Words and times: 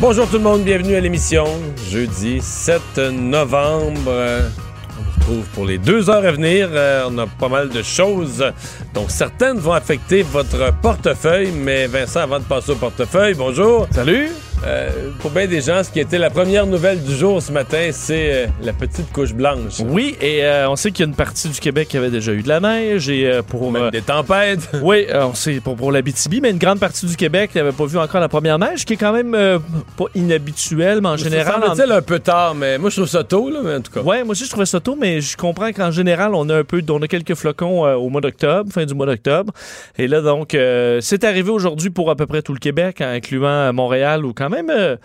Bonjour 0.00 0.28
tout 0.28 0.36
le 0.36 0.44
monde, 0.44 0.62
bienvenue 0.62 0.94
à 0.94 1.00
l'émission. 1.00 1.44
Jeudi 1.90 2.40
7 2.40 2.98
novembre. 3.10 4.12
On 4.96 5.12
se 5.12 5.18
retrouve 5.18 5.44
pour 5.54 5.66
les 5.66 5.78
deux 5.78 6.08
heures 6.08 6.24
à 6.24 6.30
venir. 6.30 6.68
Euh, 6.70 7.08
on 7.10 7.18
a 7.18 7.26
pas 7.26 7.48
mal 7.48 7.68
de 7.68 7.82
choses. 7.82 8.44
Donc 8.94 9.10
certaines 9.10 9.58
vont 9.58 9.72
affecter 9.72 10.22
votre 10.22 10.72
portefeuille. 10.80 11.50
Mais 11.50 11.88
Vincent, 11.88 12.20
avant 12.20 12.38
de 12.38 12.44
passer 12.44 12.70
au 12.70 12.76
portefeuille, 12.76 13.34
bonjour. 13.34 13.88
Salut! 13.90 14.30
Euh, 14.66 15.10
pour 15.20 15.30
bien 15.30 15.46
des 15.46 15.60
gens, 15.60 15.82
ce 15.84 15.90
qui 15.90 16.00
était 16.00 16.18
la 16.18 16.30
première 16.30 16.66
nouvelle 16.66 17.00
du 17.02 17.14
jour 17.14 17.40
ce 17.40 17.52
matin, 17.52 17.90
c'est 17.92 18.32
euh, 18.32 18.46
la 18.62 18.72
petite 18.72 19.10
couche 19.12 19.32
blanche. 19.32 19.80
Oui, 19.86 20.16
et 20.20 20.44
euh, 20.44 20.68
on 20.68 20.74
sait 20.76 20.90
qu'il 20.90 21.04
y 21.04 21.08
a 21.08 21.10
une 21.10 21.14
partie 21.16 21.48
du 21.48 21.58
Québec 21.60 21.88
qui 21.88 21.96
avait 21.96 22.10
déjà 22.10 22.32
eu 22.32 22.42
de 22.42 22.48
la 22.48 22.58
neige 22.60 23.08
et 23.08 23.40
pour 23.48 23.70
Même 23.70 23.90
des 23.90 24.02
tempêtes. 24.02 24.68
oui, 24.82 25.06
on 25.14 25.32
sait 25.34 25.60
pour, 25.60 25.76
pour 25.76 25.92
la 25.92 26.02
BTB, 26.02 26.40
mais 26.42 26.50
une 26.50 26.58
grande 26.58 26.80
partie 26.80 27.06
du 27.06 27.16
Québec 27.16 27.54
n'avait 27.54 27.72
pas 27.72 27.86
vu 27.86 27.98
encore 27.98 28.20
la 28.20 28.28
première 28.28 28.58
neige, 28.58 28.84
qui 28.84 28.94
est 28.94 28.96
quand 28.96 29.12
même 29.12 29.32
pas 29.96 30.04
inhabituel, 30.14 31.00
mais 31.02 31.08
en 31.10 31.16
général. 31.16 31.62
en- 31.64 31.74
C'est 31.74 31.90
un 31.90 32.02
peu 32.02 32.18
tard, 32.18 32.54
mais 32.54 32.78
moi 32.78 32.90
je 32.90 32.96
trouve 32.96 33.08
ça 33.08 33.22
tôt, 33.24 33.50
là, 33.50 33.60
mais 33.64 33.74
en 33.76 33.80
tout 33.80 33.92
cas. 33.92 34.00
Ouais, 34.00 34.24
moi 34.24 34.32
aussi 34.32 34.44
je 34.44 34.50
trouvais 34.50 34.66
ça 34.66 34.80
tôt, 34.80 34.96
mais 35.00 35.20
je 35.20 35.36
comprends 35.36 35.70
qu'en 35.72 35.90
général 35.92 36.34
on 36.34 36.48
a 36.48 36.56
un 36.58 36.64
peu, 36.64 36.82
on 36.90 37.00
a 37.02 37.06
quelques 37.08 37.34
flocons 37.34 37.84
au 37.94 38.08
mois 38.08 38.20
d'octobre, 38.20 38.72
fin 38.72 38.84
du 38.84 38.94
mois 38.94 39.06
d'octobre, 39.06 39.52
et 39.96 40.08
là 40.08 40.20
donc 40.20 40.56
c'est 41.00 41.24
arrivé 41.24 41.50
aujourd'hui 41.50 41.90
pour 41.90 42.10
à 42.10 42.16
peu 42.16 42.26
près 42.26 42.42
tout 42.42 42.52
le 42.52 42.58
Québec, 42.58 43.00
hein, 43.00 43.12
incluant 43.12 43.72
Montréal, 43.72 44.24
où 44.24 44.32
quand 44.34 44.47
même 44.48 44.70
euh, 44.70 44.96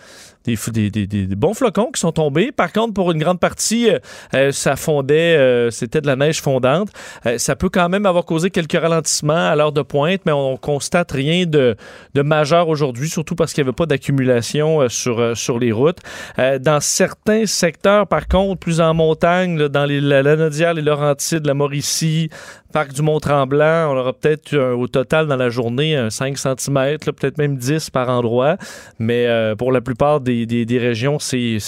des, 0.46 1.36
bons 1.36 1.54
flocons 1.54 1.90
qui 1.94 2.00
sont 2.00 2.12
tombés. 2.12 2.52
Par 2.52 2.72
contre, 2.72 2.94
pour 2.94 3.12
une 3.12 3.20
grande 3.20 3.40
partie, 3.40 3.90
euh, 3.90 4.00
euh, 4.36 4.52
ça 4.52 4.76
fondait, 4.76 5.70
c'était 5.72 6.02
de 6.02 6.08
la 6.08 6.16
neige 6.16 6.42
fondante. 6.42 6.90
Ça 7.38 7.56
peut 7.56 7.70
quand 7.70 7.90
même 7.90 8.06
avoir 8.06 8.26
causé 8.26 8.50
quelques 8.50 8.80
ralentissements 8.80 9.50
à 9.50 9.56
l'heure 9.56 9.72
de 9.72 9.82
pointe, 9.82 10.22
mais 10.26 10.32
on 10.32 10.58
constate 10.58 11.12
rien 11.12 11.46
de, 11.46 11.76
majeur 12.16 12.68
aujourd'hui, 12.68 13.10
surtout 13.10 13.36
parce 13.36 13.54
qu'il 13.54 13.64
n'y 13.64 13.70
avait 13.70 13.76
pas 13.76 13.86
d'accumulation 13.86 14.88
sur, 14.90 15.60
les 15.60 15.72
routes. 15.72 16.00
Dans 16.38 16.80
certains 16.82 17.46
secteurs, 17.46 18.08
par 18.08 18.28
contre, 18.28 18.60
plus 18.60 18.82
en 18.82 18.94
montagne, 18.94 19.68
dans 19.68 19.86
les, 19.86 20.02
la, 20.02 20.22
les 20.24 20.82
Laurentides, 20.82 21.46
la 21.46 21.54
Mauricie, 21.54 22.30
Parc 22.74 22.92
du 22.92 23.02
Mont-Tremblant, 23.04 23.92
on 23.94 23.98
aura 23.98 24.12
peut-être 24.14 24.54
euh, 24.54 24.74
au 24.74 24.88
total 24.88 25.28
dans 25.28 25.36
la 25.38 25.50
journée 25.50 25.96
un 25.96 26.10
5 26.10 26.38
cm, 26.38 26.98
peut-être 27.00 27.38
même 27.38 27.56
10 27.56 27.90
par 27.92 28.10
endroit. 28.10 28.58
Mais 29.00 29.28
euh, 29.28 29.56
pour 29.56 29.72
la 29.72 29.80
plupart 29.80 30.20
des, 30.20 30.46
des- 30.46 30.66
des 30.66 30.78
régions, 30.80 31.20
c'est 31.20 31.60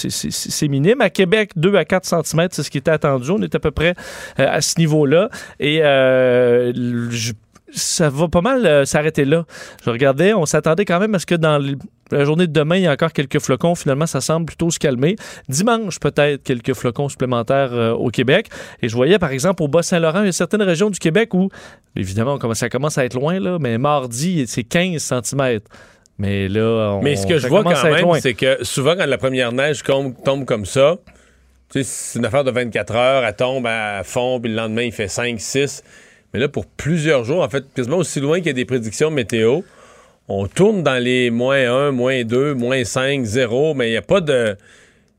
minime. 0.67 0.99
À 1.01 1.09
Québec, 1.09 1.51
2 1.55 1.75
à 1.75 1.85
4 1.85 2.05
cm, 2.05 2.47
c'est 2.51 2.63
ce 2.63 2.69
qui 2.71 2.79
était 2.79 2.91
attendu. 2.91 3.29
On 3.31 3.41
est 3.41 3.53
à 3.55 3.59
peu 3.59 3.71
près 3.71 3.93
euh, 4.39 4.47
à 4.49 4.61
ce 4.61 4.79
niveau-là. 4.79 5.29
Et 5.59 5.79
euh, 5.83 6.73
ça 7.75 8.09
va 8.09 8.27
pas 8.27 8.41
mal 8.41 8.65
euh, 8.65 8.85
s'arrêter 8.85 9.25
là. 9.25 9.45
Je 9.83 9.89
regardais, 9.89 10.33
on 10.33 10.45
s'attendait 10.45 10.85
quand 10.85 10.99
même 10.99 11.13
à 11.15 11.19
ce 11.19 11.25
que 11.25 11.35
dans 11.35 11.59
la 12.11 12.23
journée 12.25 12.47
de 12.47 12.51
demain, 12.53 12.77
il 12.77 12.83
y 12.83 12.87
a 12.87 12.91
encore 12.91 13.11
quelques 13.13 13.39
flocons. 13.39 13.75
Finalement, 13.75 14.05
ça 14.05 14.21
semble 14.21 14.45
plutôt 14.45 14.69
se 14.69 14.79
calmer. 14.79 15.15
Dimanche, 15.49 15.99
peut-être 15.99 16.43
quelques 16.43 16.73
flocons 16.73 17.09
supplémentaires 17.09 17.73
euh, 17.73 17.91
au 17.93 18.09
Québec. 18.09 18.47
Et 18.81 18.89
je 18.89 18.95
voyais, 18.95 19.19
par 19.19 19.31
exemple, 19.31 19.63
au 19.63 19.67
Bas-Saint-Laurent, 19.67 20.21
il 20.21 20.27
y 20.27 20.29
a 20.29 20.31
certaines 20.31 20.61
régions 20.61 20.89
du 20.89 20.99
Québec 20.99 21.33
où, 21.33 21.49
évidemment, 21.95 22.33
on 22.33 22.37
commence- 22.37 22.59
ça 22.59 22.69
commence 22.69 22.97
à 22.97 23.05
être 23.05 23.15
loin, 23.15 23.39
là, 23.39 23.57
mais 23.59 23.77
mardi, 23.77 24.45
c'est 24.47 24.63
15 24.63 25.01
cm. 25.01 25.59
Mais 26.17 26.47
là, 26.47 26.93
on, 26.93 27.01
Mais 27.01 27.15
ce 27.17 27.27
que 27.27 27.37
je 27.39 27.47
vois 27.47 27.63
quand 27.63 27.83
même, 27.91 28.05
c'est 28.21 28.33
que 28.35 28.63
souvent, 28.63 28.95
quand 28.95 29.05
la 29.05 29.17
première 29.17 29.51
neige 29.51 29.83
tombe 29.83 30.45
comme 30.45 30.65
ça, 30.65 30.95
c'est 31.71 32.19
une 32.19 32.25
affaire 32.25 32.43
de 32.45 32.51
24 32.51 32.95
heures, 32.95 33.25
elle 33.25 33.35
tombe 33.35 33.65
à 33.67 34.01
fond, 34.03 34.39
puis 34.39 34.49
le 34.51 34.55
lendemain, 34.57 34.83
il 34.83 34.91
fait 34.93 35.07
5, 35.09 35.39
6. 35.41 35.83
Mais 36.35 36.41
là, 36.41 36.49
pour 36.49 36.65
plusieurs 36.65 37.23
jours, 37.23 37.41
en 37.43 37.47
fait, 37.47 37.63
quasiment 37.73 37.95
aussi 37.95 38.19
loin 38.19 38.39
qu'il 38.39 38.47
y 38.47 38.49
a 38.49 38.53
des 38.53 38.65
prédictions 38.65 39.09
météo, 39.09 39.61
on 40.27 40.47
tourne 40.47 40.83
dans 40.83 41.01
les 41.01 41.29
moins 41.29 41.87
1, 41.87 41.91
moins 41.91 42.25
2, 42.25 42.53
moins 42.55 42.83
5, 42.83 43.23
0, 43.23 43.73
mais 43.73 43.87
il 43.87 43.91
n'y 43.91 43.97
a 43.97 44.01
pas 44.01 44.19
de. 44.19 44.57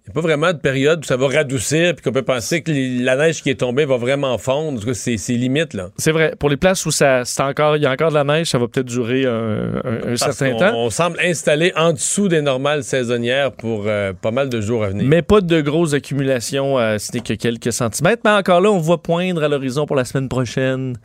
Il 0.06 0.10
n'y 0.10 0.12
a 0.12 0.22
pas 0.22 0.28
vraiment 0.28 0.52
de 0.52 0.58
période 0.58 1.00
où 1.00 1.02
ça 1.04 1.16
va 1.16 1.26
radoucir 1.26 1.94
puis 1.96 2.04
qu'on 2.04 2.12
peut 2.12 2.22
penser 2.22 2.62
que 2.62 2.70
la 3.02 3.16
neige 3.16 3.42
qui 3.42 3.50
est 3.50 3.56
tombée 3.58 3.84
va 3.84 3.96
vraiment 3.96 4.38
fondre. 4.38 4.80
C'est 4.94 5.16
limite, 5.32 5.74
là. 5.74 5.88
C'est 5.98 6.12
vrai. 6.12 6.32
Pour 6.38 6.48
les 6.48 6.56
places 6.56 6.86
où 6.86 6.92
ça, 6.92 7.24
c'est 7.24 7.42
encore, 7.42 7.76
il 7.76 7.82
y 7.82 7.86
a 7.86 7.90
encore 7.90 8.10
de 8.10 8.14
la 8.14 8.22
neige, 8.22 8.46
ça 8.46 8.58
va 8.58 8.68
peut-être 8.68 8.86
durer 8.86 9.24
un, 9.26 9.30
un- 9.32 9.96
un 10.12 10.14
Parce 10.16 10.36
certain 10.36 10.56
temps. 10.56 10.76
On 10.76 10.90
semble 10.90 11.18
installé 11.20 11.72
en 11.74 11.92
dessous 11.92 12.28
des 12.28 12.40
normales 12.40 12.84
saisonnières 12.84 13.50
pour 13.50 13.84
euh, 13.88 14.12
pas 14.12 14.30
mal 14.30 14.48
de 14.48 14.60
jours 14.60 14.84
à 14.84 14.90
venir. 14.90 15.04
Mais 15.08 15.22
pas 15.22 15.40
de 15.40 15.60
grosses 15.60 15.92
accumulations, 15.94 16.78
euh, 16.78 16.98
ce 16.98 17.12
n'est 17.12 17.20
que 17.20 17.32
quelques 17.34 17.72
centimètres. 17.72 18.22
Mais 18.24 18.30
encore 18.30 18.60
là, 18.60 18.70
on 18.70 18.78
voit 18.78 19.02
poindre 19.02 19.42
à 19.42 19.48
l'horizon 19.48 19.86
pour 19.86 19.96
la 19.96 20.04
semaine 20.04 20.28
prochaine 20.28 20.96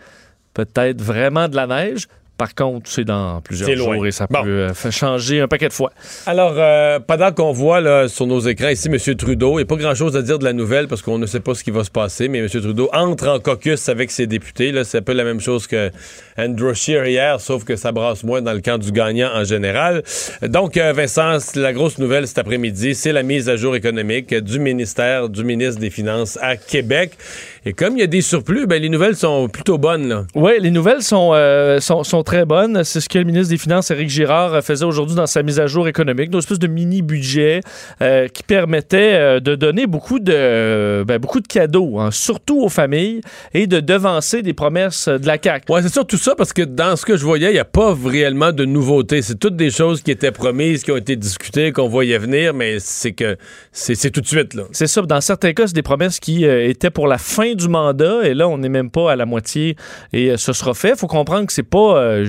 peut-être 0.54 1.02
vraiment 1.02 1.48
de 1.48 1.56
la 1.56 1.66
neige. 1.66 2.08
Par 2.42 2.56
contre, 2.56 2.90
c'est 2.90 3.04
dans 3.06 3.40
plusieurs 3.40 3.70
loin. 3.76 3.94
jours 3.98 4.08
et 4.08 4.12
ça 4.12 4.26
Bon. 4.28 4.42
peut 4.42 4.50
euh, 4.70 4.92
changer 4.92 5.42
un 5.42 5.48
paquet 5.48 5.68
de 5.68 5.74
fois. 5.74 5.92
Alors, 6.26 6.56
euh, 6.58 7.00
pendant 7.00 7.32
qu'on 7.32 7.52
voit 7.52 7.82
là, 7.82 8.08
sur 8.08 8.26
nos 8.26 8.40
écrans 8.40 8.70
ici 8.70 8.88
M. 8.92 8.98
Trudeau, 9.16 9.52
il 9.52 9.56
n'y 9.58 9.62
a 9.62 9.66
pas 9.66 9.76
grand-chose 9.76 10.18
à 10.18 10.24
dire 10.24 10.40
de 10.40 10.44
la 10.44 10.54
nouvelle 10.54 10.88
parce 10.88 11.04
qu'on 11.04 11.20
ne 11.20 11.28
sait 11.28 11.40
pas 11.40 11.54
ce 11.54 11.64
qui 11.64 11.70
va 11.70 11.84
se 11.84 11.92
passer, 11.92 12.30
mais 12.30 12.40
M. 12.40 12.48
Trudeau 12.50 12.90
entre 12.94 13.28
en 13.28 13.40
caucus 13.40 13.88
avec 13.90 14.10
ses 14.10 14.26
députés. 14.26 14.74
C'est 14.86 14.98
un 14.98 15.02
peu 15.04 15.14
la 15.14 15.24
même 15.24 15.40
chose 15.40 15.68
que 15.68 15.92
Andrew 16.36 16.74
Scheer 16.74 17.06
hier, 17.06 17.40
sauf 17.40 17.64
que 17.64 17.76
ça 17.76 17.92
brasse 17.92 18.24
moins 18.24 18.42
dans 18.42 18.54
le 18.54 18.62
camp 18.62 18.80
du 18.80 18.92
gagnant 18.92 19.30
en 19.36 19.44
général. 19.44 20.02
Donc, 20.42 20.78
euh, 20.78 20.94
Vincent, 20.94 21.38
la 21.54 21.74
grosse 21.74 22.00
nouvelle 22.00 22.28
cet 22.28 22.40
après-midi, 22.40 22.96
c'est 22.96 23.14
la 23.14 23.22
mise 23.22 23.50
à 23.50 23.56
jour 23.56 23.76
économique 23.76 24.34
du 24.34 24.58
ministère 24.60 25.30
du 25.30 25.44
ministre 25.44 25.80
des 25.80 25.92
Finances 25.92 26.40
à 26.42 26.58
Québec. 26.58 27.12
Et 27.64 27.74
comme 27.74 27.96
il 27.96 28.00
y 28.00 28.04
a 28.04 28.08
des 28.08 28.22
surplus, 28.22 28.66
ben, 28.66 28.82
les 28.82 28.90
nouvelles 28.90 29.16
sont 29.16 29.48
plutôt 29.48 29.78
bonnes. 29.78 30.10
Là. 30.10 30.26
Oui, 30.34 30.54
les 30.60 30.72
nouvelles 30.72 31.04
sont, 31.04 31.32
euh, 31.34 31.80
sont, 31.80 32.04
sont 32.04 32.24
très 32.24 32.44
bonnes. 32.44 32.84
C'est 32.84 33.00
ce 33.00 33.08
que 33.08 33.20
le 33.20 33.24
ministre 33.24 33.50
des 33.50 33.60
Finances, 33.60 33.92
Éric 33.92 34.10
Girard, 34.10 34.64
faisait 34.64 34.84
aujourd'hui 34.84 35.16
dans 35.16 35.28
sa 35.28 35.44
mise 35.44 35.60
à 35.60 35.68
jour 35.68 35.88
économique, 35.88 36.30
une 36.32 36.40
espèce 36.40 36.58
de 36.58 36.66
mini-budget 36.66 37.62
euh, 38.02 38.28
qui 38.30 38.42
permettait 38.42 39.14
euh, 39.14 39.40
de 39.40 39.54
donner 39.54 39.86
beaucoup 39.86 40.20
de, 40.20 41.04
ben, 41.04 41.20
beaucoup 41.20 41.40
de 41.40 41.48
cadeaux, 41.48 42.00
hein, 42.00 42.10
surtout 42.10 42.64
aux 42.64 42.70
familles, 42.70 43.22
et 43.54 43.68
de 43.68 43.80
devancer 43.80 44.42
des 44.42 44.54
promesses 44.54 45.08
de 45.08 45.28
la 45.28 45.38
CAQ. 45.40 45.72
Ouais, 45.72 45.84
c'est 45.84 45.94
surtout 45.94 46.18
ça 46.18 46.34
parce 46.36 46.54
que 46.54 46.64
dans 46.64 46.96
ce 46.96 47.06
que 47.06 47.16
je 47.16 47.24
voyais, 47.24 47.52
il 47.52 47.54
n'y 47.54 47.60
a 47.60 47.66
pas 47.66 47.96
réellement 48.04 48.52
de 48.52 48.66
nouveautés. 48.66 49.22
C'est 49.22 49.38
toutes 49.38 49.56
des 49.56 49.70
choses 49.70 50.02
qui 50.02 50.10
étaient 50.10 50.32
promises, 50.32 50.84
qui 50.84 50.92
ont 50.92 50.98
été 50.98 51.16
discutées, 51.16 51.72
qu'on 51.72 51.88
voyait 51.88 52.18
venir, 52.18 52.56
mais 52.56 52.78
c'est 52.80 53.12
que 53.12 53.38
c'est 53.72 53.94
c'est 53.94 54.10
tout 54.10 54.22
de 54.22 54.28
suite, 54.28 54.56
là. 54.56 54.64
C'est 54.72 54.88
ça. 54.88 55.04
Dans 55.04 55.22
certains 55.22 55.54
cas, 55.54 55.68
c'est 55.68 55.76
des 55.76 55.84
promesses 55.84 56.20
qui 56.20 56.46
euh, 56.48 56.68
étaient 56.68 56.90
pour 56.90 57.08
la 57.08 57.20
fin 57.20 57.51
du 57.56 57.68
mandat 57.68 58.24
et 58.24 58.34
là, 58.34 58.48
on 58.48 58.58
n'est 58.58 58.70
même 58.70 58.90
pas 58.92 59.12
à 59.12 59.16
la 59.16 59.26
moitié 59.26 59.76
et 60.14 60.32
euh, 60.32 60.38
ce 60.38 60.54
sera 60.54 60.74
fait. 60.74 60.90
Il 60.92 60.96
faut 60.98 61.08
comprendre 61.08 61.46
que 61.48 61.54
c'est 61.54 61.64
pas 61.64 61.98
euh, 61.98 62.26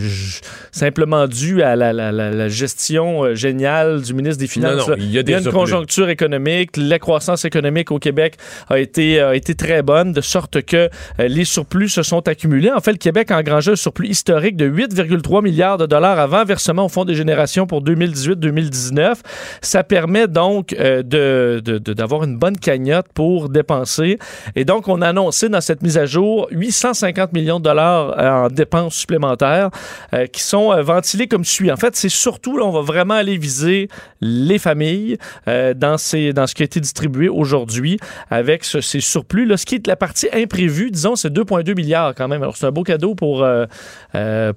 simplement 0.70 1.26
dû 1.26 1.62
à 1.62 1.76
la, 1.76 1.92
la- 1.92 2.12
la- 2.12 2.30
la 2.30 2.48
gestion 2.48 3.24
euh, 3.24 3.34
géniale 3.34 4.02
du 4.02 4.14
ministre 4.14 4.38
des 4.40 4.46
Finances. 4.46 4.72
Non, 4.76 4.82
non, 4.82 4.88
là. 4.90 4.96
il 4.98 5.10
y 5.10 5.18
a 5.18 5.22
des 5.22 5.32
une 5.34 5.40
surplus. 5.42 5.58
conjoncture 5.58 6.08
économique. 6.08 6.76
La 6.76 6.98
croissance 6.98 7.44
économique 7.44 7.90
au 7.90 7.98
Québec 7.98 8.36
a 8.68 8.78
été, 8.78 9.20
a 9.20 9.34
été 9.34 9.54
très 9.54 9.82
bonne, 9.82 10.12
de 10.12 10.20
sorte 10.20 10.62
que 10.62 10.76
euh, 10.76 10.88
les 11.28 11.44
surplus 11.44 11.88
se 11.88 12.02
sont 12.02 12.26
accumulés. 12.28 12.70
En 12.70 12.80
fait, 12.80 12.92
le 12.92 12.98
Québec 12.98 13.30
a 13.30 13.38
engrangé 13.38 13.72
un 13.72 13.76
surplus 13.76 14.08
historique 14.08 14.56
de 14.56 14.68
8,3 14.68 15.42
milliards 15.42 15.78
de 15.78 15.86
dollars 15.86 16.18
avant 16.18 16.44
versement 16.44 16.86
au 16.86 16.88
Fonds 16.88 17.04
des 17.04 17.14
générations 17.14 17.66
pour 17.66 17.82
2018-2019. 17.82 19.16
Ça 19.60 19.84
permet 19.84 20.26
donc 20.28 20.72
euh, 20.78 21.02
de- 21.02 21.60
de- 21.64 21.78
de- 21.78 21.92
d'avoir 21.92 22.25
une 22.25 22.38
bonne 22.38 22.56
cagnotte 22.56 23.06
pour 23.14 23.48
dépenser. 23.48 24.18
Et 24.56 24.64
donc, 24.64 24.88
on 24.88 25.02
a 25.02 25.12
annoncé 25.12 25.49
dans 25.49 25.61
cette 25.61 25.82
mise 25.82 25.97
à 25.99 26.06
jour 26.06 26.49
850 26.50 27.32
millions 27.32 27.59
de 27.59 27.64
dollars 27.64 28.19
euh, 28.19 28.47
en 28.47 28.49
dépenses 28.49 28.94
supplémentaires 28.97 29.70
euh, 30.14 30.26
qui 30.26 30.43
sont 30.43 30.73
euh, 30.73 30.82
ventilés 30.82 31.29
comme 31.29 31.44
suit. 31.44 31.70
En 31.70 31.76
fait, 31.76 31.94
c'est 31.97 32.09
surtout, 32.09 32.56
là, 32.59 32.64
on 32.64 32.70
va 32.70 32.81
vraiment 32.81 33.14
aller 33.14 33.37
viser 33.38 33.88
les 34.20 34.59
familles 34.59 35.17
euh, 35.49 35.75
dans, 35.75 35.99
ces, 35.99 36.32
dans 36.32 36.47
ce 36.47 36.55
qui 36.55 36.62
a 36.62 36.64
été 36.64 36.81
distribué 36.81 37.29
aujourd'hui 37.29 37.99
avec 38.31 38.64
ce- 38.64 38.81
ces 38.81 39.00
surplus. 39.00 39.44
Là, 39.47 39.56
ce 39.56 39.67
qui 39.67 39.76
est 39.76 39.85
de 39.85 39.88
la 39.88 39.97
partie 39.97 40.29
imprévue, 40.32 40.91
disons, 40.91 41.14
c'est 41.17 41.31
2,2 41.32 41.75
milliards 41.76 42.14
quand 42.14 42.29
même. 42.29 42.43
Alors, 42.43 42.56
c'est 42.56 42.67
un 42.67 42.70
beau 42.73 42.82
cadeau 42.82 43.14
pour, 43.14 43.47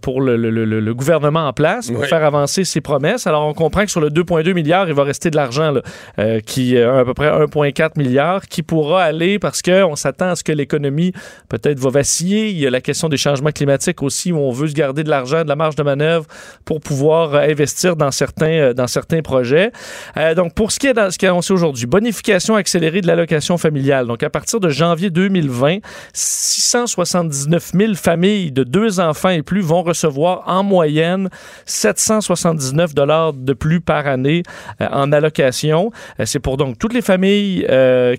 pour 0.01 0.21
le, 0.21 0.37
le- 0.37 0.49
le- 0.49 0.79
le 0.79 0.93
gouvernement 0.93 1.47
en 1.47 1.53
place 1.53 1.91
pour 1.91 2.01
Oui. 2.01 2.07
faire 2.07 2.23
avancer 2.23 2.63
ses 2.63 2.81
promesses. 2.81 3.27
Alors, 3.27 3.45
on 3.47 3.53
comprend 3.53 3.83
que 3.85 3.91
sur 3.91 4.01
le 4.01 4.09
2,2 4.09 4.53
milliards, 4.53 4.87
il 4.87 4.93
va 4.93 5.03
rester 5.03 5.29
de 5.29 5.35
l'argent, 5.35 5.71
là, 5.71 6.41
qui 6.41 6.75
euh, 6.77 7.01
à 7.01 7.05
peu 7.05 7.13
près 7.13 7.29
1,4 7.29 7.91
milliard, 7.97 8.45
qui 8.47 8.63
pourra 8.63 9.03
aller 9.03 9.39
parce 9.39 9.61
qu'on 9.61 9.95
s'attend 9.95 10.29
à 10.29 10.35
ce 10.35 10.43
que 10.45 10.53
l'économie 10.53 11.11
peut-être 11.49 11.79
va 11.79 11.89
vaciller. 11.89 12.49
Il 12.49 12.57
y 12.57 12.65
a 12.65 12.69
la 12.69 12.79
question 12.79 13.09
des 13.09 13.17
changements 13.17 13.51
climatiques 13.51 14.01
aussi, 14.01 14.31
où 14.31 14.37
on 14.37 14.51
veut 14.51 14.67
se 14.67 14.73
garder 14.73 15.03
de 15.03 15.09
l'argent, 15.09 15.43
de 15.43 15.49
la 15.49 15.55
marge 15.57 15.75
de 15.75 15.83
manœuvre 15.83 16.25
pour 16.63 16.79
pouvoir 16.79 17.35
euh, 17.35 17.39
investir 17.39 17.95
dans 17.95 18.11
certains, 18.11 18.45
euh, 18.47 18.73
dans 18.73 18.87
certains 18.87 19.21
projets. 19.21 19.71
Euh, 20.17 20.35
donc, 20.35 20.53
pour 20.53 20.71
ce 20.71 20.79
qui 20.79 20.87
est, 20.87 20.93
dans, 20.93 21.11
ce 21.11 21.17
qui 21.17 21.25
est 21.25 21.29
annoncé 21.29 21.51
aujourd'hui, 21.51 21.85
bonification 21.87 22.55
accélérée 22.55 23.01
de 23.01 23.07
l'allocation 23.07 23.57
familiale. 23.57 24.07
Donc, 24.07 24.23
à 24.23 24.29
partir 24.29 24.59
de 24.59 24.69
janvier 24.69 25.09
2020, 25.09 25.79
679 26.13 27.71
000 27.73 27.93
familles 27.95 28.51
de 28.51 28.63
deux 28.63 28.99
enfants 28.99 29.29
et 29.29 29.41
plus 29.41 29.61
vont 29.61 29.83
recevoir 29.83 30.43
en 30.45 30.63
moyenne 30.63 31.29
779 31.65 32.93
dollars 32.93 33.33
de 33.33 33.53
plus 33.53 33.81
par 33.81 34.05
année 34.07 34.43
en 34.79 35.11
allocation. 35.11 35.91
C'est 36.23 36.39
pour 36.39 36.57
donc 36.57 36.77
toutes 36.77 36.93
les 36.93 37.01
familles 37.01 37.67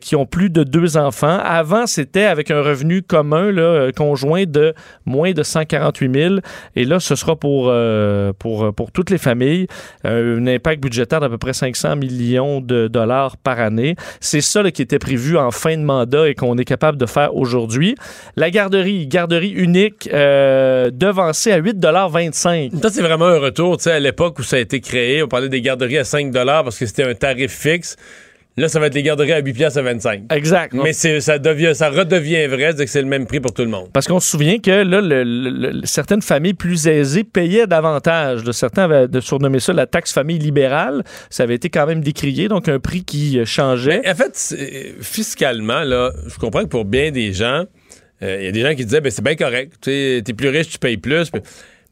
qui 0.01 0.17
ont 0.17 0.27
plus 0.27 0.51
de 0.51 0.65
deux 0.65 0.97
enfants. 0.97 1.39
Avant, 1.45 1.87
c'était 1.87 2.16
avec 2.25 2.51
un 2.51 2.63
revenu 2.63 3.03
commun 3.03 3.57
euh, 3.57 3.93
conjoint 3.93 4.45
de 4.47 4.75
moins 5.05 5.33
de 5.33 5.43
148 5.43 6.15
000. 6.15 6.35
Et 6.75 6.85
là, 6.85 7.01
ce 7.01 7.15
sera 7.15 7.37
pour, 7.37 7.67
euh, 7.69 8.33
pour, 8.39 8.73
pour 8.75 8.93
toutes 8.93 9.11
les 9.11 9.19
familles. 9.19 9.67
Euh, 10.05 10.39
un 10.39 10.47
impact 10.47 10.83
budgétaire 10.83 11.21
d'à 11.21 11.29
peu 11.29 11.39
près 11.39 11.53
500 11.53 11.97
millions 11.97 12.61
de 12.61 12.89
dollars 12.89 13.37
par 13.37 13.61
année. 13.61 13.97
C'est 14.21 14.41
ça 14.41 14.69
qui 14.71 14.83
était 14.83 14.99
prévu 14.99 15.37
en 15.37 15.51
fin 15.51 15.77
de 15.77 15.83
mandat 15.83 16.29
et 16.29 16.35
qu'on 16.35 16.57
est 16.59 16.65
capable 16.65 16.99
de 16.99 17.07
faire 17.07 17.35
aujourd'hui. 17.35 17.95
La 18.37 18.51
garderie, 18.51 19.07
garderie 19.07 19.51
unique, 19.51 20.09
euh, 20.13 20.91
devancée 20.93 21.53
à 21.53 21.61
8,25 21.61 22.81
Ça, 22.83 22.91
c'est 22.91 23.03
vraiment 23.03 23.27
un 23.27 23.39
retour. 23.39 23.77
À 23.87 24.01
l'époque 24.01 24.39
où 24.39 24.43
ça 24.43 24.57
a 24.57 24.59
été 24.59 24.81
créé, 24.81 25.23
on 25.23 25.29
parlait 25.29 25.49
des 25.49 25.61
garderies 25.61 25.99
à 25.99 26.05
5 26.05 26.33
parce 26.33 26.79
que 26.79 26.87
c'était 26.87 27.05
un 27.05 27.15
tarif 27.15 27.53
fixe. 27.53 27.97
Là, 28.59 28.69
ça 28.69 28.81
va 28.81 28.87
être 28.87 28.95
les 28.95 29.03
garderies 29.03 29.33
à 29.33 29.41
8 29.41 29.53
piastres 29.53 29.79
à 29.81 29.83
25. 29.83 30.33
Exact. 30.33 30.73
Mais 30.73 30.95
ça, 30.95 31.39
devient, 31.39 31.73
ça 31.75 31.91
redevient 31.91 32.47
vrai, 32.47 32.73
c'est 32.75 32.87
que 32.87 32.91
c'est 32.91 33.03
le 33.03 33.07
même 33.09 33.27
prix 33.27 33.39
pour 33.39 33.53
tout 33.53 33.61
le 33.61 33.69
monde. 33.69 33.91
Parce 33.93 34.07
qu'on 34.07 34.19
se 34.19 34.31
souvient 34.31 34.59
que 34.59 34.71
là, 34.71 35.03
le- 35.03 35.25
le- 35.25 35.51
le- 35.73 35.81
certaines 35.85 36.23
familles 36.23 36.55
plus 36.55 36.87
aisées 36.87 37.23
payaient 37.23 37.67
davantage. 37.67 38.45
Là, 38.45 38.55
certains 38.55 38.85
avaient 38.91 39.21
surnommé 39.21 39.61
ça 39.61 39.75
la 39.75 39.87
taxe 39.87 40.11
famille 40.11 40.39
libérale. 40.39 41.05
Ça 41.29 41.43
avait 41.43 41.57
été 41.57 41.69
quand 41.69 41.87
même 41.87 42.01
décrié, 42.01 42.49
donc 42.49 42.67
un 42.71 42.79
prix 42.79 43.05
qui 43.05 43.39
euh, 43.39 43.45
changeait. 43.45 44.01
En 44.09 44.15
fait, 44.15 44.31
c'est- 44.35 44.95
fiscalement, 45.03 45.83
là, 45.83 46.13
je 46.27 46.39
comprends 46.39 46.63
que 46.63 46.69
pour 46.69 46.87
bien 46.87 47.11
des 47.11 47.35
gens, 47.35 47.65
euh, 48.23 48.39
il 48.41 48.45
y 48.47 48.49
a 48.49 48.53
des 48.53 48.63
gens 48.63 48.75
qui 48.75 48.87
disaient, 48.87 49.03
ben, 49.03 49.13
c'est 49.13 49.23
bien 49.23 49.37
correct. 49.37 49.75
Tu 49.83 50.23
t'es 50.25 50.33
plus 50.35 50.49
riche, 50.49 50.71
tu 50.71 50.79
payes 50.79 50.97
plus. 50.97 51.31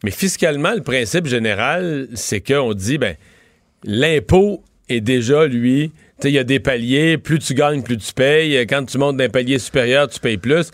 Mais- 0.03 0.11
fiscalement, 0.11 0.73
le 0.75 0.83
principe 0.83 1.27
général, 1.27 2.09
c'est 2.15 2.41
qu'on 2.41 2.73
dit, 2.73 2.97
ben, 2.97 3.17
l'impôt 3.85 4.63
est 4.89 5.01
déjà, 5.01 5.47
lui, 5.47 5.93
il 6.23 6.31
y 6.31 6.39
a 6.39 6.45
des 6.45 6.61
paliers. 6.61 7.19
Plus 7.19 7.39
tu 7.39 7.55
gagnes, 7.55 7.83
plus 7.83 7.99
tu 7.99 8.13
payes. 8.13 8.67
Quand 8.67 8.85
tu 8.85 8.99
montes 8.99 9.17
d'un 9.17 9.29
palier 9.29 9.59
supérieur, 9.59 10.09
tu 10.09 10.21
payes 10.21 10.39
plus. 10.39 10.71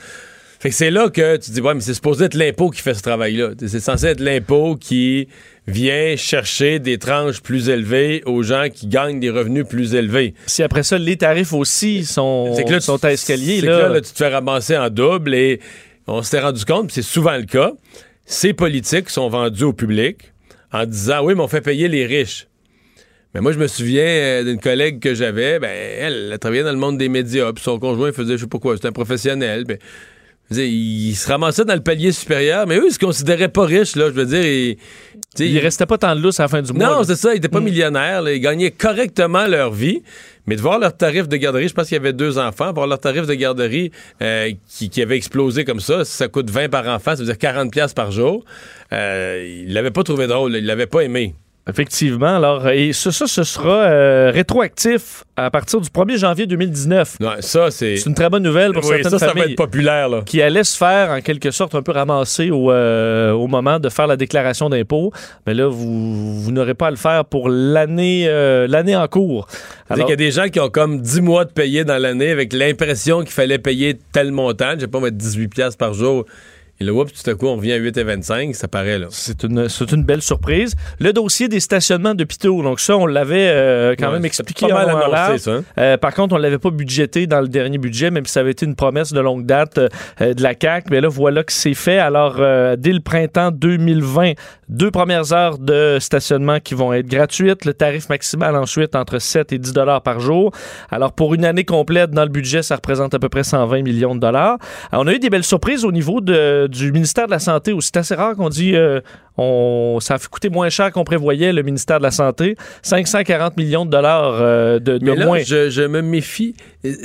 Fait 0.60 0.68
que 0.68 0.74
c'est 0.74 0.90
là 0.90 1.08
que 1.08 1.38
tu 1.38 1.52
dis, 1.52 1.60
ouais, 1.62 1.72
mais 1.72 1.80
c'est 1.80 1.94
supposé 1.94 2.26
être 2.26 2.34
l'impôt 2.34 2.68
qui 2.68 2.82
fait 2.82 2.92
ce 2.92 3.00
travail-là. 3.00 3.52
C'est 3.66 3.80
censé 3.80 4.08
être 4.08 4.20
l'impôt 4.20 4.76
qui 4.76 5.26
vient 5.66 6.16
chercher 6.16 6.78
des 6.78 6.98
tranches 6.98 7.40
plus 7.40 7.70
élevées 7.70 8.22
aux 8.26 8.42
gens 8.42 8.66
qui 8.70 8.86
gagnent 8.86 9.20
des 9.20 9.30
revenus 9.30 9.64
plus 9.66 9.94
élevés. 9.94 10.34
Si 10.44 10.62
après 10.62 10.82
ça, 10.82 10.98
les 10.98 11.16
tarifs 11.16 11.54
aussi 11.54 12.04
sont, 12.04 12.52
C'est 12.54 12.64
que 12.64 12.72
là, 12.72 12.80
sont 12.80 13.02
à 13.02 13.12
escalier, 13.12 13.60
c'est 13.60 13.66
là, 13.66 13.76
que 13.76 13.82
là, 13.84 13.88
là, 13.88 14.00
tu 14.02 14.12
te 14.12 14.18
fais 14.18 14.28
ramasser 14.28 14.76
en 14.76 14.90
double 14.90 15.34
et 15.34 15.60
on 16.06 16.22
s'était 16.22 16.40
rendu 16.40 16.62
compte, 16.66 16.88
puis 16.88 16.94
c'est 16.94 17.10
souvent 17.10 17.36
le 17.38 17.44
cas, 17.44 17.72
ces 18.26 18.52
politiques 18.52 19.08
sont 19.08 19.30
vendus 19.30 19.64
au 19.64 19.72
public 19.72 20.32
en 20.72 20.84
disant 20.84 21.24
oui, 21.24 21.34
mais 21.34 21.40
on 21.40 21.48
fait 21.48 21.62
payer 21.62 21.88
les 21.88 22.04
riches. 22.04 22.48
Mais 23.34 23.40
moi, 23.40 23.52
je 23.52 23.58
me 23.58 23.66
souviens 23.68 24.02
euh, 24.04 24.44
d'une 24.44 24.60
collègue 24.60 25.00
que 25.00 25.14
j'avais, 25.14 25.58
ben, 25.60 25.70
elle, 25.70 26.30
elle 26.32 26.38
travaillait 26.38 26.64
dans 26.64 26.72
le 26.72 26.78
monde 26.78 26.98
des 26.98 27.08
médias, 27.08 27.52
puis 27.52 27.62
son 27.62 27.78
conjoint 27.78 28.12
faisait, 28.12 28.36
je 28.36 28.42
sais 28.42 28.46
pas 28.48 28.58
quoi, 28.58 28.74
c'était 28.76 28.88
un 28.88 28.92
professionnel, 28.92 29.64
ben, 29.64 29.78
je 30.50 30.56
veux 30.56 30.62
dire, 30.62 30.70
il 30.72 31.14
se 31.14 31.28
ramassait 31.28 31.64
dans 31.64 31.74
le 31.74 31.80
palier 31.82 32.10
supérieur, 32.10 32.66
mais 32.66 32.76
eux, 32.76 32.86
ils 32.88 32.92
se 32.92 32.98
considéraient 32.98 33.48
pas 33.48 33.64
riches, 33.64 33.94
là, 33.94 34.06
je 34.08 34.14
veux 34.14 34.26
dire, 34.26 34.44
ils, 34.44 34.76
tu 34.76 35.44
sais, 35.44 35.48
il 35.48 35.58
restait 35.60 35.86
pas 35.86 35.96
tant 35.96 36.16
de 36.16 36.20
lousse 36.20 36.40
à 36.40 36.44
la 36.44 36.48
fin 36.48 36.60
du 36.60 36.72
mois. 36.72 36.86
non, 36.88 37.04
c'est 37.04 37.14
ça. 37.14 37.30
Ils 37.30 37.34
n'étaient 37.34 37.46
pas 37.48 37.60
Mm. 37.60 37.64
millionnaires. 37.64 38.22
là. 38.22 38.32
Ils 38.32 38.40
gagnaient 38.40 38.72
correctement 38.72 39.46
leur 39.46 39.70
vie. 39.70 40.02
Mais 40.46 40.56
de 40.56 40.60
voir 40.60 40.80
leur 40.80 40.96
tarif 40.96 41.28
de 41.28 41.36
garderie, 41.36 41.68
je 41.68 41.74
pense 41.74 41.86
qu'il 41.86 41.94
y 41.94 42.00
avait 42.00 42.12
deux 42.12 42.36
enfants, 42.36 42.72
voir 42.72 42.88
leur 42.88 42.98
tarif 42.98 43.26
de 43.28 43.34
garderie 43.34 43.92
euh, 44.22 44.50
qui, 44.68 44.90
qui 44.90 45.00
avait 45.02 45.16
explosé 45.16 45.64
comme 45.64 45.78
ça, 45.78 46.04
ça 46.04 46.26
coûte 46.26 46.50
20 46.50 46.68
par 46.68 46.88
enfant, 46.88 47.12
ça 47.12 47.18
veut 47.22 47.26
dire 47.26 47.38
40 47.38 47.70
pièces 47.70 47.94
par 47.94 48.10
jour. 48.10 48.44
Euh, 48.92 49.46
ils 49.64 49.72
l'avaient 49.72 49.92
pas 49.92 50.02
trouvé 50.02 50.26
drôle, 50.26 50.56
ils 50.56 50.66
l'avaient 50.66 50.88
pas 50.88 51.02
aimé. 51.02 51.36
Effectivement. 51.70 52.36
Alors, 52.36 52.68
et 52.68 52.92
ça, 52.92 53.12
ça, 53.12 53.26
ce 53.26 53.44
sera 53.44 53.84
euh, 53.84 54.30
rétroactif 54.32 55.24
à 55.36 55.50
partir 55.50 55.80
du 55.80 55.88
1er 55.88 56.18
janvier 56.18 56.46
2019. 56.46 57.16
Non, 57.20 57.30
ça, 57.40 57.70
c'est... 57.70 57.96
C'est 57.96 58.08
une 58.08 58.14
très 58.14 58.28
bonne 58.28 58.42
nouvelle 58.42 58.72
pour 58.72 58.84
Oui, 58.84 58.88
certaines 58.88 59.18
ça, 59.18 59.18
ça 59.18 59.32
va 59.32 59.46
être 59.46 59.56
populaire, 59.56 60.08
là. 60.08 60.22
qui 60.26 60.42
allaient 60.42 60.64
se 60.64 60.76
faire 60.76 61.10
en 61.10 61.20
quelque 61.20 61.50
sorte 61.50 61.74
un 61.74 61.82
peu 61.82 61.92
ramasser 61.92 62.50
au, 62.50 62.70
euh, 62.70 63.32
au 63.32 63.46
moment 63.46 63.78
de 63.78 63.88
faire 63.88 64.06
la 64.06 64.16
déclaration 64.16 64.68
d'impôt. 64.68 65.12
Mais 65.46 65.54
là, 65.54 65.68
vous, 65.68 66.40
vous 66.40 66.52
n'aurez 66.52 66.74
pas 66.74 66.88
à 66.88 66.90
le 66.90 66.96
faire 66.96 67.24
pour 67.24 67.48
l'année 67.48 68.26
euh, 68.26 68.66
l'année 68.66 68.96
en 68.96 69.06
cours. 69.08 69.46
Alors, 69.88 70.06
qu'il 70.06 70.12
y 70.12 70.12
a 70.12 70.16
des 70.16 70.30
gens 70.30 70.48
qui 70.48 70.60
ont 70.60 70.68
comme 70.68 71.00
10 71.00 71.20
mois 71.20 71.44
de 71.44 71.52
payer 71.52 71.84
dans 71.84 71.98
l'année 71.98 72.30
avec 72.30 72.52
l'impression 72.52 73.20
qu'il 73.20 73.30
fallait 73.32 73.58
payer 73.58 73.98
tel 74.12 74.32
montant, 74.32 74.72
je 74.74 74.80
sais 74.80 74.86
pas, 74.88 75.00
mettre 75.00 75.16
18 75.16 75.48
pièces 75.48 75.76
par 75.76 75.94
jour. 75.94 76.24
Et 76.82 76.86
là, 76.86 76.94
oups, 76.94 77.12
tout 77.12 77.28
à 77.30 77.34
coup, 77.34 77.46
on 77.46 77.56
revient 77.56 77.72
à 77.72 77.78
8,25, 77.78 78.54
ça 78.54 78.66
paraît, 78.66 78.98
là. 78.98 79.08
c'est 79.10 79.42
une, 79.44 79.68
c'est 79.68 79.92
une 79.92 80.02
belle 80.02 80.22
surprise. 80.22 80.74
Le 80.98 81.12
dossier 81.12 81.46
des 81.46 81.60
stationnements 81.60 82.14
d'hôpitaux, 82.14 82.62
donc 82.62 82.80
ça, 82.80 82.96
on 82.96 83.04
l'avait 83.04 83.50
euh, 83.50 83.94
quand 83.98 84.06
Ouais, 84.06 84.12
même 84.14 84.24
expliqué 84.24 84.66
pas 84.66 84.86
mal 84.86 84.88
annoncé, 84.88 85.38
ça. 85.44 85.50
hein? 85.56 85.64
Euh, 85.76 85.98
par 85.98 86.14
contre, 86.14 86.34
on 86.34 86.38
ne 86.38 86.42
l'avait 86.42 86.56
pas 86.58 86.70
budgété 86.70 87.26
dans 87.26 87.42
le 87.42 87.48
dernier 87.48 87.76
budget, 87.76 88.10
même 88.10 88.24
si 88.24 88.32
ça 88.32 88.40
avait 88.40 88.52
été 88.52 88.64
une 88.64 88.76
promesse 88.76 89.12
de 89.12 89.20
longue 89.20 89.44
date 89.44 89.78
euh, 90.22 90.32
de 90.32 90.42
la 90.42 90.54
CAQ. 90.58 90.86
Mais 90.90 91.02
là, 91.02 91.08
voilà 91.08 91.44
que 91.44 91.52
c'est 91.52 91.74
fait. 91.74 91.98
Alors, 91.98 92.36
euh, 92.38 92.76
dès 92.76 92.94
le 92.94 93.00
printemps 93.00 93.50
2020, 93.50 94.32
deux 94.70 94.90
premières 94.90 95.34
heures 95.34 95.58
de 95.58 95.98
stationnement 96.00 96.60
qui 96.60 96.72
vont 96.74 96.94
être 96.94 97.08
gratuites. 97.08 97.66
Le 97.66 97.74
tarif 97.74 98.08
maximal 98.08 98.56
ensuite 98.56 98.96
entre 98.96 99.18
7 99.18 99.52
et 99.52 99.58
10 99.58 99.74
dollars 99.74 100.00
par 100.00 100.20
jour. 100.20 100.50
Alors, 100.90 101.12
pour 101.12 101.34
une 101.34 101.44
année 101.44 101.64
complète 101.64 102.12
dans 102.12 102.22
le 102.22 102.30
budget, 102.30 102.62
ça 102.62 102.76
représente 102.76 103.12
à 103.12 103.18
peu 103.18 103.28
près 103.28 103.44
120 103.44 103.82
millions 103.82 104.14
de 104.14 104.20
dollars. 104.20 104.56
Alors, 104.90 105.04
on 105.04 105.08
a 105.08 105.12
eu 105.12 105.18
des 105.18 105.28
belles 105.28 105.44
surprises 105.44 105.84
au 105.84 105.92
niveau 105.92 106.22
de- 106.22 106.68
du 106.70 106.92
ministère 106.92 107.26
de 107.26 107.32
la 107.32 107.38
Santé. 107.38 107.72
aussi. 107.72 107.90
C'est 107.92 107.98
assez 107.98 108.14
rare 108.14 108.34
qu'on 108.36 108.48
dit 108.48 108.74
euh, 108.74 109.00
on, 109.36 109.98
ça 110.00 110.14
a 110.14 110.18
fait 110.18 110.28
coûter 110.28 110.48
moins 110.48 110.70
cher 110.70 110.90
qu'on 110.92 111.04
prévoyait, 111.04 111.52
le 111.52 111.62
ministère 111.62 111.98
de 111.98 112.04
la 112.04 112.10
Santé. 112.10 112.56
540 112.82 113.56
millions 113.56 113.84
de 113.84 113.90
dollars 113.90 114.38
euh, 114.40 114.78
de, 114.78 114.98
de 114.98 115.04
Mais 115.04 115.16
là, 115.16 115.26
moins. 115.26 115.38
je, 115.40 115.68
je 115.70 115.82
me 115.82 116.00
méfie. 116.02 116.54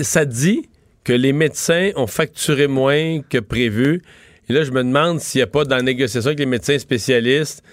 Ça 0.01 0.25
dit 0.25 0.69
que 1.03 1.13
les 1.13 1.33
médecins 1.33 1.91
ont 1.95 2.07
facturé 2.07 2.67
moins 2.67 3.19
que 3.29 3.37
prévu. 3.39 4.01
Et 4.49 4.53
là, 4.53 4.63
je 4.63 4.71
me 4.71 4.83
demande 4.83 5.19
s'il 5.19 5.39
n'y 5.39 5.43
a 5.43 5.47
pas 5.47 5.65
dans 5.65 5.75
la 5.75 5.81
négociation 5.81 6.27
avec 6.27 6.39
les 6.39 6.45
médecins 6.45 6.77
spécialistes, 6.79 7.63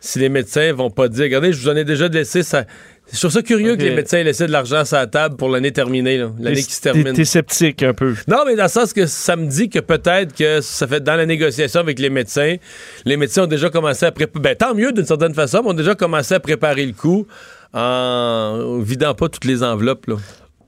si 0.00 0.18
les 0.18 0.28
médecins 0.28 0.72
vont 0.72 0.90
pas 0.90 1.08
dire, 1.08 1.24
regardez, 1.24 1.52
je 1.52 1.60
vous 1.60 1.68
en 1.68 1.76
ai 1.76 1.84
déjà 1.84 2.08
laissé 2.08 2.42
ça. 2.42 2.64
Je 3.12 3.18
trouve 3.18 3.30
ça 3.30 3.42
curieux 3.42 3.76
que 3.76 3.82
les 3.82 3.94
médecins 3.94 4.18
aient 4.18 4.24
laissé 4.24 4.46
de 4.46 4.52
l'argent 4.52 4.84
sur 4.86 4.96
la 4.96 5.06
table 5.06 5.36
pour 5.36 5.50
l'année 5.50 5.70
terminée, 5.72 6.18
l'année 6.38 6.62
qui 6.62 6.72
se 6.72 6.80
termine. 6.80 7.12
T'es 7.12 7.26
sceptique 7.26 7.82
un 7.82 7.92
peu. 7.92 8.14
Non, 8.26 8.38
mais 8.46 8.56
dans 8.56 8.62
le 8.62 8.68
sens 8.70 8.94
que 8.94 9.06
ça 9.06 9.36
me 9.36 9.46
dit 9.46 9.68
que 9.68 9.80
peut-être 9.80 10.34
que 10.34 10.62
ça 10.62 10.86
fait 10.86 11.00
dans 11.00 11.16
la 11.16 11.26
négociation 11.26 11.80
avec 11.80 11.98
les 11.98 12.08
médecins, 12.08 12.56
les 13.04 13.16
médecins 13.18 13.44
ont 13.44 13.48
déjà 13.48 13.68
commencé 13.68 14.06
à 14.06 14.12
préparer. 14.12 14.42
Ben, 14.42 14.56
tant 14.56 14.74
mieux 14.74 14.92
d'une 14.92 15.04
certaine 15.04 15.34
façon, 15.34 15.60
mais 15.62 15.70
ont 15.70 15.74
déjà 15.74 15.94
commencé 15.94 16.34
à 16.34 16.40
préparer 16.40 16.86
le 16.86 16.92
coup 16.94 17.26
en 17.74 18.78
vidant 18.80 19.14
pas 19.14 19.28
toutes 19.28 19.44
les 19.44 19.62
enveloppes. 19.62 20.06
Là. 20.06 20.16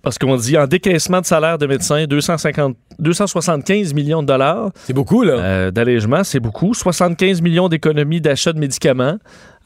Parce 0.03 0.19
qu'on 0.19 0.37
dit 0.37 0.59
en 0.59 0.67
décaissement 0.67 1.23
de 1.23 1.27
salaire 1.27 1.57
de 1.57 1.67
médecins, 1.67 2.05
250, 2.05 2.77
275 2.99 3.95
millions 3.95 4.21
de 4.21 4.27
dollars 4.27 4.71
C'est 4.85 4.93
beaucoup, 4.93 5.23
là. 5.23 5.33
euh, 5.33 5.71
d'allègement, 5.71 6.23
c'est 6.25 6.41
beaucoup. 6.41 6.75
75 6.75 7.41
millions 7.41 7.71
d'économies 7.71 8.21
d'achat 8.21 8.53
de 8.53 8.59
médicaments. 8.59 9.17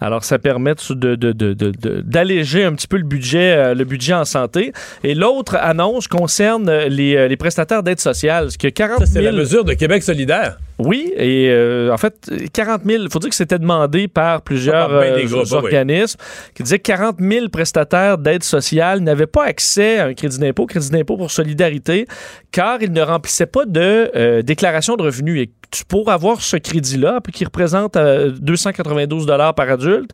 Alors, 0.01 0.23
ça 0.25 0.39
permet 0.39 0.75
de- 0.75 1.15
de- 1.17 2.01
d'alléger 2.03 2.65
un 2.65 2.73
petit 2.75 2.87
peu 2.87 2.99
le 2.99 3.03
budget, 3.05 3.53
euh, 3.57 3.75
le 3.75 3.85
budget 3.85 4.15
en 4.15 4.25
santé. 4.25 4.73
Et 5.03 5.15
l'autre 5.15 5.57
annonce 5.61 6.07
concerne 6.07 6.69
euh, 6.69 6.89
les, 6.89 7.17
euh, 7.17 7.27
les 7.29 7.37
prestataires 7.37 7.83
d'aide 7.83 7.99
sociale. 8.01 8.51
Ce 8.53 8.59
que 8.59 8.69
40 8.69 9.01
Ça, 9.01 9.07
c'est 9.07 9.13
000 9.21 9.25
la 9.25 9.33
mesure 9.33 9.65
de 9.65 9.73
Québec 9.75 10.03
solidaire. 10.03 10.59
Oui, 10.79 11.13
et 11.17 11.49
euh, 11.51 11.93
en 11.93 11.97
fait, 11.97 12.31
40 12.53 12.83
000, 12.85 13.03
il 13.05 13.11
faut 13.11 13.19
dire 13.19 13.31
que 13.31 13.35
c'était 13.37 13.59
demandé 13.59 14.07
par 14.07 14.43
plusieurs 14.43 14.89
ben 14.89 14.97
euh, 14.97 15.25
groupes, 15.27 15.47
oui. 15.51 15.55
organismes 15.57 16.19
qui 16.55 16.63
disaient 16.63 16.79
que 16.79 16.85
40 16.85 17.17
000 17.19 17.49
prestataires 17.49 18.17
d'aide 18.17 18.45
sociale 18.45 19.01
n'avaient 19.01 19.27
pas 19.27 19.45
accès 19.45 19.99
à 19.99 20.05
un 20.07 20.15
crédit 20.15 20.39
d'impôt, 20.39 20.67
crédit 20.67 20.91
d'impôt 20.91 21.17
pour 21.17 21.31
solidarité, 21.33 22.07
car 22.53 22.81
ils 22.81 22.93
ne 22.93 23.03
remplissaient 23.03 23.47
pas 23.47 23.65
de 23.67 24.11
euh, 24.15 24.43
déclaration 24.43 24.95
de 24.95 25.03
revenus. 25.03 25.43
Et 25.43 25.51
tu, 25.71 25.85
pour 25.85 26.11
avoir 26.11 26.41
ce 26.41 26.57
crédit-là, 26.57 27.21
puis 27.23 27.33
qui 27.33 27.45
représente 27.45 27.97
euh, 27.97 28.31
292 28.41 29.27
par 29.57 29.69
adulte, 29.71 30.11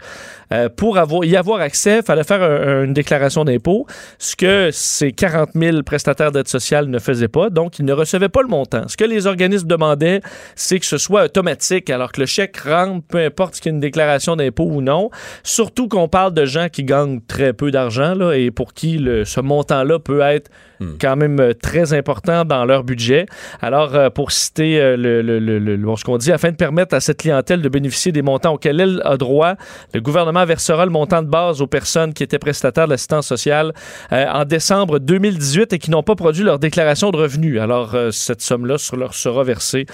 pour 0.76 0.99
avoir, 0.99 1.25
y 1.25 1.37
avoir 1.37 1.61
accès, 1.61 1.97
il 1.99 2.02
fallait 2.04 2.23
faire 2.23 2.40
un- 2.42 2.85
une 2.85 2.92
déclaration 2.92 3.44
d'impôt, 3.44 3.87
ce 4.18 4.37
que 4.37 4.68
ces 4.73 5.11
40 5.11 5.50
000 5.54 5.83
prestataires 5.83 6.30
d'aide 6.30 6.47
sociale 6.47 6.87
ne 6.87 6.99
faisaient 7.00 7.26
pas. 7.28 7.50
Donc, 7.50 7.78
ils 7.80 7.85
ne 7.85 7.92
recevaient 7.92 8.28
pas 8.28 8.40
le 8.42 8.47
montant. 8.49 8.87
Ce 8.87 8.97
que 8.97 9.04
les 9.04 9.26
organismes 9.26 9.66
demandaient, 9.66 10.21
c'est 10.56 10.78
que 10.78 10.87
ce 10.87 10.99
soit 10.99 11.25
automatique, 11.25 11.90
alors 11.90 12.12
que 12.12 12.20
le 12.20 12.26
chèque 12.26 12.56
rentre, 12.58 13.06
peu 13.06 13.18
importe 13.18 13.54
qu'il 13.54 13.66
y 13.66 13.68
ait 13.68 13.75
une 13.75 13.80
déclaration 13.80 14.37
d'impôt 14.37 14.64
ou 14.64 14.80
non. 14.80 15.11
Surtout 15.42 15.88
qu'on 15.88 16.08
parle 16.08 16.34
de 16.34 16.44
gens 16.44 16.68
qui 16.68 16.84
gagnent 16.84 17.20
très 17.26 17.52
peu 17.52 17.70
d'argent 17.70 18.14
là, 18.14 18.32
et 18.34 18.50
pour 18.50 18.75
qui 18.75 18.99
le- 18.99 19.25
ce 19.25 19.40
montant-là 19.40 19.99
peut 19.99 20.20
être 20.20 20.50
quand 21.00 21.16
même 21.16 21.38
euh, 21.40 21.52
très 21.54 21.92
important 21.92 22.44
dans 22.44 22.64
leur 22.64 22.84
budget. 22.84 23.26
Alors, 23.62 23.94
euh, 23.94 24.10
pour 24.10 24.32
citer 24.32 24.80
euh, 24.80 24.96
le, 24.96 25.22
le- 25.22 25.38
le- 25.38 25.58
le- 25.58 25.76
bon, 25.76 25.96
ce 25.96 26.04
qu'on 26.04 26.18
dit, 26.18 26.32
afin 26.32 26.50
de 26.50 26.56
permettre 26.56 26.94
à 26.94 27.00
cette 27.00 27.18
clientèle 27.20 27.62
de 27.62 27.68
bénéficier 27.68 28.12
des 28.12 28.22
montants 28.22 28.54
auxquels 28.54 28.80
elle 28.80 29.02
a 29.04 29.16
droit, 29.16 29.54
le 29.92 30.00
gouvernement 30.00 30.44
versera 30.44 30.84
le 30.84 30.90
montant 30.90 31.22
de 31.22 31.28
base 31.28 31.60
aux 31.62 31.66
personnes 31.66 32.12
qui 32.12 32.22
étaient 32.22 32.38
prestataires 32.38 32.86
de 32.86 32.90
l'assistance 32.90 33.26
sociale 33.26 33.72
euh, 34.12 34.26
en 34.26 34.44
décembre 34.44 34.98
2018 34.98 35.72
et 35.72 35.78
qui 35.78 35.90
n'ont 35.90 36.02
pas 36.02 36.16
produit 36.16 36.42
leur 36.44 36.58
déclaration 36.58 37.10
de 37.10 37.16
revenus. 37.16 37.60
Alors, 37.60 37.96
cette 38.10 38.40
somme-là 38.42 38.76
leur 38.96 39.14
sera 39.14 39.44
versée 39.44 39.86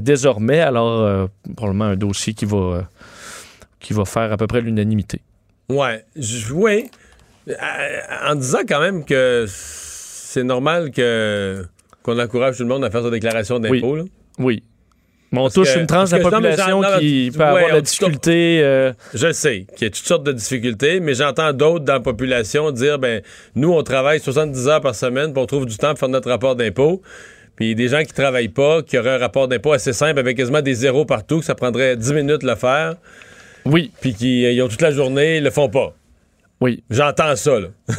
désormais. 0.00 0.60
Alors, 0.60 1.28
probablement 1.56 1.86
un 1.86 1.96
dossier 1.96 2.34
qui 2.34 2.44
va, 2.44 2.88
qui 3.80 3.92
va 3.92 4.04
faire 4.04 4.32
à 4.32 4.36
peu 4.36 4.46
près 4.46 4.60
l'unanimité. 4.60 5.20
Ouais, 5.68 6.04
oui. 6.52 6.90
En 8.24 8.34
disant 8.36 8.60
quand 8.68 8.80
même 8.80 9.04
que 9.04 9.46
c'est 10.32 10.44
normal 10.44 10.90
que 10.90 11.64
qu'on 12.02 12.18
encourage 12.18 12.56
tout 12.56 12.62
le 12.64 12.68
monde 12.68 12.84
à 12.84 12.90
faire 12.90 13.02
sa 13.02 13.10
déclaration 13.10 13.58
d'impôt. 13.60 13.96
là. 13.96 14.04
Oui. 14.38 14.62
Mais 15.30 15.38
on 15.38 15.42
Parce 15.44 15.54
touche 15.54 15.72
que- 15.74 15.78
une 15.80 15.86
tranche 15.86 16.10
de 16.10 16.16
la 16.16 16.22
non, 16.24 16.30
population 16.30 16.80
non, 16.82 16.98
qui 16.98 17.30
peut 17.32 17.38
ouais, 17.38 17.44
avoir 17.46 17.68
de 17.68 17.72
la 17.74 17.80
difficulté. 17.80 18.60
euh, 18.62 18.92
Je 19.14 19.32
sais 19.32 19.66
qu'il 19.76 19.86
y 19.86 19.88
a 19.88 19.90
toutes 19.90 20.04
sortes 20.06 20.24
de 20.24 20.32
difficultés, 20.32 21.00
mais 21.00 21.14
j'entends 21.14 21.52
d'autres 21.54 21.84
dans 21.86 21.94
la 21.94 22.00
population 22.00 22.70
dire 22.70 22.98
ben 22.98 23.22
nous 23.54 23.72
on 23.72 23.82
travaille 23.82 24.20
70 24.20 24.68
heures 24.68 24.80
par 24.82 24.94
semaine, 24.94 25.32
puis 25.32 25.42
on 25.42 25.46
trouve 25.46 25.64
du 25.66 25.76
temps 25.78 25.90
pour 25.90 26.00
faire 26.00 26.08
notre 26.10 26.28
rapport 26.28 26.54
d'impôt. 26.56 27.00
Puis 27.56 27.74
des 27.74 27.88
gens 27.88 28.02
qui 28.02 28.12
travaillent 28.12 28.48
pas, 28.48 28.82
qui 28.82 28.98
auraient 28.98 29.14
un 29.14 29.18
rapport 29.18 29.46
d'impôt 29.48 29.72
assez 29.72 29.92
simple 29.92 30.18
avec 30.18 30.36
quasiment 30.36 30.60
des 30.62 30.74
zéros 30.74 31.04
partout, 31.04 31.38
que 31.40 31.44
ça 31.44 31.54
prendrait 31.54 31.96
10 31.96 32.12
minutes 32.14 32.40
de 32.42 32.46
le 32.46 32.56
faire, 32.56 32.96
oui, 33.64 33.90
puis 34.00 34.14
qui 34.14 34.42
ils 34.42 34.60
ont 34.62 34.68
toute 34.68 34.80
la 34.82 34.90
journée, 34.90 35.36
ils 35.38 35.44
le 35.44 35.50
font 35.50 35.68
pas. 35.68 35.94
oui. 36.60 36.82
J'entends 36.90 37.36
ça 37.36 37.58
là. 37.60 37.68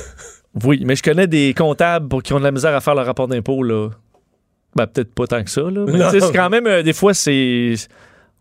Oui, 0.63 0.83
mais 0.85 0.95
je 0.95 1.03
connais 1.03 1.27
des 1.27 1.53
comptables 1.55 2.07
pour 2.07 2.21
qui 2.21 2.33
ont 2.33 2.39
de 2.39 2.43
la 2.43 2.51
misère 2.51 2.75
à 2.75 2.81
faire 2.81 2.93
leur 2.95 3.05
rapport 3.05 3.27
d'impôt, 3.27 3.63
là. 3.63 3.89
Ben, 4.75 4.87
peut-être 4.87 5.13
pas 5.13 5.25
tant 5.27 5.43
que 5.43 5.49
ça, 5.49 5.61
là. 5.61 5.85
Mais 5.87 5.93
Non. 5.99 6.05
tu 6.11 6.19
sais, 6.19 6.25
c'est 6.27 6.33
quand 6.33 6.49
même, 6.49 6.67
euh, 6.67 6.83
des 6.83 6.93
fois, 6.93 7.13
c'est. 7.13 7.73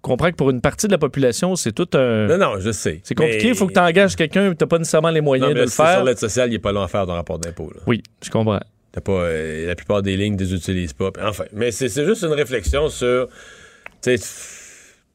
On 0.05 0.09
comprend 0.09 0.31
que 0.31 0.37
pour 0.37 0.51
une 0.51 0.61
partie 0.61 0.89
de 0.89 0.93
la 0.93 0.99
population, 0.99 1.55
c'est 1.57 1.73
tout 1.73 1.89
un. 1.95 2.27
Non 2.27 2.37
non, 2.37 2.59
je 2.59 2.73
sais. 2.73 3.01
C'est 3.05 3.15
compliqué, 3.15 3.45
il 3.45 3.49
Mais- 3.51 3.55
faut 3.55 3.67
que 3.69 3.73
tu 3.73 3.79
engages 3.79 4.17
quelqu'un 4.17 4.53
tu 4.53 4.67
pas 4.67 4.79
nécessairement 4.79 5.11
les 5.11 5.21
Non, 5.21 5.27
moyens 5.27 5.49
mais 5.51 5.55
de 5.55 5.61
le 5.61 5.67
faire. 5.69 5.95
Sur 5.97 6.05
l'aide 6.05 6.19
sociale, 6.19 6.51
il 6.51 6.57
est 6.57 6.59
pas 6.59 6.73
long 6.73 6.83
à 6.83 6.89
faire 6.89 7.07
ton 7.07 7.13
rapport 7.13 7.39
d'impôt 7.39 7.71
là. 7.73 7.81
Oui, 7.87 8.03
je 8.23 8.29
comprends. 8.29 8.59
T'as 8.91 9.01
pas, 9.01 9.13
euh, 9.13 9.67
la 9.69 9.75
plupart 9.77 10.03
des 10.03 10.17
lignes, 10.17 10.37
tu 10.37 10.43
les 10.45 10.55
utilises 10.55 10.93
pas. 10.93 11.11
Enfin, 11.23 11.45
mais 11.53 11.71
c'est 11.71 11.89
c'est 11.89 12.05
juste 12.05 12.25
une 12.25 12.33
réflexion 12.33 12.89
sur, 12.89 13.29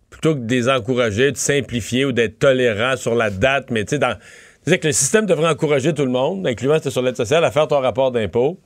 plutôt 0.09 0.35
que 0.35 0.39
de 0.39 0.49
les 0.53 0.69
encourager, 0.69 1.31
de 1.31 1.37
simplifier 1.37 2.05
ou 2.05 2.11
d'être 2.11 2.39
tolérant 2.39 2.95
sur 2.95 3.13
la 3.15 3.29
date, 3.29 3.69
mais 3.71 3.83
tu 3.83 3.91
sais, 3.91 3.99
dans, 3.99 4.17
c'est 4.67 4.79
que 4.79 4.87
le 4.87 4.93
système 4.93 5.25
devrait 5.25 5.49
encourager 5.49 5.93
tout 5.93 6.05
le 6.05 6.11
monde, 6.11 6.45
incluant 6.45 6.75
c'était 6.75 6.89
sur 6.91 7.01
l'aide 7.01 7.17
sociale, 7.17 7.43
à 7.45 7.51
faire 7.51 7.67
ton 7.67 7.79
rapport 7.79 8.11
d'impôt. 8.11 8.59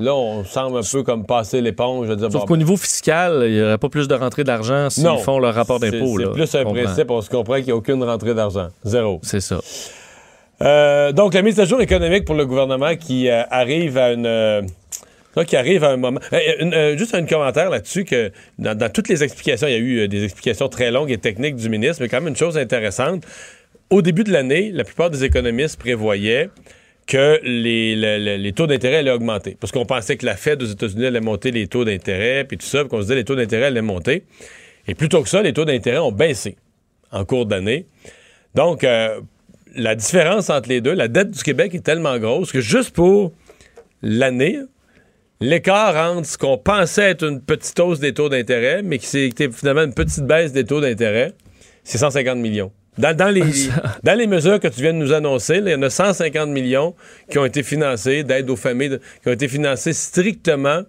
Là, 0.00 0.14
on 0.14 0.44
semble 0.44 0.78
un 0.78 0.82
peu 0.82 1.02
comme 1.02 1.26
passer 1.26 1.60
l'éponge, 1.60 2.06
Sauf 2.06 2.32
bon, 2.32 2.40
qu'au 2.46 2.56
niveau 2.56 2.76
fiscal, 2.76 3.42
il 3.46 3.54
n'y 3.54 3.62
aurait 3.62 3.78
pas 3.78 3.88
plus 3.88 4.06
de 4.06 4.14
rentrée 4.14 4.44
d'argent 4.44 4.90
s'ils 4.90 5.04
font 5.24 5.40
leur 5.40 5.54
rapport 5.54 5.80
d'impôt. 5.80 6.18
C'est 6.20 6.30
plus 6.32 6.54
un 6.54 6.64
comprends. 6.64 6.82
principe, 6.84 7.10
on 7.10 7.20
se 7.20 7.28
comprend 7.28 7.56
qu'il 7.56 7.64
n'y 7.64 7.72
a 7.72 7.76
aucune 7.76 8.02
rentrée 8.04 8.34
d'argent. 8.34 8.68
Zéro. 8.84 9.18
C'est 9.24 9.40
ça. 9.40 9.58
Euh, 10.62 11.10
donc, 11.10 11.34
la 11.34 11.42
mise 11.42 11.58
à 11.58 11.64
jour 11.64 11.80
économique 11.80 12.24
pour 12.24 12.36
le 12.36 12.46
gouvernement 12.46 12.94
qui 12.94 13.28
euh, 13.28 13.42
arrive 13.50 13.98
à 13.98 14.12
une. 14.12 14.26
euh, 14.26 14.62
qui 15.46 15.56
arrive 15.56 15.82
à 15.84 15.90
un 15.90 15.96
moment. 15.96 16.20
Juste 16.96 17.14
un 17.14 17.24
commentaire 17.24 17.70
là-dessus 17.70 18.04
que 18.04 18.30
dans, 18.58 18.76
dans 18.76 18.90
toutes 18.90 19.08
les 19.08 19.22
explications, 19.22 19.66
il 19.68 19.72
y 19.72 19.76
a 19.76 19.78
eu 19.78 20.08
des 20.08 20.24
explications 20.24 20.68
très 20.68 20.90
longues 20.90 21.10
et 21.10 21.18
techniques 21.18 21.56
du 21.56 21.68
ministre, 21.68 22.02
mais 22.02 22.08
quand 22.08 22.18
même 22.20 22.28
une 22.28 22.36
chose 22.36 22.56
intéressante. 22.58 23.24
Au 23.90 24.02
début 24.02 24.24
de 24.24 24.32
l'année, 24.32 24.70
la 24.72 24.84
plupart 24.84 25.10
des 25.10 25.24
économistes 25.24 25.78
prévoyaient 25.78 26.50
que 27.06 27.40
les, 27.42 27.96
le- 27.96 28.18
le- 28.22 28.36
les 28.36 28.52
taux 28.52 28.66
d'intérêt 28.66 28.96
allaient 28.96 29.10
augmenter. 29.10 29.56
Parce 29.58 29.72
qu'on 29.72 29.86
pensait 29.86 30.16
que 30.18 30.26
la 30.26 30.36
Fed 30.36 30.62
aux 30.62 30.66
États-Unis 30.66 31.06
allait 31.06 31.20
monter 31.22 31.50
les 31.50 31.66
taux 31.66 31.84
d'intérêt, 31.86 32.44
puis 32.44 32.58
tout 32.58 32.66
ça, 32.66 32.84
qu'on 32.84 32.98
se 32.98 33.02
disait 33.04 33.14
les 33.14 33.24
taux 33.24 33.34
d'intérêt 33.36 33.66
allaient 33.66 33.80
monter. 33.80 34.24
Et 34.86 34.94
plutôt 34.94 35.22
que 35.22 35.28
ça, 35.28 35.40
les 35.42 35.54
taux 35.54 35.64
d'intérêt 35.64 35.98
ont 35.98 36.12
baissé 36.12 36.56
en 37.10 37.24
cours 37.24 37.46
d'année. 37.46 37.86
Donc, 38.54 38.84
euh, 38.84 39.20
la 39.74 39.94
différence 39.94 40.50
entre 40.50 40.68
les 40.68 40.82
deux, 40.82 40.92
la 40.92 41.08
dette 41.08 41.30
du 41.30 41.42
Québec 41.42 41.74
est 41.74 41.84
tellement 41.84 42.18
grosse 42.18 42.52
que 42.52 42.60
juste 42.60 42.90
pour 42.90 43.32
l'année, 44.02 44.58
l'écart 45.40 45.96
entre 46.14 46.26
ce 46.26 46.36
qu'on 46.36 46.58
pensait 46.58 47.10
être 47.10 47.26
une 47.26 47.40
petite 47.40 47.78
hausse 47.80 48.00
des 48.00 48.12
taux 48.12 48.28
d'intérêt, 48.28 48.82
mais 48.82 48.98
qui 48.98 49.06
c'était 49.06 49.50
finalement 49.50 49.82
une 49.84 49.94
petite 49.94 50.24
baisse 50.24 50.52
des 50.52 50.64
taux 50.64 50.80
d'intérêt, 50.82 51.32
c'est 51.84 51.96
150 51.98 52.36
millions. 52.38 52.70
Dans, 52.98 53.16
dans 53.16 53.28
les, 53.28 53.42
dans 54.02 54.14
les 54.18 54.26
mesures 54.26 54.60
que 54.60 54.68
tu 54.68 54.80
viens 54.82 54.92
de 54.92 54.98
nous 54.98 55.12
annoncer, 55.12 55.60
là, 55.60 55.70
il 55.70 55.72
y 55.72 55.76
en 55.76 55.82
a 55.82 55.90
150 55.90 56.48
millions 56.48 56.94
qui 57.30 57.38
ont 57.38 57.44
été 57.44 57.62
financés 57.62 58.24
d'aide 58.24 58.50
aux 58.50 58.56
familles, 58.56 58.90
de- 58.90 59.00
qui 59.22 59.28
ont 59.28 59.32
été 59.32 59.48
financés 59.48 59.92
strictement. 59.92 60.82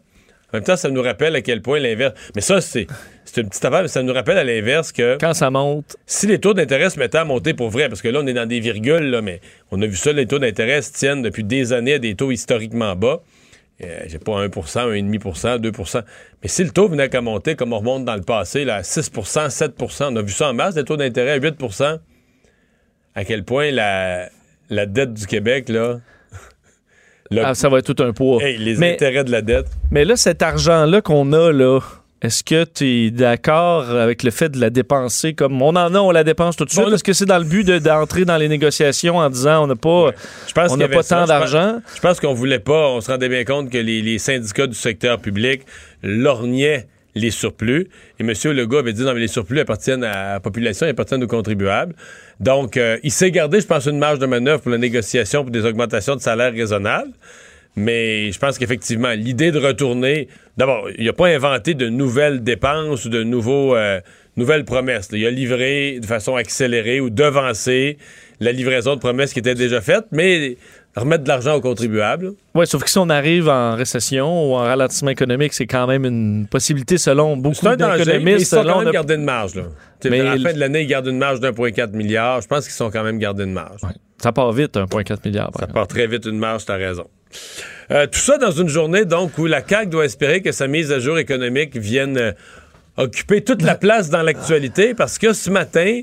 En 0.52 0.58
même 0.58 0.64
temps, 0.64 0.76
ça 0.76 0.90
nous 0.90 1.04
rappelle 1.04 1.36
à 1.36 1.42
quel 1.42 1.62
point 1.62 1.80
l'inverse. 1.80 2.14
Mais 2.36 2.42
ça, 2.42 2.60
c'est 2.62 2.88
c'est 3.24 3.42
une 3.42 3.50
petite 3.50 3.64
affaire, 3.64 3.84
mais 3.84 3.88
ça 3.88 4.02
nous 4.02 4.12
rappelle 4.14 4.40
à 4.40 4.44
l'inverse 4.44 4.92
que 4.92 5.16
Quand 5.22 5.36
ça 5.36 5.52
monte, 5.52 5.96
si 6.08 6.26
les 6.26 6.40
taux 6.40 6.56
d'intérêt 6.56 6.90
se 6.90 6.98
mettaient 6.98 7.20
à 7.20 7.26
monter 7.26 7.54
pour 7.54 7.70
vrai, 7.70 7.88
parce 7.88 8.02
que 8.02 8.08
là, 8.08 8.22
on 8.24 8.26
est 8.26 8.34
dans 8.34 8.48
des 8.48 8.60
virgules, 8.60 9.12
là, 9.12 9.22
mais 9.22 9.40
on 9.70 9.80
a 9.84 9.86
vu 9.86 9.96
ça, 9.96 10.12
les 10.12 10.26
taux 10.26 10.40
d'intérêt 10.40 10.82
se 10.82 10.92
tiennent 10.94 11.22
depuis 11.22 11.44
des 11.44 11.72
années 11.72 11.94
à 11.94 12.00
des 12.00 12.16
taux 12.16 12.32
historiquement 12.32 12.96
bas. 12.96 13.22
Euh, 13.82 14.00
J'ai 14.08 14.20
pas 14.20 14.46
1% 14.46 14.50
1,5% 14.50 15.58
2% 15.60 16.04
Mais 16.44 16.50
si 16.50 16.64
le 16.66 16.72
taux 16.72 16.90
venait 16.90 17.08
qu'à 17.10 17.22
monter, 17.22 17.56
comme 17.56 17.72
on 17.74 17.80
remonte 17.80 18.04
dans 18.06 18.16
le 18.16 18.22
passé, 18.24 18.66
là, 18.66 18.76
à 18.76 18.82
6% 18.82 19.50
7% 19.50 20.12
on 20.12 20.16
a 20.18 20.22
vu 20.22 20.32
ça 20.32 20.50
en 20.50 20.54
masse, 20.54 20.76
des 20.76 20.84
taux 20.84 20.98
d'intérêt 20.98 21.32
à 21.32 21.40
8% 21.40 22.00
à 23.16 23.26
quel 23.26 23.44
point 23.46 23.72
la, 23.72 24.30
la 24.70 24.86
dette 24.86 25.14
du 25.14 25.26
Québec, 25.28 25.70
là. 25.70 26.00
le- 27.32 27.44
ah, 27.46 27.56
ça 27.56 27.70
va 27.70 27.80
être 27.80 27.94
tout 27.94 28.04
un 28.04 28.12
poids. 28.14 28.42
Hey, 28.44 28.58
les 28.58 28.76
Mais- 28.76 28.94
intérêts 28.94 29.24
de 29.24 29.32
la 29.32 29.42
dette. 29.42 29.68
Mais 29.92 30.04
là, 30.06 30.16
cet 30.16 30.42
argent-là 30.42 31.02
qu'on 31.02 31.32
a, 31.34 31.52
là, 31.52 31.80
est-ce 32.22 32.44
que 32.44 32.66
tu 32.66 32.86
es 32.86 33.12
d'accord 33.12 33.90
avec 33.90 34.24
le 34.24 34.32
fait 34.32 34.50
de 34.50 34.60
la 34.60 34.70
dépenser 34.70 35.34
comme 35.34 35.62
on 35.62 35.70
en 35.70 35.96
a, 35.96 36.00
on 36.00 36.12
la 36.12 36.24
dépense 36.24 36.56
tout 36.58 36.66
de 36.66 36.70
suite? 36.70 36.84
Est-ce 36.94 37.04
que 37.04 37.14
c'est 37.14 37.26
dans 37.26 37.38
le 37.38 37.46
but 37.46 37.64
de- 37.66 37.80
d'entrer 37.80 38.26
dans 38.26 38.38
les 38.38 38.50
négociations 38.50 39.18
en 39.18 39.30
disant 39.30 39.64
on 39.64 39.68
n'a 39.68 39.76
pas, 39.76 40.12
Je 40.48 40.54
pense 40.54 40.72
on 40.72 40.78
n'a 40.78 40.88
pas 40.90 41.02
ça. 41.04 41.16
tant 41.16 41.22
Je 41.26 41.32
pense- 41.32 41.52
d'argent? 41.52 41.82
Je 41.96 42.00
pense 42.02 42.20
qu'on 42.20 42.34
voulait 42.34 42.60
pas, 42.60 42.90
on 42.90 43.00
se 43.02 43.10
rendait 43.12 43.30
bien 43.30 43.44
compte 43.46 43.70
que 43.70 43.78
les, 43.78 44.02
les 44.02 44.20
syndicats 44.20 44.68
du 44.68 44.76
secteur 44.76 45.20
public 45.20 45.62
lorgnaient 46.04 46.88
les 47.16 47.32
surplus. 47.32 47.88
Et 48.20 48.24
M. 48.24 48.34
Legault 48.54 48.78
avait 48.78 48.94
dit, 48.94 49.02
non, 49.04 49.14
mais 49.14 49.20
les 49.22 49.28
surplus 49.28 49.60
appartiennent 49.60 50.04
à 50.04 50.34
la 50.34 50.40
population, 50.40 50.86
ils 50.86 50.92
appartiennent 50.92 51.24
aux 51.24 51.28
contribuables. 51.28 51.96
Donc, 52.40 52.78
euh, 52.78 52.98
il 53.04 53.12
s'est 53.12 53.32
gardé, 53.32 53.60
je 53.62 53.66
pense, 53.66 53.88
une 53.88 53.98
marge 53.98 54.20
de 54.20 54.26
manœuvre 54.26 54.62
pour 54.62 54.72
la 54.72 54.78
négociation 54.78 55.42
pour 55.44 55.52
des 55.52 55.66
augmentations 55.66 56.16
de 56.16 56.22
salaire 56.22 56.54
raisonnables. 56.54 57.12
Mais 57.76 58.32
je 58.32 58.40
pense 58.40 58.58
qu'effectivement, 58.58 59.12
l'idée 59.12 59.52
de 59.52 59.60
retourner. 59.60 60.28
D'abord, 60.58 60.90
il 60.98 61.06
n'a 61.06 61.14
pas 61.14 61.28
inventé 61.28 61.74
de 61.76 61.88
nouvelles 61.88 62.44
dépenses 62.44 63.06
ou 63.06 63.10
de 63.10 63.24
nouveaux, 63.24 63.76
euh, 63.76 64.02
nouvelles 64.36 64.66
promesses. 64.66 65.12
là. 65.12 65.18
Il 65.18 65.26
a 65.26 65.32
livré 65.32 66.00
de 66.02 66.06
façon 66.06 66.36
accélérée 66.36 67.00
ou 67.00 67.10
devancé 67.10 67.98
la 68.42 68.52
livraison 68.52 68.96
de 68.96 69.00
promesses 69.00 69.32
qui 69.34 69.40
étaient 69.40 69.56
déjà 69.56 69.80
faites, 69.82 70.06
mais 70.12 70.58
remettre 70.98 71.24
de 71.24 71.30
l'argent 71.30 71.56
aux 71.56 71.62
contribuables. 71.62 72.34
Oui, 72.56 72.68
sauf 72.68 72.84
que 72.84 72.90
si 72.90 72.98
on 72.98 73.10
arrive 73.10 73.48
en 73.48 73.76
récession 73.76 74.52
ou 74.52 74.56
en 74.56 74.64
ralentissement 74.64 75.12
économique, 75.12 75.54
c'est 75.54 75.68
quand 75.68 75.88
même 75.88 76.04
une 76.06 76.48
possibilité 76.50 76.98
selon 76.98 77.38
beaucoup 77.38 77.58
mais 77.64 77.72
ils 77.74 77.78
d'économistes. 77.78 78.50
sont 78.56 78.64
quand 78.64 78.80
même 78.80 78.88
a- 78.88 78.92
gardé 78.92 79.16
une 79.16 79.24
marge. 79.24 79.56
Là. 79.56 79.64
Mais 80.10 80.20
à 80.22 80.36
la 80.36 80.50
fin 80.50 80.54
de 80.56 80.60
l'année, 80.60 80.82
ils 80.82 80.88
gardent 80.88 81.08
une 81.08 81.18
marge 81.18 81.40
d'1,4 81.40 81.94
milliard. 81.94 82.42
Je 82.42 82.48
pense 82.48 82.66
qu'ils 82.66 82.74
sont 82.74 82.90
quand 82.92 83.04
même 83.04 83.20
gardés 83.20 83.44
une 83.44 83.54
marge. 83.54 83.82
Ouais. 83.84 83.92
Ça 84.22 84.32
part 84.34 84.52
vite, 84.52 84.76
1,4 84.76 85.26
milliard. 85.26 85.52
Ça 85.54 85.60
exemple. 85.60 85.74
part 85.74 85.88
très 85.88 86.08
vite 86.08 86.26
une 86.26 86.40
marge, 86.40 86.66
t'as 86.66 86.76
raison. 86.76 87.06
Euh, 87.92 88.06
tout 88.06 88.20
ça 88.20 88.38
dans 88.38 88.52
une 88.52 88.70
journée 88.70 89.06
donc 89.06 89.38
où 89.38 89.46
la 89.46 89.68
CAQ 89.68 89.88
doit 89.88 90.06
espérer 90.06 90.42
que 90.42 90.52
sa 90.52 90.68
mise 90.68 90.92
à 90.92 91.00
jour 91.00 91.18
économique 91.18 91.76
vienne 91.76 92.18
euh, 92.18 92.32
occuper 92.98 93.42
toute 93.42 93.64
la 93.64 93.76
place 93.76 94.10
dans 94.10 94.22
l'actualité 94.22 94.94
parce 94.94 95.18
que 95.18 95.34
ce 95.34 95.50
matin, 95.50 96.02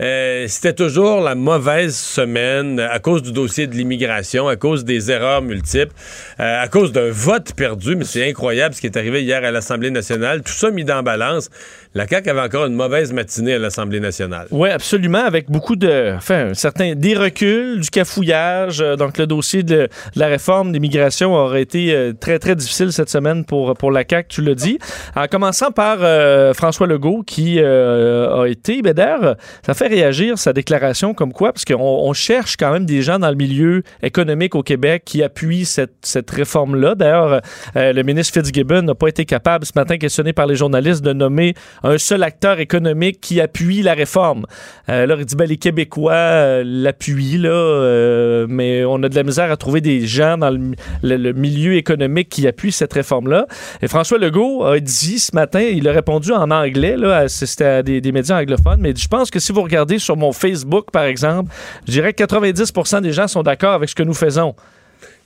euh, 0.00 0.46
c'était 0.48 0.72
toujours 0.72 1.20
la 1.20 1.36
mauvaise 1.36 1.94
semaine 1.94 2.80
à 2.80 2.98
cause 2.98 3.22
du 3.22 3.32
dossier 3.32 3.66
de 3.66 3.74
l'immigration, 3.74 4.48
à 4.48 4.56
cause 4.56 4.84
des 4.84 5.10
erreurs 5.10 5.42
multiples, 5.42 5.92
à 6.38 6.66
cause 6.68 6.90
d'un 6.90 7.10
vote 7.10 7.52
perdu, 7.54 7.94
mais 7.94 8.04
c'est 8.04 8.28
incroyable 8.28 8.74
ce 8.74 8.80
qui 8.80 8.86
est 8.86 8.96
arrivé 8.96 9.22
hier 9.22 9.44
à 9.44 9.50
l'Assemblée 9.50 9.90
nationale. 9.90 10.42
Tout 10.42 10.52
ça 10.52 10.70
mis 10.70 10.84
dans 10.84 11.02
balance. 11.02 11.50
La 11.98 12.06
CAQ 12.06 12.30
avait 12.30 12.42
encore 12.42 12.66
une 12.66 12.76
mauvaise 12.76 13.12
matinée 13.12 13.54
à 13.54 13.58
l'Assemblée 13.58 13.98
nationale. 13.98 14.46
Oui, 14.52 14.68
absolument, 14.68 15.18
avec 15.18 15.50
beaucoup 15.50 15.74
de. 15.74 16.12
Enfin, 16.16 16.54
certains. 16.54 16.94
Des 16.94 17.16
reculs, 17.16 17.80
du 17.80 17.90
cafouillage. 17.90 18.80
Euh, 18.80 18.94
donc, 18.94 19.18
le 19.18 19.26
dossier 19.26 19.64
de, 19.64 19.88
la 20.14 20.28
réforme 20.28 20.70
d'immigration 20.70 21.34
aurait 21.34 21.62
été 21.62 21.92
euh, 21.92 22.12
très, 22.12 22.38
très 22.38 22.54
difficile 22.54 22.92
cette 22.92 23.10
semaine 23.10 23.44
pour, 23.44 23.74
pour 23.74 23.90
la 23.90 24.04
CAQ, 24.08 24.28
tu 24.28 24.42
l'as 24.42 24.54
dit. 24.54 24.78
En 25.16 25.26
commençant 25.26 25.72
par 25.72 25.96
euh, 26.02 26.54
François 26.54 26.86
Legault 26.86 27.24
qui 27.26 27.58
a 27.58 28.44
été, 28.46 28.80
ben 28.80 28.92
d'ailleurs, 28.92 29.34
ça 29.66 29.74
fait 29.74 29.88
réagir 29.88 30.38
sa 30.38 30.52
déclaration 30.52 31.14
comme 31.14 31.32
quoi, 31.32 31.52
parce 31.52 31.64
qu'on 31.64 31.80
on 31.80 32.12
cherche 32.12 32.56
quand 32.56 32.70
même 32.70 32.86
des 32.86 33.02
gens 33.02 33.18
dans 33.18 33.30
le 33.30 33.34
milieu 33.34 33.82
économique 34.04 34.54
au 34.54 34.62
Québec 34.62 35.02
qui 35.04 35.24
appuient 35.24 35.64
cette, 35.64 35.96
cette 36.02 36.30
réforme-là. 36.30 36.94
D'ailleurs, 36.94 37.40
le 37.74 38.02
ministre 38.02 38.34
Fitzgibbon 38.34 38.82
n'a 38.82 38.94
pas 38.94 39.08
été 39.08 39.24
capable 39.24 39.66
ce 39.66 39.72
matin, 39.74 39.98
questionné 39.98 40.32
par 40.32 40.46
les 40.46 40.54
journalistes, 40.54 41.02
de 41.02 41.12
nommer 41.12 41.54
seul 41.96 42.22
acteur 42.22 42.60
économique 42.60 43.20
qui 43.20 43.40
appuie 43.40 43.82
la 43.82 43.94
réforme. 43.94 44.44
Euh, 44.88 45.06
là, 45.06 45.16
il 45.18 45.24
dit, 45.24 45.36
ben, 45.36 45.48
les 45.48 45.56
Québécois 45.56 46.12
euh, 46.12 46.62
l'appuient, 46.66 47.38
là, 47.38 47.48
euh, 47.48 48.46
mais 48.48 48.84
on 48.84 49.02
a 49.02 49.08
de 49.08 49.14
la 49.14 49.22
misère 49.22 49.50
à 49.50 49.56
trouver 49.56 49.80
des 49.80 50.06
gens 50.06 50.36
dans 50.36 50.50
le, 50.50 51.32
milieu 51.32 51.74
économique 51.76 52.28
qui 52.28 52.46
appuient 52.46 52.72
cette 52.72 52.92
réforme-là. 52.92 53.46
Et 53.80 53.88
François 53.88 54.18
Legault 54.18 54.64
a 54.64 54.78
dit 54.80 55.18
ce 55.18 55.34
matin, 55.34 55.60
il 55.60 55.88
a 55.88 55.92
répondu 55.92 56.32
en 56.32 56.50
anglais, 56.50 56.96
là, 56.96 57.28
c'était 57.28 57.64
à 57.64 57.82
des, 57.82 58.00
des 58.00 58.12
médias 58.12 58.40
anglophones, 58.40 58.80
mais 58.80 58.94
je 58.94 59.08
pense 59.08 59.30
que 59.30 59.38
si 59.38 59.52
vous 59.52 59.62
regardez 59.62 59.98
sur 59.98 60.16
mon 60.16 60.32
Facebook, 60.32 60.90
par 60.90 61.04
exemple, 61.04 61.52
je 61.86 61.92
dirais 61.92 62.12
que 62.12 62.24
90% 62.24 63.00
des 63.00 63.12
gens 63.12 63.28
sont 63.28 63.42
d'accord 63.42 63.72
avec 63.72 63.88
ce 63.88 63.94
que 63.94 64.02
nous 64.02 64.14
faisons. 64.14 64.54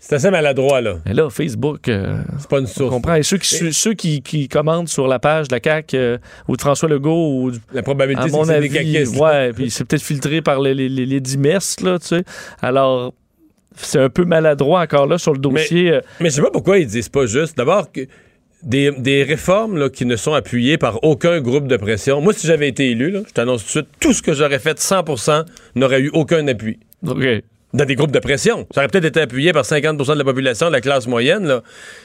C'est 0.05 0.17
assez 0.17 0.31
maladroit, 0.33 0.81
là. 0.81 0.97
Et 1.09 1.15
là, 1.15 1.31
Facebook, 1.31 1.89
euh, 1.89 2.17
C'est 2.37 2.49
pas 2.51 2.59
une 2.59 2.65
on 2.65 2.67
source. 2.67 2.91
comprend. 2.91 3.15
Et 3.15 3.23
ceux 3.23 3.39
qui, 3.39 3.73
ceux 3.73 3.95
qui, 3.95 4.21
qui 4.21 4.49
commentent 4.49 4.89
sur 4.89 5.07
la 5.07 5.21
page 5.21 5.47
de 5.47 5.55
la 5.55 5.61
CAQ 5.63 5.97
euh, 5.97 6.19
ou 6.49 6.57
de 6.57 6.61
François 6.61 6.89
Legault 6.89 7.31
ou 7.45 7.53
La 7.73 7.83
probabilité, 7.83 8.25
c'est 8.29 8.33
mon 8.33 8.41
que 8.41 8.49
c'est 8.49 8.55
avis, 8.55 8.69
des 8.69 8.75
caquistes. 8.95 9.17
ouais, 9.17 9.53
puis 9.53 9.71
c'est 9.71 9.85
peut-être 9.85 10.03
filtré 10.03 10.43
par 10.43 10.61
les, 10.61 10.75
les, 10.75 10.89
les, 10.89 11.07
les 11.07 11.21
dix 11.21 11.39
messes, 11.39 11.79
là, 11.81 12.01
tu 12.01 12.09
sais. 12.09 12.25
Alors, 12.61 13.15
c'est 13.77 14.01
un 14.01 14.11
peu 14.11 14.25
maladroit 14.25 14.81
encore 14.83 15.07
là 15.07 15.19
sur 15.19 15.33
le 15.35 15.39
dossier. 15.39 15.93
euh, 15.93 16.01
Mais 16.21 16.31
je 16.31 16.35
sais 16.35 16.43
pas 16.43 16.51
pourquoi 16.51 16.79
ils 16.79 16.87
disent 16.89 17.09
pas 17.09 17.27
juste. 17.27 17.57
D'abord, 17.57 17.93
que 17.93 18.01
des, 18.65 18.91
des 18.91 19.23
réformes 19.23 19.79
là, 19.79 19.89
qui 19.89 20.05
ne 20.05 20.17
sont 20.17 20.35
appuyées 20.35 20.79
par 20.79 21.03
aucun 21.05 21.41
groupe 21.41 21.69
de 21.69 21.77
pression. 21.77 22.21
Moi, 22.21 22.33
si 22.33 22.49
j'avais 22.49 22.69
été 22.69 22.91
élu, 22.91 23.13
là, 23.13 23.21
je 23.27 23.33
t'annonce 23.33 23.61
tout 23.63 23.67
de 23.67 23.71
suite, 23.71 23.87
tout 24.01 24.13
ce 24.13 24.21
que 24.21 24.33
j'aurais 24.35 24.59
fait 24.59 24.79
100% 24.79 25.45
n'aurait 25.77 26.01
eu 26.01 26.11
aucun 26.13 26.47
appui. 26.49 26.81
OK. 27.07 27.25
Dans 27.75 27.87
des 27.87 27.95
groupes 27.95 28.11
de 28.13 28.19
pression. 28.19 28.67
Ça 28.75 28.81
aurait 28.83 28.89
peut-être 28.89 29.07
été 29.07 29.21
appuyé 29.21 29.53
par 29.53 29.65
50% 29.65 30.13
de 30.13 30.19
la 30.19 30.25
population 30.25 30.67
de 30.67 30.73
la 30.73 30.83
classe 30.83 31.07
moyenne. 31.07 31.47
Là. 31.47 31.63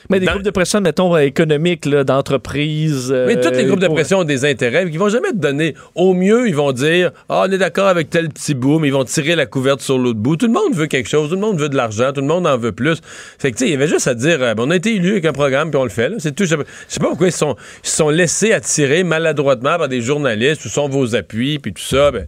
Mais 0.10 0.20
des 0.22 0.26
groupes 0.26 0.42
de 0.44 0.50
pression, 0.50 0.80
mettons, 0.80 1.14
euh, 1.14 1.20
économiques, 1.20 1.88
d'entreprises. 1.90 3.10
euh, 3.12 3.28
Mais 3.28 3.40
tous 3.40 3.52
les 3.52 3.66
groupes 3.66 3.80
de 3.82 3.88
pression 3.88 4.20
ont 4.20 4.24
des 4.24 4.46
intérêts. 4.46 4.86
Ils 4.90 4.98
vont 5.00 5.10
jamais 5.10 5.32
te 5.32 5.36
donner. 5.38 5.76
Au 5.96 6.14
mieux, 6.14 6.48
ils 6.48 6.56
vont 6.56 6.72
dire 6.72 7.12
Ah, 7.30 7.44
on 7.48 7.52
est 7.52 7.58
d'accord 7.58 7.88
avec 7.88 8.10
tel 8.10 8.30
petit 8.30 8.54
bout, 8.54 8.80
mais 8.80 8.88
ils 8.88 8.94
vont 8.94 9.04
tirer 9.04 9.36
la 9.36 9.46
couverte 9.46 9.82
sur 9.82 9.98
l'autre 9.98 10.20
bout. 10.20 10.38
Tout 10.38 10.48
le 10.48 10.54
monde 10.54 10.74
veut 10.74 10.88
quelque 10.88 11.10
chose, 11.10 11.30
tout 11.30 11.36
le 11.36 11.42
monde 11.42 11.60
veut 11.60 11.70
de 11.70 11.76
l'argent, 11.76 12.12
tout 12.14 12.22
le 12.22 12.28
monde 12.28 12.48
en 12.48 12.58
veut 12.58 12.72
plus. 12.72 13.02
Fait 13.38 13.52
que, 13.52 13.58
tu 13.58 13.66
sais, 13.66 13.70
il 13.70 13.72
y 13.72 13.76
avait 13.76 13.88
juste 13.88 14.08
à 14.08 14.14
dire 14.14 14.42
euh, 14.42 14.54
on 14.58 14.70
a 14.72 14.76
été 14.78 14.96
élu 14.96 15.12
avec 15.12 15.26
un 15.26 15.34
programme, 15.34 15.70
puis 15.70 15.80
on 15.80 15.84
le 15.84 15.90
fait. 15.90 16.12
C'est 16.20 16.34
tout. 16.34 16.46
Je 16.46 16.50
sais 16.52 16.58
pas- 16.58 16.64
je 16.88 16.94
sais 16.94 17.00
pas 17.00 17.08
pourquoi 17.08 17.28
ils 17.28 17.32
se 17.34 17.40
sont, 17.40 17.56
ils 17.84 17.90
sont 17.90 18.10
laissés 18.10 18.54
attirer 18.54 19.04
maladroitement 19.04 19.78
par 19.78 19.90
des 19.90 20.02
journalistes, 20.02 20.64
où 20.66 20.70
sont 20.70 20.88
vos 20.88 21.16
appuis, 21.16 21.60
puis 21.60 21.74
tout 21.74 21.84
ça. 21.84 22.12
Ben, 22.12 22.26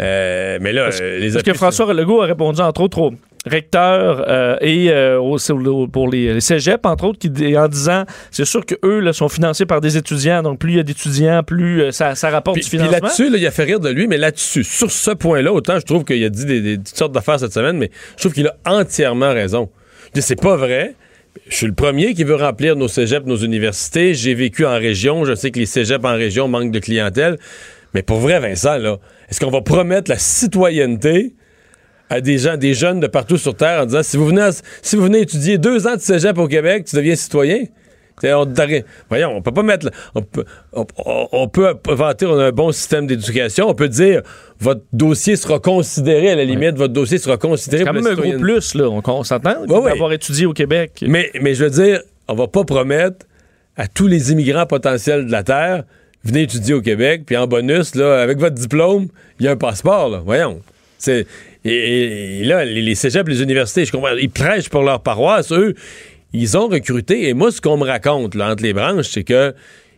euh, 0.00 0.58
mais 0.60 0.72
là, 0.72 0.84
Parce- 0.84 1.00
euh, 1.00 1.18
les 1.18 1.30
Parce 1.32 1.42
que 1.42 1.54
François 1.54 1.92
Legault 1.94 2.22
a 2.22 2.26
répondu, 2.26 2.60
entre 2.60 2.82
autres, 2.82 2.98
aux 2.98 3.12
recteurs 3.46 4.24
euh, 4.28 4.56
et 4.60 4.90
euh, 4.90 5.18
au- 5.20 5.86
pour 5.88 6.08
les, 6.10 6.34
les 6.34 6.40
cégeps, 6.40 6.84
entre 6.84 7.04
autres, 7.04 7.18
qui, 7.18 7.56
en 7.56 7.68
disant 7.68 8.04
c'est 8.30 8.44
sûr 8.44 8.64
qu'eux 8.66 8.98
là, 9.00 9.12
sont 9.12 9.28
financés 9.28 9.66
par 9.66 9.80
des 9.80 9.96
étudiants, 9.96 10.42
donc 10.42 10.58
plus 10.58 10.72
il 10.72 10.76
y 10.76 10.80
a 10.80 10.82
d'étudiants, 10.82 11.42
plus 11.44 11.92
ça, 11.92 12.14
ça 12.16 12.30
rapporte 12.30 12.56
Puis, 12.56 12.64
du 12.64 12.68
puis 12.70 12.78
financement. 12.78 12.98
là-dessus, 13.06 13.30
là, 13.30 13.38
il 13.38 13.46
a 13.46 13.50
fait 13.52 13.64
rire 13.64 13.80
de 13.80 13.88
lui, 13.88 14.06
mais 14.08 14.16
là-dessus, 14.18 14.64
sur 14.64 14.90
ce 14.90 15.12
point-là, 15.12 15.52
autant 15.52 15.78
je 15.78 15.84
trouve 15.84 16.04
qu'il 16.04 16.22
a 16.24 16.28
dit 16.28 16.44
des, 16.44 16.60
des- 16.60 16.76
toutes 16.78 16.88
sortes 16.96 17.12
d'affaires 17.12 17.38
cette 17.38 17.52
semaine, 17.52 17.78
mais 17.78 17.90
je 18.16 18.22
trouve 18.22 18.32
qu'il 18.32 18.46
a 18.48 18.56
entièrement 18.66 19.32
raison. 19.32 19.70
C'est 20.14 20.40
pas 20.40 20.56
vrai. 20.56 20.94
Je 21.48 21.54
suis 21.54 21.66
le 21.66 21.74
premier 21.74 22.14
qui 22.14 22.24
veut 22.24 22.34
remplir 22.34 22.74
nos 22.76 22.88
cégeps, 22.88 23.26
nos 23.26 23.36
universités. 23.36 24.14
J'ai 24.14 24.32
vécu 24.34 24.64
en 24.64 24.72
région. 24.78 25.24
Je 25.26 25.34
sais 25.34 25.50
que 25.50 25.58
les 25.58 25.66
cégeps 25.66 26.02
en 26.04 26.14
région 26.14 26.48
manquent 26.48 26.70
de 26.70 26.78
clientèle. 26.78 27.36
Mais 27.94 28.02
pour 28.02 28.18
vrai, 28.18 28.38
Vincent, 28.40 28.76
là, 28.78 28.96
est-ce 29.30 29.40
qu'on 29.40 29.50
va 29.50 29.62
promettre 29.62 30.10
la 30.10 30.18
citoyenneté 30.18 31.34
à 32.10 32.20
des 32.20 32.38
gens, 32.38 32.56
des 32.56 32.74
jeunes 32.74 33.00
de 33.00 33.06
partout 33.06 33.36
sur 33.36 33.54
Terre 33.56 33.82
en 33.82 33.86
disant 33.86 34.02
si 34.02 34.16
vous 34.16 34.26
venez, 34.26 34.42
à- 34.42 34.50
si 34.82 34.96
vous 34.96 35.02
venez 35.04 35.20
étudier 35.20 35.58
deux 35.58 35.86
ans 35.86 35.94
de 35.96 36.00
cégep 36.00 36.38
au 36.38 36.46
Québec, 36.48 36.84
tu 36.88 36.96
deviens 36.96 37.16
citoyen? 37.16 37.64
On, 38.24 38.46
voyons, 39.10 39.36
on 39.36 39.42
peut 39.42 39.52
pas 39.52 39.62
mettre. 39.62 39.90
On 40.14 40.22
peut, 40.22 40.44
on, 40.72 40.86
on- 41.04 41.28
on 41.32 41.48
peut 41.48 41.74
vanter 41.88 42.24
on 42.24 42.38
a 42.38 42.44
un 42.46 42.50
bon 42.52 42.72
système 42.72 43.06
d'éducation. 43.06 43.68
On 43.68 43.74
peut 43.74 43.90
dire 43.90 44.22
votre 44.58 44.80
dossier 44.94 45.36
sera 45.36 45.58
considéré, 45.58 46.30
à 46.30 46.36
la 46.36 46.44
limite, 46.44 46.76
votre 46.76 46.94
dossier 46.94 47.18
sera 47.18 47.36
considéré 47.36 47.82
C'est 47.82 47.86
quand 47.86 47.92
même 47.92 48.06
un 48.06 48.14
gros 48.14 48.38
plus, 48.38 48.74
là. 48.74 48.88
On, 48.88 49.02
on 49.04 49.22
s'entend 49.22 49.60
Ouais, 49.66 49.76
ouais. 49.78 49.90
d'avoir 49.90 50.12
étudié 50.14 50.46
au 50.46 50.54
Québec. 50.54 51.04
Mais, 51.06 51.30
mais 51.42 51.52
je 51.54 51.64
veux 51.64 51.70
dire, 51.70 52.00
on 52.28 52.34
va 52.34 52.46
pas 52.46 52.64
promettre 52.64 53.26
à 53.76 53.86
tous 53.86 54.06
les 54.06 54.32
immigrants 54.32 54.64
potentiels 54.66 55.26
de 55.26 55.30
la 55.32 55.42
Terre, 55.42 55.82
venez 56.26 56.42
étudier 56.42 56.74
au 56.74 56.82
Québec, 56.82 57.22
puis 57.26 57.36
en 57.36 57.46
bonus, 57.46 57.96
avec 57.96 58.38
votre 58.38 58.54
diplôme, 58.54 59.08
il 59.38 59.46
y 59.46 59.48
a 59.48 59.52
un 59.52 59.56
passeport, 59.56 60.08
là. 60.08 60.22
Voyons. 60.24 60.60
C'est, 60.98 61.26
et, 61.64 62.42
là, 62.44 62.64
les, 62.64 62.94
cégeps, 62.94 63.28
les 63.28 63.42
universités, 63.42 63.84
je 63.84 63.92
comprends, 63.92 64.14
ils 64.16 64.30
prêchent 64.30 64.68
pour 64.68 64.82
leur 64.82 65.00
paroisse, 65.00 65.52
eux, 65.52 65.74
ils 66.32 66.56
ont 66.56 66.68
recruté, 66.68 67.28
et 67.28 67.34
moi, 67.34 67.50
ce 67.50 67.60
qu'on 67.60 67.76
me 67.76 67.84
raconte, 67.84 68.36
entre 68.36 68.62
les 68.62 68.72
branches, 68.72 69.08
c'est 69.08 69.24
que 69.24 69.54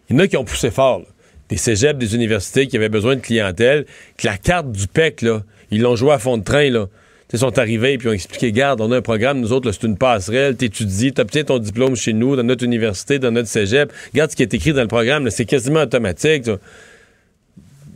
il 0.08 0.16
y 0.16 0.18
en 0.18 0.22
a 0.22 0.26
qui 0.26 0.36
ont 0.36 0.44
poussé 0.44 0.70
fort. 0.70 1.02
Des 1.48 1.56
cégeps, 1.56 1.98
des 1.98 2.14
universités 2.14 2.66
qui 2.66 2.76
avaient 2.76 2.88
besoin 2.88 3.16
de 3.16 3.20
clientèle, 3.20 3.86
que 4.16 4.26
la 4.26 4.38
carte 4.38 4.70
du 4.70 4.86
PEC, 4.86 5.24
ils 5.70 5.80
l'ont 5.80 5.96
joué 5.96 6.12
à 6.12 6.18
fond 6.18 6.36
de 6.36 6.44
train, 6.44 6.70
là. 6.70 6.86
Ils 7.32 7.38
sont 7.38 7.58
arrivés 7.58 7.98
et 8.02 8.08
ont 8.08 8.12
expliqué, 8.12 8.52
garde, 8.52 8.80
on 8.80 8.90
a 8.90 8.96
un 8.96 9.02
programme, 9.02 9.40
nous 9.40 9.52
autres, 9.52 9.70
c'est 9.72 9.86
une 9.86 9.98
passerelle, 9.98 10.56
t'étudies, 10.56 11.12
t'obtiens 11.12 11.44
ton 11.44 11.58
diplôme 11.58 11.94
chez 11.94 12.14
nous, 12.14 12.36
dans 12.36 12.42
notre 12.42 12.64
université, 12.64 13.18
dans 13.18 13.30
notre 13.30 13.48
cégep. 13.48 13.92
Regarde 14.12 14.30
ce 14.30 14.36
qui 14.36 14.42
est 14.42 14.54
écrit 14.54 14.72
dans 14.72 14.80
le 14.80 14.88
programme, 14.88 15.28
c'est 15.30 15.44
quasiment 15.44 15.80
automatique. 15.80 16.44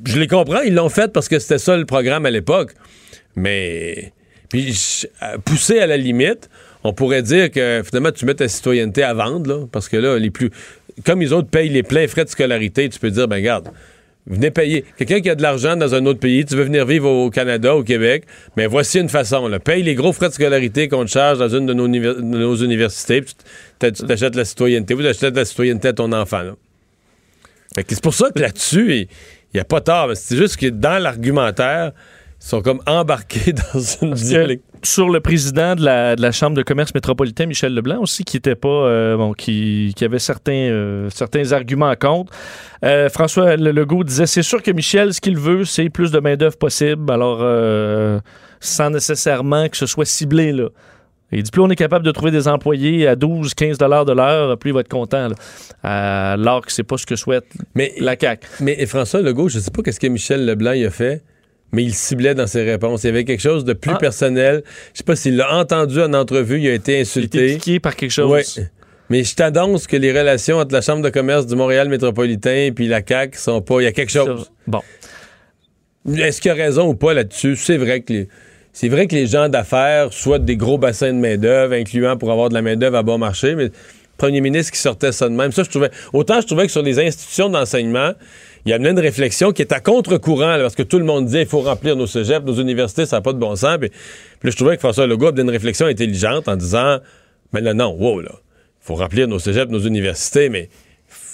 Je 0.04 0.18
les 0.18 0.26
comprends, 0.26 0.60
ils 0.60 0.74
l'ont 0.74 0.90
fait 0.90 1.12
parce 1.12 1.28
que 1.28 1.38
c'était 1.38 1.58
ça 1.58 1.76
le 1.76 1.86
programme 1.86 2.26
à 2.26 2.30
l'époque. 2.30 2.74
Mais, 3.34 4.12
puis, 4.50 4.76
euh, 5.22 5.38
poussé 5.42 5.78
à 5.78 5.86
la 5.86 5.96
limite, 5.96 6.50
on 6.84 6.92
pourrait 6.92 7.22
dire 7.22 7.50
que 7.50 7.82
finalement, 7.84 8.12
tu 8.12 8.26
mets 8.26 8.34
ta 8.34 8.48
citoyenneté 8.48 9.02
à 9.02 9.14
vendre, 9.14 9.48
là, 9.48 9.66
parce 9.70 9.88
que 9.88 9.96
là, 9.96 10.18
les 10.18 10.30
plus. 10.30 10.50
Comme 11.06 11.20
les 11.20 11.32
autres 11.32 11.48
payent 11.48 11.70
les 11.70 11.82
pleins 11.82 12.06
frais 12.06 12.24
de 12.24 12.28
scolarité, 12.28 12.86
tu 12.90 12.98
peux 12.98 13.10
dire, 13.10 13.28
ben, 13.28 13.40
garde, 13.40 13.70
venez 14.26 14.50
payer. 14.50 14.85
Quelqu'un 14.96 15.20
qui 15.20 15.30
a 15.30 15.35
de 15.35 15.42
l'argent 15.42 15.76
dans 15.76 15.94
un 15.94 16.06
autre 16.06 16.20
pays, 16.20 16.44
tu 16.44 16.54
veux 16.56 16.64
venir 16.64 16.87
vivre 16.87 17.08
au 17.08 17.30
Canada, 17.30 17.74
au 17.74 17.82
Québec, 17.82 18.24
mais 18.56 18.66
voici 18.66 18.98
une 19.00 19.08
façon. 19.08 19.50
Paye 19.64 19.82
les 19.82 19.94
gros 19.94 20.12
frais 20.12 20.28
de 20.28 20.35
scolarité 20.35 20.88
qu'on 20.88 21.04
te 21.04 21.11
charge 21.11 21.38
dans 21.38 21.48
une 21.48 21.66
de 21.66 21.74
nos, 21.74 21.87
universités, 22.56 23.22
puis 23.22 23.35
tu 23.35 23.44
t'a- 23.78 23.90
tu 23.90 24.04
t'achètes 24.06 24.37
la 24.37 24.44
citoyenneté. 24.44 24.94
Vous 24.94 25.06
achetez 25.06 25.30
la 25.30 25.44
citoyenneté 25.44 25.88
à 25.88 25.92
ton 25.92 26.12
enfant, 26.12 26.42
c'est 27.94 28.02
pour 28.02 28.14
ça 28.14 28.30
que 28.30 28.38
là-dessus, 28.40 28.94
il 28.94 29.08
n'y 29.54 29.61
a 29.61 29.64
pas 29.64 29.80
mais 30.08 30.14
C'est 30.14 30.37
juste 30.37 30.56
que 30.56 30.66
dans 30.66 31.02
l'argumentaire, 31.02 31.92
sont 32.48 32.62
comme 32.62 32.81
embarqués 32.87 33.52
dans 33.74 33.81
une 34.02 34.14
dialecte. 34.14 34.64
sur 34.83 35.09
le 35.09 35.20
président 35.20 35.74
de 35.74 35.85
la, 35.85 36.16
de 36.16 36.22
la 36.22 36.33
Chambre 36.33 36.57
de 36.57 36.62
commerce 36.62 36.92
métropolitain, 36.94 37.46
Michel 37.46 37.74
Leblanc, 37.74 38.00
aussi, 38.00 38.24
qui 38.24 38.37
était 38.37 38.55
pas 38.57 38.68
euh, 38.68 39.16
bon, 39.16 39.33
qui, 39.33 39.92
qui 39.96 40.05
avait 40.05 40.18
certains, 40.18 40.52
euh, 40.52 41.09
certains 41.11 41.52
arguments 41.52 41.94
contre. 41.96 42.33
Euh, 42.85 43.09
François 43.09 43.57
Le- 43.57 43.70
Legault 43.70 44.05
disait 44.05 44.26
c'est 44.26 44.42
sûr 44.42 44.62
que 44.62 44.70
Michel, 44.70 45.14
ce 45.14 45.20
qu'il 45.20 45.38
veut, 45.38 45.64
c'est 45.64 45.88
plus 45.88 46.11
de 46.11 46.18
main-d'œuvre 46.18 46.57
possible, 46.59 47.11
alors 47.12 47.38
sans 48.61 48.90
nécessairement 48.90 49.68
que 49.68 49.76
ce 49.76 49.87
soit 49.87 50.05
ciblé. 50.05 50.52
Là. 50.52 50.68
Il 51.35 51.42
dit 51.42 51.50
plus 51.50 51.62
on 51.62 51.70
est 51.70 51.76
capable 51.76 52.05
de 52.05 52.11
trouver 52.11 52.31
des 52.31 52.46
employés 52.46 53.07
à 53.09 53.16
12, 53.16 53.55
15 53.55 53.78
dollars 53.78 54.05
de 54.05 54.12
l'heure, 54.12 54.59
plus 54.59 54.70
il 54.70 54.74
va 54.74 54.81
être 54.81 54.88
content. 54.88 55.28
Là. 55.28 55.35
Alors 56.35 56.64
que 56.66 56.70
c'est 56.72 56.83
pas 56.83 56.96
ce 56.98 57.07
que 57.07 57.16
souhaite 57.16 57.46
Mais, 57.74 57.92
la 57.98 58.16
CAQ. 58.18 58.46
mais 58.61 58.76
et 58.78 58.87
François 58.87 59.22
Legault, 59.22 59.48
je 59.48 59.59
sais 59.59 59.70
pas 59.70 59.83
qu'est-ce 59.83 59.98
que 60.00 60.07
Michel 60.09 60.44
Leblanc 60.44 60.72
il 60.72 60.85
a 60.87 60.90
fait, 60.90 61.22
mais 61.72 61.82
il 61.85 61.94
ciblait 61.94 62.35
dans 62.35 62.46
ses 62.46 62.62
réponses. 62.62 63.02
Il 63.04 63.06
y 63.06 63.11
avait 63.11 63.24
quelque 63.24 63.40
chose 63.40 63.64
de 63.64 63.72
plus 63.72 63.92
Ah. 63.94 63.98
personnel. 63.98 64.62
Je 64.92 64.98
sais 64.98 65.04
pas 65.04 65.16
s'il 65.16 65.37
l'a 65.37 65.54
entendu 65.56 66.00
en 66.00 66.12
entrevue, 66.14 66.61
il 66.61 66.68
a 66.68 66.74
été 66.74 66.92
Il 66.92 66.94
était 66.94 67.00
insulté. 67.00 67.54
piqué 67.54 67.80
par 67.80 67.96
quelque 67.96 68.11
chose. 68.11 68.30
Ouais. 68.30 68.44
Mais 69.11 69.24
je 69.24 69.35
t'annonce 69.35 69.87
que 69.87 69.96
les 69.96 70.11
relations 70.18 70.58
entre 70.58 70.72
la 70.72 70.80
Chambre 70.80 71.02
de 71.02 71.11
commerce 71.11 71.46
du 71.46 71.54
Montréal 71.56 71.88
métropolitain 71.88 72.50
et 72.50 72.74
la 72.78 73.00
CAQ 73.06 73.37
sont 73.38 73.61
pas. 73.61 73.80
Il 73.80 73.85
y 73.85 73.87
a 73.87 73.92
quelque 73.92 74.12
chose. 74.12 74.50
Bon. 74.66 74.80
Est-ce 76.16 76.40
qu'il 76.40 76.50
a 76.50 76.54
raison 76.54 76.88
ou 76.88 76.94
pas 76.94 77.14
là-dessus? 77.14 77.56
C'est 77.56 77.76
vrai 77.76 78.00
que 78.00 78.12
les. 78.12 78.28
C'est 78.74 78.88
vrai 78.88 79.06
que 79.06 79.14
les 79.14 79.26
gens 79.26 79.50
d'affaires 79.50 80.12
souhaitent 80.14 80.46
des 80.46 80.56
gros 80.56 80.78
bassins 80.78 81.12
de 81.12 81.18
main-d'œuvre, 81.18 81.74
incluant 81.74 82.16
pour 82.16 82.32
avoir 82.32 82.48
de 82.48 82.54
la 82.54 82.62
main-d'œuvre 82.62 82.96
à 82.96 83.02
bon 83.02 83.18
marché, 83.18 83.54
mais 83.54 83.68
premier 84.16 84.40
ministre 84.40 84.72
qui 84.72 84.79
sortait 84.79 85.12
ça 85.12 85.29
de 85.29 85.35
même, 85.35 85.53
ça, 85.53 85.62
je 85.62 85.70
trouvais. 85.70 85.90
Autant 86.12 86.40
je 86.40 86.46
trouvais 86.46 86.66
que 86.66 86.72
sur 86.72 86.83
les 86.83 86.98
institutions 86.98 87.48
d'enseignement, 87.48 88.12
il 88.64 88.70
y 88.70 88.72
amenait 88.72 88.90
une 88.90 89.01
réflexion 89.01 89.53
qui 89.53 89.62
est 89.62 89.72
à 89.72 89.81
contre-courant, 89.81 90.59
parce 90.61 90.75
que 90.75 90.83
tout 90.83 90.98
le 90.98 91.05
monde 91.05 91.27
disait 91.27 91.42
il 91.42 91.48
faut 91.48 91.61
remplir 91.61 91.96
nos 91.96 92.07
cégeps, 92.07 92.46
nos 92.46 92.55
universités, 92.55 93.07
ça 93.07 93.16
n'a 93.16 93.22
pas 93.22 93.33
de 93.33 93.38
bon 93.38 93.57
sens. 93.57 93.79
Puis, 93.79 93.90
puis 94.40 94.51
je 94.51 94.57
trouvais 94.57 94.77
que 94.77 94.81
François 94.81 95.07
Legault 95.07 95.29
avait 95.29 95.42
une 95.42 95.51
réflexion 95.51 95.87
intelligente 95.87 96.48
en 96.48 96.57
disant 96.57 96.98
Mais 97.53 97.61
là, 97.61 97.75
non, 97.75 97.96
wow, 97.98 98.20
là, 98.20 98.33
il 98.33 98.87
faut 98.87 98.94
remplir 98.94 99.27
nos 99.29 99.38
cégeps, 99.38 99.70
nos 99.70 99.81
universités, 99.81 100.48
mais 100.48 100.68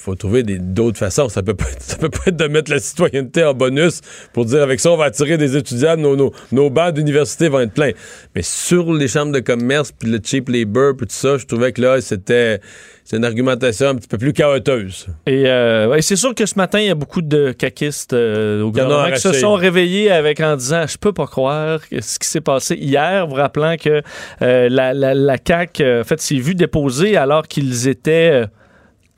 faut 0.08 0.14
trouver 0.14 0.42
d'autres 0.42 0.98
façons. 0.98 1.28
Ça 1.28 1.42
peut, 1.42 1.54
pas 1.54 1.70
être, 1.70 1.82
ça 1.82 1.96
peut 1.96 2.08
pas 2.08 2.22
être 2.26 2.36
de 2.36 2.46
mettre 2.46 2.70
la 2.70 2.80
citoyenneté 2.80 3.44
en 3.44 3.54
bonus 3.54 4.00
pour 4.32 4.44
dire 4.44 4.62
avec 4.62 4.80
ça, 4.80 4.90
on 4.90 4.96
va 4.96 5.04
attirer 5.04 5.36
des 5.36 5.56
étudiants, 5.56 5.96
nos, 5.96 6.16
nos, 6.16 6.32
nos 6.52 6.70
bancs 6.70 6.94
d'université 6.94 7.48
vont 7.48 7.60
être 7.60 7.74
pleins. 7.74 7.92
Mais 8.34 8.42
sur 8.42 8.92
les 8.92 9.08
chambres 9.08 9.32
de 9.32 9.40
commerce, 9.40 9.92
puis 9.92 10.10
le 10.10 10.18
cheap 10.22 10.48
labor, 10.48 10.94
puis 10.96 11.06
tout 11.06 11.14
ça, 11.14 11.36
je 11.36 11.46
trouvais 11.46 11.72
que 11.72 11.82
là, 11.82 12.00
c'était 12.00 12.60
c'est 13.08 13.16
une 13.16 13.24
argumentation 13.24 13.88
un 13.88 13.94
petit 13.94 14.06
peu 14.06 14.18
plus 14.18 14.34
chaoteuse. 14.34 15.06
Et 15.26 15.44
euh, 15.46 15.88
ouais, 15.88 16.02
c'est 16.02 16.14
sûr 16.14 16.34
que 16.34 16.44
ce 16.44 16.56
matin, 16.56 16.78
il 16.78 16.88
y 16.88 16.90
a 16.90 16.94
beaucoup 16.94 17.22
de 17.22 17.52
caquistes 17.52 18.12
euh, 18.12 18.60
au 18.60 18.70
gouvernement 18.70 19.10
qui 19.10 19.20
se 19.20 19.32
sont 19.32 19.54
réveillés 19.54 20.10
avec 20.10 20.40
en 20.40 20.56
disant 20.56 20.86
Je 20.86 20.98
peux 20.98 21.14
pas 21.14 21.26
croire 21.26 21.80
ce 21.90 22.18
qui 22.18 22.28
s'est 22.28 22.42
passé 22.42 22.74
hier, 22.74 23.26
vous 23.26 23.36
rappelant 23.36 23.76
que 23.78 24.02
euh, 24.42 24.68
la, 24.68 24.92
la, 24.92 25.14
la 25.14 25.36
CAQ, 25.42 25.82
euh, 25.82 26.00
en 26.02 26.04
fait, 26.04 26.20
s'est 26.20 26.36
vue 26.36 26.54
déposer 26.54 27.16
alors 27.16 27.48
qu'ils 27.48 27.88
étaient 27.88 28.44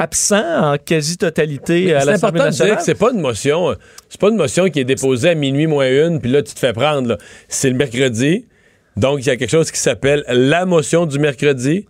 absents 0.00 0.72
en 0.72 0.76
quasi-totalité 0.78 1.94
à 1.94 2.00
C'est 2.00 2.06
l'Assemblée 2.06 2.40
important 2.40 2.44
de 2.50 2.50
dire 2.56 2.64
nationale? 2.66 2.76
que 2.78 2.82
c'est 2.84 2.94
pas 2.94 3.10
une 3.12 3.20
motion, 3.20 3.70
euh, 3.70 3.74
c'est 4.08 4.20
pas 4.20 4.28
une 4.30 4.36
motion 4.36 4.68
qui 4.70 4.80
est 4.80 4.84
déposée 4.84 5.30
à 5.30 5.34
minuit 5.34 5.66
moins 5.66 5.88
une, 5.88 6.20
puis 6.20 6.30
là 6.30 6.42
tu 6.42 6.54
te 6.54 6.58
fais 6.58 6.72
prendre. 6.72 7.18
C'est 7.48 7.70
le 7.70 7.76
mercredi, 7.76 8.46
donc 8.96 9.20
il 9.20 9.26
y 9.26 9.30
a 9.30 9.36
quelque 9.36 9.50
chose 9.50 9.70
qui 9.70 9.78
s'appelle 9.78 10.24
la 10.28 10.66
motion 10.66 11.06
du 11.06 11.18
mercredi. 11.18 11.86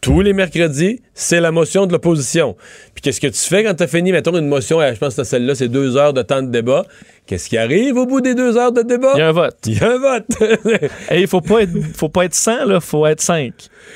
Tous 0.00 0.22
les 0.22 0.32
mercredis, 0.32 1.02
c'est 1.12 1.40
la 1.40 1.52
motion 1.52 1.86
de 1.86 1.92
l'opposition. 1.92 2.56
Puis 2.94 3.02
qu'est-ce 3.02 3.20
que 3.20 3.26
tu 3.26 3.38
fais 3.38 3.62
quand 3.64 3.74
tu 3.74 3.82
as 3.82 3.86
fini, 3.86 4.12
mettons, 4.12 4.34
une 4.34 4.48
motion, 4.48 4.80
euh, 4.80 4.94
je 4.94 4.98
pense 4.98 5.14
que 5.14 5.24
celle-là, 5.24 5.54
c'est 5.54 5.68
deux 5.68 5.98
heures 5.98 6.14
de 6.14 6.22
temps 6.22 6.40
de 6.42 6.48
débat. 6.50 6.86
Qu'est-ce 7.30 7.48
qui 7.48 7.58
arrive 7.58 7.96
au 7.96 8.06
bout 8.06 8.20
des 8.20 8.34
deux 8.34 8.56
heures 8.56 8.72
de 8.72 8.82
débat? 8.82 9.12
Il 9.14 9.20
y 9.20 9.22
a 9.22 9.28
un 9.28 9.32
vote. 9.32 9.56
Il 9.64 9.78
y 9.78 9.84
a 9.84 9.92
un 9.92 9.98
vote. 9.98 10.26
Et 11.12 11.20
il 11.20 11.28
faut 11.28 11.40
pas 11.40 11.62
être, 11.62 11.70
faut 11.94 12.08
pas 12.08 12.24
être 12.24 12.34
100, 12.34 12.64
là, 12.64 12.80
faut 12.80 13.06
être 13.06 13.20
5. 13.20 13.52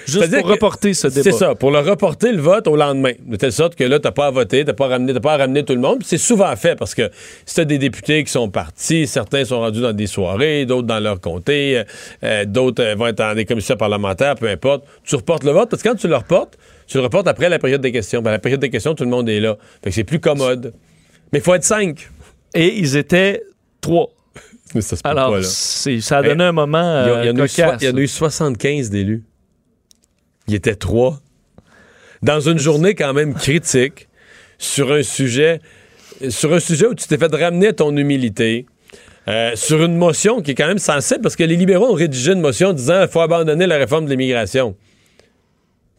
Juste 0.06 0.40
pour 0.40 0.50
reporter 0.50 0.94
ce 0.94 1.08
débat. 1.08 1.22
C'est 1.24 1.32
ça, 1.32 1.56
pour 1.56 1.72
le 1.72 1.80
reporter 1.80 2.30
le 2.30 2.40
vote 2.40 2.68
au 2.68 2.76
lendemain. 2.76 3.10
De 3.26 3.34
telle 3.34 3.50
sorte 3.50 3.74
que 3.74 3.82
là, 3.82 3.98
t'as 3.98 4.12
pas 4.12 4.28
à 4.28 4.30
voter, 4.30 4.64
t'as 4.64 4.72
pas 4.72 4.84
à 4.84 4.90
ramener, 4.90 5.12
t'as 5.12 5.18
pas 5.18 5.32
à 5.32 5.38
ramener 5.38 5.64
tout 5.64 5.74
le 5.74 5.80
monde. 5.80 5.98
C'est 6.04 6.16
souvent 6.16 6.54
fait 6.54 6.76
parce 6.76 6.94
que 6.94 7.10
si 7.44 7.56
t'as 7.56 7.64
des 7.64 7.78
députés 7.78 8.22
qui 8.22 8.30
sont 8.30 8.48
partis, 8.48 9.08
certains 9.08 9.44
sont 9.44 9.58
rendus 9.58 9.80
dans 9.80 9.92
des 9.92 10.06
soirées, 10.06 10.64
d'autres 10.64 10.86
dans 10.86 11.00
leur 11.00 11.20
comté, 11.20 11.78
euh, 11.78 11.84
euh, 12.22 12.44
d'autres 12.44 12.84
euh, 12.84 12.94
vont 12.94 13.08
être 13.08 13.18
dans 13.18 13.34
des 13.34 13.46
commissions 13.46 13.76
parlementaires, 13.76 14.36
peu 14.36 14.48
importe. 14.48 14.84
Tu 15.02 15.16
reportes 15.16 15.42
le 15.42 15.50
vote 15.50 15.70
parce 15.70 15.82
que 15.82 15.88
quand 15.88 15.96
tu 15.96 16.06
le 16.06 16.14
reportes, 16.14 16.56
tu 16.86 16.98
le 16.98 17.02
reportes 17.02 17.26
après 17.26 17.48
la 17.48 17.58
période 17.58 17.80
des 17.80 17.90
questions. 17.90 18.22
Ben, 18.22 18.30
la 18.30 18.38
période 18.38 18.60
des 18.60 18.70
questions, 18.70 18.94
tout 18.94 19.02
le 19.02 19.10
monde 19.10 19.28
est 19.28 19.40
là. 19.40 19.56
Fait 19.82 19.90
que 19.90 19.96
c'est 19.96 20.04
plus 20.04 20.20
commode. 20.20 20.72
Mais 21.32 21.40
il 21.40 21.42
faut 21.42 21.54
être 21.54 21.64
cinq. 21.64 22.10
Et 22.54 22.78
ils 22.78 22.96
étaient 22.96 23.42
3. 23.80 24.10
Mais 24.74 24.80
ça 24.80 24.96
se 24.96 25.02
peut 25.02 25.08
Alors, 25.08 25.30
pas, 25.32 25.36
là. 25.38 25.42
c'est- 25.44 26.00
ça 26.00 26.18
a 26.18 26.22
donné 26.22 26.44
un 26.44 26.52
moment 26.52 26.78
Il 27.04 27.08
y, 27.08 27.10
a- 27.10 27.14
euh, 27.16 27.24
il 27.24 27.26
y 27.28 27.30
en 27.30 27.36
a 27.40 27.44
eu 27.44 27.48
so- 27.48 27.62
cocasse. 27.62 27.82
il 27.82 27.88
y 27.88 27.90
en 27.90 27.96
a 27.96 28.00
eu 28.00 28.08
75 28.08 28.90
d'élus. 28.90 29.22
Il 30.48 30.54
était 30.54 30.74
trois. 30.74 31.20
Dans 32.22 32.40
une 32.40 32.58
journée 32.58 32.94
quand 32.94 33.12
même 33.12 33.34
critique, 33.34 34.08
sur 34.58 34.92
un 34.92 35.02
sujet, 35.02 35.60
sur 36.28 36.52
un 36.52 36.60
sujet 36.60 36.86
où 36.86 36.94
tu 36.94 37.06
t'es 37.06 37.18
fait 37.18 37.34
ramener 37.34 37.68
à 37.68 37.72
ton 37.72 37.94
humilité, 37.96 38.66
euh, 39.28 39.52
sur 39.54 39.82
une 39.84 39.96
motion 39.96 40.40
qui 40.42 40.52
est 40.52 40.54
quand 40.54 40.66
même 40.66 40.78
sensible, 40.78 41.20
parce 41.22 41.36
que 41.36 41.44
les 41.44 41.56
libéraux 41.56 41.90
ont 41.90 41.94
rédigé 41.94 42.32
une 42.32 42.40
motion 42.40 42.72
disant 42.72 43.00
qu'il 43.00 43.08
faut 43.10 43.20
abandonner 43.20 43.66
la 43.66 43.76
réforme 43.76 44.06
de 44.06 44.10
l'immigration. 44.10 44.76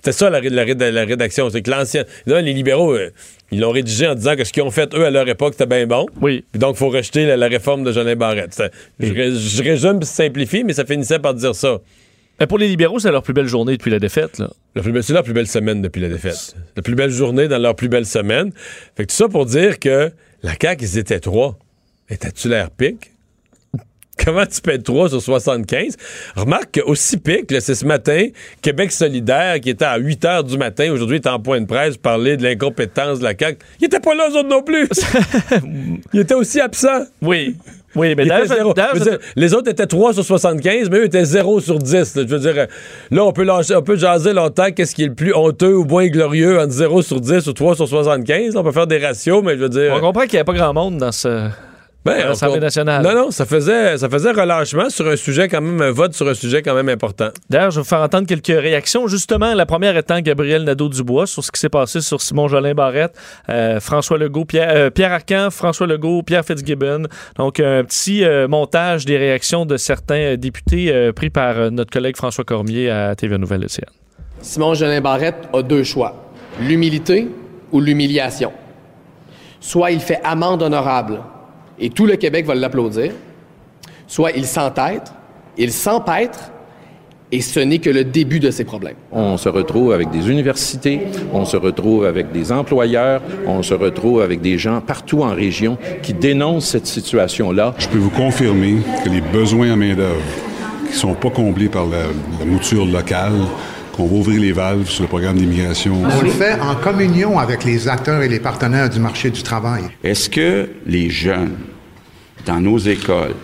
C'était 0.06 0.18
ça 0.18 0.30
la, 0.30 0.40
ré- 0.40 0.50
la 0.50 0.64
ré- 0.64 0.76
la 0.92 1.04
rédaction. 1.04 1.50
C'est 1.50 1.64
que 1.64 1.72
l'ancien. 1.72 2.04
là, 2.28 2.40
Les 2.40 2.54
libéraux, 2.54 2.94
euh, 2.94 3.10
ils 3.52 3.60
l'ont 3.60 3.72
rédigé 3.72 4.06
en 4.06 4.14
disant 4.14 4.36
que 4.36 4.44
ce 4.44 4.54
qu'ils 4.54 4.62
ont 4.62 4.70
fait, 4.70 4.94
eux, 4.94 5.04
à 5.04 5.10
leur 5.10 5.28
époque, 5.28 5.56
c'était 5.58 5.66
bien 5.66 5.88
bon. 5.88 6.06
Oui. 6.22 6.44
Puis 6.52 6.60
donc, 6.60 6.76
il 6.76 6.78
faut 6.78 6.90
rejeter 6.90 7.26
la, 7.26 7.38
la 7.38 7.48
réforme 7.48 7.84
de 7.84 7.92
Jolin 7.92 8.16
Barrette. 8.16 8.54
C'était- 8.54 8.72
Je, 9.00 9.14
ré- 9.14 9.32
je 9.36 9.64
résume 9.64 10.00
et 10.02 10.06
simplifie, 10.06 10.64
mais 10.64 10.74
ça 10.74 10.86
finissait 10.86 11.18
par 11.18 11.34
dire 11.34 11.56
ça. 11.56 11.80
Mais 12.40 12.46
pour 12.46 12.60
les 12.60 12.68
libéraux, 12.68 13.00
c'est 13.00 13.12
leur 13.12 13.24
plus 13.24 13.34
belle 13.34 13.48
journée 13.48 13.78
depuis 13.78 13.90
la 13.90 13.98
défaite. 13.98 14.38
Là. 14.38 14.50
La 14.76 14.84
plus 14.84 14.92
belle- 14.92 15.04
C'est 15.04 15.14
la 15.14 15.24
plus 15.24 15.34
belle 15.34 15.48
semaine 15.48 15.82
depuis 15.82 16.02
la 16.04 16.10
défaite. 16.10 16.56
La 16.76 16.84
plus 16.84 16.94
belle 16.94 17.10
journée 17.10 17.48
dans 17.48 17.58
leur 17.58 17.76
plus 17.76 17.90
belle 17.90 18.06
semaine. 18.06 18.52
Fait 18.96 19.06
que 19.06 19.10
tout 19.12 19.16
ça 19.16 19.28
pour 19.28 19.48
dire 19.48 19.80
que 19.80 20.12
la 20.44 20.52
CAQ, 20.62 20.84
ils 20.86 20.98
étaient 21.00 21.20
trois. 21.20 21.58
Étais-tu 22.12 22.48
l'air 22.50 22.70
pique? 22.70 23.12
Comment 24.24 24.46
tu 24.46 24.62
peux 24.62 24.72
être 24.72 24.84
3 24.84 25.10
sur 25.10 25.22
75? 25.22 25.98
Remarque 26.36 26.80
qu'aussi 26.80 27.18
pique, 27.18 27.52
là, 27.52 27.60
c'est 27.60 27.76
ce 27.76 27.86
matin, 27.86 28.28
Québec 28.62 28.92
solidaire, 28.92 29.60
qui 29.60 29.70
était 29.70 29.86
à 29.86 29.98
8 29.98 30.26
heures 30.26 30.44
du 30.44 30.58
matin, 30.58 30.92
aujourd'hui, 30.92 31.18
est 31.18 31.28
en 31.28 31.40
point 31.40 31.60
de 31.60 31.66
presse, 31.66 31.98
parler 31.98 32.38
de 32.38 32.44
l'incompétence 32.44 33.20
de 33.20 33.24
la 33.24 33.34
CAQ. 33.38 33.58
Ils 33.82 33.86
étaient 33.86 34.00
pas 34.00 34.16
là, 34.16 34.30
eux 34.30 34.38
autres 34.38 34.50
non 34.50 34.62
plus. 34.62 34.88
Ils 36.14 36.22
étaient 36.22 36.34
aussi 36.34 36.60
absents. 36.62 37.06
Oui. 37.22 37.56
Oui, 37.96 38.14
mais 38.16 38.26
d'ailleurs, 38.26 38.74
les 39.36 39.54
autres 39.54 39.72
étaient 39.72 39.88
3 39.88 40.14
sur 40.14 40.26
75, 40.26 40.90
mais 40.90 40.98
eux 40.98 41.06
étaient 41.06 41.24
0 41.24 41.62
sur 41.62 41.80
10. 41.80 41.94
là. 41.94 42.24
Je 42.28 42.36
veux 42.36 42.40
dire, 42.40 42.54
euh, 42.58 42.66
là, 43.10 43.24
on 43.24 43.32
peut, 43.32 43.44
lâcher, 43.44 43.76
on 43.76 43.82
peut 43.82 43.96
jaser 43.96 44.34
longtemps 44.34 44.72
qu'est-ce 44.72 44.94
qui 44.94 45.04
est 45.04 45.08
le 45.08 45.14
plus 45.14 45.34
honteux 45.34 45.76
ou 45.76 45.86
moins 45.86 46.08
glorieux 46.08 46.60
entre 46.60 46.72
0 46.72 47.02
sur 47.02 47.22
10 47.22 47.48
ou 47.48 47.54
3 47.54 47.76
sur 47.76 47.88
75. 47.88 48.54
Là, 48.54 48.60
on 48.60 48.64
peut 48.64 48.74
faire 48.74 48.88
des 48.88 48.98
ratios, 48.98 49.42
mais 49.44 49.56
je 49.56 49.62
veux 49.62 49.70
dire... 49.70 49.94
on 49.96 50.02
comprend 50.02 50.24
qu'il 50.24 50.34
n'y 50.34 50.40
avait 50.40 50.44
pas 50.46 50.54
grand 50.54 50.74
monde 50.74 50.98
dans 50.98 51.14
ce. 51.14 51.50
Ben, 52.06 52.22
à 52.22 52.28
l'Assemblée 52.28 52.58
on- 52.58 52.62
nationale. 52.62 53.04
Non, 53.04 53.14
non, 53.16 53.32
ça 53.32 53.46
faisait, 53.46 53.98
ça 53.98 54.08
faisait 54.10 54.32
relâchement 54.32 54.90
sur 54.90 55.08
un 55.08 55.16
sujet 55.16 55.48
quand 55.50 55.60
même, 55.62 55.82
un 55.82 55.92
vote 55.92 56.14
sur 56.14 56.28
un 56.30 56.34
sujet 56.36 56.62
quand 56.62 56.76
même 56.76 56.88
important. 56.90 57.30
D'ailleurs, 57.50 57.72
je 57.72 57.78
vais 57.78 57.82
vous 57.82 57.88
faire 57.90 58.02
entendre 58.02 58.28
quelques 58.28 58.48
réactions. 58.48 59.08
Justement, 59.08 59.54
la 59.54 59.66
première 59.66 59.98
étant 59.98 60.20
Gabriel 60.22 60.64
Nadeau-Dubois 60.64 61.26
sur 61.28 61.44
ce 61.44 61.52
qui 61.52 61.60
s'est 61.60 61.70
passé 61.70 62.02
sur 62.02 62.22
Simon 62.22 62.48
Jolin 62.48 62.74
Barrette, 62.74 63.16
euh, 63.50 63.80
François 63.80 64.18
Legault, 64.18 64.46
Pierre, 64.46 64.72
euh, 64.76 64.90
Pierre 64.90 65.12
Arcan, 65.14 65.50
François 65.52 65.88
Legault, 65.88 66.22
Pierre 66.24 66.46
Fitzgibbon. 66.46 67.08
Donc, 67.38 67.60
un 67.60 67.84
petit 67.84 68.24
euh, 68.24 68.48
montage 68.48 69.06
des 69.06 69.18
réactions 69.18 69.66
de 69.66 69.78
certains 69.78 70.34
euh, 70.34 70.38
députés 70.38 70.92
euh, 70.94 71.12
pris 71.12 71.30
par 71.30 71.58
euh, 71.58 71.70
notre 71.72 71.92
collègue 71.92 72.16
François 72.18 72.44
Cormier 72.44 72.90
à 72.92 73.16
TV 73.16 73.38
Nouvelle 73.38 73.66
Océane. 73.66 73.90
Simon 74.42 74.74
Jolin 74.76 75.02
Barrette 75.02 75.50
a 75.54 75.62
deux 75.64 75.84
choix 75.84 76.14
l'humilité 76.62 77.28
ou 77.72 77.82
l'humiliation. 77.82 78.52
Soit 79.60 79.92
il 79.92 80.00
fait 80.00 80.20
amende 80.24 80.62
honorable 80.62 81.20
et 81.80 81.90
tout 81.90 82.06
le 82.06 82.16
Québec 82.16 82.46
va 82.46 82.56
l'applaudir, 82.56 83.12
soit 84.08 84.32
il 84.32 84.46
s'entête, 84.46 85.12
il 85.58 85.72
s'empêtre 85.72 86.52
et 87.32 87.42
ce 87.42 87.60
n'est 87.60 87.80
que 87.80 87.90
le 87.90 88.04
début 88.04 88.40
de 88.40 88.52
ses 88.52 88.64
problèmes. 88.64 88.96
On 89.12 89.38
se 89.38 89.50
retrouve 89.50 89.92
avec 89.92 90.12
des 90.12 90.30
universités, 90.30 91.02
on 91.34 91.44
se 91.44 91.58
retrouve 91.58 92.06
avec 92.06 92.32
des 92.32 92.52
employeurs, 92.52 93.22
on 93.48 93.64
se 93.64 93.74
retrouve 93.74 94.22
avec 94.22 94.42
des 94.42 94.58
gens 94.58 94.80
partout 94.80 95.24
en 95.24 95.34
région 95.34 95.78
qui 96.04 96.14
dénoncent 96.14 96.68
cette 96.68 96.86
situation-là. 96.86 97.74
Je 97.78 97.88
peux 97.88 97.98
vous 97.98 98.12
confirmer 98.12 98.78
que 99.04 99.10
les 99.10 99.22
besoins 99.22 99.74
en 99.74 99.78
main-d'œuvre 99.78 100.22
qui 100.86 100.94
ne 100.94 100.98
sont 100.98 101.16
pas 101.16 101.32
comblés 101.32 101.68
par 101.68 101.88
la, 101.88 102.04
la 102.40 102.46
mouture 102.46 102.86
locale, 102.86 103.34
qu'on 103.96 104.08
va 104.08 104.16
ouvrir 104.16 104.42
les 104.42 104.52
valves 104.52 104.90
sur 104.90 105.04
le 105.04 105.08
programme 105.08 105.38
d'immigration. 105.38 106.04
On 106.04 106.22
le 106.22 106.30
fait 106.30 106.60
en 106.60 106.76
communion 106.76 107.40
avec 107.40 107.64
les 107.64 107.88
acteurs 107.88 108.22
et 108.22 108.28
les 108.28 108.42
partenaires 108.42 108.90
du 108.90 109.00
marché 109.00 109.30
du 109.30 109.42
travail. 109.42 109.84
Est-ce 110.04 110.30
que 110.30 110.70
les 110.86 111.10
jeunes 111.10 111.56
dans 112.46 112.60
nos 112.60 112.78
écoles 112.78 113.36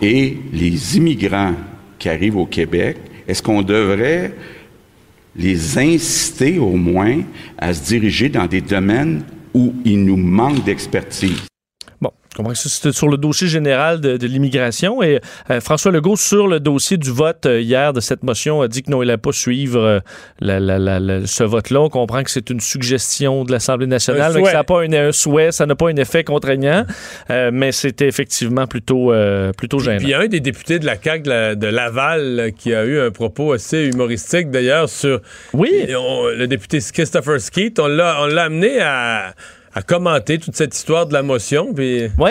et 0.00 0.38
les 0.52 0.96
immigrants 0.96 1.54
qui 1.98 2.08
arrivent 2.08 2.36
au 2.36 2.46
Québec, 2.46 2.96
est-ce 3.28 3.42
qu'on 3.42 3.62
devrait 3.62 4.34
les 5.36 5.78
inciter 5.78 6.58
au 6.58 6.72
moins 6.72 7.20
à 7.58 7.74
se 7.74 7.84
diriger 7.84 8.28
dans 8.28 8.46
des 8.46 8.60
domaines 8.60 9.22
où 9.52 9.74
il 9.84 10.04
nous 10.04 10.16
manque 10.16 10.64
d'expertise? 10.64 11.42
Je 12.34 12.38
comprends 12.38 12.52
que 12.52 12.58
c'était 12.58 12.90
sur 12.90 13.06
le 13.06 13.16
dossier 13.16 13.46
général 13.46 14.00
de, 14.00 14.16
de 14.16 14.26
l'immigration. 14.26 15.04
Et 15.04 15.20
euh, 15.50 15.60
François 15.60 15.92
Legault, 15.92 16.16
sur 16.16 16.48
le 16.48 16.58
dossier 16.58 16.96
du 16.96 17.10
vote 17.12 17.46
euh, 17.46 17.60
hier 17.60 17.92
de 17.92 18.00
cette 18.00 18.24
motion, 18.24 18.60
a 18.60 18.66
dit 18.66 18.82
que 18.82 18.90
non, 18.90 19.04
il 19.04 19.06
n'allait 19.06 19.18
pas 19.18 19.30
suivre 19.30 19.78
euh, 19.80 20.00
la- 20.40 20.58
la- 20.58 20.80
la- 20.80 20.98
la- 20.98 21.26
ce 21.28 21.44
vote-là. 21.44 21.82
On 21.82 21.88
comprend 21.88 22.24
que 22.24 22.30
c'est 22.32 22.50
une 22.50 22.58
suggestion 22.58 23.44
de 23.44 23.52
l'Assemblée 23.52 23.86
nationale, 23.86 24.32
mais 24.34 24.42
que 24.42 24.48
ça 24.48 24.54
n'a 24.54 24.64
pas 24.64 24.82
un, 24.82 24.92
un 24.92 25.12
souhait, 25.12 25.52
ça 25.52 25.64
n'a 25.64 25.76
pas 25.76 25.90
un 25.90 25.96
effet 25.96 26.24
contraignant. 26.24 26.84
Euh, 27.30 27.50
mais 27.52 27.70
c'était 27.70 28.08
effectivement 28.08 28.66
plutôt, 28.66 29.12
euh, 29.12 29.52
plutôt 29.52 29.78
gênant. 29.78 29.98
Puis 29.98 30.08
il 30.08 30.10
y 30.10 30.14
a 30.14 30.18
un 30.18 30.26
des 30.26 30.40
députés 30.40 30.80
de 30.80 30.86
la 30.86 30.96
CAQ 31.00 31.22
de, 31.22 31.28
la- 31.30 31.54
de 31.54 31.66
Laval 31.68 32.34
là, 32.34 32.50
qui 32.50 32.74
a 32.74 32.84
eu 32.84 32.98
un 32.98 33.12
propos 33.12 33.52
assez 33.52 33.84
humoristique 33.84 34.50
d'ailleurs 34.50 34.88
sur 34.88 35.20
Oui. 35.52 35.70
On- 35.96 36.26
le 36.36 36.48
député 36.48 36.80
Christopher 36.92 37.40
Skeet. 37.40 37.78
On 37.78 37.86
l'a 37.86 38.16
on 38.22 38.26
l'a 38.26 38.42
amené 38.44 38.80
à, 38.80 39.34
à 39.76 39.82
commenter 39.82 40.38
toute 40.38 40.54
cette 40.54 40.74
histoire 40.74 41.06
de 41.06 41.12
la 41.12 41.22
motion. 41.22 41.74
Puis 41.74 42.02
Oui, 42.18 42.30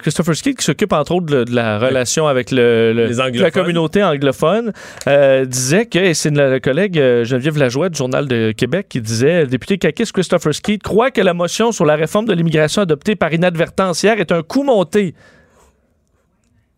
Christopher 0.00 0.34
Skeet, 0.34 0.54
qui 0.56 0.64
s'occupe 0.64 0.92
entre 0.92 1.12
autres 1.12 1.26
de, 1.26 1.44
de 1.44 1.54
la 1.54 1.78
relation 1.78 2.26
avec 2.26 2.50
le, 2.50 2.92
la 3.34 3.50
communauté 3.50 4.02
anglophone, 4.02 4.72
euh, 5.06 5.44
disait 5.44 5.86
que, 5.86 5.98
et 5.98 6.14
c'est 6.14 6.30
le, 6.30 6.58
collègue 6.60 6.98
euh, 6.98 7.24
Geneviève 7.24 7.58
Lajoie 7.58 7.90
du 7.90 7.98
Journal 7.98 8.26
de 8.26 8.52
Québec 8.52 8.86
qui 8.88 9.00
disait, 9.00 9.42
le 9.42 9.46
député 9.48 9.76
caquiste 9.76 10.12
Christopher 10.12 10.54
Skeet 10.54 10.82
croit 10.82 11.10
que 11.10 11.20
la 11.20 11.34
motion 11.34 11.72
sur 11.72 11.84
la 11.84 11.94
réforme 11.96 12.24
de 12.26 12.32
l'immigration 12.32 12.82
adoptée 12.82 13.16
par 13.16 13.32
inadvertance 13.32 14.02
hier 14.02 14.18
est 14.18 14.32
un 14.32 14.42
coup 14.42 14.62
monté. 14.62 15.14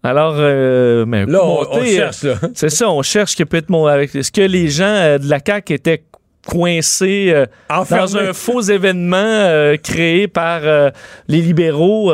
Alors, 0.03 0.35
euh, 0.39 1.05
mais 1.07 1.27
là, 1.27 1.45
on, 1.45 1.55
monté, 1.65 1.69
on 1.73 1.81
euh, 1.81 1.85
cherche. 1.85 2.23
Là. 2.23 2.35
c'est 2.55 2.69
ça, 2.71 2.89
on 2.91 3.03
cherche 3.03 3.33
ce 3.33 3.37
qui 3.37 3.45
peut 3.45 3.57
être 3.57 3.71
mon. 3.71 3.87
avec- 3.87 4.15
Est-ce 4.15 4.31
que 4.31 4.41
les 4.43 4.69
gens 4.69 4.85
euh, 4.85 5.19
de 5.19 5.29
la 5.29 5.41
CAQ 5.45 5.73
étaient 5.75 6.05
coincés 6.47 7.33
euh, 7.35 7.47
dans 7.91 8.17
un 8.17 8.33
faux 8.33 8.61
événement 8.61 9.17
euh, 9.17 9.77
créé 9.77 10.29
par 10.29 10.61
euh, 10.65 10.91
les 11.29 11.41
libéraux? 11.43 12.13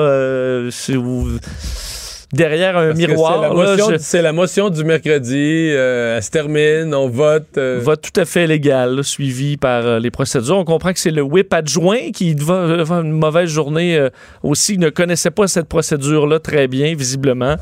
derrière 2.32 2.78
un 2.78 2.86
Parce 2.88 2.98
miroir. 2.98 3.34
c'est 3.34 3.42
la 3.42 3.52
motion- 3.54 3.90
je- 3.90 3.96
C'est 3.98 4.22
la 4.22 4.32
motion 4.32 4.70
du 4.70 4.84
mercredi. 4.84 5.68
elle 5.68 6.22
se 6.22 6.30
termine, 6.30 6.94
on 6.94 7.06
vote. 7.08 7.58
vote 7.58 8.00
tout 8.00 8.18
à 8.20 8.24
fait 8.24 8.46
légal, 8.46 8.96
là, 8.96 9.02
suivi 9.02 9.58
par 9.58 10.00
les 10.00 10.10
procédures. 10.10 10.56
On 10.56 10.64
comprend 10.64 10.94
que 10.94 10.98
c'est 10.98 11.10
le 11.10 11.20
whip 11.20 11.52
adjoint 11.52 12.10
qui 12.14 12.34
va 12.34 12.62
avoir 12.80 13.02
une 13.02 13.12
mauvaise 13.12 13.50
journée 13.50 14.08
aussi, 14.42 14.78
ne 14.78 14.88
connaissait 14.88 15.30
pas 15.30 15.46
cette 15.46 15.68
procédure-là 15.68 16.38
très 16.38 16.68
bien, 16.68 16.94
visiblement. 16.94 17.56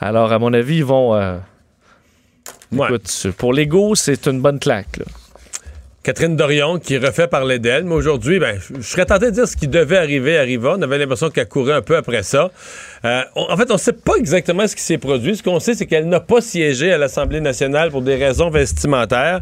Alors, 0.00 0.32
à 0.32 0.38
mon 0.40 0.52
avis, 0.52 0.78
ils 0.78 0.84
vont... 0.84 1.14
Ouais. 2.72 2.86
écoute, 2.88 3.28
pour 3.38 3.52
l'ego, 3.52 3.94
c'est 3.94 4.26
une 4.26 4.40
bonne 4.40 4.58
claque. 4.58 4.96
là. 4.98 5.04
Catherine 6.06 6.36
Dorion 6.36 6.78
qui 6.78 6.98
refait 6.98 7.26
parler 7.26 7.58
d'elle, 7.58 7.82
mais 7.82 7.96
aujourd'hui, 7.96 8.38
ben, 8.38 8.60
je 8.72 8.80
serais 8.80 9.06
tenté 9.06 9.26
de 9.26 9.30
dire 9.32 9.48
ce 9.48 9.56
qui 9.56 9.66
devait 9.66 9.96
arriver 9.96 10.38
arriva. 10.38 10.76
On 10.78 10.82
avait 10.82 10.98
l'impression 10.98 11.30
qu'elle 11.30 11.48
courait 11.48 11.72
un 11.72 11.82
peu 11.82 11.96
après 11.96 12.22
ça. 12.22 12.52
Euh, 13.04 13.22
en 13.34 13.56
fait, 13.56 13.68
on 13.72 13.74
ne 13.74 13.78
sait 13.78 13.92
pas 13.92 14.14
exactement 14.14 14.68
ce 14.68 14.76
qui 14.76 14.82
s'est 14.82 14.98
produit. 14.98 15.36
Ce 15.36 15.42
qu'on 15.42 15.58
sait, 15.58 15.74
c'est 15.74 15.86
qu'elle 15.86 16.08
n'a 16.08 16.20
pas 16.20 16.40
siégé 16.40 16.92
à 16.92 16.98
l'Assemblée 16.98 17.40
nationale 17.40 17.90
pour 17.90 18.02
des 18.02 18.14
raisons 18.14 18.50
vestimentaires. 18.50 19.40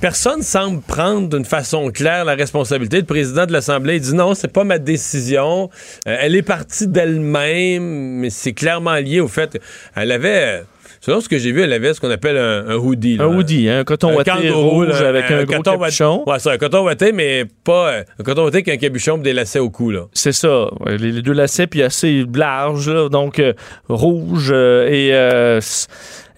Personne 0.00 0.40
semble 0.40 0.80
prendre 0.80 1.28
d'une 1.28 1.44
façon 1.44 1.90
claire 1.90 2.24
la 2.24 2.34
responsabilité. 2.34 3.00
Le 3.00 3.04
président 3.04 3.44
de 3.44 3.52
l'Assemblée 3.52 4.00
dit 4.00 4.14
non, 4.14 4.34
c'est 4.34 4.50
pas 4.50 4.64
ma 4.64 4.78
décision. 4.78 5.68
Euh, 6.08 6.16
elle 6.18 6.34
est 6.34 6.40
partie 6.40 6.88
d'elle-même, 6.88 8.20
mais 8.20 8.30
c'est 8.30 8.54
clairement 8.54 8.94
lié 8.94 9.20
au 9.20 9.28
fait 9.28 9.60
qu'elle 9.94 10.12
avait, 10.12 10.62
selon 11.00 11.20
ce 11.20 11.28
que 11.28 11.38
j'ai 11.38 11.52
vu, 11.52 11.62
elle 11.62 11.72
avait 11.72 11.92
ce 11.94 12.00
qu'on 12.00 12.10
appelle 12.10 12.36
un, 12.36 12.68
un 12.68 12.76
hoodie. 12.76 13.16
là. 13.16 13.24
Un 13.24 13.36
hoodie, 13.36 13.68
hein, 13.68 13.80
un 13.80 13.84
coton 13.84 14.16
kangourou, 14.22 14.70
rouge 14.70 15.00
là, 15.00 15.08
avec 15.08 15.30
un, 15.30 15.44
gros 15.44 15.62
capuchon. 15.62 16.22
Ouais, 16.26 16.38
c'est 16.38 16.50
un 16.50 16.58
coton 16.58 16.84
ouaté, 16.84 17.12
mais 17.12 17.44
pas 17.64 17.90
euh, 17.92 18.02
un 18.18 18.22
coton 18.22 18.44
ouaté 18.44 18.58
avec 18.58 18.68
un 18.68 18.76
capuchon 18.76 19.16
et 19.18 19.20
des 19.22 19.32
lacets 19.32 19.58
au 19.58 19.70
cou, 19.70 19.90
là. 19.90 20.02
C'est 20.12 20.32
ça. 20.32 20.68
Les, 20.86 21.12
les 21.12 21.22
deux 21.22 21.32
lacets, 21.32 21.66
puis 21.66 21.82
assez 21.82 22.24
large, 22.34 22.88
là, 22.90 23.08
donc 23.08 23.38
euh, 23.38 23.52
rouge. 23.88 24.50
euh, 24.52 24.86
et, 24.88 25.10
euh, 25.14 25.60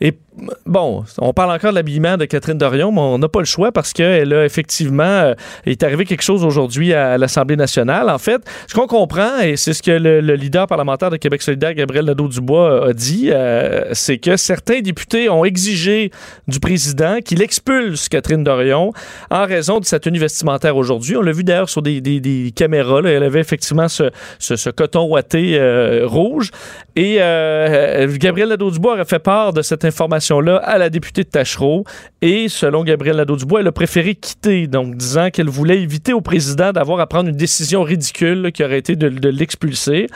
et 0.00 0.12
bon, 0.66 1.04
on 1.18 1.32
parle 1.32 1.52
encore 1.52 1.70
de 1.70 1.76
l'habillement 1.76 2.16
de 2.16 2.24
Catherine 2.24 2.58
Dorion, 2.58 2.92
mais 2.92 3.00
on 3.00 3.18
n'a 3.18 3.28
pas 3.28 3.40
le 3.40 3.44
choix 3.46 3.72
parce 3.72 3.92
qu'elle 3.92 4.32
a 4.32 4.44
effectivement. 4.44 5.02
euh, 5.02 5.34
est 5.66 5.82
arrivé 5.82 6.04
quelque 6.04 6.22
chose 6.22 6.44
aujourd'hui 6.44 6.92
à 6.92 7.18
l'Assemblée 7.18 7.56
nationale. 7.56 8.08
En 8.10 8.18
fait, 8.18 8.42
ce 8.66 8.74
qu'on 8.74 8.86
comprend, 8.86 9.40
et 9.40 9.56
c'est 9.56 9.72
ce 9.72 9.82
que 9.82 9.90
le, 9.90 10.20
le 10.20 10.34
leader 10.34 10.66
parlementaire 10.66 11.10
de 11.10 11.16
Québec 11.16 11.42
solidaire, 11.42 11.74
Gabriel 11.74 12.04
Nadeau-Dubois, 12.06 12.88
a 12.88 12.92
dit, 12.92 13.30
euh, 13.30 13.92
c'est 13.92 14.18
que 14.18 14.36
certains 14.36 14.80
députés 14.80 15.28
ont 15.28 15.44
exigé 15.44 16.10
du 16.48 16.60
président 16.60 17.18
qu'il 17.24 17.42
expulse 17.42 18.08
Catherine 18.08 18.44
Dorion 18.44 18.92
en 19.30 19.46
raison 19.46 19.80
de 19.80 19.84
sa 19.84 19.98
tenue 19.98 20.18
vestimentaire 20.18 20.76
aujourd'hui. 20.76 21.16
On 21.16 21.22
l'a 21.22 21.32
vu 21.32 21.44
d'ailleurs 21.44 21.68
sur 21.68 21.82
des, 21.82 22.52
caméras. 22.54 23.00
Elle 23.04 23.22
avait 23.22 23.40
effectivement 23.40 23.88
ce, 23.88 24.70
coton 24.70 25.04
ouaté 25.06 25.58
euh, 25.58 26.06
rouge. 26.06 26.50
Et 26.96 27.16
euh, 27.20 28.06
Gabriel 28.18 28.48
Nadeau-Dubois 28.50 28.94
aurait 28.94 29.04
fait 29.04 29.18
part 29.18 29.52
de 29.52 29.62
cette 29.62 29.84
information-là 30.32 30.56
à 30.58 30.78
la 30.78 30.90
députée 30.90 31.24
de 31.24 31.28
Tachereau. 31.28 31.84
Et 32.20 32.48
selon 32.48 32.84
Gabriel 32.84 33.16
Nadeau-Dubois, 33.16 33.60
elle 33.60 33.66
a 33.66 33.72
préféré 33.72 34.14
quitter, 34.14 34.66
donc 34.66 34.96
disant 34.96 35.30
qu'elle 35.30 35.48
voulait 35.48 35.80
éviter 35.80 36.12
au 36.12 36.20
président 36.20 36.72
d'avoir 36.72 37.00
à 37.00 37.06
prendre 37.06 37.28
une 37.28 37.36
décision 37.36 37.82
ridicule 37.82 38.42
là, 38.42 38.50
qui 38.50 38.62
aurait 38.64 38.78
été 38.78 38.94
de, 38.96 39.08
de 39.08 39.28
l'expulser. 39.28 40.06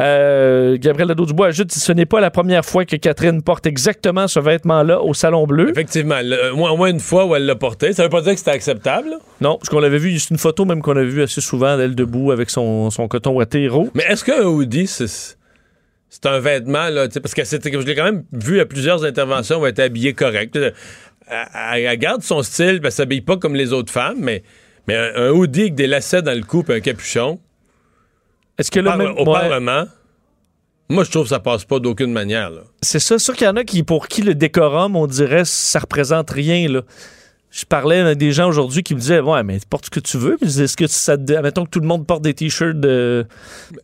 Euh, 0.00 0.76
Gabriel 0.78 1.08
Nadeau-Dubois 1.08 1.48
ajoute 1.48 1.68
que 1.68 1.78
ce 1.78 1.92
n'est 1.92 2.06
pas 2.06 2.20
la 2.20 2.30
première 2.30 2.64
fois 2.64 2.84
que 2.84 2.96
Catherine 2.96 3.42
porte 3.42 3.66
exactement 3.66 4.26
ce 4.28 4.40
vêtement-là 4.40 5.00
au 5.02 5.14
Salon 5.14 5.46
Bleu. 5.46 5.70
Effectivement, 5.70 6.18
le- 6.22 6.52
au 6.52 6.76
moins, 6.76 6.88
une 6.90 7.00
fois 7.00 7.26
où 7.26 7.34
elle 7.36 7.46
l'a 7.46 7.54
porté. 7.54 7.92
Ça 7.92 8.02
veut 8.04 8.08
pas 8.08 8.22
dire 8.22 8.32
que 8.32 8.38
c'était 8.38 8.50
acceptable, 8.50 9.10
là. 9.10 9.16
Non, 9.40 9.56
parce 9.56 9.68
qu'on 9.68 9.80
l'avait 9.80 9.98
vu, 9.98 10.18
c'est 10.18 10.30
une 10.30 10.38
photo 10.38 10.64
même 10.64 10.82
qu'on 10.82 10.96
a 10.96 11.02
vue 11.02 11.22
assez 11.22 11.40
souvent 11.40 11.76
d'elle 11.76 11.94
debout 11.94 12.32
avec 12.32 12.50
son, 12.50 12.90
son 12.90 13.08
coton 13.08 13.32
rouge. 13.34 13.88
Mais 13.94 14.04
est-ce 14.08 14.24
qu'un 14.24 14.42
hoodie, 14.42 14.86
c'est. 14.86 15.36
C'est 16.14 16.26
un 16.26 16.40
vêtement, 16.40 16.90
là, 16.90 17.08
parce 17.08 17.32
que 17.32 17.42
c'était, 17.44 17.72
je 17.72 17.78
l'ai 17.78 17.94
quand 17.94 18.04
même 18.04 18.24
vu 18.32 18.60
à 18.60 18.66
plusieurs 18.66 19.02
interventions 19.02 19.58
où 19.60 19.64
elle 19.64 19.70
était 19.72 19.84
habillée 19.84 20.12
correct. 20.12 20.54
Elle, 20.54 20.74
elle- 21.26 21.84
elle 21.86 21.98
garde 21.98 22.22
son 22.22 22.42
style, 22.42 22.80
elle 22.84 22.92
s'habille 22.92 23.22
pas 23.22 23.38
comme 23.38 23.54
les 23.54 23.72
autres 23.72 23.90
femmes, 23.90 24.18
mais, 24.20 24.42
mais 24.86 24.94
un, 24.94 25.10
un 25.28 25.30
hoodie 25.30 25.62
avec 25.62 25.74
des 25.74 25.86
lacets 25.86 26.20
dans 26.20 26.36
le 26.36 26.44
cou 26.44 26.62
et 26.68 26.74
un 26.74 26.80
capuchon, 26.80 27.40
Est-ce 28.58 28.70
que 28.70 28.80
même- 28.80 29.00
au 29.16 29.20
ouais, 29.20 29.24
Parlement, 29.40 29.84
moi, 30.90 31.04
je 31.04 31.10
trouve 31.10 31.22
que 31.22 31.30
ça 31.30 31.40
passe 31.40 31.64
pas 31.64 31.78
d'aucune 31.78 32.12
manière, 32.12 32.50
c'est 32.82 32.98
ça, 32.98 33.18
sûr 33.18 33.34
qu'il 33.34 33.46
y 33.46 33.50
en 33.50 33.56
a 33.56 33.64
qui, 33.64 33.82
pour 33.82 34.06
qui 34.06 34.20
le 34.20 34.34
décorum, 34.34 34.96
on 34.96 35.06
dirait, 35.06 35.46
ça 35.46 35.78
représente 35.78 36.28
rien, 36.30 36.68
là. 36.68 36.82
Je 37.54 37.66
parlais 37.66 37.98
avec 37.98 38.16
des 38.16 38.32
gens 38.32 38.48
aujourd'hui 38.48 38.82
qui 38.82 38.94
me 38.94 38.98
disaient 39.00 39.20
Ouais, 39.20 39.42
mais 39.42 39.58
porte 39.68 39.84
ce 39.84 39.90
que 39.90 40.00
tu 40.00 40.16
veux. 40.16 40.38
Est-ce 40.42 40.74
que 40.74 40.86
ça 40.86 41.18
te. 41.18 41.32
Mettons 41.42 41.66
que 41.66 41.70
tout 41.70 41.80
le 41.80 41.86
monde 41.86 42.06
porte 42.06 42.22
des 42.22 42.32
t-shirts 42.32 42.80
de, 42.80 43.26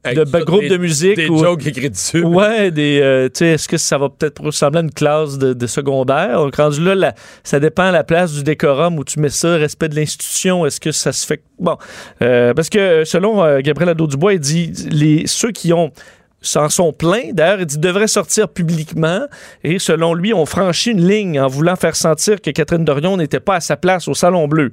de 0.06 0.24
ça, 0.24 0.40
groupe 0.40 0.62
des- 0.62 0.70
de 0.70 0.76
musique. 0.78 1.16
Des 1.16 1.28
ou- 1.28 1.36
jokes 1.38 1.66
écrits 1.66 1.90
dessus. 1.90 2.22
Ouais, 2.24 2.70
des. 2.70 2.98
euh, 3.02 3.26
tu 3.28 3.40
sais, 3.40 3.46
est-ce 3.48 3.68
que 3.68 3.76
ça 3.76 3.98
va 3.98 4.08
peut-être 4.08 4.42
ressembler 4.42 4.78
à 4.78 4.82
une 4.84 4.90
classe 4.90 5.36
de, 5.36 5.52
de 5.52 5.66
secondaire? 5.66 6.38
Donc, 6.38 6.56
rendu 6.56 6.82
là, 6.82 6.94
la- 6.94 7.14
ça 7.44 7.60
dépend 7.60 7.88
de 7.88 7.92
la 7.92 8.04
place 8.04 8.32
du 8.32 8.42
décorum 8.42 8.98
où 8.98 9.04
tu 9.04 9.20
mets 9.20 9.28
ça, 9.28 9.56
respect 9.56 9.90
de 9.90 9.96
l'institution. 9.96 10.64
Est-ce 10.64 10.80
que 10.80 10.90
ça 10.90 11.12
se 11.12 11.26
fait. 11.26 11.42
Bon. 11.58 11.76
Euh, 12.22 12.54
parce 12.54 12.70
que 12.70 13.04
selon 13.04 13.44
euh, 13.44 13.60
Gabriel 13.60 13.90
Adot-Dubois, 13.90 14.32
il 14.32 14.40
dit 14.40 14.72
les, 14.90 15.26
ceux 15.26 15.50
qui 15.52 15.74
ont 15.74 15.92
s'en 16.40 16.68
sont 16.68 16.92
pleins. 16.92 17.32
D'ailleurs, 17.32 17.60
il 17.60 17.66
dit 17.66 17.78
devraient 17.78 18.06
sortir 18.06 18.48
publiquement. 18.48 19.26
Et 19.64 19.78
selon 19.78 20.14
lui, 20.14 20.32
on 20.32 20.46
franchit 20.46 20.92
une 20.92 21.06
ligne 21.06 21.40
en 21.40 21.48
voulant 21.48 21.76
faire 21.76 21.96
sentir 21.96 22.40
que 22.40 22.50
Catherine 22.50 22.84
Dorion 22.84 23.16
n'était 23.16 23.40
pas 23.40 23.56
à 23.56 23.60
sa 23.60 23.76
place 23.76 24.06
au 24.08 24.14
Salon 24.14 24.46
Bleu. 24.46 24.70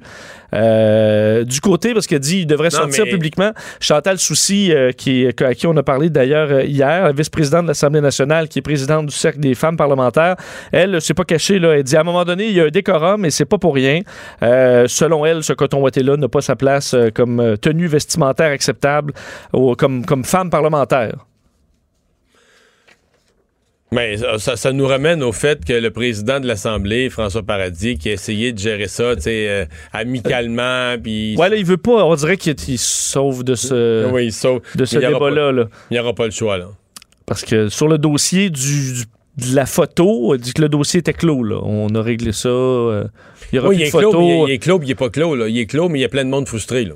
Euh, 0.54 1.44
du 1.44 1.60
côté, 1.60 1.92
parce 1.92 2.06
qu'il 2.06 2.18
dit 2.20 2.40
il 2.40 2.46
devrait 2.46 2.68
Non, 2.72 2.78
sortir 2.78 3.04
mais- 3.04 3.10
publiquement. 3.10 3.50
Chantal 3.80 4.18
Soucy, 4.18 4.72
euh, 4.72 4.92
qui, 4.92 5.26
à 5.26 5.54
qui 5.54 5.66
on 5.66 5.76
a 5.76 5.82
parlé 5.82 6.08
d'ailleurs 6.08 6.50
euh, 6.50 6.62
hier, 6.62 7.04
la 7.04 7.12
vice-présidente 7.12 7.62
de 7.64 7.68
l'Assemblée 7.68 8.00
nationale, 8.00 8.48
qui 8.48 8.60
est 8.60 8.62
présidente 8.62 9.06
du 9.06 9.14
Cercle 9.14 9.40
des 9.40 9.54
femmes 9.54 9.76
parlementaires, 9.76 10.36
elle 10.72 10.92
ne 10.92 11.00
s'est 11.00 11.14
pas 11.14 11.24
cachée. 11.24 11.58
Là, 11.58 11.76
elle 11.76 11.82
dit 11.82 11.96
à 11.96 12.00
un 12.00 12.04
moment 12.04 12.24
donné, 12.24 12.46
il 12.46 12.52
y 12.52 12.60
a 12.60 12.64
un 12.64 12.68
décorum 12.68 13.24
et 13.24 13.30
c'est 13.30 13.44
pas 13.44 13.58
pour 13.58 13.74
rien. 13.74 14.00
Euh, 14.42 14.84
selon 14.86 15.26
elle, 15.26 15.42
ce 15.42 15.52
coton 15.52 15.82
ouaté-là 15.82 16.16
n'a 16.16 16.28
pas 16.28 16.40
sa 16.40 16.54
place 16.56 16.94
euh, 16.94 17.08
comme 17.12 17.40
euh, 17.40 17.56
tenue 17.56 17.86
vestimentaire 17.88 18.52
acceptable 18.52 19.12
ou 19.52 19.74
comme, 19.74 20.04
comme 20.06 20.24
femme 20.24 20.48
parlementaire. 20.50 21.26
Mais 23.96 24.16
ça, 24.38 24.56
ça- 24.56 24.72
nous 24.72 24.86
ramène 24.86 25.22
au 25.22 25.32
fait 25.32 25.64
que 25.64 25.72
le 25.72 25.90
président 25.90 26.38
de 26.38 26.46
l'Assemblée, 26.46 27.08
François 27.10 27.42
Paradis, 27.42 27.96
qui 27.96 28.10
a 28.10 28.12
essayé 28.12 28.52
de 28.52 28.58
gérer 28.58 28.88
ça, 28.88 29.16
tu 29.16 29.22
sais, 29.22 29.46
euh, 29.48 29.64
amicalement, 29.92 30.96
puis... 31.02 31.34
Ouais, 31.36 31.48
là, 31.48 31.56
il 31.56 31.64
veut 31.64 31.76
pas. 31.76 32.04
On 32.04 32.14
dirait 32.14 32.36
qu'il 32.36 32.54
il 32.68 32.78
se 32.78 33.12
sauve 33.12 33.42
de 33.44 33.54
ce, 33.54 34.10
Oui, 34.10 34.30
sauf- 34.32 34.60
de 34.76 34.84
ce 34.84 34.96
il 34.96 35.00
débat-là. 35.00 35.52
là. 35.52 35.64
Il 35.90 35.94
n'y 35.94 36.00
aura 36.00 36.14
pas 36.14 36.26
le 36.26 36.30
choix, 36.30 36.58
là. 36.58 36.68
Parce 37.26 37.42
que 37.44 37.68
sur 37.68 37.88
le 37.88 37.98
dossier 37.98 38.50
du, 38.50 38.92
du- 38.92 39.04
de 39.50 39.54
la 39.54 39.66
photo, 39.66 40.32
on 40.32 40.36
dit 40.36 40.52
que 40.54 40.62
le 40.62 40.68
dossier 40.68 41.00
était 41.00 41.12
clos. 41.12 41.42
Là. 41.42 41.58
On 41.62 41.94
a 41.94 42.00
réglé 42.02 42.32
ça. 42.32 42.48
euh, 42.48 43.04
il 43.52 43.56
y 43.56 43.58
aura 43.58 43.68
Oui, 43.68 43.76
plus 43.76 43.82
il 43.82 43.86
est 43.88 43.92
de 43.92 43.98
clos, 43.98 44.12
photos. 44.12 44.20
mais 44.26 44.28
il 44.28 44.40
est- 44.42 44.44
il 44.48 44.52
est 44.52 44.58
clos, 44.58 44.78
puis 44.78 44.88
il 44.88 44.90
est 44.92 44.94
pas 44.94 45.10
clos, 45.10 45.34
là. 45.34 45.48
Il 45.48 45.58
est 45.58 45.66
clos, 45.66 45.88
mais 45.88 45.98
il 45.98 46.02
y 46.02 46.04
a 46.04 46.08
plein 46.08 46.24
de 46.24 46.30
monde 46.30 46.46
frustré, 46.48 46.84
là. 46.84 46.94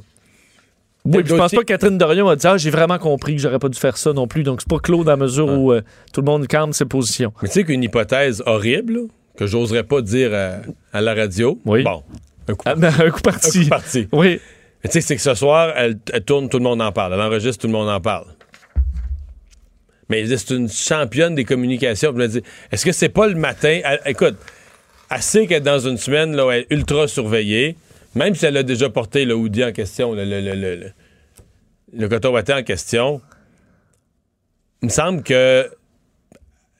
Oui, 1.05 1.23
je 1.25 1.35
pense 1.35 1.51
pas 1.53 1.61
que 1.61 1.65
Catherine 1.65 1.97
Dorion 1.97 2.29
a 2.29 2.37
dit 2.37 2.47
Ah, 2.47 2.57
j'ai 2.59 2.71
vraiment 2.71 2.99
compris 2.99 3.35
que 3.37 3.41
j'aurais 3.41 3.59
pas 3.59 3.69
dû 3.71 3.79
faire 3.79 3.97
ça 3.97 4.13
non 4.13 4.27
plus. 4.27 4.43
Donc, 4.43 4.61
c'est 4.61 4.69
pas 4.69 4.79
clos 4.79 5.03
dans 5.05 5.13
la 5.13 5.17
mesure 5.17 5.49
où 5.49 5.73
euh, 5.73 5.81
tout 6.13 6.21
le 6.21 6.27
monde 6.27 6.47
calme 6.47 6.73
ses 6.75 6.85
positions. 6.85 7.33
Mais 7.43 7.49
tu 7.49 7.55
sais 7.55 7.65
qu'une 7.65 7.83
hypothèse 7.83 8.43
horrible, 8.47 8.93
là, 8.95 9.01
que 9.37 9.47
j'oserais 9.47 9.85
pas 9.85 10.03
dire 10.03 10.33
à, 10.35 10.57
à 10.97 11.01
la 11.01 11.15
radio. 11.15 11.59
Oui. 11.65 11.83
Bon, 11.85 12.03
un 12.49 12.55
coup, 12.55 12.65
Ah, 12.67 12.75
ben, 12.75 12.93
un 12.99 13.11
coup 13.11 13.21
parti. 13.23 13.61
un 13.61 13.63
coup 13.63 13.69
parti. 13.71 14.09
Oui. 14.13 14.41
Mais 14.85 14.91
tu 14.91 14.95
sais, 14.95 15.01
c'est 15.01 15.17
que 15.17 15.23
ce 15.23 15.35
soir, 15.35 15.73
elle, 15.77 15.99
elle 16.13 16.23
tourne, 16.23 16.49
tout 16.51 16.59
le 16.59 16.65
monde 16.65 16.83
en 16.83 16.93
parle. 16.93 17.15
Elle 17.15 17.21
enregistre, 17.21 17.63
tout 17.63 17.67
le 17.67 17.73
monde 17.73 17.89
en 17.89 18.01
parle. 18.01 18.27
Mais 20.09 20.27
c'est 20.37 20.51
une 20.55 20.69
championne 20.69 21.35
des 21.35 21.45
communications. 21.45 22.13
Je 22.13 22.17
me 22.21 22.27
dis, 22.27 22.43
est-ce 22.73 22.85
que 22.85 22.93
c'est 22.93 23.09
pas 23.11 23.27
le 23.29 23.37
matin? 23.37 23.81
Elle- 23.85 24.01
écoute, 24.07 24.37
elle 25.11 25.23
sait 25.23 25.47
qu'elle 25.47 25.59
est 25.59 25.61
dans 25.61 25.79
une 25.79 25.97
semaine 25.97 26.35
là, 26.35 26.47
où 26.47 26.51
elle 26.51 26.63
est 26.63 26.67
ultra 26.75 27.07
surveillée, 27.09 27.77
même 28.15 28.35
si 28.35 28.47
elle 28.47 28.57
a 28.57 28.63
déjà 28.63 28.89
porté 28.91 29.25
le 29.25 29.35
hoodie 29.35 29.65
en 29.65 29.73
question, 29.73 30.13
le, 30.15 30.25
le, 30.25 30.41
le, 30.41 30.91
le, 31.93 32.09
coton 32.09 32.33
ouaté 32.33 32.53
en 32.53 32.63
question. 32.63 33.21
Il 34.83 34.87
me 34.87 34.91
semble 34.91 35.23
que 35.23 35.69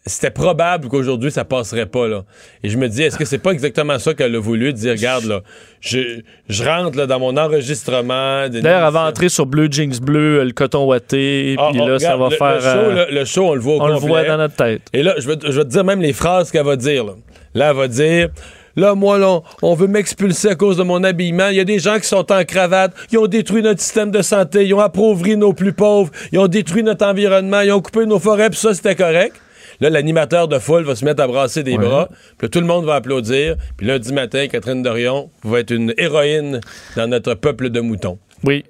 c'était 0.07 0.31
probable 0.31 0.89
qu'aujourd'hui, 0.89 1.31
ça 1.31 1.45
passerait 1.45 1.85
pas, 1.87 2.09
là. 2.09 2.25
Et 2.63 2.71
je 2.71 2.79
me 2.79 2.89
dis, 2.89 3.03
est-ce 3.03 3.19
que 3.19 3.27
c'est 3.27 3.39
pas 3.39 3.51
exactement 3.53 3.99
ça 3.99 4.15
qu'elle 4.15 4.35
a 4.35 4.39
voulu, 4.41 4.73
dire, 4.73 4.93
regarde, 4.93 5.25
là, 5.25 5.43
je, 5.81 6.21
je 6.49 6.65
rentre 6.65 6.97
là, 6.97 7.07
dans 7.07 7.21
mon 7.21 7.37
enregistrement. 7.37 8.49
D'ailleurs, 8.49 8.55
elle 8.55 8.63
va 8.63 8.87
émission. 8.89 9.01
entrer 9.03 9.29
sur 9.29 9.45
Bleu 9.47 9.69
Jeans 9.71 10.01
Bleu, 10.01 10.43
le 10.43 10.53
coton 10.53 10.87
ouaté. 10.87 11.55
Ah, 11.59 11.69
Puis 11.71 11.81
ah, 11.83 11.89
là, 11.89 11.99
ça 11.99 12.17
va 12.17 12.31
le- 12.31 12.37
faire. 12.37 12.55
Le 12.55 12.61
show, 12.61 12.69
euh, 12.69 13.07
le, 13.11 13.15
le 13.19 13.25
show, 13.27 13.45
on 13.51 13.55
le 13.55 13.61
voit 13.61 13.75
au 13.77 13.81
on 13.83 13.89
le 13.89 13.95
voit 13.97 14.25
dans 14.25 14.39
notre 14.39 14.57
tête. 14.57 14.83
Et 14.95 15.03
là, 15.03 15.15
je 15.19 15.29
vais, 15.29 15.37
te- 15.37 15.51
je 15.51 15.59
vais 15.59 15.65
te 15.65 15.71
dire 15.71 15.85
même 15.85 16.01
les 16.01 16.15
phrases 16.15 16.51
qu'elle 16.51 16.65
va 16.65 16.77
dire. 16.77 17.05
Là, 17.05 17.13
Là, 17.53 17.71
elle 17.71 17.77
va 17.77 17.89
dire 17.89 18.29
Là, 18.77 18.95
moi, 18.95 19.19
là, 19.19 19.29
on- 19.29 19.43
on 19.63 19.75
veut 19.75 19.87
m'expulser 19.89 20.49
à 20.49 20.55
cause 20.55 20.77
de 20.77 20.83
mon 20.83 21.03
habillement. 21.05 21.49
Il 21.49 21.57
y 21.57 21.61
a 21.61 21.65
des 21.65 21.79
gens 21.79 21.99
qui 21.99 22.07
sont 22.07 22.31
en 22.33 22.45
cravate. 22.45 22.93
Ils 23.13 23.19
ont 23.19 23.27
détruit 23.27 23.63
notre 23.63 23.81
système 23.81 24.11
de 24.11 24.23
santé. 24.23 24.65
Ils 24.67 24.75
ont 24.75 24.81
appauvri 24.81 25.37
nos 25.37 25.53
plus 25.53 25.73
pauvres. 25.73 26.11
Ils 26.33 26.39
ont 26.39 26.47
détruit 26.49 26.83
notre 26.83 27.05
environnement. 27.07 27.61
Ils 27.61 27.73
ont 27.73 27.81
coupé 27.81 28.07
nos 28.07 28.19
forêts. 28.19 28.51
Puis 28.51 28.59
ça, 28.59 28.75
c'était 28.75 28.95
correct. 28.95 29.35
Là, 29.81 29.89
l'animateur 29.89 30.47
de 30.47 30.59
foule 30.59 30.85
va 30.85 30.95
se 30.95 31.05
mettre 31.05 31.23
à 31.23 31.27
brasser 31.27 31.63
des 31.63 31.77
bras. 31.89 32.09
Puis 32.39 32.47
là, 32.47 32.49
tout 32.51 32.61
le 32.61 32.67
monde 32.67 32.85
va 32.85 32.97
applaudir. 32.97 33.57
Puis 33.79 33.87
lundi 33.87 34.13
matin, 34.13 34.47
Catherine 34.47 34.83
Dorion 34.83 35.31
va 35.43 35.61
être 35.61 35.71
une 35.71 35.95
héroïne 35.97 36.61
dans 36.97 37.07
notre 37.07 37.35
peuple 37.35 37.71
de 37.71 37.81
moutons. 37.81 38.19
Oui. 38.45 38.65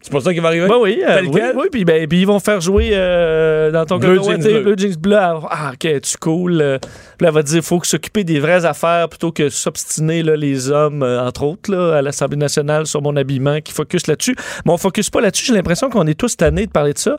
C'est 0.00 0.10
pour 0.10 0.22
ça 0.22 0.32
qu'il 0.32 0.40
va 0.40 0.48
arriver? 0.48 0.68
Ben 0.68 0.76
oui, 0.80 1.02
euh, 1.06 1.22
oui, 1.32 1.40
oui, 1.56 1.64
puis, 1.70 1.84
ben, 1.84 2.06
puis 2.06 2.20
ils 2.20 2.26
vont 2.26 2.38
faire 2.38 2.60
jouer 2.60 2.90
euh, 2.92 3.70
dans 3.70 3.84
ton 3.84 3.98
Bleu 3.98 4.16
jeans 4.22 4.38
bleu. 4.40 4.62
bleu 4.62 4.74
jeans 4.78 4.96
bleu. 4.96 5.16
Ah, 5.18 5.72
ok, 5.74 6.00
tu 6.00 6.16
cool. 6.18 6.60
euh, 6.62 6.78
puis 7.18 7.26
elle 7.26 7.32
va 7.34 7.42
dire 7.42 7.62
faut 7.62 7.82
s'occuper 7.82 8.24
des 8.24 8.38
vraies 8.40 8.64
affaires 8.64 9.08
plutôt 9.08 9.32
que 9.32 9.48
s'obstiner 9.48 10.22
les 10.22 10.70
hommes, 10.70 11.02
euh, 11.02 11.20
entre 11.26 11.42
autres, 11.42 11.70
là, 11.72 11.96
à 11.96 12.02
l'Assemblée 12.02 12.36
nationale 12.38 12.86
sur 12.86 13.02
mon 13.02 13.16
habillement, 13.16 13.60
qui 13.60 13.72
focus 13.72 14.06
là-dessus. 14.06 14.36
Mais 14.64 14.72
on 14.72 14.78
focus 14.78 15.10
pas 15.10 15.20
là-dessus. 15.20 15.46
J'ai 15.46 15.54
l'impression 15.54 15.90
qu'on 15.90 16.06
est 16.06 16.18
tous 16.18 16.36
tannés 16.36 16.66
de 16.66 16.70
parler 16.72 16.92
de 16.92 16.98
ça. 16.98 17.18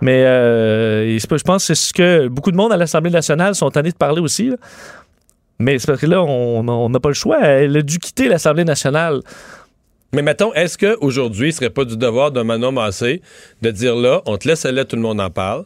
Mais 0.00 0.22
pas- 1.28 1.36
je 1.36 1.42
pense 1.44 1.66
que 1.66 1.74
c'est 1.74 1.86
ce 1.88 1.92
que 1.92 2.28
beaucoup 2.28 2.50
de 2.52 2.56
monde 2.56 2.72
à 2.72 2.76
l'Assemblée 2.76 3.10
nationale 3.10 3.54
sont 3.54 3.70
tannés 3.70 3.90
de 3.90 3.96
parler 3.96 4.20
aussi. 4.20 4.50
là. 4.50 4.56
Mais 5.58 5.78
c'est 5.78 5.86
parce 5.88 6.00
que 6.00 6.06
là, 6.06 6.22
on 6.22 6.88
n'a 6.88 7.00
pas 7.00 7.10
le 7.10 7.14
choix. 7.14 7.38
Elle 7.42 7.76
a 7.76 7.82
dû 7.82 7.98
quitter 7.98 8.28
l'Assemblée 8.28 8.64
nationale. 8.64 9.20
Mais 10.12 10.22
mettons, 10.22 10.52
est-ce 10.54 10.76
qu'aujourd'hui, 10.76 11.52
ce 11.52 11.58
serait 11.58 11.70
pas 11.70 11.84
du 11.84 11.96
devoir 11.96 12.32
d'un 12.32 12.44
Manon 12.44 12.72
Massé 12.72 13.22
de 13.62 13.70
dire 13.70 13.94
là, 13.94 14.22
on 14.26 14.36
te 14.36 14.48
laisse 14.48 14.64
aller, 14.64 14.84
tout 14.84 14.96
le 14.96 15.02
monde 15.02 15.20
en 15.20 15.30
parle. 15.30 15.64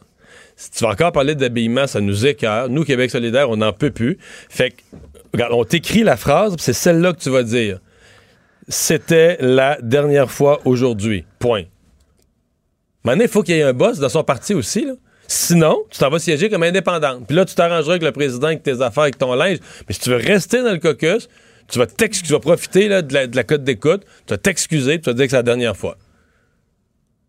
Si 0.55 0.71
tu 0.71 0.83
vas 0.83 0.91
encore 0.91 1.11
parler 1.11 1.35
d'habillement, 1.35 1.87
ça 1.87 1.99
nous 1.99 2.25
écœure. 2.25 2.69
Nous, 2.69 2.83
Québec 2.83 3.11
solidaire, 3.11 3.49
on 3.49 3.57
n'en 3.57 3.73
peut 3.73 3.91
plus. 3.91 4.17
Fait 4.49 4.71
que, 4.71 4.75
regarde, 5.33 5.53
on 5.53 5.65
t'écrit 5.65 6.03
la 6.03 6.15
phrase, 6.15 6.55
c'est 6.59 6.73
celle-là 6.73 7.13
que 7.13 7.19
tu 7.19 7.29
vas 7.29 7.43
dire. 7.43 7.79
C'était 8.67 9.37
la 9.41 9.77
dernière 9.81 10.31
fois 10.31 10.61
aujourd'hui. 10.65 11.25
Point. 11.39 11.63
Maintenant, 13.03 13.23
il 13.23 13.29
faut 13.29 13.43
qu'il 13.43 13.55
y 13.55 13.59
ait 13.59 13.63
un 13.63 13.73
boss 13.73 13.99
dans 13.99 14.09
son 14.09 14.23
parti 14.23 14.53
aussi, 14.53 14.85
là. 14.85 14.93
Sinon, 15.27 15.83
tu 15.89 15.97
t'en 15.97 16.09
vas 16.09 16.19
siéger 16.19 16.49
comme 16.49 16.61
indépendante. 16.61 17.25
Puis 17.25 17.35
là, 17.35 17.45
tu 17.45 17.55
t'arrangeras 17.55 17.93
avec 17.93 18.03
le 18.03 18.11
président, 18.11 18.47
avec 18.47 18.61
tes 18.61 18.81
affaires, 18.81 19.03
avec 19.03 19.17
ton 19.17 19.33
linge. 19.33 19.57
Mais 19.87 19.93
si 19.93 19.99
tu 19.99 20.11
veux 20.11 20.17
rester 20.17 20.61
dans 20.61 20.71
le 20.71 20.77
caucus, 20.77 21.29
tu 21.69 21.79
vas, 21.79 21.87
tu 21.87 22.31
vas 22.31 22.39
profiter 22.39 22.87
là, 22.87 23.01
de, 23.01 23.13
la, 23.13 23.27
de 23.27 23.35
la 23.35 23.43
cote 23.43 23.63
d'écoute, 23.63 24.03
tu 24.27 24.33
vas 24.33 24.37
t'excuser, 24.37 24.99
tu 24.99 25.09
vas 25.09 25.13
dire 25.13 25.25
que 25.25 25.31
c'est 25.31 25.37
la 25.37 25.43
dernière 25.43 25.75
fois. 25.75 25.97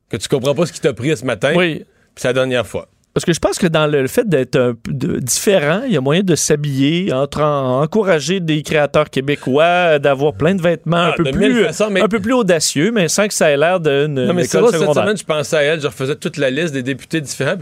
Que 0.09 0.17
tu 0.17 0.29
comprends 0.29 0.55
pas 0.55 0.67
ce 0.67 0.73
qui 0.73 0.81
t'a 0.81 0.93
pris 0.93 1.17
ce 1.17 1.25
matin, 1.25 1.53
Oui. 1.57 1.77
puis 1.79 1.85
c'est 2.17 2.29
la 2.29 2.35
dernière 2.35 2.67
fois. 2.67 2.89
Parce 3.13 3.25
que 3.25 3.33
je 3.33 3.41
pense 3.41 3.57
que 3.59 3.67
dans 3.67 3.87
le, 3.87 4.07
fait 4.09 4.29
d'être 4.29 4.57
un 4.57 4.75
peu 4.75 4.93
de- 4.93 5.19
différent, 5.21 5.81
il 5.87 5.93
y 5.93 5.97
a 5.97 6.03
moyen 6.03 6.23
de 6.23 6.35
s'habiller, 6.37 7.15
entre 7.15 7.41
en- 7.41 7.81
encourager 7.83 8.41
des 8.41 8.63
créateurs 8.63 9.09
québécois, 9.09 9.99
d'avoir 9.99 10.35
plein 10.35 10.55
de 10.55 10.61
vêtements 10.61 10.99
un, 10.99 11.09
Ah, 11.13 11.15
peu 11.17 11.25
de 11.25 11.37
mille 11.37 11.53
plus, 11.53 11.65
façons, 11.65 11.89
mais- 11.91 12.03
un 12.03 12.09
peu 12.09 12.21
plus 12.21 12.35
audacieux, 12.35 12.93
mais 12.93 13.09
sans 13.09 13.27
que 13.27 13.33
ça 13.33 13.51
ait 13.51 13.57
l'air 13.57 13.81
d'une 13.81 14.09
Non, 14.27 14.35
mais 14.35 14.43
vrai, 14.45 14.71
cette 14.71 14.93
semaine, 14.93 15.17
je 15.17 15.25
pensais 15.25 15.57
à 15.57 15.63
elle, 15.63 15.81
je 15.81 15.87
refaisais 15.87 16.17
toute 16.17 16.37
la 16.37 16.51
liste 16.51 16.75
des 16.75 16.83
députés 16.83 17.23
différents. 17.23 17.57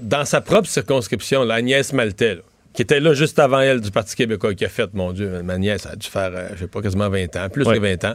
Dans 0.00 0.24
sa 0.24 0.40
propre 0.40 0.68
circonscription, 0.68 1.42
là, 1.44 1.54
Agnès 1.54 1.92
Maltais, 1.92 2.36
là, 2.36 2.40
qui 2.72 2.82
était 2.82 3.00
là 3.00 3.12
juste 3.14 3.38
avant 3.38 3.60
elle 3.60 3.80
du 3.80 3.90
Parti 3.90 4.14
québécois, 4.14 4.54
qui 4.54 4.64
a 4.64 4.68
fait, 4.68 4.92
mon 4.94 5.12
Dieu, 5.12 5.42
ma 5.42 5.58
nièce 5.58 5.86
a 5.86 5.96
dû 5.96 6.06
faire, 6.08 6.30
euh, 6.34 6.48
je 6.54 6.60
sais 6.60 6.66
pas, 6.68 6.80
quasiment 6.82 7.08
20 7.08 7.34
ans, 7.36 7.48
plus 7.48 7.66
Ouais. 7.66 7.74
que 7.74 7.80
20 7.80 8.04
ans. 8.04 8.14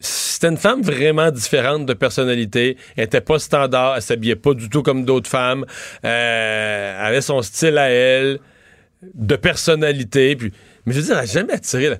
C'était 0.00 0.48
une 0.48 0.56
femme 0.56 0.82
vraiment 0.82 1.30
différente 1.30 1.86
de 1.86 1.92
personnalité. 1.94 2.76
Elle 2.96 3.04
était 3.04 3.20
pas 3.20 3.38
standard. 3.38 3.94
Elle 3.96 4.02
s'habillait 4.02 4.34
pas 4.36 4.54
du 4.54 4.68
tout 4.68 4.82
comme 4.82 5.04
d'autres 5.04 5.30
femmes. 5.30 5.64
Euh, 6.04 6.96
elle 7.00 7.06
avait 7.06 7.20
son 7.20 7.40
style 7.42 7.78
à 7.78 7.88
elle, 7.90 8.40
de 9.14 9.36
personnalité. 9.36 10.34
Puis, 10.34 10.52
mais 10.84 10.92
je 10.94 10.98
veux 11.00 11.04
dire, 11.06 11.14
elle 11.14 11.20
n'a 11.20 11.26
jamais 11.32 11.52
attiré. 11.52 11.90
là. 11.90 11.96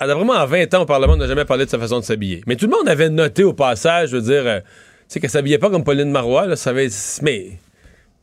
Elle 0.00 0.10
a 0.10 0.14
vraiment, 0.14 0.34
en 0.34 0.44
20 0.46 0.74
ans 0.74 0.82
au 0.82 0.86
Parlement, 0.86 1.14
on 1.14 1.16
n'a 1.16 1.26
jamais 1.26 1.44
parlé 1.46 1.64
de 1.64 1.70
sa 1.70 1.78
façon 1.78 2.00
de 2.00 2.04
s'habiller. 2.04 2.42
Mais 2.46 2.56
tout 2.56 2.66
le 2.66 2.72
monde 2.72 2.88
avait 2.88 3.08
noté 3.08 3.44
au 3.44 3.54
passage, 3.54 4.10
je 4.10 4.16
veux 4.16 4.22
dire, 4.22 4.46
euh, 4.46 4.60
tu 4.60 4.66
sais, 5.08 5.20
qu'elle 5.20 5.30
s'habillait 5.30 5.58
pas 5.58 5.70
comme 5.70 5.84
Pauline 5.84 6.10
Marois. 6.10 6.46
Là, 6.46 6.56
ça 6.56 6.70
avait, 6.70 6.88
mais 7.22 7.52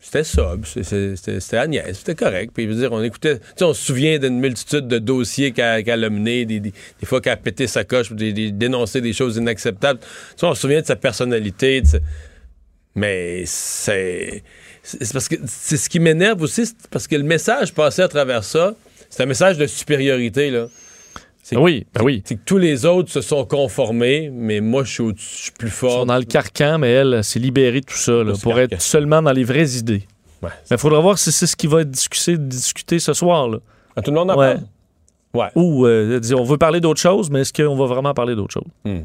c'était 0.03 0.23
ça. 0.25 0.55
C'était 0.83 1.57
Agnès, 1.57 1.97
c'était 1.97 2.13
correct. 2.13 2.51
Puis, 2.53 2.65
je 2.65 2.69
veux 2.69 2.75
dire, 2.75 2.91
on 2.91 3.01
écoutait. 3.01 3.39
On 3.61 3.73
se 3.73 3.83
souvient 3.85 4.19
d'une 4.19 4.37
multitude 4.39 4.87
de 4.87 4.99
dossiers 4.99 5.53
qu'elle 5.53 6.03
a 6.03 6.09
menés, 6.09 6.45
des, 6.45 6.59
des- 6.59 6.73
fois 7.05 7.21
qu'elle 7.21 7.33
a 7.33 7.37
pété 7.37 7.67
sa 7.67 7.83
coche, 7.85 8.11
des, 8.11 8.33
des- 8.33 8.51
dénoncé 8.51 8.99
des 9.01 9.13
choses 9.13 9.37
inacceptables. 9.37 9.99
On 10.41 10.53
se 10.53 10.61
souvient 10.61 10.81
de 10.81 10.85
sa 10.85 10.97
personnalité. 10.97 11.81
Mais 12.95 13.43
c'est. 13.45 14.43
C'est 14.83 15.13
parce 15.13 15.29
que 15.29 15.35
c'est 15.47 15.77
ce 15.77 15.89
qui 15.89 15.99
m'énerve 16.01 16.41
aussi, 16.41 16.63
parce 16.91 17.07
que 17.07 17.15
le 17.15 17.23
message 17.23 17.73
passé 17.73 18.01
à 18.01 18.09
travers 18.09 18.43
ça, 18.43 18.75
c'est 19.09 19.23
un 19.23 19.25
message 19.25 19.57
de 19.57 19.65
supériorité, 19.65 20.51
là. 20.51 20.67
C'est 21.45 21.57
Oui, 21.57 21.85
ben 21.93 22.03
oui. 22.05 22.23
c'est 22.25 22.35
que 22.35 22.41
tous 22.45 22.57
les 22.57 22.85
autres 22.85 23.11
se 23.11 23.19
sont 23.19 23.43
conformés, 23.45 24.29
mais 24.31 24.61
moi, 24.61 24.85
je 24.85 24.91
suis, 24.93 25.03
au- 25.03 25.11
je 25.15 25.21
suis 25.21 25.51
plus 25.51 25.67
Ils 25.67 25.71
fort. 25.71 25.91
sont 25.91 26.05
dans 26.05 26.17
le 26.17 26.23
carcan, 26.23 26.77
mais 26.79 26.89
elle 26.91 27.21
s'est 27.21 27.37
libérée 27.39 27.81
de 27.81 27.85
tout 27.85 27.97
ça 27.97 28.23
là, 28.23 28.31
pour 28.41 28.55
carcan. 28.55 28.75
être 28.75 28.81
seulement 28.81 29.21
dans 29.21 29.33
les 29.33 29.43
vraies 29.43 29.71
idées. 29.71 30.03
Ouais. 30.41 30.49
Mais 30.71 30.77
il 30.77 30.79
faudra 30.79 31.01
voir 31.01 31.19
si 31.19 31.31
c'est 31.33 31.45
ce 31.45 31.55
qui 31.57 31.67
va 31.67 31.81
être 31.81 31.91
discuté, 31.91 32.37
discuté 32.37 32.97
ce 32.99 33.11
soir. 33.13 33.49
Là. 33.49 33.59
Tout 34.03 34.11
le 34.11 34.17
monde 34.17 34.31
en 34.31 34.37
Ouais. 34.37 34.53
parle? 34.53 34.63
Ouais. 35.33 35.47
Ou, 35.55 35.85
euh, 35.85 36.21
on 36.37 36.43
veut 36.43 36.57
parler 36.57 36.79
d'autre 36.79 37.01
chose, 37.01 37.29
mais 37.29 37.41
est-ce 37.41 37.51
qu'on 37.51 37.75
va 37.75 37.87
vraiment 37.87 38.13
parler 38.13 38.35
d'autre 38.35 38.53
chose? 38.53 39.03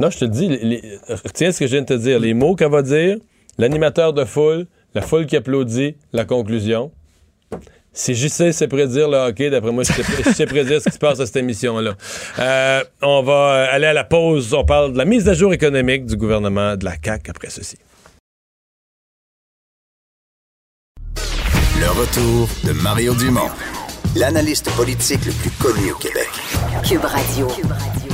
Non, 0.00 0.10
je 0.10 0.18
te 0.18 0.24
dis, 0.24 0.48
les- 0.48 0.64
les- 0.64 0.98
retiens 1.24 1.52
ce 1.52 1.60
que 1.60 1.66
je 1.66 1.72
viens 1.72 1.82
de 1.82 1.86
te 1.86 1.94
dire. 1.94 2.20
Les 2.20 2.34
mots 2.34 2.54
qu'elle 2.54 2.70
va 2.70 2.82
dire, 2.82 3.18
l'animateur 3.58 4.12
de 4.12 4.24
foule, 4.24 4.66
la 4.94 5.02
foule 5.02 5.26
qui 5.26 5.36
applaudit, 5.36 5.96
la 6.12 6.24
conclusion. 6.24 6.90
Si 7.92 8.14
JC 8.14 8.52
sait 8.52 8.68
prédire 8.68 9.08
le 9.08 9.16
hockey, 9.16 9.50
d'après 9.50 9.72
moi, 9.72 9.82
je 9.82 9.92
sais, 9.92 10.02
je 10.24 10.30
sais 10.30 10.46
prédire 10.46 10.80
ce 10.80 10.88
qui 10.88 10.94
se 10.94 10.98
passe 10.98 11.18
à 11.20 11.26
cette 11.26 11.36
émission-là. 11.36 11.94
Euh, 12.38 12.84
on 13.02 13.22
va 13.22 13.68
aller 13.72 13.86
à 13.86 13.92
la 13.92 14.04
pause. 14.04 14.54
On 14.54 14.64
parle 14.64 14.92
de 14.92 14.98
la 14.98 15.04
mise 15.04 15.28
à 15.28 15.34
jour 15.34 15.52
économique 15.52 16.06
du 16.06 16.16
gouvernement 16.16 16.76
de 16.76 16.84
la 16.84 16.94
CAQ 17.02 17.30
après 17.30 17.50
ceci. 17.50 17.76
Le 21.80 21.88
retour 21.90 22.48
de 22.64 22.72
Mario 22.82 23.14
Dumont, 23.14 23.50
l'analyste 24.16 24.70
politique 24.76 25.24
le 25.26 25.32
plus 25.32 25.50
connu 25.50 25.92
au 25.92 25.96
Québec. 25.96 26.28
Cube 26.86 27.04
Radio. 27.04 27.48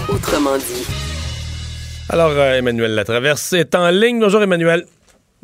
Autrement 0.08 0.56
dit. 0.58 0.86
Alors, 2.10 2.30
euh, 2.30 2.58
Emmanuel 2.58 2.94
Latraverse 2.94 3.54
est 3.54 3.74
en 3.74 3.88
ligne. 3.90 4.20
Bonjour, 4.20 4.42
Emmanuel. 4.42 4.84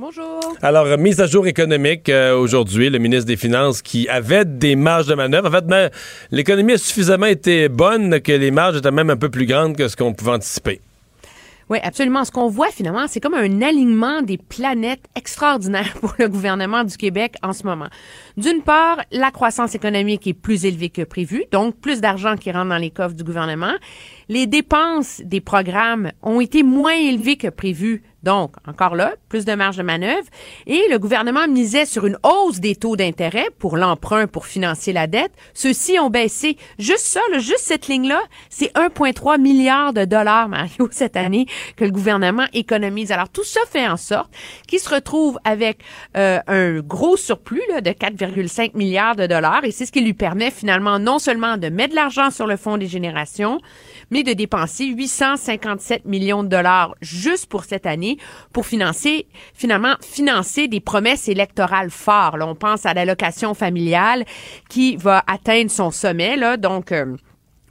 Bonjour. 0.01 0.41
Alors, 0.63 0.87
euh, 0.87 0.97
mise 0.97 1.21
à 1.21 1.27
jour 1.27 1.47
économique 1.47 2.09
euh, 2.09 2.35
aujourd'hui, 2.35 2.89
le 2.89 2.99
ministre 2.99 3.27
des 3.27 3.37
Finances 3.37 3.83
qui 3.83 4.09
avait 4.09 4.47
des 4.47 4.75
marges 4.75 5.07
de 5.07 5.15
manœuvre. 5.15 5.49
En 5.49 5.51
fait, 5.51 5.67
ben, 5.67 5.91
l'économie 6.31 6.73
a 6.73 6.79
suffisamment 6.79 7.27
été 7.27 7.69
bonne 7.69 8.19
que 8.23 8.33
les 8.33 8.51
marges 8.51 8.79
étaient 8.79 8.91
même 8.91 9.11
un 9.11 9.19
peu 9.19 9.29
plus 9.29 9.45
grandes 9.45 9.77
que 9.77 9.89
ce 9.89 9.97
qu'on 9.97 10.15
pouvait 10.15 10.31
anticiper. 10.31 10.81
Oui, 11.69 11.79
absolument. 11.83 12.25
Ce 12.25 12.33
qu'on 12.33 12.49
voit 12.49 12.71
finalement, 12.71 13.07
c'est 13.09 13.21
comme 13.21 13.35
un 13.35 13.61
alignement 13.61 14.23
des 14.23 14.39
planètes 14.39 15.05
extraordinaire 15.15 15.93
pour 16.01 16.15
le 16.19 16.29
gouvernement 16.29 16.83
du 16.83 16.97
Québec 16.97 17.35
en 17.43 17.53
ce 17.53 17.65
moment. 17.65 17.89
D'une 18.39 18.63
part, 18.63 19.03
la 19.13 19.31
croissance 19.31 19.75
économique 19.75 20.27
est 20.27 20.33
plus 20.35 20.65
élevée 20.65 20.89
que 20.89 21.03
prévu, 21.03 21.45
donc 21.53 21.77
plus 21.77 22.01
d'argent 22.01 22.37
qui 22.37 22.51
rentre 22.51 22.71
dans 22.71 22.79
les 22.79 22.91
coffres 22.91 23.15
du 23.15 23.23
gouvernement. 23.23 23.75
Les 24.31 24.47
dépenses 24.47 25.21
des 25.25 25.43
programmes 25.43 26.11
ont 26.23 26.41
été 26.41 26.63
moins 26.63 26.97
élevées 26.97 27.37
que 27.37 27.49
prévu. 27.49 28.03
Donc, 28.23 28.55
encore 28.67 28.95
là, 28.95 29.15
plus 29.29 29.45
de 29.45 29.55
marge 29.55 29.77
de 29.77 29.83
manœuvre. 29.83 30.27
Et 30.67 30.83
le 30.91 30.99
gouvernement 30.99 31.49
misait 31.49 31.87
sur 31.87 32.07
une 32.07 32.19
hausse 32.23 32.61
des 32.61 32.77
taux 32.77 32.97
d'intérêt 32.97 33.49
pour 33.59 33.77
l'emprunt 33.77 34.27
pour 34.27 34.47
financer 34.47 34.93
la 34.93 35.07
dette. 35.07 35.33
Ceux-ci 35.55 35.99
ont 35.99 36.11
baissé. 36.11 36.57
Juste 36.79 37.07
ça, 37.07 37.21
là, 37.33 37.39
juste 37.39 37.61
cette 37.61 37.89
ligne-là, 37.89 38.21
c'est 38.49 38.73
1,3 38.75 39.41
milliard 39.41 39.93
de 39.93 40.05
dollars, 40.05 40.49
Mario, 40.49 40.89
cette 40.91 41.17
année, 41.17 41.47
que 41.77 41.85
le 41.85 41.91
gouvernement 41.91 42.47
économise. 42.53 43.13
Alors, 43.13 43.29
tout 43.29 43.45
ça 43.45 43.61
fait 43.71 43.89
en 43.89 43.97
sorte 43.97 44.31
qu'il 44.67 44.81
se 44.81 44.93
retrouve 44.93 45.39
avec 45.45 45.79
euh, 46.17 46.41
un 46.47 46.81
gros 46.81 47.17
surplus 47.17 47.63
là, 47.71 47.81
de 47.81 47.91
4,5 47.91 48.77
milliards 48.77 49.17
de 49.17 49.27
dollars. 49.27 49.65
Et 49.65 49.71
c'est 49.71 49.87
ce 49.87 49.93
qui 49.93 50.01
lui 50.01 50.15
permet 50.15 50.51
finalement 50.51 50.99
non 50.99 51.19
seulement 51.19 51.57
de 51.57 51.69
mettre 51.69 51.91
de 51.91 51.97
l'argent 51.97 52.31
sur 52.31 52.47
le 52.47 52.57
fonds 52.57 52.77
des 52.77 52.87
générations, 52.87 53.61
mais 54.11 54.23
de 54.23 54.33
dépenser 54.33 54.87
857 54.87 56.05
millions 56.05 56.43
de 56.43 56.49
dollars 56.49 56.95
juste 57.01 57.47
pour 57.47 57.65
cette 57.65 57.87
année 57.87 58.19
pour 58.53 58.67
financer, 58.67 59.27
finalement, 59.55 59.95
financer 60.01 60.69
des 60.69 60.81
promesses 60.81 61.29
électorales 61.29 61.91
fortes. 61.91 62.37
Là, 62.37 62.47
on 62.47 62.55
pense 62.55 62.87
à 62.87 62.95
l'allocation 62.95 63.55
familiale 63.55 64.25
qui 64.69 64.97
va 64.97 65.25
atteindre 65.27 65.71
son 65.71 65.91
sommet, 65.91 66.37
là, 66.37 66.57
donc... 66.57 66.93
euh, 66.93 67.17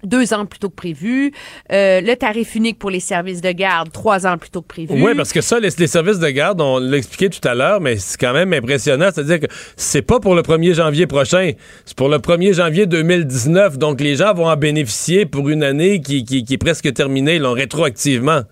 deux 0.03 0.33
ans 0.33 0.45
plus 0.45 0.59
tôt 0.59 0.69
que 0.69 0.75
prévu. 0.75 1.31
Euh, 1.71 2.01
le 2.01 2.15
tarif 2.15 2.55
unique 2.55 2.79
pour 2.79 2.89
les 2.89 2.99
services 2.99 3.41
de 3.41 3.51
garde, 3.51 3.91
trois 3.91 4.25
ans 4.25 4.37
plus 4.37 4.49
tôt 4.49 4.61
que 4.61 4.67
prévu. 4.67 4.93
Oui, 4.93 5.13
parce 5.15 5.33
que 5.33 5.41
ça, 5.41 5.59
les, 5.59 5.69
services 5.69 6.19
de 6.19 6.29
garde, 6.29 6.61
on 6.61 6.79
l'a 6.79 6.97
expliqué 6.97 7.29
tout 7.29 7.45
à 7.47 7.55
l'heure, 7.55 7.81
mais 7.81 7.97
c'est 7.97 8.19
quand 8.19 8.33
même 8.33 8.53
impressionnant. 8.53 9.09
C'est-à-dire 9.13 9.39
que 9.39 9.47
c'est 9.75 10.01
pas 10.01 10.19
pour 10.19 10.35
le 10.35 10.41
1er 10.41 10.73
janvier 10.73 11.07
prochain, 11.07 11.51
c'est 11.85 11.97
pour 11.97 12.09
le 12.09 12.17
1er 12.17 12.53
janvier 12.53 12.85
2019. 12.85 13.77
Donc, 13.77 14.01
les 14.01 14.15
gens 14.15 14.33
vont 14.33 14.47
en 14.47 14.57
bénéficier 14.57 15.25
pour 15.25 15.49
une 15.49 15.63
année 15.63 16.01
qui 16.01 16.45
est 16.49 16.57
presque 16.57 16.91
terminée, 16.93 17.39
là, 17.39 17.51
rétroactivement. 17.51 18.43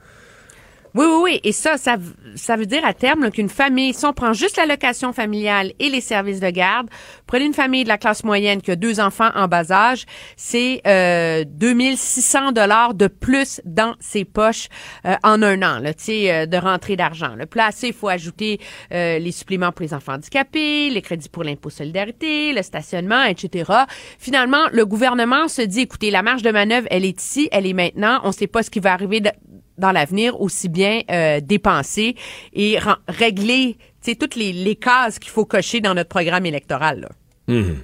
Oui, 0.95 1.05
oui, 1.05 1.19
oui. 1.23 1.39
Et 1.43 1.51
ça, 1.51 1.77
ça, 1.77 1.97
ça 2.35 2.55
veut 2.55 2.65
dire 2.65 2.85
à 2.85 2.93
terme 2.93 3.29
qu'une 3.31 3.49
famille, 3.49 3.93
si 3.93 4.05
on 4.05 4.13
prend 4.13 4.33
juste 4.33 4.57
l'allocation 4.57 5.13
familiale 5.13 5.73
et 5.79 5.89
les 5.89 6.01
services 6.01 6.39
de 6.39 6.49
garde, 6.49 6.87
prenez 7.27 7.45
une 7.45 7.53
famille 7.53 7.83
de 7.83 7.89
la 7.89 7.97
classe 7.97 8.23
moyenne 8.23 8.61
qui 8.61 8.71
a 8.71 8.75
deux 8.75 8.99
enfants 8.99 9.29
en 9.35 9.47
bas 9.47 9.71
âge, 9.71 10.05
c'est 10.35 10.81
euh, 10.87 11.43
2600 11.45 12.51
dollars 12.51 12.93
de 12.93 13.07
plus 13.07 13.61
dans 13.65 13.95
ses 13.99 14.25
poches 14.25 14.67
euh, 15.05 15.15
en 15.23 15.41
un 15.41 15.61
an, 15.61 15.79
là, 15.79 15.91
euh, 16.09 16.45
de 16.45 16.57
rentrée 16.57 16.95
d'argent. 16.95 17.35
Le 17.35 17.45
placé, 17.45 17.87
il 17.87 17.93
faut 17.93 18.07
ajouter 18.09 18.59
euh, 18.91 19.19
les 19.19 19.31
suppléments 19.31 19.71
pour 19.71 19.83
les 19.83 19.93
enfants 19.93 20.13
handicapés, 20.13 20.89
les 20.89 21.01
crédits 21.01 21.29
pour 21.29 21.43
l'impôt 21.43 21.69
solidarité, 21.69 22.53
le 22.53 22.61
stationnement, 22.61 23.23
etc. 23.23 23.71
Finalement, 24.19 24.67
le 24.71 24.85
gouvernement 24.85 25.47
se 25.47 25.61
dit, 25.61 25.81
écoutez, 25.81 26.11
la 26.11 26.23
marge 26.23 26.41
de 26.41 26.51
manœuvre, 26.51 26.87
elle 26.89 27.05
est 27.05 27.21
ici, 27.21 27.49
elle 27.51 27.65
est 27.65 27.73
maintenant. 27.73 28.19
On 28.23 28.27
ne 28.27 28.33
sait 28.33 28.47
pas 28.47 28.63
ce 28.63 28.69
qui 28.69 28.79
va 28.79 28.93
arriver 28.93 29.21
dans 29.77 29.91
l'avenir, 29.91 30.39
aussi 30.41 30.69
bien 30.69 31.01
euh, 31.11 31.39
dépenser 31.41 32.15
et 32.53 32.77
régler 33.07 33.77
toutes 34.15 34.35
les, 34.35 34.75
cases 34.75 35.19
qu'il 35.19 35.31
faut 35.31 35.45
cocher 35.45 35.81
dans 35.81 35.93
notre 35.93 36.09
programme 36.09 36.45
électoral. 36.45 37.09
Mhm. 37.47 37.77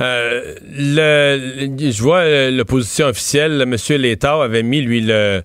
Euh, 0.00 0.54
je 0.60 2.02
vois 2.02 2.18
euh, 2.18 2.50
l'opposition 2.50 3.06
officielle, 3.06 3.60
M. 3.62 3.76
Létard 4.00 4.42
avait 4.42 4.62
mis, 4.62 4.80
lui, 4.80 5.00
le, 5.00 5.42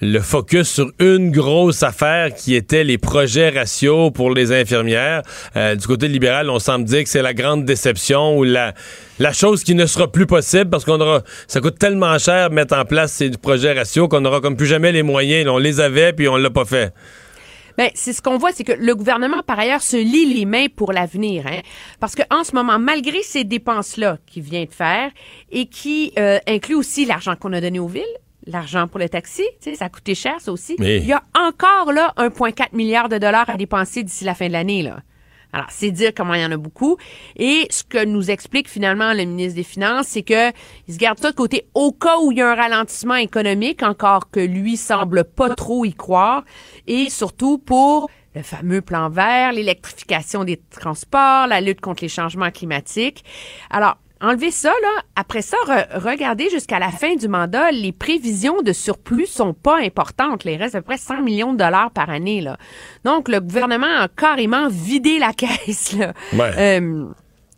le 0.00 0.20
focus 0.20 0.68
sur 0.68 0.90
une 1.00 1.30
grosse 1.30 1.82
affaire 1.82 2.34
qui 2.34 2.54
était 2.54 2.84
les 2.84 2.98
projets 2.98 3.50
ratios 3.50 4.12
pour 4.12 4.30
les 4.30 4.52
infirmières. 4.52 5.22
Euh, 5.56 5.74
du 5.74 5.86
côté 5.86 6.08
libéral, 6.08 6.50
on 6.50 6.58
semble 6.58 6.84
dire 6.84 7.02
que 7.02 7.08
c'est 7.08 7.22
la 7.22 7.34
grande 7.34 7.64
déception 7.64 8.38
ou 8.38 8.44
la, 8.44 8.74
la 9.18 9.32
chose 9.32 9.64
qui 9.64 9.74
ne 9.74 9.86
sera 9.86 10.10
plus 10.10 10.26
possible 10.26 10.70
parce 10.70 10.84
qu'on 10.84 11.00
aura, 11.00 11.22
ça 11.46 11.60
coûte 11.60 11.78
tellement 11.78 12.18
cher 12.18 12.50
de 12.50 12.54
mettre 12.54 12.76
en 12.76 12.84
place 12.84 13.12
ces 13.12 13.30
projets 13.30 13.72
ratios 13.72 14.08
qu'on 14.08 14.24
aura 14.24 14.40
comme 14.40 14.56
plus 14.56 14.66
jamais 14.66 14.92
les 14.92 15.02
moyens. 15.02 15.48
On 15.48 15.58
les 15.58 15.80
avait 15.80 16.12
puis 16.12 16.28
on 16.28 16.36
l'a 16.36 16.50
pas 16.50 16.64
fait. 16.64 16.92
Ben, 17.76 17.90
c'est 17.94 18.12
ce 18.12 18.20
qu'on 18.20 18.38
voit, 18.38 18.50
c'est 18.50 18.64
que 18.64 18.72
le 18.72 18.92
gouvernement, 18.96 19.40
par 19.46 19.56
ailleurs, 19.56 19.82
se 19.82 19.96
lie 19.96 20.34
les 20.34 20.46
mains 20.46 20.66
pour 20.74 20.92
l'avenir. 20.92 21.46
Hein? 21.46 21.60
Parce 22.00 22.16
qu'en 22.16 22.42
ce 22.42 22.52
moment, 22.52 22.80
malgré 22.80 23.22
ces 23.22 23.44
dépenses-là 23.44 24.18
qu'il 24.26 24.42
vient 24.42 24.64
de 24.64 24.72
faire 24.72 25.12
et 25.52 25.66
qui 25.66 26.12
euh, 26.18 26.40
inclut 26.48 26.74
aussi 26.74 27.04
l'argent 27.04 27.36
qu'on 27.36 27.52
a 27.52 27.60
donné 27.60 27.78
aux 27.78 27.86
villes, 27.86 28.02
l'argent 28.48 28.88
pour 28.88 28.98
le 28.98 29.08
taxi, 29.08 29.44
tu 29.60 29.70
sais, 29.70 29.76
ça 29.76 29.84
a 29.84 29.88
coûté 29.88 30.14
cher, 30.14 30.40
ça 30.40 30.50
aussi. 30.50 30.76
Oui. 30.78 30.96
Il 30.96 31.06
y 31.06 31.12
a 31.12 31.22
encore 31.34 31.92
là 31.92 32.12
1,4 32.16 32.74
milliard 32.74 33.08
de 33.08 33.18
dollars 33.18 33.48
à 33.48 33.56
dépenser 33.56 34.02
d'ici 34.02 34.24
la 34.24 34.34
fin 34.34 34.48
de 34.48 34.52
l'année. 34.52 34.82
là. 34.82 35.00
Alors, 35.52 35.68
c'est 35.70 35.90
dire 35.90 36.12
comment 36.14 36.34
il 36.34 36.42
y 36.42 36.44
en 36.44 36.52
a 36.52 36.56
beaucoup. 36.56 36.98
Et 37.36 37.66
ce 37.70 37.82
que 37.82 38.04
nous 38.04 38.30
explique 38.30 38.68
finalement 38.68 39.14
le 39.14 39.24
ministre 39.24 39.56
des 39.56 39.62
Finances, 39.62 40.08
c'est 40.08 40.22
que 40.22 40.50
il 40.86 40.94
se 40.94 40.98
garde 40.98 41.18
ça 41.18 41.30
de 41.30 41.36
côté 41.36 41.66
au 41.74 41.92
cas 41.92 42.18
où 42.22 42.32
il 42.32 42.38
y 42.38 42.42
a 42.42 42.50
un 42.50 42.54
ralentissement 42.54 43.14
économique, 43.14 43.82
encore 43.82 44.30
que 44.30 44.40
lui 44.40 44.76
semble 44.76 45.24
pas 45.24 45.54
trop 45.54 45.84
y 45.84 45.94
croire, 45.94 46.44
et 46.86 47.08
surtout 47.08 47.56
pour 47.58 48.10
le 48.34 48.42
fameux 48.42 48.82
plan 48.82 49.08
vert, 49.08 49.52
l'électrification 49.52 50.44
des 50.44 50.60
transports, 50.70 51.46
la 51.46 51.62
lutte 51.62 51.80
contre 51.80 52.04
les 52.04 52.08
changements 52.10 52.50
climatiques. 52.50 53.24
Alors, 53.70 53.96
enlevez 54.20 54.50
ça, 54.50 54.68
là. 54.82 55.02
Après 55.16 55.42
ça, 55.42 55.56
re- 55.66 55.86
regardez 55.98 56.48
jusqu'à 56.50 56.78
la 56.78 56.90
fin 56.90 57.16
du 57.16 57.28
mandat, 57.28 57.70
les 57.70 57.92
prévisions 57.92 58.62
de 58.62 58.72
surplus 58.72 59.26
sont 59.26 59.54
pas 59.54 59.78
importantes. 59.80 60.44
Les 60.44 60.56
restent 60.56 60.74
à 60.76 60.80
peu 60.80 60.86
près 60.86 60.98
100 60.98 61.22
millions 61.22 61.52
de 61.52 61.58
dollars 61.58 61.90
par 61.90 62.10
année, 62.10 62.40
là. 62.40 62.56
Donc, 63.04 63.28
le 63.28 63.40
gouvernement 63.40 64.00
a 64.00 64.08
carrément 64.08 64.68
vidé 64.68 65.18
la 65.18 65.32
caisse, 65.34 65.94
là. 65.96 66.12
Ouais. 66.32 66.50
Euh, 66.56 67.04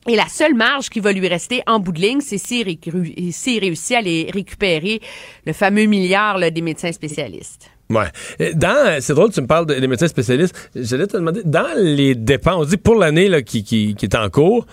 et 0.09 0.17
la 0.17 0.27
seule 0.29 0.55
marge 0.55 0.89
qui 0.89 1.01
va 1.01 1.13
lui 1.13 1.29
rester 1.29 1.63
en 1.67 1.79
bout 1.79 1.93
de 1.93 2.01
ligne, 2.01 2.21
c'est 2.23 2.39
s'il 2.39 2.65
réussit 2.65 3.97
à 3.97 4.01
les 4.01 4.31
récupérer 4.33 5.01
le 5.47 5.53
fameux 5.53 5.85
milliard 5.85 6.39
là, 6.39 6.51
des 6.51 6.63
médecins 6.63 6.91
spécialistes. 6.93 7.71
Ouais. 7.91 8.07
Dans, 8.55 8.99
c'est 9.01 9.15
drôle, 9.15 9.31
tu 9.33 9.41
me 9.43 9.47
parles 9.47 9.67
de- 9.67 9.75
des 9.75 9.87
médecins 9.89 10.09
spécialistes. 10.09 10.71
J'allais 10.75 11.07
te 11.07 11.17
demander, 11.17 11.43
dans 11.45 11.67
les 11.77 12.15
dépenses, 12.15 12.55
on 12.57 12.65
dit 12.65 12.77
pour 12.77 12.95
l'année 12.95 13.29
là, 13.29 13.43
qui, 13.43 13.63
qui, 13.65 13.95
qui 13.95 14.07
est 14.07 14.15
en 14.15 14.31
cours, 14.31 14.65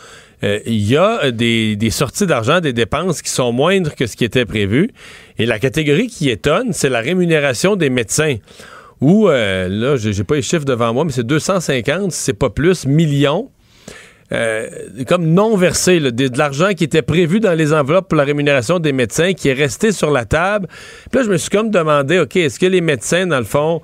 euh, 0.43 0.59
il 0.65 0.87
y 0.87 0.95
a 0.95 1.25
euh, 1.25 1.31
des, 1.31 1.89
sorties 1.89 2.27
d'argent, 2.27 2.59
des 2.59 2.73
dépenses 2.73 3.21
qui 3.21 3.29
sont 3.29 3.51
moindres 3.51 3.95
que 3.95 4.05
ce 4.05 4.15
qui 4.15 4.23
était 4.23 4.45
prévu. 4.45 4.91
Et 5.39 5.45
la 5.45 5.59
catégorie 5.59 6.07
qui 6.07 6.29
étonne, 6.29 6.73
c'est 6.73 6.89
la 6.89 6.99
rémunération 6.99 7.75
des 7.75 7.89
médecins. 7.89 8.35
Où, 9.01 9.29
euh, 9.29 9.67
là, 9.67 9.95
j'ai 9.95 10.23
pas 10.23 10.35
les 10.35 10.41
chiffres 10.41 10.65
devant 10.65 10.93
moi, 10.93 11.05
mais 11.05 11.11
c'est 11.11 11.25
250, 11.25 12.11
si 12.11 12.19
c'est 12.19 12.33
pas 12.33 12.49
plus, 12.49 12.85
millions. 12.85 13.49
euh, 14.33 14.67
comme 15.07 15.25
non 15.27 15.55
versé, 15.55 15.99
de 15.99 16.37
l'argent 16.37 16.73
qui 16.73 16.83
était 16.83 17.01
prévu 17.01 17.39
dans 17.39 17.53
les 17.53 17.73
enveloppes 17.73 18.09
pour 18.09 18.17
la 18.17 18.25
rémunération 18.25 18.79
des 18.79 18.91
médecins, 18.91 19.33
qui 19.33 19.49
est 19.49 19.53
resté 19.53 19.91
sur 19.91 20.11
la 20.11 20.25
table. 20.25 20.67
Puis 21.09 21.19
là, 21.19 21.25
je 21.25 21.31
me 21.31 21.37
suis 21.37 21.49
comme 21.49 21.69
demandé, 21.69 22.19
OK, 22.19 22.35
est-ce 22.35 22.59
que 22.59 22.65
les 22.65 22.81
médecins, 22.81 23.25
dans 23.25 23.37
le 23.37 23.45
fond, 23.45 23.81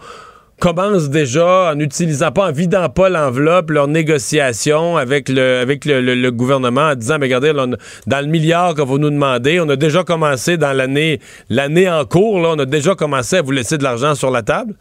commencent 0.63 1.09
déjà 1.09 1.73
en 1.73 1.79
utilisant 1.79 2.31
pas, 2.31 2.47
en 2.47 2.51
vidant 2.53 2.87
pas 2.87 3.09
l'enveloppe, 3.09 3.69
leur 3.69 3.87
négociation 3.89 4.95
avec 4.95 5.27
le, 5.27 5.59
avec 5.59 5.83
le, 5.83 5.99
le- 5.99 6.15
le 6.15 6.31
gouvernement 6.31 6.91
en 6.91 6.95
disant, 6.95 7.17
mais 7.19 7.25
regardez, 7.25 7.51
là, 7.51 7.65
on 7.67 7.73
a- 7.73 7.77
dans 8.07 8.21
le 8.21 8.27
milliard 8.27 8.73
que 8.73 8.81
vous 8.81 8.97
nous 8.97 9.09
demandez, 9.09 9.59
on 9.59 9.67
a 9.67 9.75
déjà 9.75 10.03
commencé 10.05 10.55
dans 10.55 10.71
l'année, 10.71 11.19
l'année 11.49 11.89
en 11.89 12.05
cours, 12.05 12.39
là, 12.39 12.53
on 12.55 12.59
a 12.59 12.65
déjà 12.65 12.95
commencé 12.95 13.35
à 13.35 13.41
vous 13.41 13.51
laisser 13.51 13.77
de 13.77 13.83
l'argent 13.83 14.15
sur 14.15 14.31
la 14.31 14.41
table? 14.41 14.73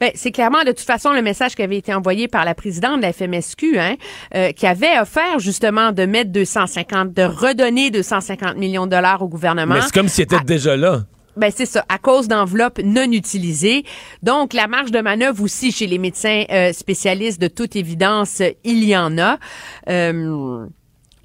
Ben, 0.00 0.10
c'est 0.16 0.32
clairement 0.32 0.64
de 0.64 0.70
toute 0.72 0.80
façon 0.80 1.12
le 1.12 1.22
message 1.22 1.54
qui 1.54 1.62
avait 1.62 1.76
été 1.76 1.94
envoyé 1.94 2.26
par 2.26 2.44
la 2.44 2.56
présidente 2.56 2.96
de 2.96 3.02
la 3.02 3.12
FMSQ, 3.12 3.78
hein, 3.78 3.94
euh, 4.34 4.50
qui 4.50 4.66
avait 4.66 4.98
offert 5.00 5.38
justement 5.38 5.92
de 5.92 6.04
mettre 6.04 6.32
250, 6.32 7.12
de 7.14 7.22
redonner 7.22 7.90
250 7.92 8.56
millions 8.56 8.86
de 8.86 8.90
dollars 8.90 9.22
au 9.22 9.28
gouvernement. 9.28 9.74
Mais 9.74 9.80
c'est 9.82 9.94
comme 9.94 10.08
s'il 10.08 10.24
était 10.24 10.40
déjà 10.44 10.76
là. 10.76 11.02
Ben 11.36 11.50
c'est 11.54 11.66
ça, 11.66 11.84
à 11.88 11.98
cause 11.98 12.28
d'enveloppes 12.28 12.80
non 12.84 13.10
utilisées. 13.10 13.84
Donc 14.22 14.52
la 14.52 14.66
marge 14.66 14.90
de 14.90 15.00
manœuvre 15.00 15.42
aussi 15.42 15.72
chez 15.72 15.86
les 15.86 15.98
médecins 15.98 16.44
euh, 16.50 16.72
spécialistes, 16.72 17.40
de 17.40 17.48
toute 17.48 17.74
évidence, 17.76 18.40
euh, 18.40 18.50
il 18.64 18.84
y 18.84 18.96
en 18.96 19.16
a. 19.18 19.38
Euh, 19.88 20.66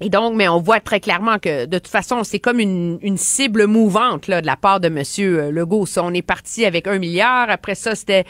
et 0.00 0.10
donc, 0.10 0.34
mais 0.36 0.48
on 0.48 0.60
voit 0.60 0.78
très 0.78 1.00
clairement 1.00 1.38
que 1.38 1.66
de 1.66 1.78
toute 1.78 1.88
façon, 1.88 2.22
c'est 2.22 2.38
comme 2.38 2.60
une, 2.60 3.16
cible 3.16 3.66
mouvante 3.66 4.28
là, 4.28 4.40
de 4.40 4.46
la 4.46 4.56
part 4.56 4.78
de 4.78 4.88
Monsieur 4.88 5.40
euh, 5.40 5.50
Legault. 5.50 5.86
Ça, 5.86 6.04
on 6.04 6.14
est 6.14 6.22
parti 6.22 6.64
avec 6.64 6.86
un 6.86 6.98
milliard. 6.98 7.50
Après 7.50 7.74
ça, 7.74 7.96
c'était 7.96 8.24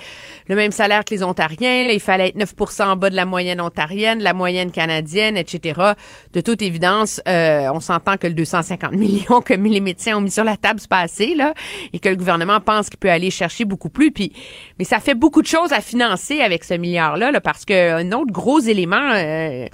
le 0.48 0.56
même 0.56 0.72
salaire 0.72 1.04
que 1.04 1.14
les 1.14 1.22
Ontariens. 1.22 1.88
Il 1.90 2.00
fallait 2.00 2.28
être 2.28 2.36
9% 2.36 2.84
en 2.84 2.96
bas 2.96 3.10
de 3.10 3.16
la 3.16 3.26
moyenne 3.26 3.60
ontarienne, 3.60 4.22
la 4.22 4.32
moyenne 4.32 4.70
canadienne, 4.70 5.36
etc. 5.36 5.92
De 6.32 6.40
toute 6.40 6.62
évidence, 6.62 7.20
euh, 7.28 7.68
on 7.74 7.80
s'entend 7.80 8.16
que 8.16 8.26
le 8.26 8.34
250 8.34 8.92
millions 8.94 9.42
que 9.42 9.52
les 9.52 9.80
médecins 9.80 10.16
ont 10.16 10.22
mis 10.22 10.30
sur 10.30 10.44
la 10.44 10.56
table, 10.56 10.80
c'est 10.80 10.88
pas 10.88 11.00
assez, 11.00 11.34
là, 11.34 11.52
et 11.92 11.98
que 11.98 12.08
le 12.08 12.16
gouvernement 12.16 12.60
pense 12.60 12.88
qu'il 12.88 12.98
peut 12.98 13.10
aller 13.10 13.30
chercher 13.30 13.66
beaucoup 13.66 13.90
plus. 13.90 14.10
Puis, 14.10 14.32
mais 14.78 14.84
ça 14.86 15.00
fait 15.00 15.14
beaucoup 15.14 15.42
de 15.42 15.46
choses 15.46 15.72
à 15.74 15.82
financer 15.82 16.40
avec 16.40 16.64
ce 16.64 16.74
milliard-là, 16.74 17.30
là, 17.30 17.42
parce 17.42 17.66
que 17.66 17.92
un 17.92 18.12
autre 18.12 18.32
gros 18.32 18.60
élément. 18.60 19.12
euh, 19.12 19.66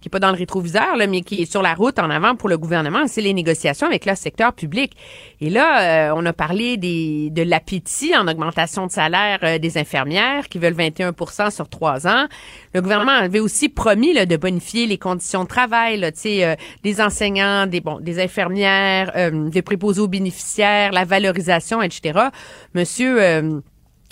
qui 0.00 0.08
est 0.08 0.10
pas 0.10 0.20
dans 0.20 0.30
le 0.30 0.36
rétroviseur, 0.36 0.96
là, 0.96 1.06
mais 1.06 1.22
qui 1.22 1.42
est 1.42 1.50
sur 1.50 1.62
la 1.62 1.74
route 1.74 1.98
en 1.98 2.10
avant 2.10 2.36
pour 2.36 2.48
le 2.48 2.56
gouvernement, 2.56 3.06
c'est 3.06 3.20
les 3.20 3.34
négociations 3.34 3.86
avec 3.86 4.06
le 4.06 4.14
secteur 4.14 4.52
public. 4.52 4.92
Et 5.40 5.50
là, 5.50 6.10
euh, 6.10 6.14
on 6.16 6.24
a 6.26 6.32
parlé 6.32 6.76
des, 6.76 7.30
de 7.30 7.42
l'appétit 7.42 8.16
en 8.16 8.28
augmentation 8.28 8.86
de 8.86 8.92
salaire 8.92 9.38
euh, 9.42 9.58
des 9.58 9.78
infirmières 9.78 10.48
qui 10.48 10.58
veulent 10.58 10.74
21% 10.74 11.50
sur 11.50 11.68
trois 11.68 12.06
ans. 12.06 12.26
Le 12.74 12.82
gouvernement 12.82 13.12
avait 13.12 13.40
aussi 13.40 13.68
promis 13.68 14.12
là, 14.12 14.26
de 14.26 14.36
bonifier 14.36 14.86
les 14.86 14.98
conditions 14.98 15.44
de 15.44 15.48
travail, 15.48 15.98
là, 15.98 16.10
euh, 16.26 16.54
des 16.84 17.00
enseignants, 17.00 17.66
des 17.66 17.80
bon, 17.80 17.98
des 18.00 18.20
infirmières, 18.20 19.12
euh, 19.16 19.48
des 19.48 19.62
préposés 19.62 20.00
aux 20.00 20.08
bénéficiaires, 20.08 20.92
la 20.92 21.04
valorisation, 21.04 21.82
etc. 21.82 22.28
Monsieur 22.74 23.20
euh, 23.20 23.60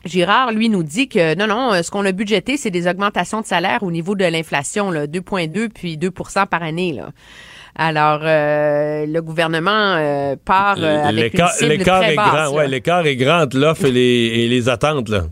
Girard, 0.07 0.53
lui, 0.53 0.69
nous 0.69 0.83
dit 0.83 1.09
que 1.09 1.35
non, 1.35 1.47
non, 1.47 1.73
euh, 1.73 1.83
ce 1.83 1.91
qu'on 1.91 2.05
a 2.05 2.13
budgété, 2.13 2.57
c'est 2.57 2.71
des 2.71 2.87
augmentations 2.89 3.41
de 3.41 3.47
salaire 3.47 3.83
au 3.83 3.91
niveau 3.91 4.15
de 4.15 4.25
l'inflation, 4.25 4.91
là, 4.91 5.07
2,2 5.07 5.69
puis 5.69 5.97
2% 5.97 6.47
par 6.47 6.63
année. 6.63 6.93
Là. 6.93 7.11
Alors, 7.79 8.21
euh, 8.23 9.05
le 9.07 9.21
gouvernement 9.21 9.71
euh, 9.71 10.35
part 10.43 10.77
euh, 10.79 11.05
avec 11.05 11.35
une 11.35 11.41
L'écart 11.41 11.53
cible 11.53 11.71
l'écart 11.73 12.01
très 12.01 12.13
est 12.13 12.17
basse. 12.17 12.31
grand, 12.31 12.57
ouais, 12.57 12.69
l'écart 12.69 13.07
est 13.07 13.17
grand 13.17 13.43
entre 13.43 13.59
l'offre 13.59 13.85
et 13.85 13.91
les, 13.91 14.01
et 14.01 14.49
les 14.49 14.69
attentes, 14.69 15.11
là. 15.11 15.25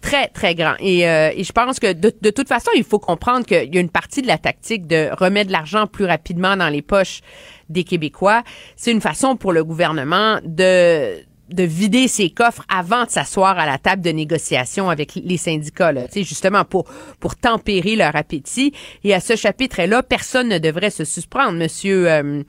Très, 0.00 0.28
très 0.28 0.54
grand. 0.54 0.74
Et, 0.78 1.06
euh, 1.08 1.30
et 1.34 1.44
je 1.44 1.52
pense 1.52 1.78
que 1.80 1.92
de, 1.92 2.12
de 2.22 2.30
toute 2.30 2.48
façon, 2.48 2.70
il 2.74 2.84
faut 2.84 3.00
comprendre 3.00 3.44
qu'il 3.44 3.74
y 3.74 3.76
a 3.76 3.80
une 3.80 3.90
partie 3.90 4.22
de 4.22 4.28
la 4.28 4.38
tactique 4.38 4.86
de 4.86 5.10
remettre 5.18 5.48
de 5.48 5.52
l'argent 5.52 5.86
plus 5.86 6.06
rapidement 6.06 6.56
dans 6.56 6.68
les 6.68 6.82
poches 6.82 7.20
des 7.68 7.84
Québécois. 7.84 8.42
C'est 8.76 8.92
une 8.92 9.00
façon 9.00 9.36
pour 9.36 9.52
le 9.52 9.64
gouvernement 9.64 10.38
de 10.44 11.16
de 11.48 11.62
vider 11.62 12.08
ses 12.08 12.30
coffres 12.30 12.64
avant 12.68 13.04
de 13.04 13.10
s'asseoir 13.10 13.58
à 13.58 13.66
la 13.66 13.78
table 13.78 14.02
de 14.02 14.10
négociation 14.10 14.90
avec 14.90 15.14
les 15.14 15.36
syndicats, 15.36 15.92
là, 15.92 16.02
justement 16.14 16.64
pour 16.64 16.84
pour 17.20 17.36
tempérer 17.36 17.96
leur 17.96 18.16
appétit. 18.16 18.72
Et 19.04 19.14
à 19.14 19.20
ce 19.20 19.36
chapitre-là, 19.36 20.02
personne 20.02 20.48
ne 20.48 20.58
devrait 20.58 20.90
se 20.90 21.04
surprendre. 21.04 21.58
Monsieur 21.58 22.10
euh, 22.10 22.42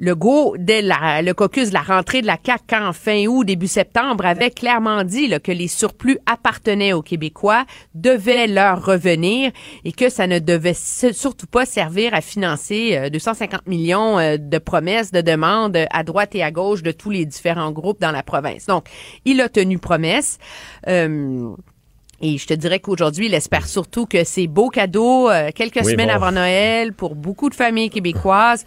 Legault, 0.00 0.56
dès 0.58 0.80
la- 0.80 1.20
le 1.20 1.34
caucus 1.34 1.68
de 1.68 1.74
la 1.74 1.82
rentrée 1.82 2.22
de 2.22 2.26
la 2.26 2.38
CAQ 2.42 2.74
en 2.74 2.92
fin 2.94 3.26
août, 3.26 3.44
début 3.44 3.66
septembre, 3.66 4.24
avait 4.24 4.50
clairement 4.50 5.04
dit 5.04 5.28
là, 5.28 5.38
que 5.40 5.52
les 5.52 5.68
surplus 5.68 6.18
appartenaient 6.24 6.94
aux 6.94 7.02
Québécois, 7.02 7.66
devaient 7.94 8.46
leur 8.46 8.82
revenir 8.84 9.52
et 9.84 9.92
que 9.92 10.08
ça 10.08 10.26
ne 10.26 10.38
devait 10.38 10.74
surtout 10.74 11.46
pas 11.46 11.66
servir 11.66 12.14
à 12.14 12.22
financer 12.22 12.96
euh, 12.96 13.10
250 13.10 13.66
millions 13.66 14.18
euh, 14.18 14.38
de 14.38 14.58
promesses, 14.58 15.12
de 15.12 15.20
demandes 15.20 15.76
euh, 15.76 15.84
à 15.90 16.02
droite 16.02 16.34
et 16.34 16.42
à 16.42 16.50
gauche 16.50 16.82
de 16.82 16.92
tous 16.92 17.10
les 17.10 17.26
différents 17.26 17.70
groupes 17.70 18.00
dans 18.00 18.12
la 18.12 18.22
province. 18.22 18.66
Donc, 18.66 18.86
il 19.26 19.40
a 19.42 19.48
tenu 19.50 19.78
promesse. 19.78 20.38
Euh, 20.88 21.50
et 22.22 22.36
je 22.36 22.46
te 22.46 22.52
dirais 22.54 22.80
qu'aujourd'hui, 22.80 23.26
il 23.26 23.34
espère 23.34 23.66
surtout 23.66 24.04
que 24.04 24.24
ces 24.24 24.46
beaux 24.46 24.68
cadeaux, 24.68 25.30
euh, 25.30 25.50
quelques 25.54 25.80
Oui, 25.84 25.92
semaines 25.92 26.08
bon. 26.08 26.14
avant 26.14 26.32
Noël, 26.32 26.92
pour 26.92 27.14
beaucoup 27.14 27.48
de 27.48 27.54
familles 27.54 27.88
québécoises, 27.88 28.66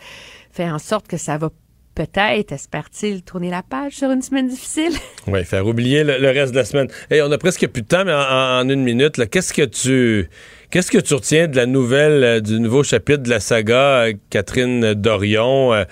fait 0.54 0.70
en 0.70 0.80
sorte 0.80 1.08
que 1.08 1.18
ça 1.18 1.38
va 1.38 1.50
peut-être, 1.96 2.52
espère-t-il, 2.52 3.24
tourner 3.24 3.50
la 3.50 3.64
page 3.64 3.94
sur 3.94 4.12
une 4.12 4.22
semaine 4.22 4.48
difficile? 4.48 4.94
Oui, 5.28 5.46
faire 5.46 5.66
oublier 5.66 6.04
le, 6.04 6.30
reste 6.32 6.52
de 6.52 6.58
la 6.58 6.66
semaine. 6.66 6.88
On 7.12 7.32
a 7.32 7.38
presque 7.38 7.66
plus 7.68 7.82
de 7.82 7.88
temps, 7.88 8.04
mais 8.04 8.14
en, 8.14 8.68
une 8.68 8.84
minute, 8.84 9.30
qu'est-ce 9.30 9.54
que 9.54 9.64
tu 9.64 10.30
qu'est-ce 10.70 10.92
retiens 11.16 11.48
de 11.48 11.56
la 11.56 11.66
nouvelle, 11.66 12.24
euh, 12.24 12.40
du 12.42 12.60
nouveau 12.60 12.84
chapitre 12.84 13.24
de 13.24 13.30
la 13.30 13.40
saga 13.40 14.06
euh, 14.06 14.14
Catherine 14.30 14.94
Dorion? 14.96 15.86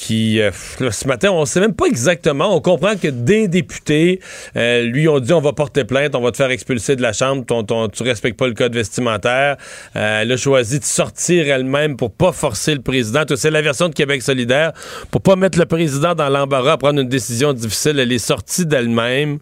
Qui, 0.00 0.40
euh, 0.40 0.50
ce 0.90 1.06
matin, 1.06 1.30
on 1.30 1.44
sait 1.44 1.60
même 1.60 1.74
pas 1.74 1.84
exactement. 1.84 2.56
On 2.56 2.60
comprend 2.62 2.96
que 2.96 3.08
des 3.08 3.48
députés 3.48 4.20
euh, 4.56 4.82
lui 4.82 5.06
ont 5.08 5.20
dit 5.20 5.34
on 5.34 5.42
va 5.42 5.52
porter 5.52 5.84
plainte, 5.84 6.14
on 6.14 6.22
va 6.22 6.30
te 6.32 6.38
faire 6.38 6.50
expulser 6.50 6.96
de 6.96 7.02
la 7.02 7.12
Chambre, 7.12 7.44
ton, 7.44 7.64
ton- 7.64 7.88
tu 7.88 8.02
respectes 8.02 8.38
pas 8.38 8.48
le 8.48 8.54
code 8.54 8.74
vestimentaire. 8.74 9.58
Euh, 9.96 10.22
elle 10.22 10.32
a 10.32 10.36
choisi 10.38 10.78
de 10.78 10.84
sortir 10.84 11.46
elle-même 11.48 11.98
pour 11.98 12.10
pas 12.12 12.32
forcer 12.32 12.74
le 12.74 12.80
président. 12.80 13.24
C'est 13.36 13.50
la 13.50 13.60
version 13.60 13.90
de 13.90 13.94
Québec 13.94 14.22
solidaire. 14.22 14.72
Pour 15.10 15.20
pas 15.20 15.36
mettre 15.36 15.58
le 15.58 15.66
président 15.66 16.14
dans 16.14 16.30
l'embarras 16.30 16.72
à 16.72 16.76
prendre 16.78 17.00
une 17.00 17.08
décision 17.08 17.52
difficile, 17.52 17.98
elle 17.98 18.10
est 18.12 18.18
sortie 18.18 18.64
d'elle-même. 18.64 19.38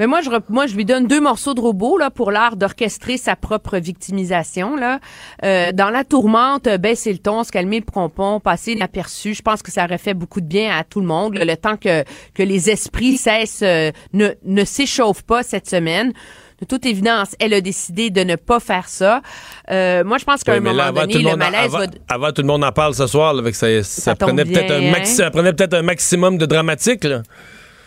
Mais 0.00 0.06
moi, 0.08 0.20
je, 0.22 0.30
moi, 0.48 0.66
je 0.66 0.74
lui 0.74 0.84
donne 0.84 1.06
deux 1.06 1.20
morceaux 1.20 1.54
de 1.54 1.60
robot 1.60 1.98
là 1.98 2.10
pour 2.10 2.32
l'art 2.32 2.56
d'orchestrer 2.56 3.18
sa 3.18 3.36
propre 3.36 3.76
victimisation. 3.78 4.74
Là. 4.74 4.98
Euh, 5.44 5.70
dans 5.72 5.90
la 5.90 6.02
tourmente, 6.04 6.66
euh, 6.66 6.78
baisser 6.78 7.12
le 7.12 7.18
ton, 7.18 7.44
se 7.44 7.52
calmer 7.52 7.78
le 7.80 7.84
pompon, 7.84 8.40
passer 8.40 8.72
inaperçu. 8.72 9.34
Je 9.34 9.42
pense 9.42 9.62
que 9.62 9.70
ça 9.70 9.84
aurait 9.84 9.98
fait 9.98 10.14
beaucoup 10.14 10.40
de 10.40 10.46
bien 10.46 10.76
à 10.76 10.82
tout 10.84 11.00
le 11.00 11.06
monde. 11.06 11.34
là, 11.34 11.44
le 11.44 11.56
temps 11.56 11.76
que, 11.76 12.02
que 12.34 12.42
les 12.42 12.70
esprits 12.70 13.16
cessent, 13.18 13.60
euh, 13.62 13.92
ne, 14.14 14.30
ne 14.44 14.64
s'échauffent 14.64 15.22
pas 15.22 15.42
cette 15.42 15.68
semaine. 15.68 16.12
De 16.60 16.66
toute 16.66 16.84
évidence, 16.86 17.34
elle 17.38 17.54
a 17.54 17.60
décidé 17.60 18.08
de 18.10 18.22
ne 18.22 18.36
pas 18.36 18.58
faire 18.60 18.88
ça. 18.88 19.22
Euh, 19.70 20.02
moi, 20.04 20.16
je 20.18 20.24
pense 20.24 20.42
qu'à 20.44 20.52
Oui, 20.52 20.58
un 20.58 20.60
moment 20.62 20.76
là, 20.76 20.92
donné, 20.92 21.12
le 21.14 21.18
le 21.20 21.24
monde, 21.24 21.34
en- 21.34 21.36
malaise 21.38 21.74
avant, 21.74 21.78
va... 21.78 21.86
avant, 22.08 22.32
tout 22.32 22.42
le 22.42 22.48
monde 22.48 22.64
en 22.64 22.72
parle 22.72 22.94
ce 22.94 23.06
soir, 23.06 23.32
là, 23.34 23.42
que 23.42 23.52
ça, 23.56 23.82
ça, 23.82 24.14
prenait 24.14 24.44
maxi- 24.44 25.00
hein? 25.00 25.04
ça 25.04 25.30
prenait 25.30 25.52
peut-être 25.52 25.74
un 25.74 25.82
maximum 25.82 26.38
de 26.38 26.46
dramatique. 26.46 27.04
Là. 27.04 27.22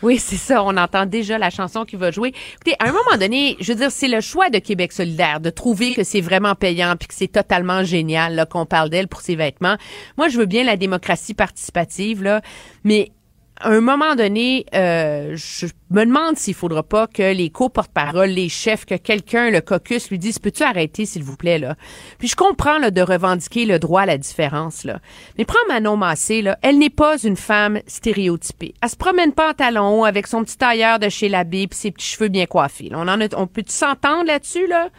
Oui, 0.04 0.20
c'est 0.20 0.36
ça. 0.36 0.62
On 0.66 0.76
entend 0.76 1.06
déjà 1.06 1.38
la 1.38 1.50
chanson 1.50 1.86
qui 1.86 1.96
va 1.96 2.12
jouer. 2.12 2.34
Écoutez, 2.56 2.76
à 2.80 2.90
un 2.90 2.92
moment 2.92 3.18
donné, 3.18 3.56
je 3.62 3.72
veux 3.72 3.80
dire, 3.80 3.90
c'est 3.90 4.10
le 4.10 4.20
choix 4.20 4.50
de 4.50 4.60
Québec 4.60 4.92
solidaire 4.92 5.40
de 5.40 5.50
trouver 5.50 5.94
que 5.94 6.04
c'est 6.04 6.20
vraiment 6.20 6.56
payant 6.56 6.96
puis 7.00 7.08
que 7.08 7.14
c'est 7.14 7.30
totalement 7.30 7.86
génial 7.86 8.46
qu'on 8.50 8.66
parle 8.66 8.90
d'elle 8.90 9.08
pour 9.08 9.22
ses 9.22 9.38
vêtements. 9.38 9.78
Moi, 10.18 10.28
je 10.28 10.38
veux 10.38 10.46
bien 10.46 10.66
la 10.66 10.76
démocratie 10.76 11.34
participative, 11.34 12.22
là, 12.22 12.42
mais 12.84 13.14
à 13.60 13.70
un 13.70 13.82
moment 13.82 14.16
donné, 14.16 14.66
euh, 14.74 15.36
je 15.36 15.68
me 15.92 16.06
demande 16.06 16.38
s'il 16.38 16.54
faudra 16.54 16.84
pas 16.84 17.08
que 17.08 17.34
les 17.34 17.50
co-porte-parole, 17.50 18.30
les 18.30 18.50
chefs, 18.50 18.86
que 18.86 18.96
quelqu'un, 18.96 19.52
le 19.52 19.62
caucus, 19.62 20.10
lui 20.10 20.18
dise 20.18 20.40
Peux-tu 20.40 20.64
arrêter, 20.64 21.06
s'il 21.06 21.24
vous 21.24 21.38
plaît, 21.38 21.60
là? 21.60 21.76
Puis 22.18 22.28
je 22.28 22.36
comprends 22.36 22.80
là, 22.80 22.92
de 22.92 23.02
revendiquer 23.02 23.66
le 23.66 23.80
droit 23.80 24.02
à 24.02 24.06
la 24.06 24.18
différence, 24.18 24.84
là. 24.84 25.00
Mais 25.38 25.46
prends 25.46 25.60
Manon 25.68 25.98
Massé, 25.98 26.42
là, 26.42 26.58
elle 26.62 26.78
n'est 26.78 26.90
pas 26.90 27.18
une 27.24 27.38
femme 27.38 27.80
stéréotypée. 27.88 28.74
Elle 28.82 28.90
se 28.90 28.96
promène 28.96 29.34
pas 29.34 29.54
en 29.54 30.04
avec 30.04 30.28
son 30.28 30.44
petit 30.44 30.58
tailleur 30.58 31.00
de 31.00 31.10
chez 31.10 31.30
l'abbé 31.30 31.68
puis 31.68 31.78
ses 31.78 31.92
petits 31.92 32.08
cheveux 32.08 32.30
bien 32.30 32.46
coiffés. 32.46 32.90
là. 32.90 32.98
On 33.00 33.08
en 33.08 33.22
a, 33.22 33.28
on 33.38 33.48
peut 33.48 33.64
s'entendre 33.68 34.26
là-dessus, 34.26 34.68
là? 34.68 34.90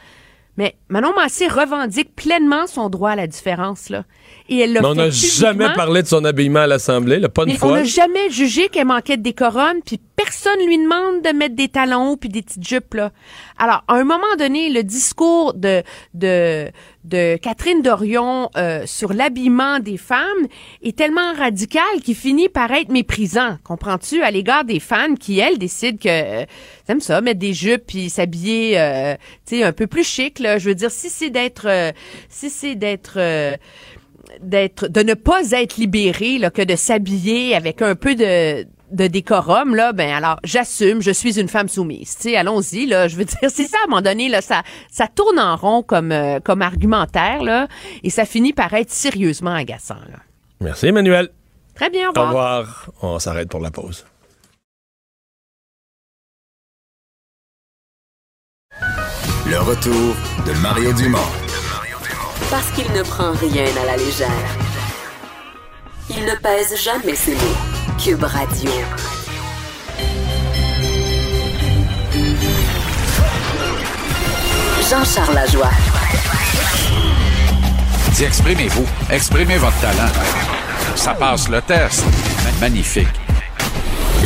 Mais 0.57 0.77
Manon 0.89 1.13
Massé 1.15 1.49
revendique 1.49 2.15
pleinement 2.15 2.67
son 2.67 2.89
droit 2.89 3.11
à 3.11 3.17
la 3.17 3.27
différence, 3.27 3.89
là. 3.89 4.05
Et 4.49 4.59
elle 4.59 4.73
l'a 4.73 4.83
Mais 4.83 4.87
on 4.87 4.95
n'a 4.95 5.11
jamais 5.11 5.73
parlé 5.75 6.03
de 6.03 6.07
son 6.07 6.25
habillement 6.25 6.61
à 6.61 6.67
l'Assemblée, 6.67 7.19
là, 7.19 7.29
pas 7.29 7.43
une 7.43 7.49
Mais 7.49 7.55
on 7.57 7.59
fois. 7.59 7.79
n'a 7.79 7.85
jamais 7.85 8.31
jugé 8.31 8.69
qu'elle 8.69 8.87
manquait 8.87 9.17
de 9.17 9.23
décorum, 9.23 9.81
puis 9.85 10.01
personne 10.17 10.59
lui 10.67 10.79
demande 10.79 11.23
de 11.23 11.37
mettre 11.37 11.57
des 11.57 11.69
talons 11.69 12.11
hauts 12.11 12.17
puis 12.17 12.29
des 12.29 12.43
petites 12.43 12.67
jupes 12.67 12.95
là. 12.95 13.11
Alors, 13.59 13.83
à 13.89 13.95
un 13.95 14.05
moment 14.05 14.23
donné, 14.39 14.71
le 14.71 14.83
discours 14.85 15.55
de 15.55 15.83
de 16.15 16.71
de 17.05 17.37
Catherine 17.37 17.83
Dorion 17.83 18.51
euh, 18.57 18.83
sur 18.87 19.13
l'habillement 19.13 19.79
des 19.79 19.99
femmes 19.99 20.47
est 20.83 20.97
tellement 20.97 21.35
radical 21.35 21.83
qu'il 22.03 22.15
finit 22.15 22.49
par 22.49 22.71
être 22.71 22.91
méprisant. 22.91 23.59
Comprends-tu? 23.63 24.23
À 24.23 24.31
l'égard 24.31 24.65
des 24.65 24.81
fans 24.81 25.15
qui 25.15 25.39
elles 25.39 25.59
décident 25.59 25.99
que 25.99 26.43
euh, 26.43 26.47
aiment 26.89 27.01
ça 27.01 27.21
mettre 27.21 27.41
des 27.41 27.53
jupes 27.53 27.85
puis 27.87 28.09
s'habiller 28.09 28.81
euh, 28.81 29.15
tu 29.47 29.57
sais 29.57 29.63
un 29.63 29.73
peu 29.73 29.87
plus 29.87 30.05
chic 30.05 30.39
là. 30.39 30.59
Je 30.59 30.71
veux 30.71 30.75
dire 30.75 30.91
si 30.91 31.11
c'est 31.11 31.31
d'être 31.31 31.69
euh, 31.69 31.93
si 32.31 32.49
c'est 32.49 32.75
d'être 32.75 33.15
euh, 33.19 33.55
d'être 34.41 34.89
de 34.89 35.03
ne 35.03 35.15
pas 35.15 35.51
être 35.53 35.77
libéré 35.77 36.39
là, 36.39 36.51
que 36.51 36.63
de 36.63 36.77
s'habiller 36.77 37.55
avec 37.55 37.83
un 37.83 37.95
peu 37.95 38.15
de 38.15 38.67
de 38.95 39.07
décorum 39.07 39.75
là 39.75 39.93
ben 39.93 40.11
alors 40.15 40.39
j'assume 40.45 41.03
je 41.03 41.11
suis 41.11 41.39
une 41.41 41.49
femme 41.49 41.69
soumise 41.69 42.17
tu 42.17 42.23
sais 42.31 42.37
allons-y 42.37 42.87
là 42.87 43.09
je 43.09 43.17
veux 43.17 43.25
dire 43.25 43.39
c'est 43.49 43.67
ça 43.67 43.77
à 43.83 43.87
un 43.87 43.91
moment 43.91 44.03
donné 44.03 44.29
là 44.29 44.41
ça 44.41 44.63
ça 44.91 45.07
tourne 45.09 45.39
en 45.39 45.57
rond 45.57 45.83
comme 45.83 46.13
euh, 46.13 46.41
comme 46.41 46.63
argumentaire 46.63 47.43
là 47.43 47.69
et 48.03 48.11
ça 48.11 48.25
finit 48.25 48.53
par 48.53 48.73
être 48.75 48.91
sérieusement 48.91 49.53
agaçant 49.55 49.95
là. 50.11 50.19
Merci, 50.61 50.87
Emmanuel. 50.87 51.29
très 51.75 51.91
bien 51.91 52.11
au 52.11 52.19
Au 52.19 52.27
revoir. 52.27 52.59
revoir. 52.59 52.91
On 53.03 53.19
s'arrête 53.19 53.49
pour 53.51 53.61
la 53.61 53.71
pause. 53.71 54.07
Le 59.47 59.59
retour 59.61 60.15
de 60.47 60.53
Mario 60.63 60.93
Dumont. 60.95 61.19
Parce 62.51 62.71
qu'il 62.73 62.91
ne 62.93 63.03
prend 63.03 63.33
rien 63.33 63.65
à 63.83 63.87
la 63.87 63.97
légère. 63.97 64.29
Il 66.11 66.25
ne 66.25 66.35
pèse 66.37 66.81
jamais 66.83 67.15
ses 67.15 67.35
mots. 67.35 67.84
Cube 67.99 68.25
Radio. 68.25 68.71
Jean-Charles 74.91 75.35
Lajoie. 75.35 75.71
Dis, 78.13 78.25
exprimez-vous. 78.25 78.87
Exprimez 79.11 79.57
votre 79.57 79.81
talent. 79.81 80.11
Ça 80.95 81.15
passe 81.15 81.49
le 81.49 81.61
test. 81.63 82.05
Magnifique. 82.61 83.09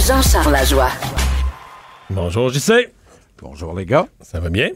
Jean-Charles 0.07 0.53
Lajoie. 0.53 0.91
Bonjour, 2.11 2.51
JC. 2.51 2.91
Bonjour, 3.41 3.75
les 3.75 3.87
gars. 3.87 4.07
Ça 4.21 4.41
va 4.41 4.51
bien? 4.51 4.71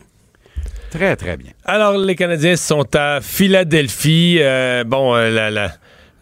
Très, 0.90 1.16
très 1.16 1.36
bien. 1.36 1.52
Alors, 1.64 1.96
les 1.96 2.14
Canadiens 2.14 2.56
sont 2.56 2.86
à 2.94 3.20
Philadelphie. 3.20 4.38
Euh, 4.40 4.84
bon, 4.84 5.14
euh, 5.14 5.30
la, 5.30 5.50
la, 5.50 5.72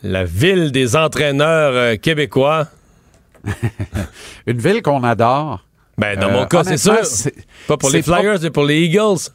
la 0.03 0.25
ville 0.25 0.73
des 0.73 0.97
entraîneurs 0.97 1.73
euh, 1.75 1.97
québécois. 1.97 2.67
Une 4.47 4.59
ville 4.59 4.83
qu'on 4.83 5.03
adore. 5.05 5.65
Ben, 5.99 6.19
dans 6.19 6.29
Euh, 6.29 6.33
mon 6.33 6.47
cas, 6.47 6.65
c'est 6.65 6.79
sûr. 6.79 7.01
Pas 7.69 7.77
pour 7.77 7.91
les 7.91 8.03
Flyers, 8.03 8.39
mais 8.43 8.51
pour 8.51 8.65
les 8.65 8.81
Eagles. 8.83 9.31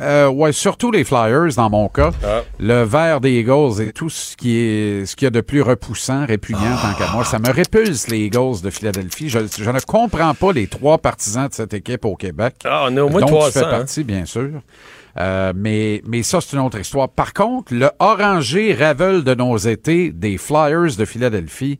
Euh, 0.00 0.26
ouais, 0.28 0.50
surtout 0.52 0.90
les 0.90 1.04
Flyers 1.04 1.54
dans 1.56 1.70
mon 1.70 1.88
cas. 1.88 2.10
Ah. 2.24 2.42
Le 2.58 2.82
vert 2.82 3.20
des 3.20 3.30
Eagles 3.38 3.80
et 3.80 3.92
tout 3.92 4.10
ce 4.10 4.36
qui 4.36 4.56
est 4.58 5.06
ce 5.06 5.14
qu'il 5.14 5.26
y 5.26 5.28
a 5.28 5.30
de 5.30 5.40
plus 5.40 5.62
repoussant, 5.62 6.26
répugnant 6.26 6.76
tant 6.82 6.94
qu'à 6.94 7.12
moi. 7.12 7.24
Ça 7.24 7.38
me 7.38 7.48
répulse 7.50 8.08
les 8.08 8.18
Eagles 8.24 8.60
de 8.62 8.70
Philadelphie. 8.70 9.28
Je, 9.28 9.38
je 9.56 9.70
ne 9.70 9.78
comprends 9.80 10.34
pas 10.34 10.52
les 10.52 10.66
trois 10.66 10.98
partisans 10.98 11.46
de 11.46 11.54
cette 11.54 11.74
équipe 11.74 12.04
au 12.04 12.16
Québec. 12.16 12.56
Ah, 12.64 12.86
on 12.88 12.96
est 12.96 13.00
au 13.00 13.08
moins 13.08 13.20
dont 13.20 13.28
300. 13.28 13.46
tu 13.46 13.52
fais 13.60 13.64
hein. 13.64 13.70
partie, 13.70 14.04
bien 14.04 14.24
sûr. 14.24 14.50
Euh, 15.18 15.52
mais, 15.54 16.02
mais 16.06 16.22
ça, 16.22 16.40
c'est 16.40 16.56
une 16.56 16.62
autre 16.62 16.78
histoire. 16.78 17.08
Par 17.08 17.32
contre, 17.32 17.72
le 17.74 17.90
orangé 17.98 18.74
ravel 18.74 19.24
de 19.24 19.34
nos 19.34 19.56
étés 19.56 20.10
des 20.10 20.38
Flyers 20.38 20.96
de 20.96 21.04
Philadelphie, 21.04 21.78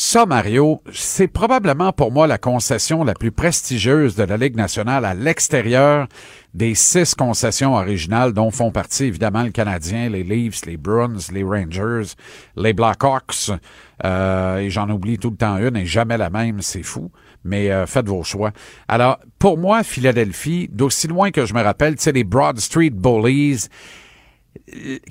ça, 0.00 0.26
Mario, 0.26 0.80
c'est 0.92 1.26
probablement 1.26 1.92
pour 1.92 2.12
moi 2.12 2.28
la 2.28 2.38
concession 2.38 3.02
la 3.02 3.14
plus 3.14 3.32
prestigieuse 3.32 4.14
de 4.14 4.22
la 4.22 4.36
Ligue 4.36 4.54
nationale 4.54 5.04
à 5.04 5.12
l'extérieur 5.12 6.06
des 6.54 6.76
six 6.76 7.16
concessions 7.16 7.74
originales 7.74 8.32
dont 8.32 8.52
font 8.52 8.70
partie 8.70 9.06
évidemment 9.06 9.42
le 9.42 9.50
Canadien, 9.50 10.08
les 10.08 10.22
Leafs, 10.22 10.66
les 10.66 10.76
Bruins, 10.76 11.16
les 11.32 11.42
Rangers, 11.42 12.12
les 12.56 12.74
Blackhawks, 12.74 13.50
euh, 14.04 14.58
et 14.58 14.70
j'en 14.70 14.88
oublie 14.88 15.18
tout 15.18 15.30
le 15.30 15.36
temps 15.36 15.56
une 15.56 15.76
et 15.76 15.86
jamais 15.86 16.16
la 16.16 16.30
même, 16.30 16.62
c'est 16.62 16.84
fou. 16.84 17.10
Mais 17.44 17.70
euh, 17.70 17.86
faites 17.86 18.08
vos 18.08 18.22
choix. 18.22 18.52
Alors, 18.88 19.18
pour 19.38 19.58
moi, 19.58 19.82
Philadelphie, 19.82 20.68
d'aussi 20.70 21.06
loin 21.06 21.30
que 21.30 21.46
je 21.46 21.54
me 21.54 21.62
rappelle, 21.62 21.96
tu 21.96 22.02
sais, 22.02 22.12
les 22.12 22.24
Broad 22.24 22.58
Street 22.58 22.90
Bullies, 22.90 23.68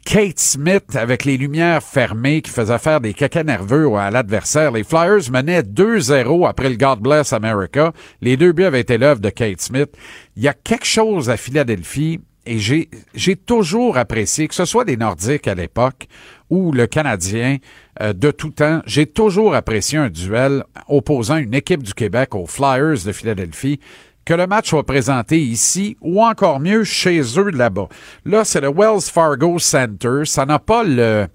Kate 0.05 0.39
Smith 0.39 0.95
avec 0.95 1.25
les 1.25 1.37
lumières 1.37 1.81
fermées 1.81 2.41
qui 2.41 2.51
faisait 2.51 2.77
faire 2.77 3.01
des 3.01 3.13
caca 3.13 3.43
nerveux 3.43 3.93
à 3.95 4.11
l'adversaire. 4.11 4.71
Les 4.71 4.83
Flyers 4.83 5.31
menaient 5.31 5.61
2-0 5.61 6.47
après 6.47 6.69
le 6.69 6.75
God 6.75 6.99
Bless 6.99 7.33
America. 7.33 7.93
Les 8.21 8.37
deux 8.37 8.51
buts 8.51 8.65
avaient 8.65 8.81
été 8.81 8.97
l'œuvre 8.97 9.21
de 9.21 9.29
Kate 9.29 9.61
Smith. 9.61 9.89
Il 10.35 10.43
y 10.43 10.47
a 10.47 10.53
quelque 10.53 10.85
chose 10.85 11.29
à 11.29 11.37
Philadelphie 11.37 12.19
et 12.47 12.59
j'ai, 12.59 13.35
toujours 13.35 13.97
apprécié, 13.97 14.47
que 14.47 14.55
ce 14.55 14.65
soit 14.65 14.85
des 14.85 14.97
Nordiques 14.97 15.47
à 15.47 15.55
l'époque 15.55 16.07
ou 16.49 16.71
le 16.71 16.87
Canadien 16.87 17.57
euh, 18.01 18.13
de 18.13 18.31
tout 18.31 18.51
temps, 18.51 18.81
j'ai 18.85 19.05
toujours 19.05 19.53
apprécié 19.53 19.97
un 19.97 20.09
duel 20.09 20.63
opposant 20.87 21.37
une 21.37 21.53
équipe 21.53 21.83
du 21.83 21.93
Québec 21.93 22.35
aux 22.35 22.45
Flyers 22.45 23.03
de 23.05 23.11
Philadelphie 23.11 23.79
que 24.25 24.33
le 24.33 24.47
match 24.47 24.69
soit 24.69 24.85
présenté 24.85 25.39
ici 25.39 25.97
ou 26.01 26.23
encore 26.23 26.59
mieux 26.59 26.83
chez 26.83 27.21
eux 27.37 27.49
là-bas. 27.49 27.87
Là, 28.25 28.43
c'est 28.43 28.61
le 28.61 28.69
Wells 28.69 29.01
Fargo 29.01 29.57
Center. 29.59 30.23
Ça 30.25 30.45
n'a 30.45 30.59
pas 30.59 30.83
le, 30.83 31.27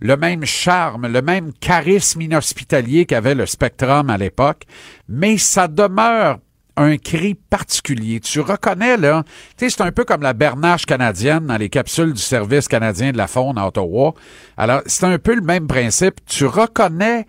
le 0.00 0.16
même 0.16 0.44
charme, 0.44 1.06
le 1.06 1.22
même 1.22 1.52
charisme 1.52 2.22
inhospitalier 2.22 3.04
qu'avait 3.04 3.34
le 3.34 3.46
Spectrum 3.46 4.08
à 4.08 4.16
l'époque, 4.16 4.64
mais 5.08 5.36
ça 5.36 5.68
demeure 5.68 6.38
un 6.76 6.96
cri 6.96 7.34
particulier. 7.34 8.20
Tu 8.20 8.40
reconnais, 8.40 8.96
là, 8.96 9.24
tu 9.56 9.68
sais, 9.68 9.70
c'est 9.70 9.82
un 9.82 9.92
peu 9.92 10.04
comme 10.04 10.22
la 10.22 10.32
bernache 10.32 10.86
canadienne 10.86 11.46
dans 11.46 11.56
les 11.56 11.68
capsules 11.68 12.12
du 12.12 12.22
Service 12.22 12.68
canadien 12.68 13.12
de 13.12 13.16
la 13.16 13.26
faune 13.26 13.58
à 13.58 13.66
Ottawa. 13.66 14.14
Alors, 14.56 14.82
c'est 14.86 15.04
un 15.04 15.18
peu 15.18 15.34
le 15.34 15.42
même 15.42 15.66
principe. 15.66 16.20
Tu 16.26 16.46
reconnais 16.46 17.26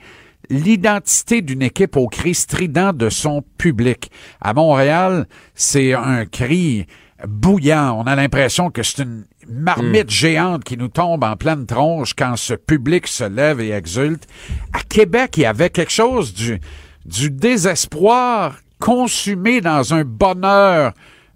l'identité 0.49 1.41
d'une 1.41 1.61
équipe 1.61 1.95
au 1.95 2.07
cri 2.07 2.35
strident 2.35 2.93
de 2.93 3.09
son 3.09 3.43
public. 3.57 4.11
À 4.41 4.53
Montréal, 4.53 5.27
c'est 5.55 5.93
un 5.93 6.25
cri 6.25 6.85
bouillant. 7.27 7.97
On 7.99 8.03
a 8.03 8.15
l'impression 8.15 8.69
que 8.69 8.83
c'est 8.83 9.03
une 9.03 9.25
marmite 9.47 10.09
géante 10.09 10.63
qui 10.63 10.77
nous 10.77 10.87
tombe 10.87 11.23
en 11.23 11.35
pleine 11.35 11.65
tronche 11.65 12.13
quand 12.13 12.35
ce 12.35 12.53
public 12.53 13.07
se 13.07 13.23
lève 13.23 13.61
et 13.61 13.71
exulte. 13.71 14.27
À 14.73 14.81
Québec, 14.81 15.37
il 15.37 15.41
y 15.41 15.45
avait 15.45 15.69
quelque 15.69 15.91
chose 15.91 16.33
du, 16.33 16.59
du 17.05 17.31
désespoir 17.31 18.57
consumé 18.81 19.61
dans 19.61 19.93
un 19.93 20.03
bonheur 20.03 20.91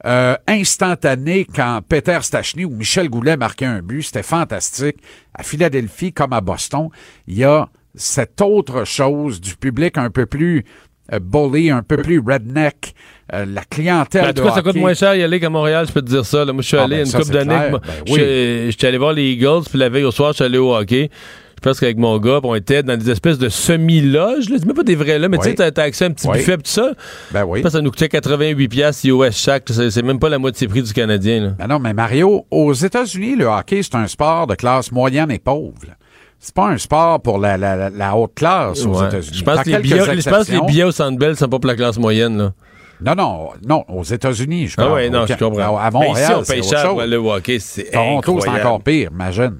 euh, 0.05 0.35
instantané 0.47 1.45
quand 1.45 1.79
Peter 1.87 2.17
Stachny 2.21 2.65
ou 2.65 2.71
Michel 2.71 3.07
Goulet 3.09 3.37
marquaient 3.37 3.65
un 3.65 3.81
but. 3.81 4.01
C'était 4.03 4.23
fantastique. 4.23 4.97
À 5.33 5.43
Philadelphie 5.43 6.11
comme 6.11 6.33
à 6.33 6.41
Boston, 6.41 6.89
il 7.27 7.37
y 7.37 7.43
a 7.45 7.69
cette 7.95 8.41
autre 8.41 8.83
chose 8.83 9.39
du 9.39 9.55
public 9.55 9.97
un 9.97 10.09
peu 10.09 10.25
plus 10.25 10.65
euh, 11.13 11.19
bully, 11.19 11.69
un 11.69 11.81
peu 11.83 11.97
plus 11.97 12.19
redneck. 12.19 12.93
Euh, 13.33 13.45
la 13.45 13.63
clientèle 13.63 14.23
Ben, 14.23 14.29
en 14.29 14.33
tout 14.33 14.43
cas, 14.43 14.55
ça 14.55 14.61
coûte 14.61 14.75
moins 14.75 14.93
cher 14.93 15.15
y 15.15 15.23
aller 15.23 15.39
qu'à 15.39 15.49
Montréal, 15.49 15.85
je 15.87 15.93
peux 15.93 16.01
te 16.01 16.07
dire 16.09 16.25
ça. 16.25 16.45
là. 16.45 16.51
Moi, 16.53 16.61
je 16.61 16.67
suis 16.67 16.77
Ah, 16.77 16.83
allé 16.83 16.97
ben, 16.97 17.05
une 17.05 17.11
ça, 17.11 17.19
couple 17.19 17.31
d'années. 17.33 17.69
Ben 17.71 17.79
je 18.05 18.11
oui. 18.13 18.71
J'étais 18.71 18.87
allé 18.87 18.97
voir 18.97 19.13
les 19.13 19.31
Eagles, 19.31 19.63
puis 19.69 19.79
la 19.79 19.89
veille 19.89 20.03
au 20.03 20.11
soir, 20.11 20.31
je 20.31 20.35
suis 20.37 20.43
allé 20.45 20.57
au 20.57 20.75
hockey. 20.75 21.09
Je 21.57 21.69
pense 21.69 21.79
qu'avec 21.79 21.97
mon 21.97 22.17
gars, 22.19 22.39
on 22.43 22.53
était 22.55 22.83
dans 22.83 22.97
des 22.97 23.09
espèces 23.09 23.37
de 23.37 23.49
semi-loges. 23.49 24.49
là. 24.49 24.57
Même 24.65 24.75
pas 24.75 24.83
des 24.83 24.95
vrais 24.95 25.17
là, 25.19 25.29
mais 25.29 25.37
tu 25.37 25.47
Oui. 25.49 25.55
sais, 25.57 25.71
t'as 25.71 25.83
accès 25.83 26.05
à 26.05 26.07
un 26.07 26.11
petit 26.11 26.27
Oui. 26.27 26.37
buffet, 26.37 26.57
tout 26.57 26.61
ça. 26.65 26.91
Ben 27.31 27.43
oui. 27.45 27.59
Je 27.59 27.63
pense 27.63 27.71
que 27.73 27.77
ça 27.77 27.81
nous 27.81 27.89
coûtait 27.91 28.07
88$ 28.07 28.67
piastres 28.67 29.05
US 29.07 29.35
chaque. 29.37 29.63
C'est 29.69 30.01
même 30.03 30.19
pas 30.19 30.29
la 30.29 30.37
moitié 30.39 30.67
prix 30.67 30.83
du 30.83 30.93
Canadien. 30.93 31.41
Là. 31.41 31.49
Ben 31.57 31.67
non, 31.67 31.79
mais 31.79 31.93
Mario, 31.93 32.45
aux 32.51 32.73
États-Unis, 32.73 33.35
le 33.35 33.45
hockey, 33.45 33.81
c'est 33.83 33.95
un 33.95 34.07
sport 34.07 34.47
de 34.47 34.55
classe 34.55 34.91
moyenne 34.91 35.31
et 35.31 35.39
pauvre. 35.39 35.73
là. 35.87 35.93
C'est 36.39 36.53
pas 36.53 36.67
un 36.67 36.77
sport 36.77 37.21
pour 37.21 37.39
la, 37.39 37.57
la, 37.57 37.75
la- 37.75 37.89
la 37.89 38.15
haute 38.15 38.35
classe 38.35 38.85
aux 38.85 38.99
Ouais. 38.99 39.07
États-Unis. 39.07 39.37
Je 39.37 39.43
pense 39.43 39.61
que 39.63 39.69
les 39.69 39.79
billets, 39.79 39.95
je 39.95 39.97
pense 39.99 40.07
que 40.07 40.11
les 40.11 40.19
exceptions. 40.27 40.65
billets 40.65 40.83
au 40.83 40.91
Centre 40.91 41.17
Bell 41.17 41.35
sont 41.35 41.47
pas 41.47 41.57
pour 41.59 41.67
la 41.67 41.75
classe 41.75 41.97
moyenne. 41.97 42.37
Là. 42.37 42.51
Non, 43.01 43.13
non, 43.15 43.49
non, 43.67 43.83
aux 43.89 44.03
États-unis, 44.03 44.67
je 44.67 44.75
Ah 44.77 44.83
parle. 44.83 44.93
ouais, 44.93 45.09
non, 45.09 45.23
Au 45.23 45.27
je 45.27 45.33
comprends. 45.33 45.77
À 45.77 45.89
Mais 45.91 45.99
Montréal, 46.07 46.31
ici, 46.41 46.51
on 46.51 46.53
paye 46.53 46.63
cher 46.63 46.89
pour 46.89 47.01
aller 47.01 47.17
au 47.17 47.29
hockey. 47.31 47.57
C'est 47.59 47.91
Toronto, 47.91 48.39
c'est 48.41 48.49
encore 48.49 48.81
pire, 48.83 49.09
imagine. 49.11 49.55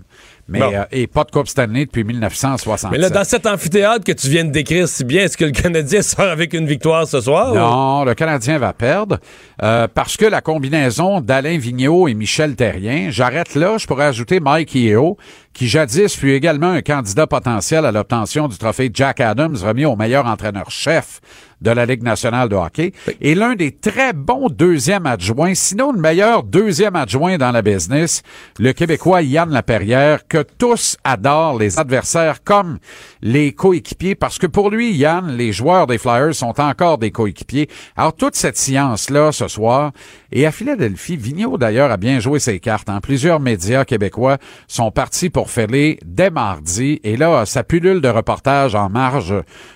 Mais, 0.47 0.59
Bon. 0.59 0.71
euh, 0.75 0.83
et 0.91 1.07
pas 1.07 1.23
de 1.23 1.31
Coupe 1.31 1.47
Stanley 1.47 1.85
depuis 1.85 2.03
1967. 2.03 2.91
Mais 2.91 2.99
là, 2.99 3.09
dans 3.09 3.23
cet 3.23 3.47
amphithéâtre 3.47 4.03
que 4.03 4.11
tu 4.11 4.27
viens 4.29 4.45
de 4.45 4.51
décrire 4.51 4.87
si 4.87 5.03
bien, 5.03 5.23
est-ce 5.23 5.37
que 5.37 5.45
le 5.45 5.49
Canadien 5.51 6.01
sort 6.03 6.25
avec 6.27 6.53
une 6.53 6.67
victoire 6.67 7.07
ce 7.07 7.19
soir? 7.19 7.51
ou- 7.51 7.55
Non, 7.55 8.03
le 8.05 8.13
Canadien 8.13 8.59
va 8.59 8.71
perdre 8.71 9.17
euh, 9.63 9.87
parce 9.91 10.17
que 10.17 10.25
la 10.25 10.41
combinaison 10.41 11.19
d'Alain 11.19 11.57
Vigneault 11.57 12.07
et 12.07 12.13
Michel 12.13 12.55
Terrien, 12.55 13.07
j'arrête 13.09 13.55
là, 13.55 13.79
je 13.79 13.87
pourrais 13.87 14.05
ajouter 14.05 14.39
Mike 14.39 14.75
Yeo, 14.75 15.17
qui 15.51 15.67
jadis 15.67 16.15
fut 16.15 16.31
également 16.33 16.69
un 16.71 16.81
candidat 16.81 17.25
potentiel 17.25 17.83
à 17.85 17.91
l'obtention 17.91 18.47
du 18.47 18.57
trophée 18.59 18.91
Jack 18.93 19.21
Adams 19.21 19.55
remis 19.63 19.85
au 19.85 19.95
meilleur 19.95 20.27
entraîneur-chef 20.27 21.21
de 21.61 21.71
la 21.71 21.85
Ligue 21.85 22.03
nationale 22.03 22.49
de 22.49 22.55
hockey, 22.55 22.91
et 23.21 23.35
l'un 23.35 23.55
des 23.55 23.71
très 23.71 24.13
bons 24.13 24.49
deuxièmes 24.49 25.05
adjoints, 25.05 25.55
sinon 25.55 25.91
le 25.91 25.99
meilleur 25.99 26.43
deuxième 26.43 26.95
adjoint 26.95 27.37
dans 27.37 27.51
la 27.51 27.61
business, 27.61 28.23
le 28.59 28.73
Québécois 28.73 29.21
Yann 29.21 29.49
Laperrière, 29.49 30.27
que 30.27 30.43
tous 30.57 30.97
adorent 31.03 31.57
les 31.57 31.79
adversaires 31.79 32.43
comme 32.43 32.79
les 33.21 33.53
coéquipiers, 33.53 34.15
parce 34.15 34.37
que 34.37 34.47
pour 34.47 34.69
lui, 34.69 34.93
Yann, 34.93 35.35
les 35.35 35.51
joueurs 35.51 35.87
des 35.87 35.97
Flyers 35.97 36.35
sont 36.35 36.59
encore 36.59 36.97
des 36.97 37.11
coéquipiers. 37.11 37.69
Alors, 37.95 38.15
toute 38.15 38.35
cette 38.35 38.57
science-là, 38.57 39.31
ce 39.31 39.47
soir, 39.47 39.91
et 40.37 40.45
à 40.45 40.51
Philadelphie, 40.51 41.15
Vigneault, 41.15 41.57
d'ailleurs, 41.57 41.91
a 41.91 41.95
bien 41.95 42.19
joué 42.19 42.39
ses 42.39 42.59
cartes. 42.59 42.89
En 42.89 42.99
plusieurs 42.99 43.39
médias 43.39 43.85
québécois 43.85 44.37
sont 44.67 44.91
partis 44.91 45.29
pour 45.29 45.49
fêler 45.49 45.97
dès 46.05 46.29
mardi, 46.29 46.99
et 47.05 47.15
là, 47.15 47.45
ça 47.45 47.63
pullule 47.63 48.01
de 48.01 48.09
reportages 48.09 48.75
en 48.75 48.89
marge 48.89 49.33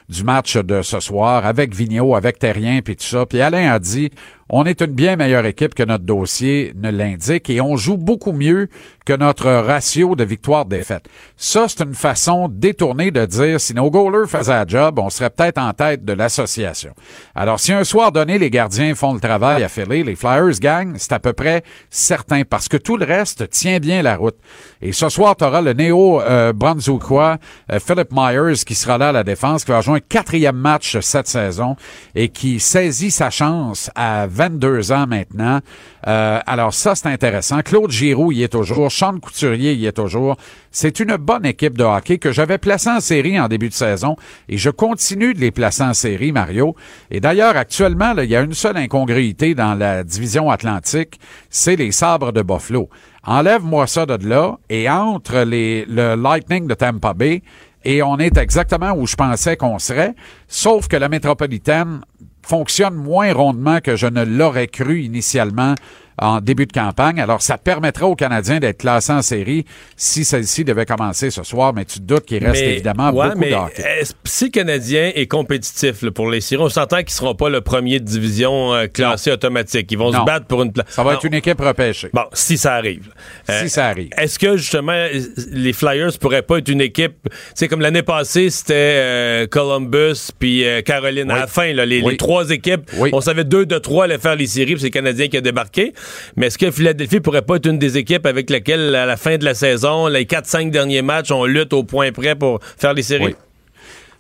du 0.10 0.26
match 0.26 0.58
de 0.58 0.82
ce 0.82 1.00
soir, 1.00 1.46
avec 1.46 1.74
Vigneault, 1.74 2.14
avec 2.14 2.40
Terrien, 2.40 2.82
puis 2.82 2.98
tout 2.98 3.06
ça. 3.06 3.26
Puis 3.26 3.40
Alain 3.40 3.72
a 3.72 3.80
dit, 3.80 4.12
on 4.50 4.66
est 4.66 4.82
une 4.82 4.94
bien 4.94 5.16
meilleure 5.16 5.46
équipe 5.46 5.76
que 5.76 5.84
notre 5.84 6.04
dossier 6.04 6.74
ne 6.76 6.90
l'indique 6.90 7.50
et 7.50 7.62
on 7.62 7.78
joue 7.78 7.98
beaucoup 7.98 8.32
mieux 8.32 8.68
que 9.06 9.14
notre 9.14 9.50
ratio 9.50 10.16
de 10.16 10.24
victoire-défaite. 10.24 11.06
Ça, 11.36 11.66
c'est 11.68 11.84
une 11.84 11.96
façon 11.96 12.48
détournée 12.48 13.12
de 13.12 13.26
dire 13.26 13.60
si 13.60 13.74
nos 13.74 13.90
goalers 13.90 14.30
faisaient 14.30 14.54
la 14.54 14.68
job, 14.68 15.00
on 15.00 15.10
serait 15.10 15.30
peut-être 15.30 15.58
en 15.58 15.74
tête 15.74 16.06
de 16.06 16.14
l'association. 16.14 16.94
Alors, 17.34 17.60
si 17.60 17.74
un 17.74 17.84
soir 17.84 18.12
donné, 18.12 18.38
les 18.38 18.50
gardiens 18.50 18.94
font 18.94 19.14
le 19.14 19.20
travail 19.20 19.64
à 19.64 19.70
Philly, 19.70 20.04
les 20.04 20.16
Flyers 20.16 20.60
gagnent, 20.60 20.94
c'est 20.98 21.14
à 21.14 21.20
peu 21.20 21.34
près 21.34 21.64
certain 21.90 22.44
parce 22.44 22.68
que 22.68 22.78
tout 22.78 22.98
le 22.98 23.06
reste 23.06 23.50
tient 23.50 23.80
bien 23.80 24.02
la 24.02 24.16
route. 24.16 24.38
Et 24.82 24.92
ce 24.92 25.10
soir, 25.10 25.36
tu 25.36 25.44
auras 25.44 25.62
le 25.62 25.74
néo-brunswickois 25.74 27.38
euh, 27.72 27.80
Philip 27.80 28.10
Myers 28.12 28.64
qui 28.66 28.76
sera 28.76 28.98
là 28.98 29.10
à 29.10 29.12
la 29.12 29.24
défense, 29.24 29.64
qui 29.64 29.72
va 29.72 29.82
jouer 29.82 29.98
un 29.98 30.00
quatrième 30.00 30.56
match 30.56 31.00
cette 31.00 31.28
saison 31.28 31.76
et 32.16 32.30
qui 32.30 32.60
saisit 32.60 33.12
sa 33.12 33.30
chance 33.30 33.90
à 33.96 34.28
22 34.40 34.94
ans 34.94 35.06
maintenant. 35.06 35.60
Euh, 36.08 36.40
alors 36.46 36.74
ça, 36.74 36.96
c'est 36.96 37.10
intéressant. 37.10 37.60
Claude 37.60 37.92
Giroux 37.92 38.32
y 38.32 38.44
est 38.44 38.48
toujours. 38.48 38.90
Sean 38.90 39.20
Couturier 39.20 39.74
y 39.74 39.86
est 39.86 39.92
toujours. 39.92 40.38
C'est 40.72 41.02
une 41.02 41.18
bonne 41.18 41.46
équipe 41.46 41.78
de 41.78 41.84
hockey 41.84 42.20
que 42.20 42.32
j'avais 42.32 42.58
placée 42.58 42.90
en 42.90 43.02
série 43.02 43.38
en 43.38 43.50
début 43.50 43.68
de 43.68 43.74
saison 43.74 44.16
et 44.48 44.58
je 44.58 44.70
continue 44.70 45.34
de 45.34 45.42
les 45.42 45.52
placer 45.52 45.84
en 45.84 45.94
série, 45.94 46.32
Mario. 46.32 46.74
Et 47.12 47.20
d'ailleurs, 47.20 47.58
actuellement, 47.58 48.14
il 48.18 48.30
y 48.30 48.36
a 48.38 48.42
une 48.42 48.54
seule 48.54 48.78
incongruité 48.78 49.56
dans 49.56 49.74
la 49.74 50.06
division 50.06 50.50
atlantique, 50.50 51.20
c'est 51.50 51.76
les 51.76 51.92
sabres 51.92 52.32
de 52.32 52.42
Buffalo. 52.42 52.90
Enlève-moi 53.26 53.88
ça 53.88 54.06
de 54.06 54.26
là 54.26 54.58
et 54.70 54.90
entre 54.90 55.40
les, 55.40 55.84
le 55.86 56.16
Lightning 56.16 56.66
de 56.66 56.76
Tampa 56.76 57.14
Bay 57.14 57.42
et 57.84 58.04
on 58.04 58.18
est 58.18 58.38
exactement 58.38 58.92
où 58.92 59.08
je 59.08 59.16
pensais 59.16 59.56
qu'on 59.56 59.80
serait, 59.80 60.14
sauf 60.48 60.88
que 60.88 60.98
la 60.98 61.10
métropolitaine 61.10 62.02
fonctionne 62.44 62.96
moins 62.96 63.34
rondement 63.34 63.80
que 63.80 63.96
je 63.96 64.08
ne 64.08 64.24
l'aurais 64.24 64.68
cru 64.68 65.02
initialement 65.02 65.76
en 66.22 66.42
début 66.42 66.66
de 66.66 66.72
campagne. 66.72 67.20
Alors, 67.20 67.42
ça 67.42 67.58
permettra 67.58 68.08
aux 68.08 68.16
Canadiens 68.16 68.60
d'être 68.60 68.80
classés 68.80 69.12
en 69.14 69.22
série 69.22 69.66
si 69.96 70.24
celle-ci 70.24 70.64
devait 70.64 70.86
commencer 70.86 71.30
ce 71.32 71.44
soir, 71.44 71.74
mais 71.74 71.86
tu 71.86 72.00
te 72.00 72.04
doutes 72.04 72.26
qu'il 72.26 72.44
reste 72.46 72.62
Mais- 72.62 72.74
évidemment 72.74 73.12
ouais, 73.12 73.28
beaucoup 73.30 73.40
mais 73.40 73.52
est-ce- 74.00 74.14
si 74.26 74.46
le 74.46 74.52
Canadien 74.52 75.12
est 75.16 75.28
compétitif 75.28 76.02
là, 76.02 76.12
pour 76.12 76.30
les 76.30 76.42
séries, 76.42 76.62
on 76.62 76.70
s'entend 76.70 76.98
qu'ils 76.98 77.06
ne 77.08 77.12
seront 77.12 77.36
pas 77.36 77.50
le 77.50 77.62
premier 77.62 78.00
de 78.00 78.06
division 78.06 78.74
euh, 78.74 78.88
classé 78.88 79.32
automatique. 79.32 79.92
Ils 79.92 79.98
vont 79.98 80.12
Non. 80.12 80.22
se 80.22 80.26
battre 80.26 80.46
pour 80.46 80.62
une 80.64 80.72
place. 80.74 80.88
Ça 80.90 81.04
va 81.04 81.14
être 81.14 81.26
une 81.26 81.34
équipe 81.34 81.60
repêchée. 81.60 82.10
Bon, 82.14 82.24
si 82.34 82.58
ça 82.58 82.76
arrive. 82.76 83.10
Euh, 83.50 83.62
Si 83.64 83.70
ça 83.70 83.88
arrive. 83.88 84.10
Est-ce 84.18 84.38
que 84.40 84.58
justement 84.58 85.08
les 85.52 85.74
Flyers 85.74 86.18
pourraient 86.20 86.42
pas 86.42 86.58
être 86.60 86.70
une 86.70 86.82
équipe, 86.82 87.16
sais 87.56 87.68
comme 87.68 87.82
l'année 87.82 88.04
passée 88.04 88.50
c'était 88.50 88.74
euh, 88.76 89.48
Columbus 89.48 90.30
puis 90.38 90.66
euh, 90.66 90.82
Caroline 90.82 91.30
à 91.32 91.40
la 91.40 91.48
fin 91.48 91.74
là, 91.74 91.86
les, 91.86 92.02
Oui. 92.02 92.12
les 92.14 92.18
trois 92.18 92.50
équipes, 92.50 92.90
Oui. 92.98 93.10
on 93.14 93.22
savait 93.22 93.44
deux 93.44 93.66
de 93.66 93.78
trois 93.78 94.06
allaient 94.06 94.18
faire 94.18 94.36
les 94.36 94.48
séries, 94.48 94.74
puis 94.74 94.80
c'est 94.82 94.88
le 94.88 94.92
Canadien 94.92 95.28
qui 95.28 95.38
a 95.38 95.42
débarqué. 95.42 95.94
Mais 96.36 96.48
est-ce 96.48 96.58
que 96.58 96.72
Philadelphie 96.72 97.20
pourrait 97.20 97.42
pas 97.42 97.58
être 97.58 97.68
une 97.68 97.80
des 97.80 97.98
équipes 97.98 98.26
avec 98.26 98.50
lesquelles 98.50 98.96
à 98.96 99.06
la 99.06 99.18
fin 99.18 99.38
de 99.38 99.46
la 99.46 99.54
saison, 99.54 100.08
les 100.08 100.26
4-5 100.26 100.72
derniers 100.72 101.02
matchs, 101.02 101.32
on 101.32 101.46
lutte 101.46 101.74
au 101.74 101.84
point 101.84 102.12
près 102.12 102.36
pour 102.36 102.60
faire 102.78 102.94
les 102.94 103.04
séries? 103.04 103.26
Oui. 103.26 103.36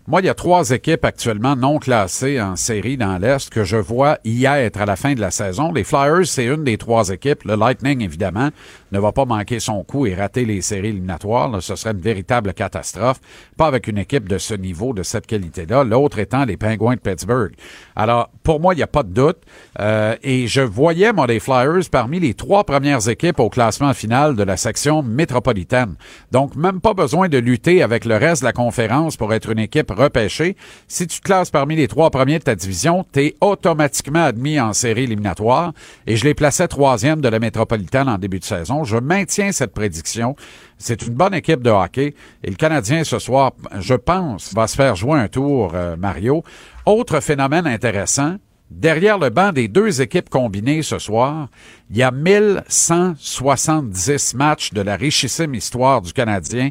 Moi, 0.09 0.21
il 0.21 0.25
y 0.25 0.29
a 0.29 0.33
trois 0.33 0.71
équipes 0.71 1.05
actuellement 1.05 1.55
non 1.55 1.77
classées 1.77 2.41
en 2.41 2.55
série 2.55 2.97
dans 2.97 3.19
l'Est 3.19 3.51
que 3.51 3.63
je 3.63 3.77
vois 3.77 4.17
y 4.25 4.45
être 4.45 4.81
à 4.81 4.87
la 4.87 4.95
fin 4.95 5.13
de 5.13 5.21
la 5.21 5.29
saison. 5.29 5.71
Les 5.71 5.83
Flyers, 5.83 6.25
c'est 6.25 6.45
une 6.45 6.63
des 6.63 6.79
trois 6.79 7.09
équipes. 7.09 7.43
Le 7.43 7.55
Lightning, 7.55 8.01
évidemment, 8.01 8.49
ne 8.91 8.99
va 8.99 9.11
pas 9.11 9.25
manquer 9.25 9.59
son 9.59 9.83
coup 9.83 10.05
et 10.05 10.15
rater 10.15 10.45
les 10.45 10.61
séries 10.61 10.89
éliminatoires. 10.89 11.61
Ce 11.61 11.75
serait 11.75 11.91
une 11.91 12.01
véritable 12.01 12.53
catastrophe. 12.53 13.19
Pas 13.57 13.67
avec 13.67 13.87
une 13.87 13.97
équipe 13.97 14.27
de 14.27 14.37
ce 14.37 14.53
niveau, 14.53 14.93
de 14.93 15.03
cette 15.03 15.27
qualité-là. 15.27 15.83
L'autre 15.83 16.19
étant 16.19 16.45
les 16.45 16.57
Penguins 16.57 16.95
de 16.95 16.99
Pittsburgh. 16.99 17.53
Alors, 17.95 18.29
pour 18.43 18.59
moi, 18.59 18.73
il 18.73 18.77
n'y 18.77 18.83
a 18.83 18.87
pas 18.87 19.03
de 19.03 19.09
doute. 19.09 19.37
Euh, 19.79 20.15
et 20.23 20.47
je 20.47 20.61
voyais, 20.61 21.13
moi, 21.13 21.27
les 21.27 21.39
Flyers 21.39 21.89
parmi 21.91 22.19
les 22.19 22.33
trois 22.33 22.63
premières 22.63 23.07
équipes 23.09 23.39
au 23.39 23.49
classement 23.49 23.93
final 23.93 24.35
de 24.35 24.43
la 24.43 24.57
section 24.57 25.03
métropolitaine. 25.03 25.95
Donc, 26.31 26.55
même 26.55 26.81
pas 26.81 26.93
besoin 26.93 27.29
de 27.29 27.37
lutter 27.37 27.83
avec 27.83 28.05
le 28.05 28.15
reste 28.17 28.41
de 28.41 28.47
la 28.47 28.53
conférence 28.53 29.17
pour 29.17 29.33
être 29.33 29.49
une 29.51 29.59
équipe 29.59 29.91
repêché. 29.91 30.55
Si 30.87 31.07
tu 31.07 31.19
te 31.19 31.25
classes 31.25 31.51
parmi 31.51 31.75
les 31.75 31.87
trois 31.87 32.09
premiers 32.09 32.39
de 32.39 32.43
ta 32.43 32.55
division, 32.55 33.05
tu 33.11 33.19
es 33.19 33.35
automatiquement 33.41 34.23
admis 34.23 34.59
en 34.59 34.73
série 34.73 35.03
éliminatoire. 35.03 35.73
Et 36.07 36.15
je 36.15 36.25
les 36.25 36.33
plaçais 36.33 36.67
troisième 36.67 37.21
de 37.21 37.29
la 37.29 37.39
métropolitaine 37.39 38.09
en 38.09 38.17
début 38.17 38.39
de 38.39 38.45
saison. 38.45 38.78
Je 38.83 38.97
maintiens 38.97 39.51
cette 39.51 39.73
prédiction. 39.73 40.35
C'est 40.77 41.05
une 41.05 41.13
bonne 41.13 41.33
équipe 41.33 41.61
de 41.61 41.69
hockey. 41.69 42.15
Et 42.43 42.49
le 42.49 42.55
Canadien, 42.55 43.03
ce 43.03 43.19
soir, 43.19 43.51
je 43.79 43.95
pense, 43.95 44.53
va 44.53 44.67
se 44.67 44.75
faire 44.75 44.95
jouer 44.95 45.19
un 45.19 45.27
tour, 45.27 45.71
euh, 45.73 45.95
Mario. 45.95 46.43
Autre 46.85 47.19
phénomène 47.19 47.67
intéressant, 47.67 48.37
derrière 48.69 49.17
le 49.17 49.29
banc 49.29 49.51
des 49.51 49.67
deux 49.67 50.01
équipes 50.01 50.29
combinées 50.29 50.81
ce 50.81 50.99
soir, 50.99 51.49
il 51.89 51.97
y 51.97 52.03
a 52.03 52.11
1170 52.11 54.35
matchs 54.35 54.71
de 54.73 54.81
la 54.81 54.95
richissime 54.95 55.55
histoire 55.55 56.01
du 56.01 56.13
Canadien 56.13 56.69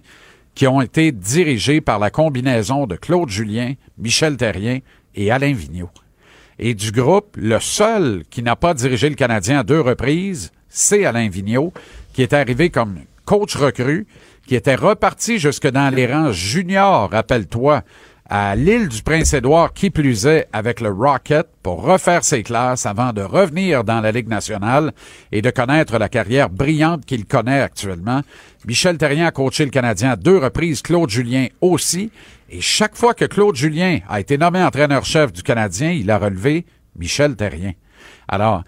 qui 0.54 0.66
ont 0.66 0.80
été 0.80 1.12
dirigés 1.12 1.80
par 1.80 2.00
la 2.00 2.10
combinaison 2.10 2.86
de 2.86 2.96
Claude 2.96 3.28
Julien, 3.28 3.74
Michel 3.96 4.36
Terrien 4.36 4.80
et 5.14 5.30
Alain 5.30 5.52
Vigneault. 5.52 5.92
Et 6.58 6.74
du 6.74 6.90
groupe, 6.90 7.36
le 7.36 7.60
seul 7.60 8.24
qui 8.28 8.42
n'a 8.42 8.56
pas 8.56 8.74
dirigé 8.74 9.08
le 9.08 9.14
Canadien 9.14 9.60
à 9.60 9.62
deux 9.62 9.80
reprises, 9.80 10.50
c'est 10.68 11.04
Alain 11.04 11.28
Vigneault, 11.28 11.72
qui 12.18 12.24
est 12.24 12.32
arrivé 12.32 12.68
comme 12.68 13.02
coach 13.24 13.54
recru, 13.54 14.08
qui 14.44 14.56
était 14.56 14.74
reparti 14.74 15.38
jusque 15.38 15.68
dans 15.68 15.94
les 15.94 16.12
rangs 16.12 16.32
juniors, 16.32 17.08
rappelle-toi, 17.12 17.82
à 18.28 18.56
l'île 18.56 18.88
du 18.88 19.04
Prince-Édouard, 19.04 19.72
qui 19.72 19.90
plus 19.90 20.26
est, 20.26 20.48
avec 20.52 20.80
le 20.80 20.90
Rocket, 20.90 21.46
pour 21.62 21.84
refaire 21.84 22.24
ses 22.24 22.42
classes 22.42 22.86
avant 22.86 23.12
de 23.12 23.22
revenir 23.22 23.84
dans 23.84 24.00
la 24.00 24.10
Ligue 24.10 24.26
nationale 24.26 24.90
et 25.30 25.42
de 25.42 25.50
connaître 25.50 25.96
la 25.96 26.08
carrière 26.08 26.50
brillante 26.50 27.04
qu'il 27.04 27.24
connaît 27.24 27.60
actuellement. 27.60 28.22
Michel 28.66 28.98
Terrien 28.98 29.28
a 29.28 29.30
coaché 29.30 29.64
le 29.64 29.70
Canadien 29.70 30.10
à 30.10 30.16
deux 30.16 30.38
reprises, 30.38 30.82
Claude 30.82 31.10
Julien 31.10 31.46
aussi, 31.60 32.10
et 32.50 32.60
chaque 32.60 32.96
fois 32.96 33.14
que 33.14 33.26
Claude 33.26 33.54
Julien 33.54 34.00
a 34.08 34.18
été 34.18 34.38
nommé 34.38 34.60
entraîneur-chef 34.60 35.32
du 35.32 35.44
Canadien, 35.44 35.92
il 35.92 36.10
a 36.10 36.18
relevé 36.18 36.66
Michel 36.96 37.36
Terrien. 37.36 37.74
Alors, 38.26 38.64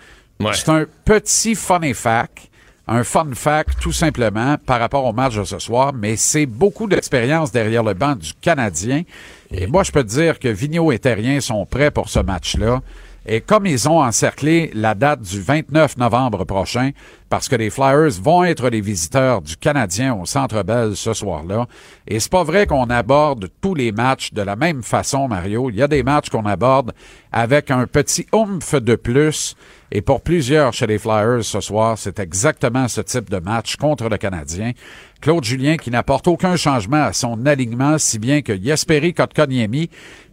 c'est 0.53 0.69
un 0.69 0.87
petit 1.05 1.57
funny 1.57 1.95
fact 1.95 2.50
un 2.91 3.05
fun 3.05 3.31
fact 3.35 3.79
tout 3.81 3.93
simplement 3.93 4.57
par 4.67 4.81
rapport 4.81 5.05
au 5.05 5.13
match 5.13 5.37
de 5.37 5.45
ce 5.45 5.61
soir, 5.61 5.93
mais 5.95 6.17
c'est 6.17 6.47
beaucoup 6.47 6.89
d'expérience 6.89 7.53
derrière 7.53 7.85
le 7.85 7.95
banc 7.95 8.17
du 8.17 8.35
Canadien. 8.35 9.05
Et 9.53 9.69
moi, 9.69 9.85
je 9.85 9.93
peux 9.93 10.03
dire 10.03 10.41
que 10.41 10.49
Vigneault 10.49 10.91
et 10.91 10.99
Terrien 10.99 11.41
sont 11.41 11.65
prêts 11.67 11.93
pour 11.93 12.09
ce 12.09 12.19
match-là. 12.19 12.83
Et 13.27 13.41
comme 13.41 13.67
ils 13.67 13.89
ont 13.89 14.03
encerclé 14.03 14.71
la 14.75 14.95
date 14.95 15.21
du 15.21 15.41
29 15.41 15.99
novembre 15.99 16.45
prochain, 16.45 16.91
parce 17.29 17.49
que 17.49 17.57
les 17.57 17.71
Flyers 17.71 18.21
vont 18.21 18.45
être 18.45 18.69
les 18.71 18.81
visiteurs 18.81 19.43
du 19.43 19.57
Canadien 19.57 20.15
au 20.15 20.27
Centre 20.27 20.63
Bell 20.63 20.97
ce 20.97 21.13
soir-là, 21.13 21.67
et 22.09 22.19
c'est 22.19 22.31
pas 22.31 22.45
vrai 22.45 22.67
qu'on 22.67 22.91
aborde 22.91 23.49
tous 23.61 23.75
les 23.75 23.93
matchs 23.93 24.33
de 24.33 24.43
la 24.43 24.57
même 24.57 24.83
façon, 24.83 25.29
Mario. 25.29 25.71
Il 25.71 25.77
y 25.77 25.83
a 25.83 25.89
des 25.89 26.03
matchs 26.03 26.31
qu'on 26.31 26.47
aborde 26.47 26.93
avec 27.31 27.71
un 27.71 27.87
petit 27.87 28.27
oomph 28.33 28.75
de 28.75 28.97
plus. 28.97 29.55
Et 29.93 30.03
pour 30.03 30.21
plusieurs 30.21 30.73
chez 30.73 30.87
les 30.87 30.99
Flyers 30.99 31.45
ce 31.45 31.61
soir, 31.61 31.99
c'est 31.99 32.21
exactement 32.21 32.87
ce 32.87 33.01
type 33.01 33.29
de 33.29 33.39
match 33.39 33.77
contre 33.77 34.09
le 34.09 34.19
Canadien. 34.19 34.73
Claude 35.21 35.45
Julien 35.45 35.77
qui 35.77 35.91
n'apporte 35.91 36.29
aucun 36.29 36.57
changement 36.57 37.03
à 37.03 37.13
son 37.13 37.45
alignement, 37.45 37.99
si 37.99 38.19
bien 38.19 38.41
que 38.41 38.57
Jesperi 38.57 39.13
Kotkaniemi, 39.15 39.91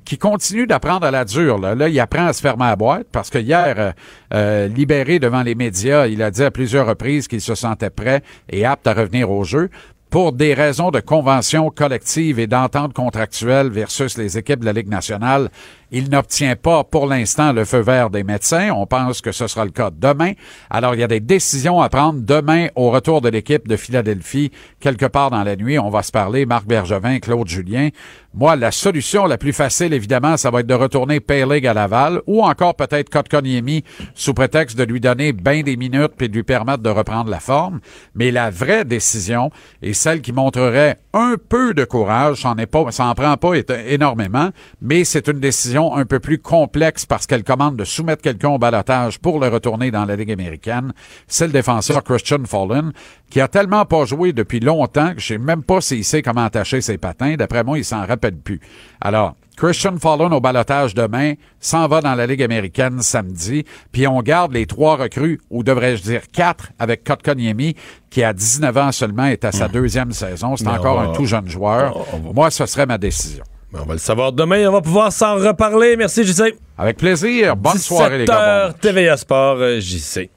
qui 0.08 0.18
continue 0.18 0.66
d'apprendre 0.66 1.06
à 1.06 1.12
la 1.12 1.26
dure. 1.26 1.60
Là. 1.60 1.90
il 1.90 2.00
apprend 2.00 2.28
à 2.28 2.34
se 2.34 2.42
fermer 2.42 2.66
à 2.66 2.78
boîte 2.78 3.08
parce 3.12 3.30
que 3.30 3.38
hier, 3.38 3.76
euh, 3.78 3.92
euh, 4.34 4.68
libéré 4.70 5.20
devant 5.20 5.44
les 5.44 5.54
médias, 5.54 6.08
il 6.08 6.24
a 6.24 6.32
dit 6.32 6.44
à 6.44 6.50
plusieurs 6.50 6.88
reprises 6.88 7.28
qu'il 7.28 7.42
se 7.42 7.56
sentait 7.56 7.90
prêt 7.90 8.24
et 8.50 8.66
apte 8.66 8.88
à 8.88 8.94
revenir 8.94 9.30
au 9.30 9.44
jeu 9.44 9.70
pour 10.10 10.32
des 10.32 10.54
raisons 10.54 10.92
de 10.92 11.02
convention 11.02 11.70
collective 11.70 12.40
et 12.40 12.48
d'entente 12.48 12.94
contractuelle 12.94 13.70
versus 13.70 14.18
les 14.18 14.38
équipes 14.38 14.62
de 14.62 14.66
la 14.66 14.72
Ligue 14.72 14.88
nationale, 14.88 15.50
il 15.92 16.10
n'obtient 16.10 16.56
pas 16.56 16.84
pour 16.84 17.08
l'instant 17.08 17.54
le 17.54 17.66
feu 17.66 17.80
vert 17.80 18.10
des 18.10 18.24
médecins. 18.24 18.72
On 18.72 18.86
pense 18.86 19.22
que 19.22 19.32
ce 19.32 19.48
sera 19.48 19.66
le 19.66 19.72
cas 19.72 19.90
demain. 19.92 20.34
Alors, 20.70 20.96
il 20.96 21.00
y 21.00 21.04
a 21.04 21.08
des 21.08 21.20
décisions 21.20 21.82
à 21.82 21.90
prendre 21.90 22.22
demain 22.22 22.68
au 22.76 22.92
retour 22.92 23.22
de 23.22 23.30
l'équipe 23.30 23.68
de 23.68 23.76
Philadelphie, 23.76 24.52
quelque 24.80 25.06
part 25.06 25.32
dans 25.32 25.44
la 25.44 25.56
nuit. 25.56 25.80
On 25.80 25.90
va 25.90 26.04
se 26.04 26.12
parler, 26.12 26.46
Marc 26.46 26.66
Bergevin, 26.66 27.20
Claude 27.20 27.48
Julien. 27.48 27.90
Moi, 28.34 28.56
la 28.56 28.72
solution 28.72 29.26
la 29.26 29.38
plus 29.38 29.54
facile, 29.54 29.94
évidemment, 29.94 30.38
ça 30.38 30.52
va 30.52 30.60
être 30.60 30.68
de 30.68 30.74
retourner 30.74 31.20
Payleg 31.20 31.66
à 31.66 31.74
Laval 31.74 32.22
ou 32.28 32.44
encore 32.44 32.76
peut-être 32.76 33.10
Kotkaniemi 33.10 33.84
sous 34.14 34.34
prétexte 34.34 34.78
de 34.78 34.84
lui 34.84 35.00
donner 35.00 35.34
bien 35.34 35.64
des 35.64 35.76
minutes 35.76 36.12
puis 36.16 36.30
de 36.30 36.36
lui 36.36 36.44
permettre 36.44 36.84
de 36.84 36.90
reprendre 36.90 37.32
la 37.32 37.40
forme. 37.40 37.80
Mais 38.14 38.30
la 38.30 38.52
vraie 38.52 38.86
décision 38.86 39.50
est 39.82 39.94
celle 39.94 40.22
qui 40.22 40.34
montrerait 40.34 41.00
un 41.14 41.36
peu 41.50 41.74
de 41.74 41.84
courage. 41.84 42.42
Ça 42.42 42.54
est 42.60 42.68
pas, 42.68 42.92
ça 42.92 43.06
en 43.06 43.16
prend 43.16 43.36
pas 43.38 43.54
énormément, 43.88 44.52
mais 44.82 45.04
c'est 45.04 45.28
une 45.28 45.40
décision 45.40 45.77
un 45.78 46.06
peu 46.06 46.20
plus 46.20 46.40
complexe 46.40 47.06
parce 47.06 47.28
qu'elle 47.28 47.44
commande 47.44 47.76
de 47.76 47.84
soumettre 47.84 48.22
quelqu'un 48.22 48.50
au 48.50 48.58
balotage 48.58 49.20
pour 49.20 49.40
le 49.40 49.48
retourner 49.48 49.92
dans 49.92 50.06
la 50.06 50.16
Ligue 50.16 50.32
américaine. 50.32 50.94
C'est 51.28 51.48
le 51.48 51.54
défenseur 51.54 52.04
Christian 52.04 52.44
Fallen 52.46 52.92
qui 53.30 53.42
a 53.42 53.48
tellement 53.48 53.86
pas 53.86 54.06
joué 54.06 54.34
depuis 54.34 54.60
longtemps 54.60 55.14
que 55.14 55.20
je 55.20 55.28
sais 55.28 55.38
même 55.38 55.64
pas 55.64 55.82
s'il 55.82 56.04
sait 56.04 56.22
comment 56.22 56.46
attacher 56.46 56.82
ses 56.82 56.98
patins. 56.98 57.36
D'après 57.36 57.64
moi, 57.64 57.78
il 57.78 57.86
s'en 57.86 58.06
rappelle 58.06 58.38
plus. 58.38 58.60
Alors, 59.02 59.36
Christian 59.58 59.98
Fallon 59.98 60.32
au 60.32 60.40
balotage 60.40 60.94
demain, 60.94 61.34
s'en 61.60 61.88
va 61.88 62.00
dans 62.02 62.14
la 62.14 62.28
Ligue 62.28 62.44
américaine 62.44 63.02
samedi, 63.02 63.66
puis 63.92 64.08
on 64.08 64.22
garde 64.22 64.54
les 64.54 64.68
trois 64.68 64.98
recrues, 64.98 65.42
ou 65.50 65.64
devrais-je 65.64 66.04
dire 66.04 66.22
quatre, 66.32 66.70
avec 66.78 67.04
Kotkaniemi, 67.04 67.76
qui 68.12 68.24
a 68.24 68.34
19 68.34 68.78
ans 68.78 68.92
seulement, 68.92 69.26
est 69.26 69.44
à 69.46 69.52
sa 69.52 69.68
deuxième 69.68 70.12
saison. 70.12 70.56
C'est 70.56 70.68
encore 70.68 71.02
un 71.02 71.12
tout 71.14 71.26
jeune 71.26 71.50
joueur. 71.50 72.06
Moi, 72.36 72.52
ce 72.52 72.68
serait 72.68 72.86
ma 72.86 73.00
décision. 73.00 73.44
On 73.74 73.84
va 73.84 73.94
le 73.94 74.00
savoir 74.00 74.32
demain, 74.32 74.66
on 74.70 74.72
va 74.72 74.82
pouvoir 74.82 75.12
s'en 75.12 75.36
reparler. 75.36 75.98
Merci, 75.98 76.24
JC. 76.24 76.56
Avec 76.78 76.98
plaisir. 76.98 77.56
Bonne 77.58 77.78
soirée, 77.78 78.20
les 78.20 78.26
gars. 78.26 78.74
TVA 78.80 79.18
Sport, 79.18 79.58
euh, 79.60 79.80
JC. 79.82 80.30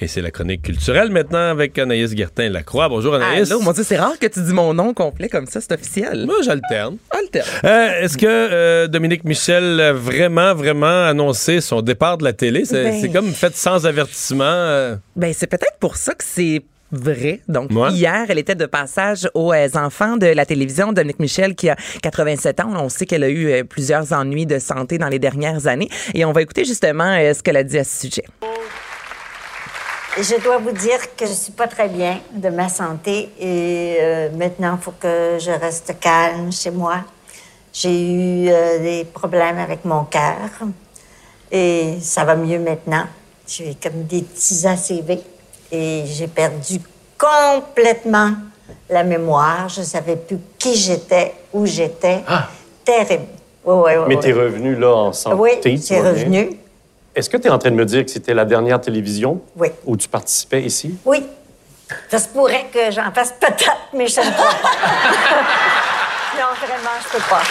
Et 0.00 0.08
c'est 0.08 0.22
la 0.22 0.30
chronique 0.30 0.62
culturelle 0.62 1.10
maintenant 1.10 1.50
avec 1.50 1.78
Anaïs 1.78 2.16
Gertin-Lacroix. 2.16 2.88
Bonjour, 2.88 3.14
Anaïs. 3.14 3.50
Allô, 3.50 3.60
mon 3.60 3.72
Dieu, 3.72 3.84
c'est 3.84 3.98
rare 3.98 4.18
que 4.18 4.26
tu 4.26 4.40
dis 4.42 4.52
mon 4.54 4.72
nom 4.72 4.94
complet 4.94 5.28
comme 5.28 5.46
ça, 5.46 5.60
c'est 5.60 5.72
officiel. 5.72 6.24
Moi, 6.24 6.36
j'alterne. 6.42 6.96
Alterne. 7.10 7.46
Euh, 7.64 8.00
Est-ce 8.02 8.16
que 8.16 8.26
euh, 8.26 8.86
Dominique 8.86 9.24
Michel 9.24 9.78
a 9.80 9.92
vraiment, 9.92 10.54
vraiment 10.54 11.04
annoncé 11.06 11.60
son 11.60 11.82
départ 11.82 12.16
de 12.16 12.24
la 12.24 12.32
télé? 12.32 12.64
C'est 12.64 12.84
Ben- 12.84 13.12
comme 13.12 13.32
fait 13.32 13.54
sans 13.54 13.84
avertissement. 13.84 14.44
euh. 14.44 14.96
Ben, 15.14 15.32
c'est 15.36 15.46
peut-être 15.46 15.76
pour 15.78 15.96
ça 15.96 16.14
que 16.14 16.24
c'est 16.24 16.62
vrai. 16.90 17.40
Donc, 17.48 17.70
hier, 17.92 18.26
elle 18.28 18.38
était 18.38 18.54
de 18.54 18.66
passage 18.66 19.28
aux 19.34 19.52
euh, 19.52 19.68
enfants 19.74 20.16
de 20.16 20.26
la 20.26 20.46
télévision. 20.46 20.92
Dominique 20.92 21.20
Michel, 21.20 21.54
qui 21.54 21.68
a 21.68 21.76
87 22.02 22.60
ans. 22.60 22.72
On 22.76 22.88
sait 22.88 23.06
qu'elle 23.06 23.24
a 23.24 23.28
eu 23.28 23.50
euh, 23.50 23.64
plusieurs 23.64 24.12
ennuis 24.12 24.46
de 24.46 24.58
santé 24.58 24.98
dans 24.98 25.08
les 25.08 25.18
dernières 25.18 25.66
années. 25.66 25.88
Et 26.14 26.24
on 26.24 26.32
va 26.32 26.42
écouter 26.42 26.64
justement 26.64 27.16
euh, 27.18 27.34
ce 27.34 27.42
qu'elle 27.42 27.56
a 27.56 27.64
dit 27.64 27.78
à 27.78 27.84
ce 27.84 28.00
sujet. 28.00 28.24
Et 30.18 30.24
je 30.24 30.34
dois 30.42 30.58
vous 30.58 30.72
dire 30.72 30.98
que 31.16 31.26
je 31.26 31.32
suis 31.32 31.52
pas 31.52 31.68
très 31.68 31.88
bien 31.88 32.18
de 32.32 32.48
ma 32.48 32.68
santé 32.68 33.28
et 33.38 33.98
euh, 34.00 34.28
maintenant 34.36 34.76
il 34.76 34.82
faut 34.82 34.94
que 34.98 35.36
je 35.38 35.52
reste 35.52 35.94
calme 36.00 36.50
chez 36.50 36.72
moi. 36.72 37.04
J'ai 37.72 38.02
eu 38.02 38.48
euh, 38.48 38.80
des 38.80 39.04
problèmes 39.04 39.58
avec 39.58 39.84
mon 39.84 40.02
cœur 40.02 40.48
et 41.52 41.98
ça 42.00 42.24
va 42.24 42.34
mieux 42.34 42.58
maintenant. 42.58 43.04
J'ai 43.46 43.76
comme 43.80 44.06
des 44.06 44.22
petits 44.22 44.66
ACV 44.66 45.20
et 45.70 46.04
j'ai 46.06 46.28
perdu 46.28 46.80
complètement 47.18 48.32
la 48.88 49.04
mémoire. 49.04 49.68
Je 49.68 49.82
savais 49.82 50.16
plus 50.16 50.38
qui 50.58 50.74
j'étais, 50.74 51.34
où 51.52 51.66
j'étais. 51.66 52.22
Terrible. 52.84 53.24
Ouais, 53.64 53.74
ouais, 53.74 53.96
ouais, 53.98 54.04
Mais 54.08 54.18
t'es 54.18 54.32
revenu 54.32 54.74
là 54.76 54.94
en 54.94 55.12
santé. 55.12 55.36
Oui, 55.36 55.50
c'est 55.82 56.00
bien. 56.00 56.10
revenu. 56.10 56.50
Est-ce 57.14 57.28
que 57.28 57.36
tu 57.36 57.48
es 57.48 57.50
en 57.50 57.58
train 57.58 57.70
de 57.70 57.74
me 57.76 57.84
dire 57.84 58.04
que 58.04 58.10
c'était 58.10 58.34
la 58.34 58.44
dernière 58.44 58.80
télévision 58.80 59.40
Oui. 59.56 59.68
où 59.84 59.96
tu 59.96 60.08
participais 60.08 60.62
ici? 60.62 60.96
Oui. 61.04 61.24
Ça 62.10 62.18
se 62.18 62.28
pourrait 62.28 62.66
que 62.72 62.90
j'en 62.90 63.10
fasse 63.12 63.32
peut-être, 63.40 63.76
mais 63.94 64.06
je 64.06 64.20
ne 64.20 64.26
pas. 64.26 64.30
non, 66.38 66.66
vraiment, 66.66 66.90
je 67.02 67.16
peux 67.16 67.24
pas. 67.28 67.42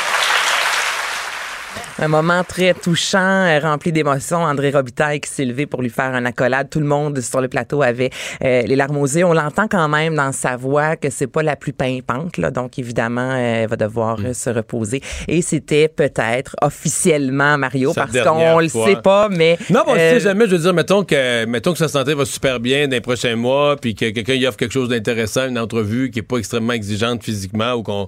Un 1.99 2.09
moment 2.09 2.43
très 2.43 2.75
touchant, 2.75 3.17
euh, 3.17 3.59
rempli 3.59 3.91
d'émotions. 3.91 4.37
André 4.37 4.69
Robitaille 4.69 5.19
qui 5.19 5.31
s'est 5.31 5.45
levé 5.45 5.65
pour 5.65 5.81
lui 5.81 5.89
faire 5.89 6.13
un 6.13 6.25
accolade. 6.25 6.69
Tout 6.69 6.79
le 6.79 6.85
monde 6.85 7.19
sur 7.21 7.41
le 7.41 7.47
plateau 7.47 7.81
avait 7.81 8.11
euh, 8.43 8.61
les 8.61 8.75
larmes 8.75 8.97
aux 8.97 9.07
yeux. 9.07 9.25
On 9.25 9.33
l'entend 9.33 9.67
quand 9.67 9.89
même 9.89 10.15
dans 10.15 10.31
sa 10.31 10.57
voix 10.57 10.95
que 10.95 11.09
c'est 11.09 11.25
pas 11.25 11.41
la 11.41 11.55
plus 11.55 11.73
pimpante, 11.73 12.37
là. 12.37 12.51
Donc, 12.51 12.77
évidemment, 12.77 13.31
euh, 13.31 13.63
elle 13.63 13.69
va 13.69 13.77
devoir 13.77 14.19
euh, 14.23 14.33
se 14.33 14.51
reposer. 14.51 15.01
Et 15.27 15.41
c'était 15.41 15.87
peut-être 15.87 16.55
officiellement 16.61 17.57
Mario, 17.57 17.93
parce 17.95 18.11
qu'on 18.11 18.59
le 18.59 18.67
sait 18.67 19.01
pas, 19.03 19.27
mais... 19.29 19.57
Non, 19.71 19.81
on 19.87 19.93
le 19.93 19.99
sait 19.99 20.19
jamais. 20.19 20.45
Je 20.45 20.51
veux 20.51 20.61
dire, 20.61 20.75
mettons 20.75 21.03
que, 21.03 21.45
mettons 21.45 21.71
que 21.71 21.79
sa 21.79 21.87
santé 21.87 22.13
va 22.13 22.25
super 22.25 22.59
bien 22.59 22.87
dans 22.87 22.95
les 22.95 23.01
prochains 23.01 23.35
mois, 23.35 23.75
puis 23.75 23.95
que 23.95 24.11
quelqu'un 24.11 24.35
y 24.35 24.45
offre 24.45 24.57
quelque 24.57 24.73
chose 24.73 24.89
d'intéressant, 24.89 25.47
une 25.47 25.57
entrevue 25.57 26.11
qui 26.11 26.19
est 26.19 26.23
pas 26.23 26.37
extrêmement 26.37 26.73
exigeante 26.73 27.23
physiquement 27.23 27.73
ou 27.73 27.81
qu'on. 27.81 28.07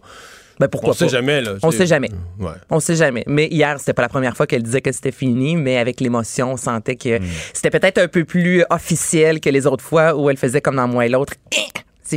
Ben 0.59 0.67
pourquoi 0.67 0.89
on 0.89 0.93
sait 0.93 1.05
pas? 1.05 1.11
jamais, 1.11 1.41
là. 1.41 1.53
On 1.63 1.71
sait 1.71 1.85
jamais. 1.87 2.09
Ouais. 2.39 2.51
On 2.69 2.79
sait 2.79 2.95
jamais. 2.95 3.23
Mais 3.27 3.47
hier, 3.47 3.79
c'était 3.79 3.93
pas 3.93 4.01
la 4.01 4.09
première 4.09 4.35
fois 4.35 4.45
qu'elle 4.45 4.63
disait 4.63 4.81
que 4.81 4.91
c'était 4.91 5.11
fini, 5.11 5.55
mais 5.55 5.77
avec 5.77 6.01
l'émotion, 6.01 6.53
on 6.53 6.57
sentait 6.57 6.95
que 6.97 7.19
Hmm. 7.19 7.23
c'était 7.53 7.69
peut-être 7.69 7.97
un 7.97 8.07
peu 8.07 8.25
plus 8.25 8.63
officiel 8.69 9.39
que 9.39 9.49
les 9.49 9.65
autres 9.67 9.83
fois 9.83 10.15
où 10.15 10.29
elle 10.29 10.37
faisait 10.37 10.61
comme 10.61 10.75
dans 10.75 10.87
moi 10.87 11.05
et 11.05 11.09
l'autre. 11.09 11.33
Eh, 11.55 11.61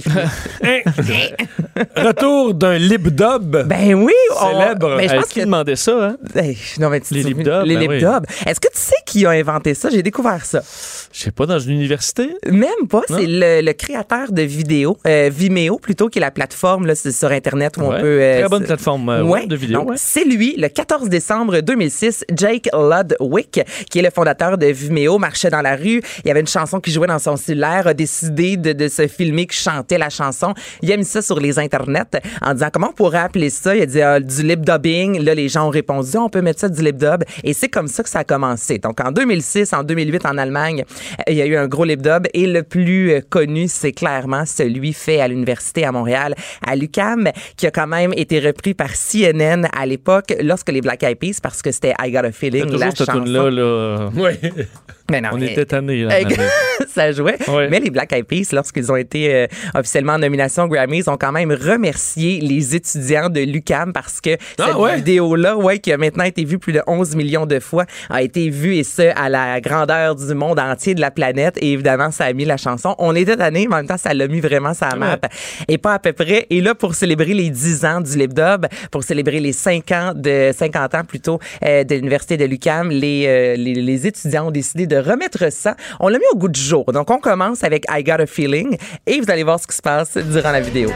démystifier. 0.00 1.34
Retour 1.96 2.54
d'un 2.54 2.78
lip-dub. 2.78 3.66
Ben 3.66 3.94
oui, 3.94 4.12
on- 4.40 4.48
Célèbre. 4.50 4.96
Ben, 4.96 5.08
je 5.08 5.14
pense 5.16 5.26
qui 5.26 5.40
que 5.40 5.44
demandait 5.44 5.76
ça, 5.76 5.92
hein? 6.08 6.16
Hey, 6.34 6.56
non, 6.78 6.90
mais 6.90 7.00
tu 7.00 7.14
Les 7.14 7.22
lip 7.22 7.38
Les 7.38 7.44
ben 7.44 7.64
lip 7.78 7.90
oui. 7.90 7.98
dubs. 7.98 8.24
Est-ce 8.46 8.60
que 8.60 8.68
tu 8.68 8.78
sais 8.78 8.94
qui 9.06 9.24
a 9.26 9.30
inventé 9.30 9.74
ça? 9.74 9.88
J'ai 9.90 10.02
découvert 10.02 10.44
ça. 10.44 10.62
Je 11.12 11.20
sais 11.20 11.30
pas, 11.30 11.46
dans 11.46 11.58
une 11.58 11.72
université? 11.72 12.28
Même 12.50 12.88
pas. 12.88 13.02
C'est 13.08 13.26
le, 13.26 13.60
le 13.62 13.72
créateur 13.72 14.32
de 14.32 14.42
vidéos, 14.42 14.96
euh, 15.06 15.30
Vimeo 15.32 15.78
plutôt, 15.78 16.08
qui 16.08 16.18
est 16.18 16.20
la 16.20 16.30
plateforme 16.30 16.86
là, 16.86 16.94
c'est 16.94 17.12
sur 17.12 17.30
Internet 17.30 17.76
où 17.76 17.82
on 17.82 17.90
peut. 17.90 18.18
euh, 18.20 18.40
Très 18.40 18.48
bonne 18.48 18.64
plateforme 18.64 19.08
euh, 19.08 19.22
Ouais. 19.22 19.46
de 19.46 19.56
vidéo. 19.56 19.80
Donc, 19.80 19.90
ouais. 19.90 19.96
C'est 19.98 20.24
lui, 20.24 20.54
le 20.56 20.68
14 20.68 21.08
décembre 21.08 21.60
2006, 21.60 22.24
Jake 22.34 22.68
Ludwig, 22.72 23.64
qui 23.90 23.98
est 23.98 24.02
le 24.02 24.10
fondateur 24.10 24.58
de 24.58 24.66
Vimeo, 24.66 25.18
marchait 25.18 25.50
dans 25.50 25.62
la 25.62 25.76
rue. 25.76 26.02
Il 26.24 26.28
y 26.28 26.30
avait 26.30 26.40
une 26.40 26.46
chanson 26.46 26.80
qui 26.80 26.90
jouait 26.92 27.06
dans 27.06 27.18
son 27.18 27.36
cellulaire, 27.36 27.86
a 27.86 27.94
décidé 27.94 28.56
de, 28.56 28.72
de 28.72 28.88
se 28.88 29.06
filmer 29.06 29.46
qui 29.46 29.56
chantait 29.58 29.81
la 29.90 30.10
chanson. 30.10 30.54
Il 30.82 30.92
a 30.92 30.96
mis 30.96 31.04
ça 31.04 31.22
sur 31.22 31.40
les 31.40 31.58
internets 31.58 32.20
en 32.40 32.54
disant 32.54 32.68
comment 32.72 32.88
on 32.90 32.94
pourrait 32.94 33.18
appeler 33.18 33.50
ça? 33.50 33.74
Il 33.74 33.82
a 33.82 33.86
dit 33.86 34.00
ah, 34.00 34.20
du 34.20 34.42
lip 34.42 34.60
dubbing. 34.60 35.20
Là, 35.22 35.34
les 35.34 35.48
gens 35.48 35.66
ont 35.66 35.70
répondu 35.70 36.16
on 36.16 36.28
peut 36.28 36.42
mettre 36.42 36.60
ça 36.60 36.68
du 36.68 36.82
lip 36.82 36.96
dub. 36.96 37.24
Et 37.44 37.52
c'est 37.52 37.68
comme 37.68 37.88
ça 37.88 38.02
que 38.02 38.08
ça 38.08 38.20
a 38.20 38.24
commencé. 38.24 38.78
Donc 38.78 39.00
en 39.00 39.12
2006, 39.12 39.72
en 39.72 39.82
2008 39.82 40.26
en 40.26 40.38
Allemagne, 40.38 40.84
il 41.28 41.34
y 41.34 41.42
a 41.42 41.46
eu 41.46 41.56
un 41.56 41.66
gros 41.66 41.84
lip 41.84 42.02
dub 42.02 42.26
et 42.34 42.46
le 42.46 42.62
plus 42.62 43.12
euh, 43.12 43.20
connu, 43.28 43.68
c'est 43.68 43.92
clairement 43.92 44.44
celui 44.46 44.92
fait 44.92 45.20
à 45.20 45.28
l'université 45.28 45.84
à 45.84 45.92
Montréal, 45.92 46.34
à 46.66 46.76
l'UCAM, 46.76 47.30
qui 47.56 47.66
a 47.66 47.70
quand 47.70 47.86
même 47.86 48.12
été 48.16 48.40
repris 48.40 48.74
par 48.74 48.90
CNN 48.90 49.68
à 49.72 49.86
l'époque 49.86 50.34
lorsque 50.40 50.70
les 50.70 50.80
Black 50.80 51.02
Eyed 51.02 51.18
Peas, 51.18 51.38
parce 51.42 51.62
que 51.62 51.70
c'était 51.70 51.94
I 52.00 52.10
Got 52.10 52.18
a 52.20 52.32
Feeling, 52.32 52.70
la 52.72 52.90
cette 52.90 53.06
chanson. 53.06 53.24
là. 53.24 54.10
Oui. 54.14 54.32
Mais 55.12 55.20
non, 55.20 55.30
On 55.34 55.38
mais- 55.38 55.52
était 55.52 55.66
tannés, 55.66 56.04
là. 56.04 56.14
Ça 56.94 57.12
jouait. 57.12 57.36
Ouais. 57.48 57.68
Mais 57.70 57.80
les 57.80 57.90
Black 57.90 58.12
Eyed 58.12 58.24
Peas, 58.26 58.48
lorsqu'ils 58.52 58.90
ont 58.90 58.96
été 58.96 59.32
euh, 59.32 59.46
officiellement 59.74 60.14
en 60.14 60.18
nomination 60.18 60.64
aux 60.64 60.68
Grammys, 60.68 61.04
ont 61.06 61.16
quand 61.16 61.32
même 61.32 61.52
remercié 61.52 62.40
les 62.40 62.74
étudiants 62.74 63.28
de 63.30 63.40
l'UCAM 63.40 63.92
parce 63.92 64.20
que 64.20 64.36
Ah, 64.58 64.66
cette 64.68 64.76
ouais? 64.76 64.96
vidéo-là, 64.96 65.56
ouais, 65.56 65.78
qui 65.78 65.92
a 65.92 65.96
maintenant 65.96 66.24
été 66.24 66.44
vue 66.44 66.58
plus 66.58 66.72
de 66.72 66.82
11 66.86 67.14
millions 67.14 67.46
de 67.46 67.60
fois, 67.60 67.86
a 68.10 68.22
été 68.22 68.48
vue 68.50 68.74
et 68.76 68.84
ce, 68.84 69.02
à 69.16 69.28
la 69.28 69.60
grandeur 69.60 70.16
du 70.16 70.34
monde 70.34 70.58
entier 70.58 70.94
de 70.94 71.00
la 71.00 71.10
planète. 71.10 71.56
Et 71.62 71.72
évidemment, 71.72 72.10
ça 72.10 72.24
a 72.24 72.32
mis 72.32 72.44
la 72.44 72.56
chanson. 72.56 72.94
On 72.98 73.14
était 73.14 73.36
tannés, 73.36 73.66
mais 73.68 73.74
en 73.74 73.78
même 73.78 73.86
temps, 73.86 73.96
ça 73.96 74.12
l'a 74.12 74.26
mis 74.28 74.40
vraiment 74.40 74.74
sa 74.74 74.94
map. 74.96 75.18
Et 75.68 75.78
pas 75.78 75.94
à 75.94 75.98
peu 75.98 76.12
près. 76.12 76.46
Et 76.50 76.60
là, 76.60 76.74
pour 76.74 76.94
célébrer 76.94 77.32
les 77.34 77.50
10 77.50 77.84
ans 77.84 78.00
du 78.00 78.16
lip 78.18 78.34
dub, 78.34 78.66
pour 78.90 79.04
célébrer 79.04 79.40
les 79.40 79.52
5 79.52 79.90
ans 79.92 80.12
de 80.14 80.50
50 80.56 80.94
ans 80.94 81.04
plutôt 81.04 81.38
euh, 81.64 81.84
de 81.84 81.94
l'université 81.94 82.36
de 82.36 82.44
l'UCAM, 82.44 82.90
les, 82.90 83.24
euh, 83.26 83.56
les, 83.56 83.74
les 83.74 84.06
étudiants 84.06 84.48
ont 84.48 84.50
décidé 84.50 84.86
de 84.86 84.96
remettre 85.02 85.50
ça. 85.52 85.76
On 86.00 86.08
l'a 86.08 86.18
mis 86.18 86.24
au 86.32 86.36
goût 86.36 86.48
du 86.48 86.60
jour. 86.60 86.84
Donc, 86.92 87.10
on 87.10 87.18
commence 87.18 87.64
avec 87.64 87.84
I 87.90 88.02
Got 88.02 88.22
a 88.22 88.26
Feeling 88.26 88.76
et 89.06 89.20
vous 89.20 89.30
allez 89.30 89.42
voir 89.42 89.60
ce 89.60 89.66
qui 89.66 89.76
se 89.76 89.82
passe 89.82 90.16
durant 90.16 90.52
la 90.52 90.60
vidéo. 90.60 90.90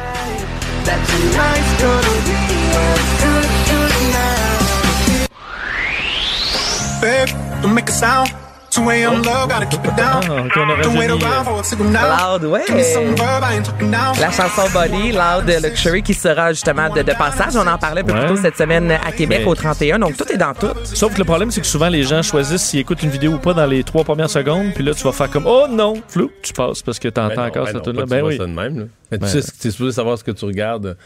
Don't 8.77 8.87
make 8.87 9.03
a 9.03 9.09
sound. 9.09 9.23
2 9.23 9.23
a.m. 9.23 9.23
love, 9.23 9.49
gotta 9.49 9.67
keep 9.67 9.85
it 9.85 9.95
down. 9.97 10.47
Ok, 10.47 10.53
on 10.57 10.69
aurait 10.71 10.83
Don't 10.83 10.97
wait 10.99 11.09
jeuni, 11.09 11.25
around 11.25 11.45
for 11.45 11.61
a 11.61 11.65
signal 11.65 11.89
now. 11.91 12.01
Loud, 12.39 12.45
ouais. 12.45 12.63
Give 12.67 12.77
me 12.77 12.83
some 12.83 13.15
verb, 13.17 13.43
I 13.43 13.57
ain't 13.57 13.65
talking 13.67 13.91
now. 13.91 14.13
La 14.21 14.31
chanson 14.31 14.63
Body, 14.73 15.13
Loud 15.13 15.63
Luxury, 15.63 16.03
qui 16.03 16.15
sera 16.15 16.53
justement 16.53 16.89
de, 16.91 17.03
de 17.03 17.13
passage. 17.13 17.57
On 17.57 17.67
en 17.67 17.79
parlait 17.79 18.03
un 18.03 18.05
peu 18.05 18.13
Ouais. 18.13 18.27
plus 18.27 18.37
tôt 18.37 18.41
cette 18.43 18.57
semaine 18.57 18.91
à 18.91 19.13
Québec 19.13 19.41
Mais- 19.43 19.47
au 19.51 19.55
31. 19.55 19.99
Donc, 19.99 20.17
tout 20.17 20.31
est 20.33 20.37
dans 20.37 20.55
tout. 20.55 20.69
Sauf 20.85 21.13
que 21.15 21.19
le 21.19 21.25
problème, 21.25 21.51
c'est 21.51 21.61
que 21.61 21.67
souvent, 21.67 21.89
les 21.89 22.03
gens 22.03 22.23
choisissent 22.23 22.63
s'ils 22.63 22.81
écoutent 22.81 23.03
une 23.03 23.11
vidéo 23.11 23.33
ou 23.33 23.39
pas 23.39 23.53
dans 23.55 23.67
les 23.67 23.83
trois 23.85 24.05
premières 24.05 24.31
secondes. 24.31 24.73
Puis 24.75 24.85
là, 24.85 24.95
tu 24.95 25.03
vas 25.05 25.13
faire 25.13 25.31
comme 25.31 25.47
Oh 25.47 25.67
non, 25.69 25.95
flou, 26.09 26.31
tu 26.43 26.53
passes 26.53 26.83
parce 26.83 26.99
que 26.99 27.09
t'entends 27.09 27.35
Ben 27.37 27.47
encore 27.47 27.65
ben 27.65 27.73
cette 27.73 27.87
non, 27.87 27.93
tune-là. 27.93 28.07
Ben 28.07 28.23
oui. 28.25 28.37
ça 28.37 28.45
de 28.45 28.51
même, 28.53 28.79
là. 28.79 28.85
Mais 29.11 29.19
Ben- 29.19 29.27
tu 29.31 29.41
sais, 29.43 29.53
tu 29.61 29.69
es 29.69 29.71
supposé 29.71 29.93
savoir 29.93 30.19
ce 30.19 30.25
que 30.25 30.31
tu 30.33 30.45
regardes. 30.45 30.97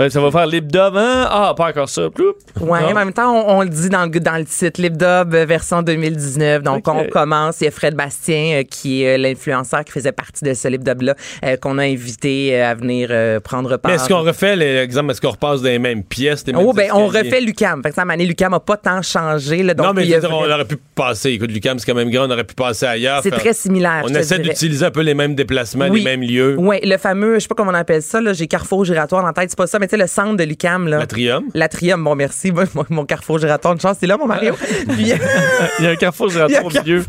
Ben, 0.00 0.08
ça 0.08 0.18
va 0.18 0.30
faire 0.30 0.46
lip 0.46 0.66
dub, 0.72 0.96
hein? 0.96 1.28
Ah, 1.28 1.52
pas 1.54 1.68
encore 1.68 1.90
ça. 1.90 2.08
Ploup. 2.08 2.32
Ouais, 2.58 2.80
mais 2.80 2.92
en 2.92 2.94
même 2.94 3.12
temps, 3.12 3.34
on, 3.34 3.58
on 3.58 3.62
le 3.62 3.68
dit 3.68 3.90
dans 3.90 4.10
le, 4.10 4.18
dans 4.18 4.38
le 4.38 4.46
titre, 4.46 4.80
Lip 4.80 4.96
Dub 4.96 5.34
euh, 5.34 5.44
version 5.44 5.82
2019. 5.82 6.62
Donc, 6.62 6.88
on 6.88 7.04
commence. 7.04 7.60
Il 7.60 7.64
y 7.64 7.66
a 7.66 7.70
Fred 7.70 7.94
Bastien, 7.94 8.60
euh, 8.60 8.62
qui 8.62 9.02
est 9.02 9.16
euh, 9.16 9.18
l'influenceur 9.18 9.84
qui 9.84 9.92
faisait 9.92 10.12
partie 10.12 10.42
de 10.42 10.54
ce 10.54 10.68
Lip 10.68 10.82
Dub-là, 10.82 11.16
euh, 11.44 11.58
qu'on 11.58 11.76
a 11.76 11.82
invité 11.82 12.62
à 12.62 12.74
venir 12.74 13.08
euh, 13.10 13.40
prendre 13.40 13.76
part. 13.76 13.90
Mais 13.90 13.96
est-ce 13.96 14.08
qu'on 14.08 14.22
refait 14.22 14.56
l'exemple, 14.56 15.10
est-ce 15.10 15.20
qu'on 15.20 15.32
repasse 15.32 15.60
dans 15.60 15.68
les 15.68 15.78
mêmes 15.78 16.02
pièces? 16.02 16.46
mêmes 16.46 16.56
Oh, 16.58 16.72
ben, 16.72 16.88
on 16.94 17.06
refait 17.08 17.42
Lucam. 17.42 17.82
Fait 17.82 17.90
que 17.90 17.94
ça, 17.94 18.00
année, 18.08 18.24
Lucam 18.24 18.54
a 18.54 18.60
pas 18.60 18.78
tant 18.78 19.02
changé. 19.02 19.62
Là, 19.62 19.74
donc, 19.74 19.84
non, 19.86 19.92
mais 19.92 20.06
je 20.06 20.14
veux 20.14 20.20
dire, 20.20 20.30
on 20.32 20.50
aurait 20.50 20.64
pu 20.64 20.78
passer. 20.94 21.32
Écoute, 21.32 21.52
Lucam, 21.52 21.78
c'est 21.78 21.84
quand 21.84 21.94
même 21.94 22.10
grand, 22.10 22.26
on 22.26 22.30
aurait 22.30 22.44
pu 22.44 22.54
passer 22.54 22.86
ailleurs. 22.86 23.20
C'est 23.22 23.32
très 23.32 23.52
similaire. 23.52 24.02
On 24.06 24.14
essaie 24.14 24.38
d'utiliser 24.38 24.86
un 24.86 24.90
peu 24.90 25.02
les 25.02 25.12
mêmes 25.12 25.34
déplacements, 25.34 25.88
Oui. 25.90 25.98
les 25.98 26.04
mêmes 26.06 26.22
lieux. 26.22 26.56
Oui, 26.58 26.78
le 26.82 26.96
fameux, 26.96 27.34
je 27.34 27.40
sais 27.40 27.48
pas 27.48 27.54
comment 27.54 27.72
on 27.72 27.74
appelle 27.74 28.00
ça, 28.00 28.18
j'ai 28.32 28.46
carrefour 28.46 28.86
giratoire 28.86 29.26
la 29.26 29.34
tête, 29.34 29.50
c'est 29.50 29.58
pas 29.58 29.66
ça, 29.66 29.78
mais 29.78 29.89
tu 29.90 29.96
sais, 29.96 30.02
le 30.02 30.06
centre 30.06 30.36
de 30.36 30.44
l'UCAM, 30.44 30.86
là. 30.86 30.98
L'atrium. 30.98 31.44
L'atrium, 31.52 32.04
bon, 32.04 32.14
merci. 32.14 32.52
Moi, 32.52 32.64
mon, 32.74 32.84
mon 32.90 33.04
carrefour 33.04 33.38
giratoire, 33.40 33.74
une 33.74 33.80
chance, 33.80 33.96
c'est 33.98 34.06
là, 34.06 34.16
mon 34.16 34.26
Mario. 34.26 34.54
Puis, 34.88 35.12
Il 35.80 35.84
y 35.84 35.88
a 35.88 35.90
un 35.90 35.96
carrefour 35.96 36.28
un 36.36 36.46
au 36.62 36.70
milieu. 36.70 37.04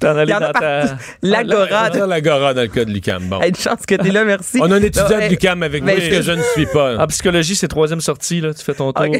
T'en 0.00 0.16
allais 0.16 0.32
dans 0.32 0.52
ta. 0.52 0.96
L'agora. 1.22 1.90
Dans 1.90 2.06
l'agora 2.06 2.54
dans 2.54 2.62
le 2.62 2.68
cas 2.68 2.84
de 2.84 2.90
Lucam. 2.90 3.22
Bon. 3.28 3.40
Hey, 3.40 3.50
Une 3.50 3.54
chance 3.54 3.86
que 3.86 3.94
t'es 3.94 4.10
là, 4.10 4.24
merci. 4.24 4.58
On 4.60 4.70
a 4.72 4.76
un 4.76 4.82
étudiant 4.82 5.18
de 5.20 5.28
Lucam 5.28 5.62
avec 5.62 5.84
nous 5.84 5.88
je- 5.90 6.10
que 6.10 6.22
je 6.22 6.32
ne 6.32 6.42
suis 6.54 6.66
pas. 6.66 6.96
En 6.98 7.06
psychologie, 7.06 7.54
c'est 7.54 7.68
troisième 7.68 8.00
sortie, 8.00 8.40
là. 8.40 8.52
Tu 8.52 8.64
fais 8.64 8.74
ton 8.74 8.92
tour. 8.92 9.04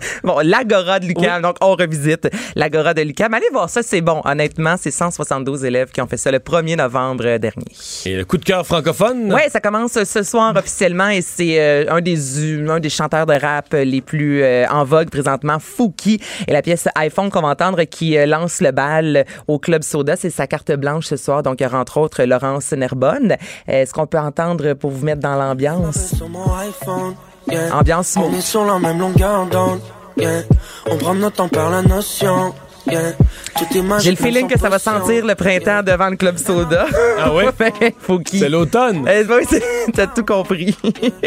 Bon, 0.22 0.38
l'Agora 0.42 1.00
de 1.00 1.06
l'UQAM, 1.06 1.42
donc 1.42 1.56
on 1.60 1.74
revisite 1.74 2.28
l'Agora 2.56 2.94
de 2.94 3.02
l'UQAM. 3.02 3.34
Allez 3.34 3.48
voir 3.52 3.68
ça, 3.68 3.82
c'est 3.82 4.00
bon. 4.00 4.22
Honnêtement, 4.24 4.76
c'est 4.78 4.90
172 4.90 5.64
élèves 5.64 5.90
qui 5.90 6.00
ont 6.00 6.06
fait 6.06 6.16
ça 6.16 6.30
le 6.30 6.38
1er 6.38 6.76
novembre 6.76 7.24
euh, 7.26 7.38
dernier. 7.38 7.66
Et 8.06 8.16
le 8.16 8.24
coup 8.24 8.38
de 8.38 8.44
cœur 8.44 8.66
francophone? 8.66 9.32
Ouais, 9.32 9.48
ça 9.50 9.60
commence 9.60 10.02
ce 10.02 10.22
soir 10.22 10.54
officiellement 10.56 11.08
et 11.08 11.20
c'est 11.20 11.60
euh, 11.60 11.84
un 11.90 12.00
des 12.00 12.68
un 12.68 12.80
des 12.80 12.88
chanteurs 12.90 13.26
de 13.26 13.34
rap 13.34 13.72
les 13.72 14.00
plus 14.00 14.42
euh, 14.42 14.66
en 14.70 14.84
vogue 14.84 15.10
présentement, 15.10 15.58
Fouki. 15.58 16.20
Et 16.46 16.52
la 16.52 16.62
pièce 16.62 16.88
iPhone 16.96 17.30
qu'on 17.30 17.42
va 17.42 17.48
entendre 17.48 17.82
qui 17.84 18.16
euh, 18.16 18.26
lance 18.26 18.60
le 18.60 18.70
bal 18.70 19.24
au 19.46 19.58
Club 19.58 19.82
Soda, 19.82 20.16
c'est 20.16 20.30
sa 20.30 20.46
carte 20.46 20.72
blanche 20.72 21.06
ce 21.06 21.16
soir. 21.16 21.42
Donc 21.42 21.60
il 21.60 21.64
y 21.64 21.66
aura 21.66 21.80
entre 21.80 21.98
autres 21.98 22.22
Laurence 22.24 22.72
Nerbonne. 22.72 23.32
Euh, 23.68 23.82
Est-ce 23.82 23.92
qu'on 23.92 24.06
peut 24.06 24.18
entendre 24.18 24.74
pour 24.74 24.90
vous 24.90 25.04
mettre 25.04 25.20
dans 25.20 25.36
l'ambiance? 25.36 26.14
Yeah. 27.50 27.76
Ambiance 27.76 28.16
On 28.16 28.32
est 28.32 28.40
sur 28.40 28.64
la 28.64 28.78
même 28.78 28.98
longueur 28.98 29.46
d'onde, 29.46 29.80
yeah. 30.16 30.42
On 30.90 30.96
prend 30.96 31.14
notre 31.14 31.36
temps 31.36 31.48
par 31.48 31.70
la 31.70 31.82
notion, 31.82 32.54
J'ai 32.86 34.10
le 34.10 34.16
feeling 34.16 34.48
que 34.48 34.58
ça 34.58 34.68
va 34.68 34.78
sentir 34.78 35.24
le 35.24 35.34
printemps 35.34 35.82
devant 35.82 36.10
le 36.10 36.16
Club 36.16 36.36
Soda. 36.38 36.86
Ah 37.18 37.32
ouais? 37.32 37.46
Fouki. 37.98 38.38
C'est 38.38 38.48
l'automne. 38.48 39.06
Euh, 39.08 39.24
oui, 39.28 39.60
T'as 39.94 40.06
tout 40.06 40.24
compris. 40.24 40.76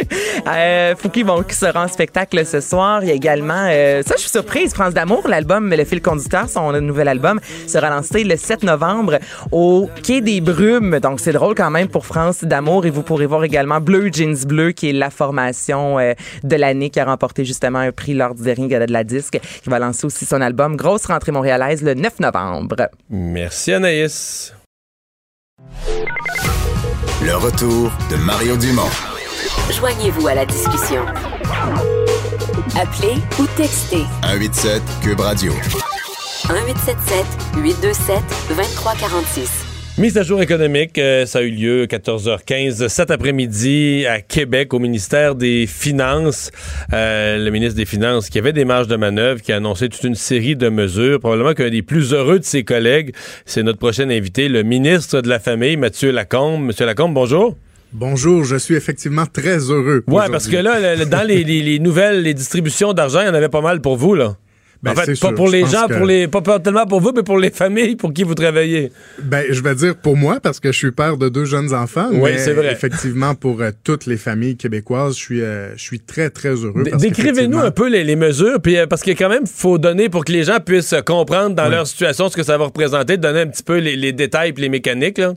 euh, 0.47 0.95
Fouki, 0.95 1.24
bon, 1.24 1.41
qui 1.43 1.55
sera 1.55 1.84
en 1.84 1.88
spectacle 1.88 2.45
ce 2.45 2.60
soir. 2.60 3.03
Il 3.03 3.10
y 3.10 3.12
a 3.12 3.16
également, 3.16 3.68
euh, 3.70 4.03
ça, 4.03 4.16
je 4.16 4.22
suis 4.22 4.30
surprise, 4.30 4.74
France 4.74 4.93
d'amour, 4.93 5.28
l'album 5.28 5.70
Le 5.70 5.86
fil 5.86 6.01
conducteur, 6.01 6.49
son 6.49 6.72
nouvel 6.82 7.08
album, 7.08 7.39
sera 7.66 7.89
lancé 7.89 8.24
le 8.24 8.36
7 8.36 8.64
novembre 8.64 9.20
au 9.51 9.89
Quai 10.03 10.22
des 10.22 10.41
Brumes. 10.41 10.99
Donc, 10.99 11.20
c'est 11.20 11.34
drôle 11.34 11.55
quand 11.55 11.72
même 11.72 11.88
pour 11.88 12.05
France 12.05 12.43
d'amour. 12.43 12.86
Et 12.86 12.89
vous 12.89 13.03
pourrez 13.03 13.26
voir 13.26 13.43
également 13.43 13.80
Bleu 13.80 14.10
Jeans 14.12 14.45
Bleu, 14.45 14.72
qui 14.72 14.89
est 14.89 14.93
la 14.93 15.10
formation 15.10 15.97
euh, 15.97 16.14
de 16.43 16.55
l'année 16.55 16.89
qui 16.89 16.99
a 16.99 17.05
remporté 17.05 17.45
justement 17.45 17.80
un 17.80 17.91
prix 17.91 18.14
lors 18.14 18.36
du 18.36 18.43
dernier 18.43 18.68
gala 18.68 18.86
de 18.86 18.93
la 18.93 19.03
disque, 19.03 19.39
qui 19.64 19.70
va 19.70 19.80
lancer 19.80 20.05
aussi 20.05 20.26
son 20.26 20.41
album 20.41 20.76
Grosse 20.76 21.05
rentrée 21.05 21.32
montréalaise 21.48 21.82
le 21.82 21.93
9 21.93 22.20
novembre. 22.20 22.89
Merci 23.10 23.72
Anaïs. 23.74 24.54
Le 27.24 27.36
retour 27.36 27.91
de 28.12 28.18
Mario 28.18 28.58
Dumont. 28.58 28.89
Joignez-vous 29.72 30.28
à 30.28 30.36
la 30.36 30.45
discussion. 30.45 31.06
Appelez 32.80 33.16
ou 33.39 33.45
textez 33.56 34.04
187 34.24 34.82
Cube 35.02 35.20
Radio. 35.22 35.54
1877 36.50 37.26
827 37.64 38.24
2346. 38.50 39.66
Mise 39.98 40.16
à 40.20 40.22
jour 40.22 40.39
économique, 40.43 41.00
euh, 41.00 41.26
ça 41.26 41.39
a 41.39 41.41
eu 41.41 41.50
lieu 41.50 41.86
14h15 41.88 42.88
cet 42.88 43.10
après-midi 43.10 44.06
à 44.08 44.22
Québec 44.22 44.72
au 44.76 44.80
ministère 44.80 45.34
des 45.34 45.66
Finances. 45.66 46.52
Euh, 46.93 47.43
le 47.43 47.50
ministre 47.50 47.76
des 47.78 47.86
Finances 47.88 48.30
qui 48.30 48.38
avait 48.38 48.54
des 48.54 48.64
marges 48.64 48.88
de 48.88 48.95
manœuvre, 48.95 49.41
qui 49.41 49.52
a 49.52 49.56
annoncé 49.56 49.89
toute 49.89 50.04
une 50.04 50.14
série 50.14 50.56
de 50.56 50.70
mesures. 50.70 51.20
Probablement 51.20 51.56
qu'un 51.56 51.72
des 51.72 51.82
plus 51.82 52.14
heureux 52.14 52.38
de 52.38 52.43
ses 52.43 52.64
collègues, 52.64 53.12
c'est 53.48 53.64
notre 53.64 53.80
prochain 53.80 54.08
invité, 54.12 54.50
le 54.50 54.62
ministre 54.62 55.22
de 55.22 55.30
la 55.30 55.39
Famille, 55.39 55.78
Mathieu 55.78 56.12
Lacombe. 56.12 56.64
Monsieur 56.66 56.86
Lacombe, 56.86 57.16
bonjour. 57.16 57.58
Bonjour, 57.91 58.43
je 58.43 58.58
suis 58.58 58.76
effectivement 58.76 59.26
très 59.26 59.58
heureux. 59.72 60.04
Ouais, 60.06 60.26
parce 60.32 60.48
que 60.48 60.58
là, 60.58 60.95
le- 60.95 61.06
dans 61.06 61.24
les, 61.26 61.43
les- 61.43 61.64
les 61.64 61.80
nouvelles, 61.80 62.22
les 62.22 62.36
distributions 62.36 62.93
d'argent, 62.93 63.22
il 63.22 63.26
y 63.26 63.30
en 63.30 63.34
avait 63.34 63.50
pas 63.50 63.62
mal 63.62 63.82
pour 63.82 63.98
vous, 63.98 64.14
là. 64.14 64.36
Ben, 64.84 64.91
en 64.91 64.95
fait, 64.95 65.07
pas 65.07 65.15
sûr. 65.15 65.34
pour 65.36 65.49
les 65.49 65.65
gens, 65.65 65.88
que- 65.88 65.97
pour 65.97 66.05
les, 66.05 66.28
pas, 66.28 66.59
tellement 66.59 66.86
pour 66.86 67.01
vous, 67.01 67.11
mais 67.15 67.23
pour 67.23 67.38
les 67.39 67.49
familles 67.49 67.95
pour 67.95 68.13
qui 68.13 68.23
vous 68.23 68.36
travaillez. 68.36 68.91
Ben, 69.23 69.45
je 69.49 69.61
vais 69.61 69.73
dire 69.75 69.95
pour 69.95 70.15
moi 70.15 70.39
parce 70.41 70.59
que 70.59 70.71
je 70.71 70.78
suis 70.78 70.91
père 70.91 71.17
de 71.17 71.30
deux 71.30 71.45
jeunes 71.45 71.73
enfants. 71.73 72.09
Oui, 72.13 72.32
c'est 72.38 72.53
vrai. 72.53 72.71
Effectivement, 72.71 73.34
pour 73.36 73.61
euh, 73.61 73.71
toutes 73.84 74.05
les 74.05 74.17
familles 74.17 74.55
québécoises, 74.57 75.15
je 75.17 75.19
suis, 75.21 75.41
euh, 75.41 75.75
je 75.75 75.82
suis 75.82 75.99
très 75.99 76.30
très 76.30 76.49
heureux. 76.55 76.84
Décrivez-nous 76.99 77.57
un 77.59 77.71
peu 77.71 77.89
les, 77.89 78.03
les 78.03 78.15
mesures, 78.15 78.61
puis 78.61 78.78
euh, 78.78 78.86
parce 78.88 79.01
a 79.07 79.15
quand 79.15 79.30
même 79.30 79.47
faut 79.47 79.78
donner 79.78 80.09
pour 80.09 80.25
que 80.25 80.32
les 80.32 80.43
gens 80.43 80.59
puissent 80.59 80.95
comprendre 81.05 81.55
dans 81.55 81.65
Oui. 81.65 81.71
leur 81.71 81.88
situation 81.88 82.30
ce 82.30 82.36
que 82.36 82.43
ça 82.43 82.57
va 82.57 82.65
représenter, 82.65 83.17
donner 83.17 83.41
un 83.41 83.47
petit 83.47 83.63
peu 83.63 83.78
les, 83.78 83.95
les 83.95 84.13
détails 84.13 84.53
et 84.55 84.61
les 84.61 84.69
mécaniques. 84.69 85.17
Là. 85.17 85.34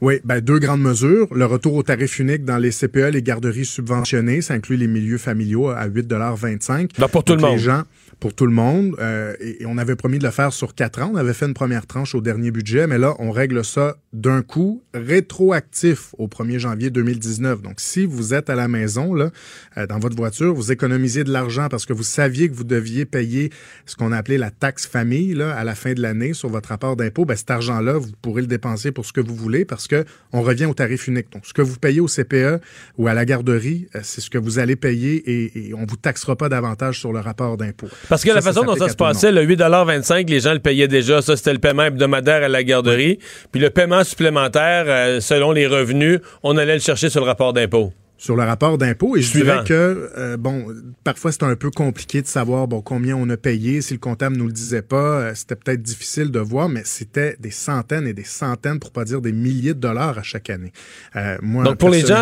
Oui, 0.00 0.20
ben 0.24 0.40
deux 0.40 0.58
grandes 0.58 0.82
mesures. 0.82 1.28
Le 1.34 1.46
retour 1.46 1.74
au 1.74 1.82
tarif 1.82 2.18
unique 2.18 2.44
dans 2.44 2.58
les 2.58 2.70
CPE, 2.70 3.10
les 3.12 3.22
garderies 3.22 3.64
subventionnées, 3.64 4.42
ça 4.42 4.54
inclut 4.54 4.76
les 4.76 4.86
milieux 4.88 5.18
familiaux 5.18 5.68
à 5.70 5.86
8,25 5.88 6.90
Ben, 6.98 7.08
pour 7.08 7.24
tout 7.24 7.32
Donc, 7.34 7.42
le 7.42 7.46
monde. 7.48 7.56
Les 7.56 7.62
gens, 7.62 7.82
pour 8.24 8.32
tout 8.32 8.46
le 8.46 8.52
monde. 8.52 8.96
euh, 9.00 9.36
et, 9.38 9.66
on 9.66 9.76
avait 9.76 9.96
promis 9.96 10.18
de 10.18 10.24
le 10.24 10.30
faire 10.30 10.50
sur 10.54 10.74
quatre 10.74 11.02
ans. 11.02 11.10
On 11.12 11.16
avait 11.16 11.34
fait 11.34 11.44
une 11.44 11.52
première 11.52 11.86
tranche 11.86 12.14
au 12.14 12.22
dernier 12.22 12.50
budget, 12.50 12.86
mais 12.86 12.96
là, 12.96 13.14
on 13.18 13.30
règle 13.30 13.62
ça 13.62 13.98
d'un 14.14 14.40
coup 14.40 14.82
rétroactif 14.94 16.14
au 16.16 16.26
1er 16.26 16.58
janvier 16.58 16.88
2019. 16.88 17.60
Donc, 17.60 17.80
si 17.80 18.06
vous 18.06 18.32
êtes 18.32 18.48
à 18.48 18.54
la 18.54 18.66
maison, 18.66 19.12
là, 19.12 19.30
euh, 19.76 19.86
dans 19.86 19.98
votre 19.98 20.16
voiture, 20.16 20.54
vous 20.54 20.72
économisez 20.72 21.22
de 21.22 21.30
l'argent 21.30 21.68
parce 21.68 21.84
que 21.84 21.92
vous 21.92 22.02
saviez 22.02 22.48
que 22.48 22.54
vous 22.54 22.64
deviez 22.64 23.04
payer 23.04 23.50
ce 23.84 23.94
qu'on 23.94 24.10
a 24.10 24.16
appelé 24.16 24.38
la 24.38 24.50
taxe 24.50 24.86
famille 24.86 25.34
là, 25.34 25.54
à 25.54 25.62
la 25.62 25.74
fin 25.74 25.92
de 25.92 26.00
l'année 26.00 26.32
sur 26.32 26.48
votre 26.48 26.70
rapport 26.70 26.96
d'impôt. 26.96 27.26
Ben, 27.26 27.36
cet 27.36 27.50
argent-là, 27.50 27.98
vous 27.98 28.12
pourrez 28.22 28.40
le 28.40 28.46
dépenser 28.46 28.90
pour 28.90 29.04
ce 29.04 29.12
que 29.12 29.20
vous 29.20 29.34
voulez 29.34 29.66
parce 29.66 29.86
que 29.86 30.02
on 30.32 30.40
revient 30.40 30.64
au 30.64 30.74
tarif 30.74 31.08
unique. 31.08 31.30
Donc, 31.30 31.44
ce 31.44 31.52
que 31.52 31.60
vous 31.60 31.76
payez 31.76 32.00
au 32.00 32.06
CPE 32.06 32.62
ou 32.96 33.06
à 33.06 33.12
la 33.12 33.26
garderie, 33.26 33.88
euh, 33.94 34.00
c'est 34.02 34.22
ce 34.22 34.30
que 34.30 34.38
vous 34.38 34.58
allez 34.58 34.76
payer 34.76 35.16
et, 35.30 35.68
et 35.68 35.74
on 35.74 35.84
vous 35.84 35.96
taxera 35.96 36.36
pas 36.36 36.48
davantage 36.48 37.00
sur 37.00 37.12
le 37.12 37.18
rapport 37.18 37.58
d'impôt. 37.58 37.88
Parce 38.14 38.22
que 38.22 38.30
la 38.30 38.42
façon 38.42 38.62
dont 38.62 38.76
ça 38.76 38.88
se 38.88 38.94
passait, 38.94 39.32
le 39.32 39.44
8,25 39.44 40.30
les 40.30 40.38
gens 40.38 40.52
le 40.52 40.60
payaient 40.60 40.86
déjà. 40.86 41.20
Ça, 41.20 41.36
c'était 41.36 41.52
le 41.52 41.58
paiement 41.58 41.82
hebdomadaire 41.82 42.44
à 42.44 42.48
la 42.48 42.62
garderie. 42.62 43.18
Puis 43.50 43.60
le 43.60 43.70
paiement 43.70 44.04
supplémentaire, 44.04 44.84
euh, 44.86 45.20
selon 45.20 45.50
les 45.50 45.66
revenus, 45.66 46.20
on 46.44 46.56
allait 46.56 46.74
le 46.74 46.80
chercher 46.80 47.10
sur 47.10 47.22
le 47.22 47.26
rapport 47.26 47.52
d'impôt. 47.52 47.92
Sur 48.24 48.36
le 48.36 48.42
rapport 48.42 48.78
d'impôt. 48.78 49.16
Et 49.16 49.20
je 49.20 49.28
Suivant. 49.28 49.62
dirais 49.62 49.64
que, 49.66 50.10
euh, 50.16 50.36
bon, 50.38 50.64
parfois 51.04 51.30
c'est 51.30 51.42
un 51.42 51.54
peu 51.56 51.70
compliqué 51.70 52.22
de 52.22 52.26
savoir 52.26 52.66
bon 52.66 52.80
combien 52.80 53.16
on 53.16 53.28
a 53.28 53.36
payé. 53.36 53.82
Si 53.82 53.92
le 53.92 53.98
comptable 54.00 54.36
nous 54.36 54.46
le 54.46 54.52
disait 54.52 54.80
pas, 54.80 54.96
euh, 55.20 55.32
c'était 55.34 55.56
peut-être 55.56 55.82
difficile 55.82 56.30
de 56.30 56.38
voir, 56.40 56.70
mais 56.70 56.80
c'était 56.84 57.36
des 57.38 57.50
centaines 57.50 58.06
et 58.06 58.14
des 58.14 58.24
centaines, 58.24 58.78
pour 58.80 58.92
pas 58.92 59.04
dire 59.04 59.20
des 59.20 59.32
milliers 59.32 59.74
de 59.74 59.78
dollars 59.80 60.18
à 60.18 60.22
chaque 60.22 60.48
année. 60.48 60.72
Euh, 61.16 61.36
moi, 61.42 61.64
Donc, 61.64 61.76
pour 61.76 61.90
les 61.90 62.00
gens, 62.00 62.14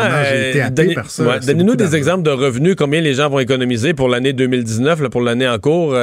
donnez- 0.70 0.96
ouais, 0.96 1.40
donnez-nous 1.46 1.76
des 1.76 1.94
exemples 1.94 2.24
de 2.24 2.30
revenus, 2.30 2.74
combien 2.76 3.00
les 3.00 3.14
gens 3.14 3.30
vont 3.30 3.38
économiser 3.38 3.94
pour 3.94 4.08
l'année 4.08 4.32
2019, 4.32 5.00
là, 5.02 5.08
pour 5.08 5.20
l'année 5.22 5.46
en 5.48 5.58
cours. 5.60 5.94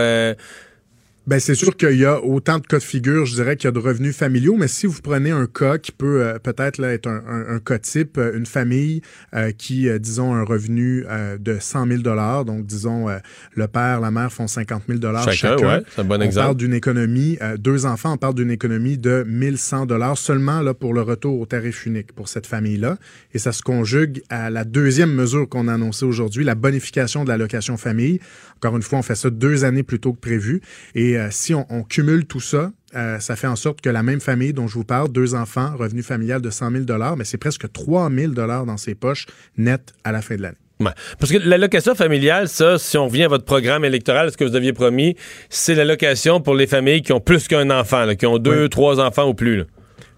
Ben, 1.29 1.39
c'est 1.39 1.53
sûr 1.53 1.77
qu'il 1.77 1.95
y 1.99 2.05
a 2.05 2.23
autant 2.23 2.57
de 2.57 2.65
cas 2.65 2.79
de 2.79 2.83
figure, 2.83 3.27
je 3.27 3.35
dirais, 3.35 3.55
qu'il 3.55 3.67
y 3.67 3.67
a 3.67 3.71
de 3.71 3.77
revenus 3.77 4.15
familiaux, 4.15 4.55
mais 4.57 4.67
si 4.67 4.87
vous 4.87 4.99
prenez 4.99 5.29
un 5.29 5.45
cas 5.45 5.77
qui 5.77 5.91
peut 5.91 6.23
euh, 6.23 6.39
peut-être 6.39 6.79
là, 6.79 6.91
être 6.91 7.05
un, 7.05 7.21
un- 7.27 7.55
un 7.55 7.59
cas 7.59 7.77
type, 7.77 8.17
euh, 8.17 8.35
une 8.35 8.47
famille 8.47 9.03
euh, 9.35 9.51
qui, 9.51 9.87
euh, 9.89 9.99
disons, 9.99 10.33
a 10.33 10.37
un 10.37 10.43
revenu 10.43 11.05
euh, 11.07 11.37
de 11.37 11.57
100 11.59 11.85
000 11.85 12.01
donc 12.43 12.65
disons, 12.65 13.09
euh, 13.09 13.19
le 13.55 13.67
père, 13.67 13.99
la 13.99 14.09
mère 14.09 14.33
font 14.33 14.47
50 14.47 14.85
000 14.89 14.99
Chacun, 15.01 15.31
chacun. 15.31 15.67
ouais, 15.67 15.83
c'est 15.93 16.01
un 16.01 16.03
bon 16.03 16.15
on 16.17 16.21
exemple. 16.21 16.45
parle 16.47 16.57
d'une 16.57 16.73
économie, 16.73 17.37
euh, 17.43 17.57
deux 17.57 17.85
enfants, 17.85 18.13
on 18.13 18.17
parle 18.17 18.33
d'une 18.33 18.49
économie 18.49 18.97
de 18.97 19.23
1100 19.27 19.85
seulement 20.15 20.61
là, 20.61 20.73
pour 20.73 20.95
le 20.95 21.03
retour 21.03 21.39
au 21.39 21.45
tarif 21.45 21.85
unique 21.85 22.11
pour 22.13 22.27
cette 22.27 22.47
famille-là. 22.47 22.97
Et 23.35 23.37
ça 23.37 23.51
se 23.51 23.61
conjugue 23.61 24.23
à 24.31 24.49
la 24.49 24.63
deuxième 24.63 25.13
mesure 25.13 25.47
qu'on 25.47 25.67
a 25.67 25.75
annoncée 25.75 26.05
aujourd'hui, 26.05 26.43
la 26.43 26.55
bonification 26.55 27.23
de 27.23 27.29
l'allocation 27.29 27.77
famille. 27.77 28.19
Encore 28.55 28.75
une 28.75 28.81
fois, 28.81 28.97
on 28.97 29.03
fait 29.03 29.15
ça 29.15 29.29
deux 29.29 29.63
années 29.63 29.83
plus 29.83 29.99
tôt 29.99 30.11
que 30.13 30.19
prévu. 30.19 30.61
Et 30.95 31.18
euh, 31.19 31.27
si 31.31 31.53
on, 31.53 31.65
on 31.69 31.83
cumule 31.83 32.25
tout 32.25 32.39
ça, 32.39 32.71
euh, 32.95 33.19
ça 33.19 33.35
fait 33.35 33.47
en 33.47 33.55
sorte 33.55 33.81
que 33.81 33.89
la 33.89 34.03
même 34.03 34.19
famille 34.19 34.53
dont 34.53 34.67
je 34.67 34.73
vous 34.73 34.83
parle, 34.83 35.09
deux 35.09 35.35
enfants, 35.35 35.75
revenu 35.77 36.01
familial 36.01 36.41
de 36.41 36.49
100 36.49 36.71
000 36.71 36.83
mais 37.17 37.23
c'est 37.23 37.37
presque 37.37 37.71
3 37.71 38.09
000 38.09 38.33
dans 38.33 38.77
ses 38.77 38.95
poches 38.95 39.27
net 39.57 39.93
à 40.03 40.11
la 40.11 40.21
fin 40.21 40.35
de 40.35 40.41
l'année. 40.41 40.57
Ouais. 40.79 40.91
Parce 41.19 41.31
que 41.31 41.37
l'allocation 41.37 41.93
familiale, 41.93 42.47
ça, 42.47 42.77
si 42.77 42.97
on 42.97 43.07
revient 43.07 43.23
à 43.23 43.27
votre 43.27 43.43
programme 43.43 43.83
électoral, 43.83 44.31
ce 44.31 44.37
que 44.37 44.45
vous 44.45 44.55
aviez 44.55 44.71
promis, 44.71 45.15
c'est 45.49 45.75
l'allocation 45.75 46.39
pour 46.39 46.55
les 46.55 46.67
familles 46.67 47.01
qui 47.01 47.11
ont 47.11 47.19
plus 47.19 47.47
qu'un 47.47 47.69
enfant, 47.69 48.05
là, 48.05 48.15
qui 48.15 48.25
ont 48.25 48.37
deux, 48.37 48.69
trois 48.69 48.99
enfants 49.01 49.27
ou 49.27 49.33
plus. 49.33 49.57
là. 49.57 49.63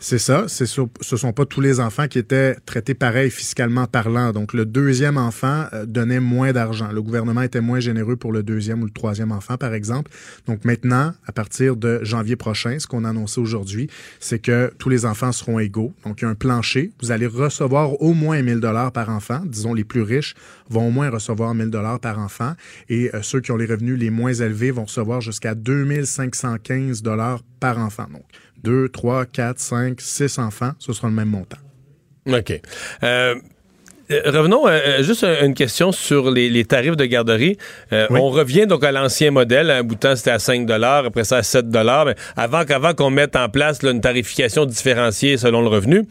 C'est 0.03 0.17
ça. 0.17 0.45
C'est 0.47 0.65
sûr- 0.65 0.89
ce 0.99 1.15
sont 1.15 1.31
pas 1.31 1.45
tous 1.45 1.61
les 1.61 1.79
enfants 1.79 2.07
qui 2.07 2.17
étaient 2.17 2.55
traités 2.65 2.95
pareil 2.95 3.29
fiscalement 3.29 3.85
parlant. 3.85 4.31
Donc, 4.31 4.51
le 4.53 4.65
deuxième 4.65 5.15
enfant 5.15 5.67
euh, 5.73 5.85
donnait 5.85 6.19
moins 6.19 6.51
d'argent. 6.53 6.91
Le 6.91 7.03
gouvernement 7.03 7.43
était 7.43 7.61
moins 7.61 7.79
généreux 7.79 8.15
pour 8.15 8.31
le 8.31 8.41
deuxième 8.41 8.81
ou 8.81 8.85
le 8.85 8.91
troisième 8.91 9.31
enfant, 9.31 9.57
par 9.57 9.75
exemple. 9.75 10.09
Donc, 10.47 10.65
maintenant, 10.65 11.13
à 11.27 11.31
partir 11.31 11.75
de 11.75 11.99
janvier 12.01 12.35
prochain, 12.35 12.79
ce 12.79 12.87
qu'on 12.87 13.05
a 13.05 13.09
annoncé 13.09 13.39
aujourd'hui, 13.39 13.91
c'est 14.19 14.39
que 14.39 14.73
tous 14.79 14.89
les 14.89 15.05
enfants 15.05 15.31
seront 15.31 15.59
égaux. 15.59 15.93
Donc, 16.03 16.21
il 16.21 16.25
y 16.25 16.27
a 16.27 16.31
un 16.31 16.35
plancher. 16.35 16.91
Vous 17.03 17.11
allez 17.11 17.27
recevoir 17.27 18.01
au 18.01 18.13
moins 18.13 18.41
1000 18.41 18.59
dollars 18.59 18.91
par 18.91 19.09
enfant. 19.09 19.41
Disons, 19.45 19.75
les 19.75 19.83
plus 19.83 20.01
riches 20.01 20.33
vont 20.67 20.87
au 20.87 20.91
moins 20.91 21.11
recevoir 21.11 21.53
1000 21.53 21.69
dollars 21.69 21.99
par 21.99 22.17
enfant. 22.17 22.53
Et 22.89 23.13
euh, 23.13 23.21
ceux 23.21 23.39
qui 23.39 23.51
ont 23.51 23.57
les 23.57 23.67
revenus 23.67 23.99
les 23.99 24.09
moins 24.09 24.33
élevés 24.33 24.71
vont 24.71 24.85
recevoir 24.85 25.21
jusqu'à 25.21 25.53
2515 25.53 27.03
dollars 27.03 27.43
par 27.59 27.77
enfant. 27.77 28.07
2, 28.63 28.89
3, 28.89 29.25
4, 29.25 29.59
5, 29.59 30.01
6 30.01 30.39
enfants, 30.39 30.71
ce 30.79 30.93
sera 30.93 31.07
le 31.07 31.13
même 31.13 31.29
montant. 31.29 31.57
OK. 32.27 32.61
Euh, 33.03 33.35
revenons 34.25 34.67
euh, 34.67 35.01
juste 35.03 35.23
un- 35.23 35.45
une 35.45 35.53
question 35.53 35.91
sur 35.91 36.29
les, 36.31 36.49
les 36.49 36.65
tarifs 36.65 36.95
de 36.97 37.05
garderie. 37.05 37.57
Euh, 37.93 38.07
On 38.09 38.29
revient 38.29 38.67
donc 38.67 38.83
à 38.83 38.91
l'ancien 38.91 39.31
modèle. 39.31 39.69
Un 39.71 39.83
bout 39.83 39.95
de 39.95 39.99
temps, 39.99 40.15
c'était 40.15 40.31
à 40.31 40.39
5 40.39 40.69
après 40.71 41.23
ça 41.23 41.37
à 41.37 41.43
7 41.43 41.65
Mais 41.71 42.15
avant 42.35 42.65
qu'avant 42.65 42.93
qu'on 42.93 43.09
mette 43.09 43.35
en 43.35 43.49
place 43.49 43.83
là, 43.83 43.91
une 43.91 44.01
tarification 44.01 44.65
différenciée 44.65 45.37
selon 45.37 45.61
le 45.61 45.67
revenu. 45.67 46.03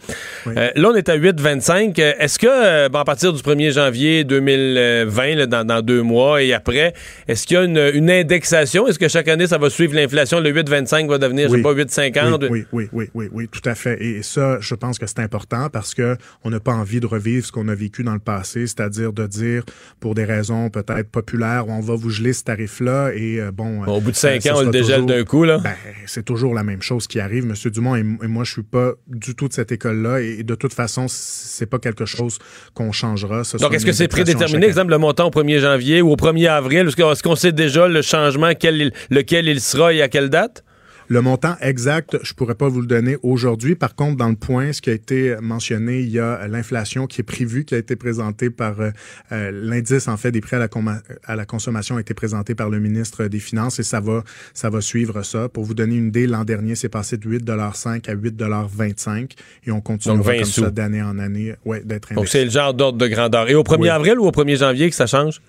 Euh, 0.46 0.70
là, 0.74 0.88
on 0.92 0.94
est 0.94 1.08
à 1.08 1.16
8,25. 1.16 1.98
Euh, 1.98 2.12
Est-ce 2.18 2.38
que, 2.38 2.46
euh, 2.48 2.88
bon, 2.88 2.98
à 2.98 3.04
partir 3.04 3.32
du 3.32 3.40
1er 3.42 3.72
janvier 3.72 4.24
2020, 4.24 5.34
là, 5.36 5.46
dans, 5.46 5.64
dans 5.66 5.82
deux 5.82 6.02
mois 6.02 6.42
et 6.42 6.52
après, 6.52 6.94
est-ce 7.28 7.46
qu'il 7.46 7.56
y 7.56 7.60
a 7.60 7.64
une, 7.64 7.90
une 7.94 8.10
indexation? 8.10 8.86
Est-ce 8.88 8.98
que 8.98 9.08
chaque 9.08 9.28
année, 9.28 9.46
ça 9.46 9.58
va 9.58 9.70
suivre 9.70 9.94
l'inflation? 9.94 10.40
Le 10.40 10.50
8,25 10.52 11.08
va 11.08 11.18
devenir, 11.18 11.48
je 11.48 11.56
sais 11.56 11.62
pas, 11.62 11.72
8,50? 11.74 12.48
Oui, 12.50 12.64
oui, 12.72 12.88
oui, 12.92 13.08
oui, 13.14 13.28
oui, 13.32 13.48
tout 13.50 13.66
à 13.68 13.74
fait. 13.74 14.02
Et 14.02 14.22
ça, 14.22 14.58
je 14.60 14.74
pense 14.74 14.98
que 14.98 15.06
c'est 15.06 15.20
important 15.20 15.68
parce 15.72 15.94
que 15.94 16.16
on 16.44 16.50
n'a 16.50 16.60
pas 16.60 16.72
envie 16.72 17.00
de 17.00 17.06
revivre 17.06 17.44
ce 17.46 17.52
qu'on 17.52 17.68
a 17.68 17.74
vécu 17.74 17.89
dans 17.98 18.14
le 18.14 18.20
passé, 18.20 18.66
c'est-à-dire 18.66 19.12
de 19.12 19.26
dire, 19.26 19.64
pour 20.00 20.14
des 20.14 20.24
raisons 20.24 20.70
peut-être 20.70 21.10
populaires, 21.10 21.66
on 21.68 21.80
va 21.80 21.94
vous 21.94 22.10
geler 22.10 22.32
ce 22.32 22.44
tarif-là 22.44 23.12
et 23.14 23.40
euh, 23.40 23.50
bon. 23.50 23.84
Bon, 23.84 23.96
au 23.96 24.00
bout 24.00 24.10
de 24.10 24.16
cinq 24.16 24.44
ans, 24.46 24.54
on 24.56 24.62
le 24.62 24.70
dégèle 24.70 25.06
d'un 25.06 25.24
coup, 25.24 25.44
là. 25.44 25.58
Ben, 25.58 25.74
c'est 26.06 26.24
toujours 26.24 26.54
la 26.54 26.62
même 26.62 26.82
chose 26.82 27.06
qui 27.06 27.20
arrive, 27.20 27.46
Monsieur 27.46 27.70
Dumont. 27.70 27.96
Et, 27.96 28.00
et 28.00 28.28
moi, 28.28 28.44
je 28.44 28.52
suis 28.52 28.62
pas 28.62 28.92
du 29.06 29.34
tout 29.34 29.48
de 29.48 29.52
cette 29.52 29.72
école-là. 29.72 30.20
Et, 30.20 30.42
de 30.42 30.54
toute 30.54 30.72
façon, 30.72 31.06
c'est 31.08 31.66
pas 31.66 31.78
quelque 31.78 32.04
chose 32.04 32.38
qu'on 32.74 32.92
changera. 32.92 33.44
Ce 33.44 33.56
Donc, 33.56 33.74
est-ce 33.74 33.86
que 33.86 33.92
c'est 33.92 34.08
prédéterminé, 34.08 34.66
exemple, 34.66 34.90
le 34.90 34.98
montant 34.98 35.26
au 35.26 35.30
1er 35.30 35.60
janvier 35.60 36.02
ou 36.02 36.10
au 36.10 36.16
1er 36.16 36.48
avril? 36.48 36.88
Est-ce 36.88 37.22
qu'on 37.22 37.36
sait 37.36 37.52
déjà 37.52 37.88
le 37.88 38.02
changement, 38.02 38.52
quel 38.58 38.92
lequel 39.10 39.48
il 39.48 39.60
sera 39.60 39.92
et 39.92 40.02
à 40.02 40.08
quelle 40.08 40.30
date? 40.30 40.64
Le 41.12 41.22
montant 41.22 41.56
exact, 41.60 42.18
je 42.22 42.34
pourrais 42.34 42.54
pas 42.54 42.68
vous 42.68 42.80
le 42.80 42.86
donner 42.86 43.16
aujourd'hui. 43.24 43.74
Par 43.74 43.96
contre, 43.96 44.16
dans 44.16 44.28
le 44.28 44.36
point, 44.36 44.72
ce 44.72 44.80
qui 44.80 44.90
a 44.90 44.92
été 44.92 45.34
mentionné, 45.42 45.98
il 45.98 46.08
y 46.08 46.20
a 46.20 46.46
l'inflation 46.46 47.08
qui 47.08 47.20
est 47.20 47.24
prévue, 47.24 47.64
qui 47.64 47.74
a 47.74 47.78
été 47.78 47.96
présentée 47.96 48.48
par 48.48 48.80
euh, 48.80 48.90
euh, 49.32 49.50
l'indice 49.52 50.06
en 50.06 50.16
fait 50.16 50.30
des 50.30 50.40
prix 50.40 50.54
à 50.54 50.60
la, 50.60 50.68
comma- 50.68 51.02
à 51.24 51.34
la 51.34 51.44
consommation 51.44 51.96
a 51.96 52.00
été 52.00 52.14
présenté 52.14 52.54
par 52.54 52.70
le 52.70 52.78
ministre 52.78 53.26
des 53.26 53.40
Finances 53.40 53.80
et 53.80 53.82
ça 53.82 53.98
va 53.98 54.22
ça 54.54 54.70
va 54.70 54.80
suivre 54.80 55.24
ça. 55.24 55.48
Pour 55.48 55.64
vous 55.64 55.74
donner 55.74 55.96
une 55.96 56.06
idée, 56.06 56.28
l'an 56.28 56.44
dernier, 56.44 56.76
c'est 56.76 56.88
passé 56.88 57.16
de 57.16 57.28
8,5 57.28 58.08
à 58.08 58.14
8,25 58.14 59.32
et 59.66 59.72
on 59.72 59.80
continue 59.80 60.14
Donc, 60.18 60.24
20 60.26 60.34
comme 60.36 60.44
sous. 60.44 60.60
ça 60.62 60.70
d'année 60.70 61.02
en 61.02 61.18
année, 61.18 61.54
ouais, 61.64 61.80
d'être 61.84 62.14
Donc, 62.14 62.28
c'est 62.28 62.44
le 62.44 62.52
genre 62.52 62.72
d'ordre 62.72 62.98
de 62.98 63.08
grandeur. 63.08 63.50
Et 63.50 63.56
au 63.56 63.64
1er 63.64 63.80
Oui. 63.80 63.88
avril 63.88 64.16
ou 64.20 64.26
au 64.26 64.30
1er 64.30 64.58
janvier 64.58 64.88
que 64.88 64.94
ça 64.94 65.08
change? 65.08 65.40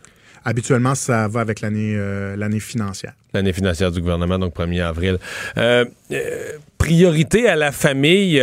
Habituellement, 0.43 0.95
ça 0.95 1.27
va 1.27 1.41
avec 1.41 1.61
l'année 1.61 1.93
euh, 1.95 2.35
l'année 2.35 2.59
financière. 2.59 3.13
L'année 3.33 3.53
financière 3.53 3.91
du 3.91 4.01
gouvernement, 4.01 4.39
donc 4.39 4.55
1er 4.55 4.81
avril. 4.81 5.17
Euh, 5.57 5.85
euh, 6.11 6.51
priorité 6.79 7.47
à 7.47 7.55
la 7.55 7.71
famille, 7.71 8.41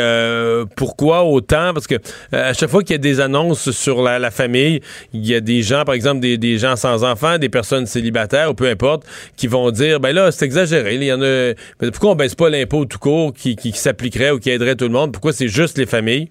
pourquoi 0.77 1.25
autant? 1.25 1.75
Parce 1.75 1.89
que 1.89 1.97
à 2.31 2.53
chaque 2.53 2.71
fois 2.71 2.85
qu'il 2.85 2.93
y 2.93 2.95
a 2.95 2.99
des 2.99 3.19
annonces 3.19 3.73
sur 3.73 4.01
la, 4.01 4.21
la 4.21 4.31
famille, 4.31 4.81
il 5.13 5.27
y 5.27 5.35
a 5.35 5.41
des 5.41 5.63
gens, 5.63 5.85
par 5.85 5.97
exemple, 5.97 6.21
des, 6.21 6.39
des 6.39 6.57
gens 6.57 6.77
sans 6.77 7.03
enfants, 7.03 7.37
des 7.39 7.49
personnes 7.49 7.87
célibataires, 7.87 8.53
ou 8.53 8.55
peu 8.55 8.69
importe, 8.69 9.05
qui 9.37 9.49
vont 9.49 9.73
dire, 9.73 9.99
ben 9.99 10.15
là, 10.15 10.31
c'est 10.31 10.45
exagéré. 10.45 10.95
Il 10.95 11.03
y 11.03 11.13
en 11.13 11.21
a, 11.21 11.53
pourquoi 11.81 12.13
on 12.13 12.15
baisse 12.15 12.37
pas 12.37 12.49
l'impôt 12.49 12.85
tout 12.85 13.01
court 13.01 13.35
qui, 13.35 13.57
qui 13.57 13.73
s'appliquerait 13.73 14.31
ou 14.31 14.39
qui 14.39 14.51
aiderait 14.51 14.77
tout 14.77 14.87
le 14.87 14.93
monde? 14.93 15.13
Pourquoi 15.13 15.33
c'est 15.33 15.49
juste 15.49 15.77
les 15.77 15.87
familles? 15.87 16.31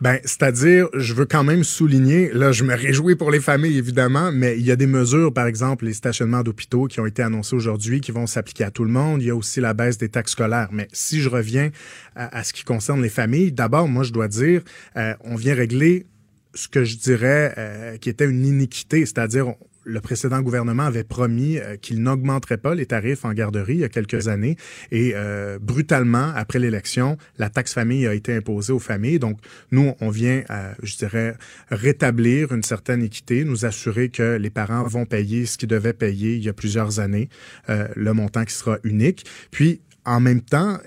Ben, 0.00 0.18
c'est-à-dire, 0.24 0.88
je 0.94 1.12
veux 1.12 1.26
quand 1.26 1.44
même 1.44 1.62
souligner, 1.62 2.30
là, 2.32 2.52
je 2.52 2.64
me 2.64 2.74
réjouis 2.74 3.16
pour 3.16 3.30
les 3.30 3.40
familles, 3.40 3.76
évidemment, 3.76 4.32
mais 4.32 4.58
il 4.58 4.64
y 4.64 4.70
a 4.70 4.76
des 4.76 4.86
mesures, 4.86 5.32
par 5.32 5.46
exemple, 5.46 5.84
les 5.84 5.92
stationnements 5.92 6.42
d'hôpitaux 6.42 6.86
qui 6.86 7.00
ont 7.00 7.06
été 7.06 7.22
annoncés 7.22 7.54
aujourd'hui, 7.54 8.00
qui 8.00 8.10
vont 8.10 8.26
s'appliquer 8.26 8.64
à 8.64 8.70
tout 8.70 8.84
le 8.84 8.90
monde. 8.90 9.20
Il 9.20 9.26
y 9.26 9.30
a 9.30 9.36
aussi 9.36 9.60
la 9.60 9.74
baisse 9.74 9.98
des 9.98 10.08
taxes 10.08 10.32
scolaires. 10.32 10.68
Mais 10.72 10.88
si 10.92 11.20
je 11.20 11.28
reviens 11.28 11.70
à, 12.16 12.42
ce 12.44 12.54
qui 12.54 12.64
concerne 12.64 13.02
les 13.02 13.10
familles, 13.10 13.52
d'abord, 13.52 13.88
moi, 13.88 14.02
je 14.02 14.12
dois 14.12 14.28
dire, 14.28 14.62
euh, 14.96 15.14
on 15.20 15.36
vient 15.36 15.54
régler 15.54 16.06
ce 16.54 16.68
que 16.68 16.82
je 16.82 16.96
dirais 16.96 17.54
euh, 17.58 17.96
qui 17.98 18.08
était 18.08 18.24
une 18.24 18.44
iniquité, 18.46 19.04
c'est-à-dire 19.06 19.54
le 19.84 20.00
précédent 20.00 20.40
gouvernement 20.42 20.84
avait 20.84 21.04
promis 21.04 21.58
euh, 21.58 21.76
qu'il 21.76 22.02
n'augmenterait 22.02 22.58
pas 22.58 22.74
les 22.74 22.86
tarifs 22.86 23.24
en 23.24 23.32
garderie 23.32 23.74
il 23.74 23.80
y 23.80 23.84
a 23.84 23.88
quelques 23.88 24.28
années 24.28 24.56
et 24.90 25.12
euh, 25.14 25.58
brutalement 25.60 26.32
après 26.34 26.58
l'élection, 26.58 27.16
la 27.38 27.48
taxe 27.48 27.74
famille 27.74 28.06
a 28.06 28.14
été 28.14 28.34
imposée 28.34 28.72
aux 28.72 28.78
familles. 28.78 29.18
Donc 29.18 29.38
nous, 29.70 29.94
on 30.00 30.10
vient, 30.10 30.42
euh, 30.50 30.72
je 30.82 30.96
dirais, 30.96 31.34
rétablir 31.70 32.52
une 32.52 32.62
certaine 32.62 33.02
équité, 33.02 33.44
nous 33.44 33.64
assurer 33.64 34.08
que 34.08 34.36
les 34.36 34.50
parents 34.50 34.82
vont 34.84 35.06
payer 35.06 35.46
ce 35.46 35.58
qu'ils 35.58 35.68
devaient 35.68 35.92
payer 35.92 36.34
il 36.34 36.44
y 36.44 36.48
a 36.48 36.52
plusieurs 36.52 37.00
années, 37.00 37.28
euh, 37.68 37.88
le 37.96 38.12
montant 38.12 38.44
qui 38.44 38.54
sera 38.54 38.78
unique. 38.84 39.24
Puis 39.50 39.80
en 40.04 40.20
même 40.20 40.40
temps, 40.40 40.78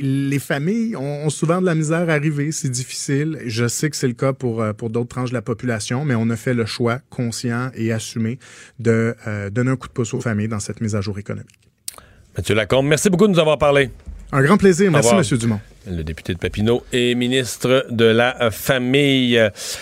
les 0.00 0.38
familles 0.38 0.96
ont, 0.96 1.28
souvent 1.30 1.60
de 1.60 1.66
la 1.66 1.74
misère 1.74 2.08
à 2.08 2.14
arriver, 2.14 2.52
c'est 2.52 2.68
difficile. 2.68 3.38
Je 3.46 3.66
sais 3.68 3.90
que 3.90 3.96
c'est 3.96 4.08
le 4.08 4.14
cas 4.14 4.32
pour, 4.32 4.62
euh, 4.62 4.72
pour 4.72 4.90
d'autres 4.90 5.08
tranches 5.08 5.30
de 5.30 5.34
la 5.34 5.42
population, 5.42 6.04
mais 6.04 6.14
on 6.14 6.30
a 6.30 6.36
fait 6.36 6.54
le 6.54 6.66
choix 6.66 7.00
conscient 7.10 7.70
et 7.74 7.92
assumé 7.92 8.38
de 8.78 9.14
euh, 9.26 9.50
donner 9.50 9.70
un 9.70 9.76
coup 9.76 9.88
de 9.88 9.92
pouce 9.92 10.14
aux 10.14 10.20
familles 10.20 10.48
dans 10.48 10.60
cette 10.60 10.80
mise 10.80 10.94
à 10.94 11.00
jour 11.00 11.18
économique. 11.18 11.58
Mathieu 12.36 12.54
Lacombe, 12.54 12.86
merci 12.86 13.10
beaucoup 13.10 13.26
de 13.26 13.32
nous 13.32 13.38
avoir 13.38 13.58
parlé. 13.58 13.90
Un 14.32 14.42
grand 14.42 14.56
plaisir. 14.58 14.90
Merci. 14.90 15.14
M. 15.14 15.38
Dumont. 15.38 15.60
Le 15.90 16.04
député 16.04 16.34
de 16.34 16.38
Papineau 16.38 16.82
et 16.92 17.14
ministre 17.14 17.86
de 17.88 18.04
la 18.04 18.50
Famille. 18.50 19.40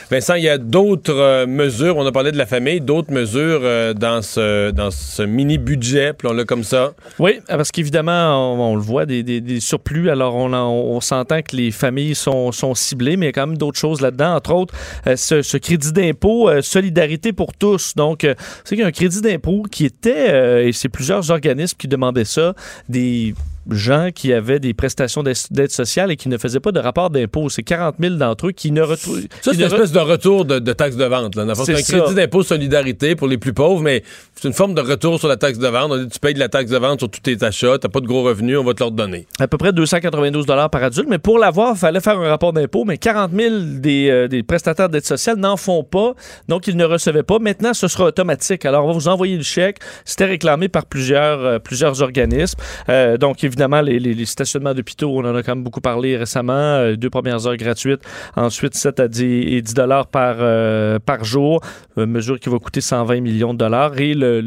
Vincent, 0.08 0.34
il 0.34 0.44
y 0.44 0.48
a 0.48 0.56
d'autres 0.56 1.12
euh, 1.12 1.46
mesures, 1.48 1.96
on 1.96 2.06
a 2.06 2.12
parlé 2.12 2.30
de 2.30 2.36
la 2.38 2.46
famille, 2.46 2.80
d'autres 2.80 3.10
mesures 3.12 3.58
euh, 3.64 3.92
dans 3.92 4.22
ce, 4.22 4.70
dans 4.70 4.92
ce 4.92 5.24
mini-budget, 5.24 6.12
puis 6.12 6.28
on 6.28 6.32
l'a 6.32 6.44
comme 6.44 6.62
ça? 6.62 6.92
Oui, 7.18 7.40
parce 7.48 7.72
qu'évidemment, 7.72 8.54
on, 8.54 8.72
on 8.72 8.76
le 8.76 8.82
voit, 8.82 9.04
des, 9.04 9.24
des- 9.24 9.40
des 9.40 9.58
surplus. 9.58 10.08
Alors, 10.08 10.36
on, 10.36 10.52
en- 10.52 10.70
on 10.70 11.00
s'entend 11.00 11.42
que 11.42 11.56
les 11.56 11.72
familles 11.72 12.14
sont, 12.14 12.52
sont 12.52 12.76
ciblées, 12.76 13.16
mais 13.16 13.26
il 13.26 13.28
y 13.30 13.30
a 13.30 13.32
quand 13.32 13.48
même 13.48 13.58
d'autres 13.58 13.80
choses 13.80 14.00
là-dedans. 14.00 14.36
Entre 14.36 14.52
autres, 14.54 14.74
euh, 15.08 15.16
ce, 15.16 15.42
ce 15.42 15.56
crédit 15.56 15.90
d'impôt, 15.92 16.48
solidarité 16.62 17.32
pour 17.32 17.52
tous. 17.52 17.94
Donc, 17.96 18.20
c'est 18.64 18.76
qu'il 18.76 18.80
y 18.82 18.84
a 18.84 18.86
un 18.86 18.92
crédit 18.92 19.22
d'impôt 19.22 19.64
qui 19.68 19.84
était, 19.86 20.68
et 20.68 20.72
c'est 20.72 20.88
plusieurs 20.88 21.32
organismes 21.32 21.76
qui 21.76 21.88
demandaient 21.88 22.24
ça, 22.24 22.54
des 22.88 23.34
gens 23.70 24.10
qui 24.14 24.32
avaient 24.32 24.60
des 24.60 24.74
prestations 24.74 25.22
d'aide 25.22 25.70
sociale 25.70 26.10
et 26.10 26.16
qui 26.16 26.28
ne 26.28 26.38
faisaient 26.38 26.60
pas 26.60 26.72
de 26.72 26.80
rapport 26.80 27.10
d'impôt. 27.10 27.48
C'est 27.48 27.62
40 27.62 27.96
000 28.00 28.14
d'entre 28.16 28.48
eux 28.48 28.52
qui 28.52 28.70
ne 28.70 28.82
retrouvent... 28.82 29.20
Ça, 29.42 29.52
c'est 29.52 29.54
une 29.54 29.62
espèce 29.62 29.92
de 29.92 29.98
retour 29.98 30.44
de, 30.44 30.58
de 30.58 30.72
taxe 30.72 30.96
de 30.96 31.04
vente. 31.04 31.34
C'est 31.64 31.74
un 31.74 32.00
crédit 32.00 32.14
d'impôt 32.14 32.42
solidarité 32.42 33.16
pour 33.16 33.28
les 33.28 33.38
plus 33.38 33.52
pauvres, 33.52 33.82
mais 33.82 34.02
c'est 34.34 34.48
une 34.48 34.54
forme 34.54 34.74
de 34.74 34.80
retour 34.80 35.18
sur 35.18 35.28
la 35.28 35.36
taxe 35.36 35.58
de 35.58 35.68
vente. 35.68 35.90
On 35.90 35.96
dit, 35.96 36.08
tu 36.08 36.18
payes 36.18 36.34
de 36.34 36.38
la 36.38 36.48
taxe 36.48 36.70
de 36.70 36.78
vente 36.78 37.00
sur 37.00 37.10
tous 37.10 37.20
tes 37.20 37.42
achats, 37.42 37.78
t'as 37.78 37.88
pas 37.88 38.00
de 38.00 38.06
gros 38.06 38.22
revenus, 38.22 38.58
on 38.58 38.64
va 38.64 38.74
te 38.74 38.80
le 38.80 38.86
redonner. 38.86 39.26
à 39.38 39.48
peu 39.48 39.58
près 39.58 39.72
292 39.72 40.46
par 40.46 40.82
adulte, 40.82 41.08
mais 41.08 41.18
pour 41.18 41.38
l'avoir, 41.38 41.72
il 41.74 41.78
fallait 41.78 42.00
faire 42.00 42.18
un 42.18 42.28
rapport 42.28 42.52
d'impôt, 42.52 42.84
mais 42.84 42.98
40 42.98 43.32
000 43.32 43.54
des, 43.78 44.08
euh, 44.10 44.28
des 44.28 44.42
prestataires 44.42 44.88
d'aide 44.88 45.04
sociale 45.04 45.36
n'en 45.36 45.56
font 45.56 45.84
pas, 45.84 46.14
donc 46.48 46.66
ils 46.66 46.76
ne 46.76 46.84
recevaient 46.84 47.22
pas. 47.22 47.38
Maintenant, 47.38 47.74
ce 47.74 47.88
sera 47.88 48.04
automatique. 48.04 48.64
Alors, 48.64 48.84
on 48.84 48.88
va 48.88 48.92
vous 48.94 49.08
envoyer 49.08 49.36
le 49.36 49.42
chèque. 49.42 49.78
C'était 50.04 50.24
réclamé 50.24 50.68
par 50.68 50.86
plusieurs, 50.86 51.40
euh, 51.40 51.58
plusieurs 51.58 52.02
organismes. 52.02 52.58
Euh, 52.88 53.16
donc, 53.16 53.44
évidemment, 53.44 53.55
les, 53.82 53.98
les- 53.98 54.14
les 54.14 54.24
stationnements 54.26 54.74
d'hôpitaux, 54.74 55.10
on 55.18 55.24
en 55.24 55.34
a 55.34 55.42
quand 55.42 55.54
même 55.54 55.64
beaucoup 55.64 55.80
parlé 55.80 56.16
récemment. 56.16 56.52
Euh, 56.52 56.96
deux 56.96 57.10
premières 57.10 57.46
heures 57.46 57.56
gratuites, 57.56 58.00
ensuite 58.36 58.74
7 58.74 59.00
à 59.00 59.08
10, 59.08 59.24
et 59.24 59.62
10 59.62 59.74
dollars 59.74 60.06
par, 60.06 60.36
euh, 60.40 60.98
par 60.98 61.24
jour, 61.24 61.60
Euh, 61.98 62.04
mesure 62.04 62.38
qui 62.38 62.50
va 62.50 62.58
coûter 62.58 62.82
120 62.82 63.22
millions 63.22 63.54
de 63.54 63.58
dollars. 63.58 63.98
Et 63.98 64.12
le, 64.12 64.42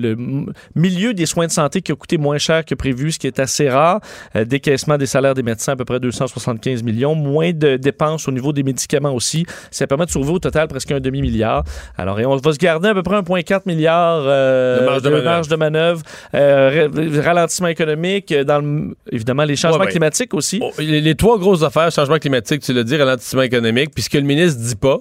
milieu 0.76 1.16
des 1.16 1.26
soins 1.26 1.48
de 1.48 1.52
santé 1.52 1.82
qui 1.82 1.92
a 1.92 1.96
coûté 1.96 2.20
moins 2.20 2.38
cher 2.38 2.64
que 2.64 2.76
prévu, 2.76 3.12
ce 3.12 3.18
qui 3.18 3.26
est 3.26 3.40
assez 3.40 3.68
rare. 3.68 4.02
Euh, 4.36 4.46
décaissement 4.46 4.98
des 5.00 5.08
salaires 5.08 5.34
des 5.34 5.42
médecins, 5.42 5.72
à 5.72 5.76
peu 5.76 5.84
près 5.86 6.00
275 6.00 6.84
millions. 6.84 7.16
Moins 7.16 7.52
de 7.52 7.76
dépenses 7.78 8.28
au 8.28 8.32
niveau 8.32 8.54
des 8.54 8.62
médicaments 8.62 9.14
aussi. 9.14 9.46
Ça 9.72 9.88
permet 9.88 10.06
de 10.06 10.12
sauver 10.12 10.32
au 10.32 10.38
total 10.40 10.68
presque 10.68 10.92
un 10.92 11.00
demi-milliard. 11.00 11.64
Alors, 11.98 12.20
et 12.20 12.26
on 12.28 12.36
va 12.36 12.54
se 12.54 12.60
garder 12.60 12.90
à 12.90 12.94
peu 12.94 13.02
près 13.02 13.16
1,4 13.18 13.62
milliard 13.66 14.22
euh, 14.26 14.82
De 14.82 14.86
marge 14.86 15.02
de 15.02 15.10
manœuvre. 15.10 15.48
de 15.48 15.56
manœuvre. 15.56 16.02
Euh, 16.36 16.88
ra- 16.88 17.22
ralentissement 17.24 17.68
économique, 17.70 18.32
dans 18.46 18.60
le- 18.60 18.96
évidemment 19.12 19.44
les 19.44 19.56
changements 19.56 19.80
Ouais, 19.80 19.86
ouais. 19.86 19.92
climatiques 19.92 20.34
aussi. 20.34 20.60
Oh, 20.62 20.72
les, 20.80 21.02
les 21.02 21.16
trois 21.16 21.38
grosses 21.40 21.64
affaires, 21.64 21.92
changement 21.92 22.18
climatique, 22.20 22.62
tu 22.62 22.74
l'as 22.74 22.84
dit, 22.84 22.96
ralentissement 22.96 23.42
économique, 23.42 23.92
puis 23.94 24.04
ce 24.04 24.10
que 24.10 24.18
le 24.18 24.24
ministre 24.26 24.60
dit 24.62 24.76
pas, 24.76 24.98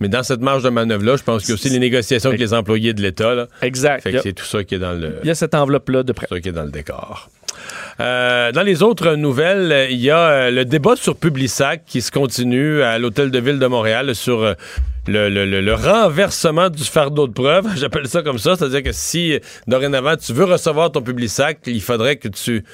mais 0.00 0.08
dans 0.08 0.22
cette 0.22 0.40
marge 0.40 0.62
de 0.64 0.70
manœuvre-là, 0.70 1.16
je 1.16 1.22
pense 1.22 1.42
qu'il 1.42 1.50
y 1.50 1.52
a 1.52 1.54
aussi 1.54 1.68
les 1.70 1.78
négociations 1.78 2.28
avec 2.30 2.40
les 2.40 2.52
employés 2.52 2.92
de 2.94 3.00
l'État. 3.00 3.46
Exact. 3.62 4.02
Fait 4.02 4.10
Il 4.10 4.12
y 4.12 4.14
que 4.14 4.18
a- 4.18 4.22
c'est 4.22 4.32
tout 4.32 4.44
ça 4.44 4.64
qui 4.64 4.74
est 4.74 4.78
dans 4.80 4.92
le. 4.92 5.18
Il 5.22 5.28
y 5.28 5.30
a 5.30 5.34
cette 5.36 5.54
enveloppe-là 5.54 6.02
de 6.02 6.12
près. 6.12 6.26
ça 6.28 6.40
qui 6.40 6.48
est 6.48 6.52
dans 6.52 6.64
le 6.64 6.70
décor. 6.72 7.30
Euh, 8.00 8.50
dans 8.50 8.62
les 8.62 8.82
autres 8.82 9.14
nouvelles, 9.14 9.86
il 9.90 10.00
y 10.00 10.10
a 10.10 10.18
euh, 10.18 10.50
le 10.50 10.64
débat 10.64 10.96
sur 10.96 11.14
Publisac 11.16 11.82
qui 11.86 12.02
se 12.02 12.10
continue 12.10 12.82
à 12.82 12.98
l'Hôtel 12.98 13.30
de 13.30 13.38
Ville 13.38 13.60
de 13.60 13.66
Montréal 13.66 14.14
sur 14.16 14.42
euh, 14.42 14.54
le, 15.06 15.28
le- 15.28 15.46
le- 15.46 15.60
le 15.60 15.74
renversement 15.74 16.68
du 16.70 16.82
fardeau 16.82 17.28
de 17.28 17.32
preuve. 17.32 17.66
J'appelle 17.76 18.08
ça 18.08 18.22
comme 18.22 18.38
ça. 18.38 18.56
C'est-à-dire 18.56 18.82
que 18.82 18.90
si, 18.92 19.38
dorénavant, 19.68 20.16
tu 20.16 20.32
veux 20.32 20.44
recevoir 20.44 20.90
ton 20.90 21.02
Publisac, 21.02 21.58
il 21.66 21.80
faudrait 21.80 22.16
que 22.16 22.26
tu, 22.26 22.64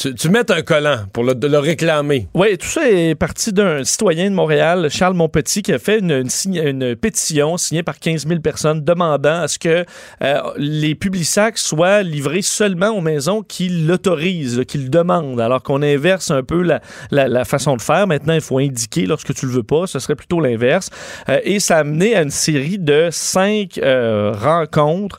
tu, 0.00 0.30
mettes 0.30 0.50
un 0.50 0.62
collant 0.62 1.00
pour 1.12 1.24
le, 1.24 1.58
réclamer. 1.58 2.28
Oui, 2.34 2.56
tout 2.56 2.66
ça 2.66 2.90
est 2.90 3.14
parti 3.14 3.52
d'un 3.52 3.84
citoyen 3.84 4.30
de 4.30 4.34
Montréal, 4.34 4.88
Charles 4.90 5.14
Monpetit, 5.14 5.62
qui 5.62 5.72
a 5.72 5.78
fait 5.78 5.98
une, 5.98 6.96
pétition 6.96 7.56
signée 7.56 7.82
par 7.82 7.98
15 7.98 8.26
000 8.26 8.40
personnes 8.40 8.82
demandant 8.82 9.42
à 9.42 9.48
ce 9.48 9.58
que 9.58 9.84
euh, 10.22 10.40
les 10.56 10.94
publisacs 10.94 11.58
soient 11.58 12.02
livrés 12.02 12.42
seulement 12.42 12.90
aux 12.90 13.00
maisons 13.00 13.42
qui 13.42 13.68
l'autorisent, 13.68 14.62
qui 14.66 14.78
le 14.78 14.88
demandent, 14.88 15.40
alors 15.40 15.62
qu'on 15.62 15.82
inverse 15.82 16.30
un 16.30 16.42
peu 16.42 16.62
la, 16.62 17.44
façon 17.44 17.76
de 17.76 17.82
faire. 17.82 18.06
Maintenant, 18.06 18.34
il 18.34 18.40
faut 18.40 18.58
indiquer 18.58 19.06
lorsque 19.06 19.34
tu 19.34 19.46
le 19.46 19.52
veux 19.52 19.62
pas. 19.62 19.86
Ce 19.86 19.98
serait 19.98 20.14
plutôt 20.14 20.40
l'inverse. 20.40 20.90
Euh, 21.28 21.40
et 21.44 21.60
ça 21.60 21.76
a 21.76 21.80
amené 21.80 22.14
à 22.16 22.22
une 22.22 22.30
série 22.30 22.78
de 22.78 23.08
cinq 23.10 23.78
euh, 23.78 24.32
rencontres 24.32 25.18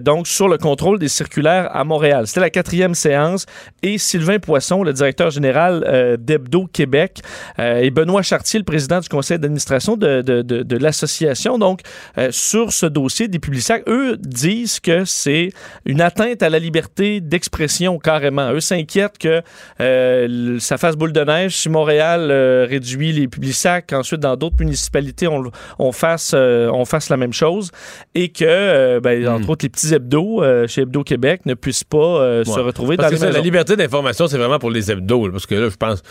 donc 0.00 0.28
sur 0.28 0.48
le 0.48 0.56
contrôle 0.56 0.98
des 0.98 1.08
circulaires 1.08 1.68
à 1.74 1.84
Montréal. 1.84 2.26
C'était 2.26 2.40
la 2.40 2.50
quatrième 2.50 2.94
séance 2.94 3.46
et 3.82 3.98
Sylvain 4.04 4.38
Poisson, 4.38 4.82
le 4.82 4.92
directeur 4.92 5.30
général 5.30 5.84
euh, 5.88 6.16
d'Hebdo 6.18 6.66
Québec, 6.72 7.20
euh, 7.58 7.78
et 7.80 7.90
Benoît 7.90 8.22
Chartier, 8.22 8.58
le 8.58 8.64
président 8.64 9.00
du 9.00 9.08
conseil 9.08 9.38
d'administration 9.38 9.96
de, 9.96 10.22
de, 10.22 10.42
de- 10.42 10.62
de 10.62 10.76
l'association. 10.76 11.58
Donc, 11.58 11.80
euh, 12.18 12.28
sur 12.30 12.72
ce 12.72 12.86
dossier 12.86 13.28
des 13.28 13.38
publicitaires, 13.38 13.80
eux 13.88 14.16
disent 14.18 14.80
que 14.80 15.04
c'est 15.04 15.50
une 15.84 16.00
atteinte 16.00 16.42
à 16.42 16.50
la 16.50 16.58
liberté 16.58 17.20
d'expression 17.20 17.98
carrément. 17.98 18.52
Eux 18.52 18.60
s'inquiètent 18.60 19.18
que 19.18 19.42
euh, 19.80 20.58
ça 20.60 20.76
fasse 20.78 20.96
boule 20.96 21.12
de 21.12 21.20
neige 21.24 21.56
si 21.56 21.68
Montréal 21.68 22.30
réduit 22.68 23.12
les 23.12 23.28
publicitaires, 23.28 23.82
qu'ensuite 23.86 24.20
dans 24.20 24.36
d'autres 24.36 24.56
municipalités 24.60 25.26
on, 25.26 25.42
on 25.78 25.92
fasse 25.92 26.34
on 26.34 26.84
fasse 26.84 27.08
la 27.08 27.16
même 27.16 27.32
chose. 27.32 27.70
Et 28.14 28.28
que 28.28 28.98
ben, 29.00 29.26
entre 29.28 29.50
autres 29.50 29.64
les 29.64 29.68
petits 29.68 29.94
hebdos 29.94 30.42
chez 30.66 30.82
Hebdo 30.82 31.02
Québec 31.04 31.42
ne 31.46 31.54
puissent 31.54 31.84
pas 31.84 32.42
se 32.44 32.60
retrouver 32.60 32.96
Parce 32.96 33.12
dans 33.12 33.18
que 33.18 33.24
les 33.26 33.32
La 33.32 33.40
liberté 33.40 33.76
d'information, 33.84 34.26
c'est 34.26 34.38
vraiment 34.38 34.58
pour 34.58 34.70
les 34.70 34.90
hebdos. 34.90 35.26
là, 35.26 35.32
parce 35.32 35.46
que 35.46 35.54
là, 35.54 35.68
je 35.68 35.76
pense. 35.76 36.02
tu 36.02 36.08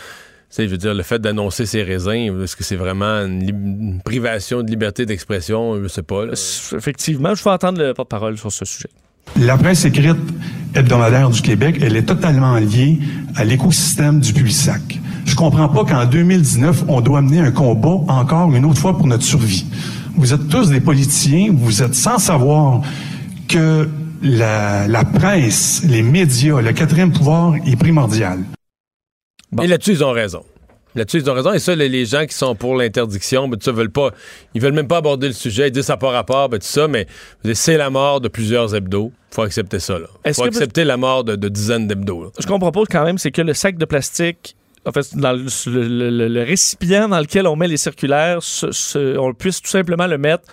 sais, 0.50 0.64
je 0.64 0.70
veux 0.70 0.78
dire, 0.78 0.94
le 0.94 1.02
fait 1.02 1.18
d'annoncer 1.20 1.66
ses 1.66 1.82
raisins, 1.82 2.42
est-ce 2.42 2.56
que 2.56 2.64
c'est 2.64 2.76
vraiment 2.76 3.24
une, 3.26 4.00
privation 4.04 4.62
de 4.62 4.70
liberté 4.70 5.06
d'expression? 5.06 5.82
Je 5.82 5.88
sais 5.88 6.02
pas. 6.02 6.26
là. 6.26 6.32
Effectivement, 6.76 7.34
je 7.34 7.44
vais 7.44 7.50
entendre 7.50 7.78
le 7.82 7.94
porte-parole 7.94 8.38
sur 8.38 8.52
ce 8.52 8.64
sujet. 8.64 8.88
La 9.40 9.56
presse 9.56 9.84
écrite 9.84 10.16
hebdomadaire 10.74 11.30
du 11.30 11.40
Québec, 11.40 11.78
elle 11.80 11.96
est 11.96 12.04
totalement 12.04 12.56
liée 12.56 12.98
à 13.34 13.44
l'écosystème 13.44 14.20
du 14.20 14.32
Publisac. 14.32 14.80
Je 15.24 15.34
comprends 15.34 15.68
pas 15.68 15.84
qu'en 15.84 16.06
2019, 16.06 16.84
on 16.88 17.00
doit 17.00 17.22
mener 17.22 17.40
un 17.40 17.50
combat 17.50 18.12
encore 18.12 18.54
une 18.54 18.64
autre 18.64 18.78
fois 18.78 18.96
pour 18.96 19.06
notre 19.06 19.24
survie. 19.24 19.66
Vous 20.16 20.32
êtes 20.32 20.48
tous 20.48 20.68
des 20.68 20.80
politiciens, 20.80 21.52
vous 21.52 21.82
êtes 21.82 21.94
sans 21.94 22.18
savoir 22.18 22.82
que 23.48 23.88
la, 24.24 24.88
la 24.88 25.04
presse, 25.04 25.84
les 25.84 26.02
médias, 26.02 26.60
le 26.60 26.72
quatrième 26.72 27.12
pouvoir 27.12 27.54
est 27.66 27.76
primordial. 27.76 28.40
Et 29.62 29.66
là-dessus, 29.66 29.92
ils 29.92 30.04
ont 30.04 30.10
raison. 30.12 30.42
Là-dessus, 30.96 31.18
ils 31.18 31.30
ont 31.30 31.34
raison. 31.34 31.52
Et 31.52 31.58
ça, 31.58 31.74
les, 31.76 31.88
les 31.88 32.06
gens 32.06 32.24
qui 32.24 32.34
sont 32.34 32.54
pour 32.54 32.74
l'interdiction, 32.76 33.48
ben, 33.48 33.56
tout 33.58 33.64
ça, 33.64 33.72
veulent 33.72 33.90
pas. 33.90 34.10
Ils 34.54 34.60
veulent 34.62 34.72
même 34.72 34.88
pas 34.88 34.96
aborder 34.98 35.26
le 35.26 35.32
sujet. 35.32 35.68
Ils 35.68 35.70
disent 35.72 35.84
ça 35.86 35.92
n'a 35.94 35.96
pas 35.98 36.10
rapport, 36.10 36.48
ben, 36.48 36.58
tout 36.58 36.66
ça, 36.66 36.88
mais 36.88 37.06
c'est 37.52 37.76
la 37.76 37.90
mort 37.90 38.20
de 38.20 38.28
plusieurs 38.28 38.74
hebdos. 38.74 39.12
faut 39.30 39.42
accepter 39.42 39.78
ça, 39.78 39.98
là. 39.98 40.06
Est-ce 40.24 40.36
faut 40.40 40.44
que- 40.48 40.54
accepter 40.56 40.84
la 40.84 40.96
mort 40.96 41.22
de, 41.24 41.36
de 41.36 41.48
dizaines 41.48 41.86
d'hebdos. 41.86 42.32
Ce 42.38 42.46
qu'on 42.46 42.58
propose 42.58 42.86
quand 42.90 43.04
même, 43.04 43.18
c'est 43.18 43.30
que 43.32 43.42
le 43.42 43.54
sac 43.54 43.76
de 43.76 43.84
plastique, 43.84 44.56
en 44.86 44.92
fait, 44.92 45.16
dans 45.16 45.32
le, 45.32 45.44
le- 45.66 46.10
le- 46.10 46.28
le 46.28 46.42
récipient 46.42 47.08
dans 47.08 47.18
lequel 47.20 47.46
on 47.46 47.56
met 47.56 47.68
les 47.68 47.76
circulaires, 47.76 48.38
on 48.94 49.34
puisse 49.34 49.60
tout 49.60 49.70
simplement 49.70 50.06
le 50.06 50.18
mettre 50.18 50.44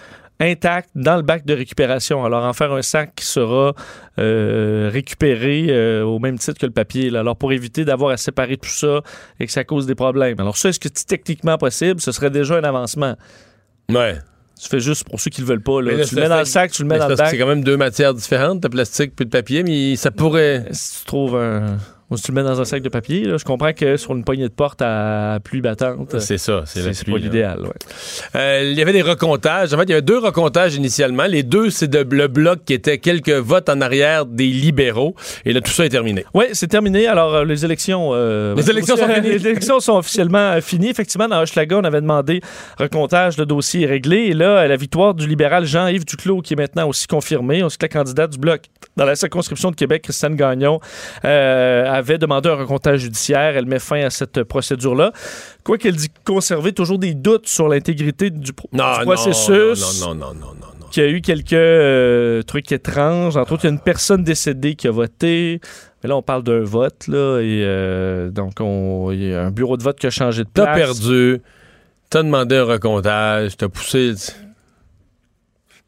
intact 0.41 0.89
dans 0.95 1.15
le 1.15 1.21
bac 1.21 1.45
de 1.45 1.53
récupération. 1.53 2.25
Alors, 2.25 2.43
en 2.43 2.53
faire 2.53 2.73
un 2.73 2.81
sac 2.81 3.13
qui 3.15 3.25
sera 3.25 3.73
euh, 4.19 4.89
récupéré 4.91 5.67
euh, 5.69 6.03
au 6.03 6.19
même 6.19 6.37
titre 6.37 6.59
que 6.59 6.65
le 6.65 6.71
papier. 6.71 7.09
là. 7.09 7.19
Alors, 7.19 7.35
pour 7.37 7.53
éviter 7.53 7.85
d'avoir 7.85 8.11
à 8.11 8.17
séparer 8.17 8.57
tout 8.57 8.69
ça 8.69 9.01
et 9.39 9.45
que 9.45 9.51
ça 9.51 9.63
cause 9.63 9.85
des 9.85 9.95
problèmes. 9.95 10.39
Alors, 10.39 10.57
ça, 10.57 10.69
est-ce 10.69 10.79
que 10.79 10.89
c'est 10.93 11.07
techniquement 11.07 11.57
possible? 11.57 12.01
Ce 12.01 12.11
serait 12.11 12.31
déjà 12.31 12.55
un 12.55 12.63
avancement. 12.63 13.15
Ouais. 13.89 14.17
Tu 14.61 14.67
fais 14.67 14.79
juste 14.79 15.07
pour 15.09 15.19
ceux 15.19 15.31
qui 15.31 15.41
le 15.41 15.47
veulent 15.47 15.63
pas. 15.63 15.81
là. 15.81 16.05
Tu 16.05 16.15
le 16.15 16.21
mets 16.21 16.29
dans 16.29 16.39
le 16.39 16.45
sac, 16.45 16.71
tu 16.71 16.83
le 16.83 16.87
mets 16.87 16.99
dans 16.99 17.07
le 17.07 17.15
bac. 17.15 17.29
C'est 17.29 17.37
quand 17.37 17.47
même 17.47 17.63
deux 17.63 17.77
matières 17.77 18.13
différentes, 18.13 18.59
de 18.59 18.67
plastique 18.67 19.13
puis 19.15 19.25
de 19.25 19.31
papier, 19.31 19.63
mais 19.63 19.95
ça 19.95 20.11
pourrait. 20.11 20.65
Si 20.71 20.99
tu 20.99 21.05
trouves 21.05 21.35
un. 21.35 21.77
Ou 22.11 22.17
si 22.17 22.23
tu 22.23 22.31
le 22.31 22.35
mets 22.41 22.47
dans 22.47 22.59
un 22.61 22.65
sac 22.65 22.81
de 22.83 22.89
papier, 22.89 23.23
là, 23.23 23.37
je 23.37 23.45
comprends 23.45 23.71
que 23.73 23.95
sur 23.97 24.11
une 24.11 24.23
poignée 24.23 24.47
de 24.47 24.53
porte 24.53 24.81
à 24.81 25.39
pluie 25.43 25.61
battante, 25.61 26.19
C'est 26.19 26.37
ça, 26.37 26.63
c'est 26.65 26.81
la 26.85 26.93
c'est 26.93 27.05
pluie, 27.05 27.13
pas 27.13 27.19
l'idéal. 27.19 27.61
ouais. 27.61 27.69
Euh, 28.35 28.69
il 28.71 28.77
y 28.77 28.81
avait 28.81 28.91
des 28.93 29.01
recomptages. 29.01 29.73
En 29.73 29.77
fait, 29.77 29.83
il 29.85 29.89
y 29.89 29.93
avait 29.93 30.01
deux 30.01 30.17
recomptages 30.19 30.75
initialement. 30.75 31.23
Les 31.25 31.43
deux, 31.43 31.69
c'est 31.69 31.87
de, 31.87 32.05
le 32.15 32.27
bloc 32.27 32.65
qui 32.65 32.73
était 32.73 32.97
quelques 32.97 33.29
votes 33.31 33.69
en 33.69 33.79
arrière 33.81 34.25
des 34.25 34.47
libéraux. 34.47 35.15
Et 35.45 35.53
là, 35.53 35.61
tout 35.61 35.71
ça 35.71 35.85
est 35.85 35.89
terminé. 35.89 36.25
Oui, 36.33 36.45
c'est 36.53 36.67
terminé. 36.67 37.07
Alors, 37.07 37.33
euh, 37.33 37.45
les 37.45 37.63
élections... 37.63 38.09
euh, 38.13 38.55
Les 38.55 38.69
élections 38.69 38.97
sont 38.97 39.07
finies. 39.07 39.29
Les 39.31 39.47
élections 39.47 39.79
sont 39.79 39.93
officiellement 39.97 40.59
finies. 40.61 40.89
Effectivement, 40.89 41.29
dans 41.29 41.41
Hochelaga, 41.41 41.77
on 41.77 41.83
avait 41.85 42.01
demandé 42.01 42.41
recomptage, 42.77 43.37
le 43.37 43.45
dossier 43.45 43.83
est 43.83 43.87
réglé. 43.87 44.17
Et 44.17 44.33
là, 44.33 44.67
la 44.67 44.75
victoire 44.75 45.13
du 45.13 45.27
libéral 45.27 45.65
Jean-Yves 45.65 46.05
Duclos, 46.05 46.41
qui 46.41 46.53
est 46.53 46.57
maintenant 46.57 46.89
aussi 46.89 47.07
confirmé, 47.07 47.63
aussi 47.63 47.77
que 47.77 47.85
la 47.85 47.89
candidate 47.89 48.31
du 48.31 48.37
Bloc 48.37 48.63
dans 48.97 49.05
la 49.05 49.15
circonscription 49.15 49.71
de 49.71 49.75
Québec, 49.75 50.01
Christiane 50.01 50.35
Gagnon, 50.35 50.79
euh, 51.23 52.00
avait 52.01 52.17
demandé 52.17 52.49
un 52.49 52.55
recomptage 52.55 52.99
judiciaire. 52.99 53.55
Elle 53.57 53.65
met 53.65 53.79
fin 53.79 54.01
à 54.03 54.09
cette 54.09 54.43
procédure-là. 54.43 55.11
Quoi 55.63 55.77
qu'elle 55.77 55.95
dit 55.95 56.09
conserver 56.25 56.73
toujours 56.73 56.99
des 56.99 57.13
doutes 57.13 57.47
sur 57.47 57.67
l'intégrité 57.69 58.29
du, 58.29 58.53
pro- 58.53 58.69
Non, 58.73 58.93
du 58.93 58.99
non, 58.99 59.05
processus. 59.05 60.01
non, 60.01 60.13
non, 60.13 60.15
non, 60.15 60.33
non, 60.33 60.47
non, 60.47 60.67
non. 60.79 60.87
Qu'il 60.91 61.03
y 61.03 61.05
a 61.05 61.09
eu 61.09 61.21
quelques 61.21 61.53
euh, 61.53 62.41
trucs 62.43 62.71
étranges. 62.71 63.37
Entre 63.37 63.53
autres, 63.53 63.63
il 63.63 63.67
y 63.67 63.71
a 63.71 63.73
une 63.73 63.79
personne 63.79 64.23
décédée 64.23 64.75
qui 64.75 64.87
a 64.87 64.91
voté. 64.91 65.61
Mais 66.03 66.09
là, 66.09 66.17
on 66.17 66.21
parle 66.21 66.43
d'un 66.43 66.63
vote, 66.63 67.07
là. 67.07 67.39
Et 67.39 67.63
euh, 67.63 68.29
donc, 68.29 68.53
on- 68.59 69.11
il 69.11 69.29
y 69.29 69.33
a 69.33 69.43
un 69.43 69.51
bureau 69.51 69.77
de 69.77 69.83
vote 69.83 69.97
qui 69.99 70.07
a 70.07 70.09
changé 70.09 70.43
de 70.43 70.49
place. 70.49 70.65
T'as 70.67 70.75
perdu, 70.75 71.41
t'as 72.09 72.23
demandé 72.23 72.57
un 72.57 72.65
recomptage, 72.65 73.55
t'as 73.55 73.69
poussé... 73.69 74.13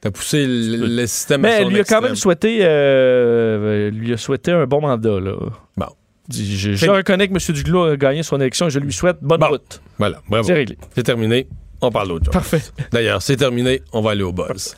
T'as 0.02 0.12
poussé 0.12 0.46
le, 0.46 0.86
le 0.86 1.08
système 1.08 1.46
à 1.46 1.48
Mais 1.48 1.54
elle 1.56 1.64
son 1.64 1.70
lui 1.70 1.80
a 1.80 1.84
quand 1.86 2.02
même 2.02 2.16
souhaité, 2.16 2.60
euh, 2.64 3.90
lui 3.90 4.12
a 4.12 4.18
souhaité 4.18 4.52
un 4.52 4.66
bon 4.66 4.82
mandat. 4.82 5.18
Là. 5.22 5.32
Bon. 5.78 5.86
Je, 6.32 6.74
je 6.76 6.90
reconnais 6.90 7.28
que 7.28 7.34
M. 7.34 7.56
Duclos 7.56 7.84
a 7.84 7.98
gagné 7.98 8.24
son 8.24 8.40
élection 8.40 8.68
et 8.68 8.70
je 8.70 8.80
lui 8.80 8.94
souhaite 8.94 9.18
bonne 9.22 9.44
route. 9.44 9.82
Voilà, 9.98 10.22
bravo. 10.30 10.48
C'est 10.48 10.54
réglé. 10.54 10.78
C'est 10.96 11.04
terminé. 11.04 11.48
On 11.82 11.92
parle 11.92 12.08
d'autre 12.08 12.26
chose. 12.26 12.34
Parfait. 12.34 12.62
D'ailleurs, 12.92 13.22
c'est 13.22 13.36
terminé. 13.36 13.82
On 13.92 14.02
va 14.02 14.12
aller 14.12 14.24
au 14.24 14.32
buzz. 14.32 14.76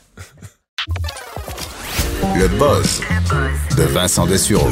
Le 2.36 2.48
buzz 2.48 3.00
de 3.76 3.82
Vincent 3.84 4.26
Dessureau. 4.26 4.68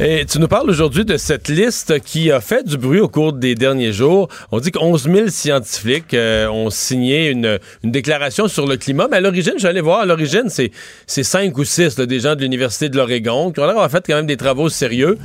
Et 0.00 0.24
tu 0.26 0.40
nous 0.40 0.48
parles 0.48 0.68
aujourd'hui 0.68 1.04
de 1.04 1.16
cette 1.16 1.48
liste 1.48 2.00
qui 2.00 2.32
a 2.32 2.40
fait 2.40 2.66
du 2.66 2.76
bruit 2.76 2.98
au 2.98 3.08
cours 3.08 3.32
des 3.32 3.54
derniers 3.54 3.92
jours. 3.92 4.28
On 4.50 4.58
dit 4.58 4.72
que 4.72 4.78
11 4.78 5.04
000 5.04 5.28
scientifiques 5.28 6.14
euh, 6.14 6.48
ont 6.48 6.68
signé 6.70 7.28
une, 7.28 7.60
une 7.84 7.92
déclaration 7.92 8.48
sur 8.48 8.66
le 8.66 8.76
climat. 8.76 9.06
Mais 9.08 9.18
à 9.18 9.20
l'origine, 9.20 9.54
j'allais 9.56 9.80
voir, 9.80 10.00
à 10.00 10.06
l'origine, 10.06 10.48
c'est, 10.48 10.72
c'est 11.06 11.22
5 11.22 11.56
ou 11.56 11.64
6 11.64 11.96
des 11.96 12.20
gens 12.20 12.34
de 12.34 12.40
l'Université 12.40 12.88
de 12.88 12.96
l'Oregon 12.96 13.52
qui 13.52 13.60
ont 13.60 13.64
l'air 13.64 13.74
d'avoir 13.74 13.90
fait 13.90 14.04
quand 14.04 14.16
même 14.16 14.26
des 14.26 14.36
travaux 14.36 14.68
sérieux. 14.68 15.16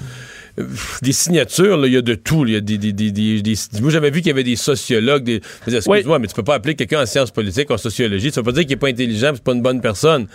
Des 1.01 1.11
signatures, 1.13 1.77
là, 1.77 1.87
il 1.87 1.93
y 1.93 1.97
a 1.97 2.01
de 2.01 2.15
tout. 2.15 2.45
Il 2.45 2.53
y 2.53 2.55
a 2.55 2.61
des, 2.61 2.77
des, 2.77 2.91
des, 2.91 3.11
des- 3.11 3.41
des- 3.41 3.55
Moi, 3.81 3.91
j'avais 3.91 4.09
vu 4.09 4.19
qu'il 4.19 4.27
y 4.27 4.31
avait 4.31 4.43
des 4.43 4.55
sociologues. 4.55 5.23
Des... 5.23 5.41
Excuse-moi, 5.67 6.19
mais 6.19 6.27
tu 6.27 6.33
peux 6.35 6.43
pas 6.43 6.55
appeler 6.55 6.75
quelqu'un 6.75 7.01
en 7.01 7.05
sciences 7.05 7.31
politiques, 7.31 7.71
en 7.71 7.77
sociologie. 7.77 8.31
Ça 8.31 8.41
veut 8.41 8.45
pas 8.45 8.51
dire 8.51 8.63
qu'il 8.63 8.73
est 8.73 8.75
pas 8.77 8.87
intelligent, 8.89 9.31
c'est 9.33 9.43
pas 9.43 9.53
une 9.53 9.61
bonne 9.61 9.81
personne. 9.81 10.27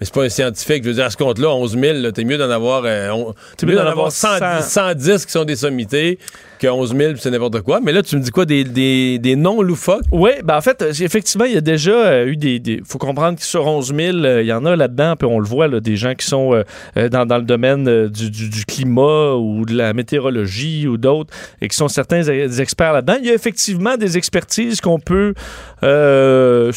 Mais 0.00 0.06
c'est 0.06 0.14
pas 0.14 0.24
un 0.24 0.28
scientifique. 0.28 0.84
Je 0.84 0.88
veux 0.90 0.94
dire, 0.94 1.04
à 1.06 1.10
ce 1.10 1.16
compte-là, 1.16 1.48
11 1.50 1.78
000, 1.78 1.98
là, 1.98 2.12
t'es 2.12 2.24
mieux 2.24 2.38
d'en 2.38 2.50
avoir, 2.50 2.82
euh, 2.84 3.10
on- 3.10 3.34
mieux 3.66 3.74
d'en 3.74 3.86
avoir 3.90 4.12
110, 4.12 4.64
110 4.68 5.26
qui 5.26 5.32
sont 5.32 5.44
des 5.44 5.56
sommités 5.56 6.18
que 6.62 6.68
11 6.68 6.96
000, 6.96 7.12
puis 7.12 7.20
c'est 7.20 7.30
n'importe 7.30 7.60
quoi. 7.62 7.80
Mais 7.82 7.92
là, 7.92 8.02
tu 8.02 8.16
me 8.16 8.20
dis 8.22 8.30
quoi? 8.30 8.44
Des, 8.44 8.64
des, 8.64 9.18
des 9.18 9.36
noms 9.36 9.60
loufoques? 9.62 10.02
Oui, 10.12 10.30
ben 10.44 10.56
en 10.56 10.60
fait, 10.60 10.80
euh, 10.82 10.92
effectivement, 11.00 11.44
il 11.44 11.54
y 11.54 11.56
a 11.56 11.60
déjà 11.60 11.90
euh, 11.92 12.26
eu 12.26 12.36
des. 12.36 12.62
Il 12.66 12.82
faut 12.86 12.98
comprendre 12.98 13.38
que 13.38 13.44
sur 13.44 13.66
11 13.66 13.94
000, 13.94 14.16
euh, 14.18 14.42
il 14.42 14.46
y 14.46 14.52
en 14.52 14.64
a 14.64 14.76
là-dedans, 14.76 15.16
puis 15.16 15.28
on 15.30 15.38
le 15.38 15.44
voit, 15.46 15.68
là, 15.68 15.80
des 15.80 15.96
gens 15.96 16.14
qui 16.14 16.26
sont 16.26 16.62
dans, 16.96 17.26
dans 17.26 17.36
le 17.38 17.44
domaine 17.44 18.08
du, 18.08 18.30
du- 18.30 18.48
du 18.48 18.64
climat 18.64 19.34
ou 19.34 19.64
de 19.64 19.74
la 19.76 19.92
météorologie 19.92 20.86
ou 20.86 20.96
d'autres, 20.98 21.34
et 21.60 21.68
qui 21.68 21.76
sont 21.76 21.88
certains 21.88 22.22
des 22.22 22.60
experts 22.60 22.92
là-dedans. 22.92 23.16
Il 23.20 23.26
y 23.26 23.30
a 23.30 23.34
effectivement 23.34 23.96
des 23.96 24.16
expertises 24.16 24.80
qu'on 24.80 24.98
peut 25.00 25.34
euh, 25.82 26.72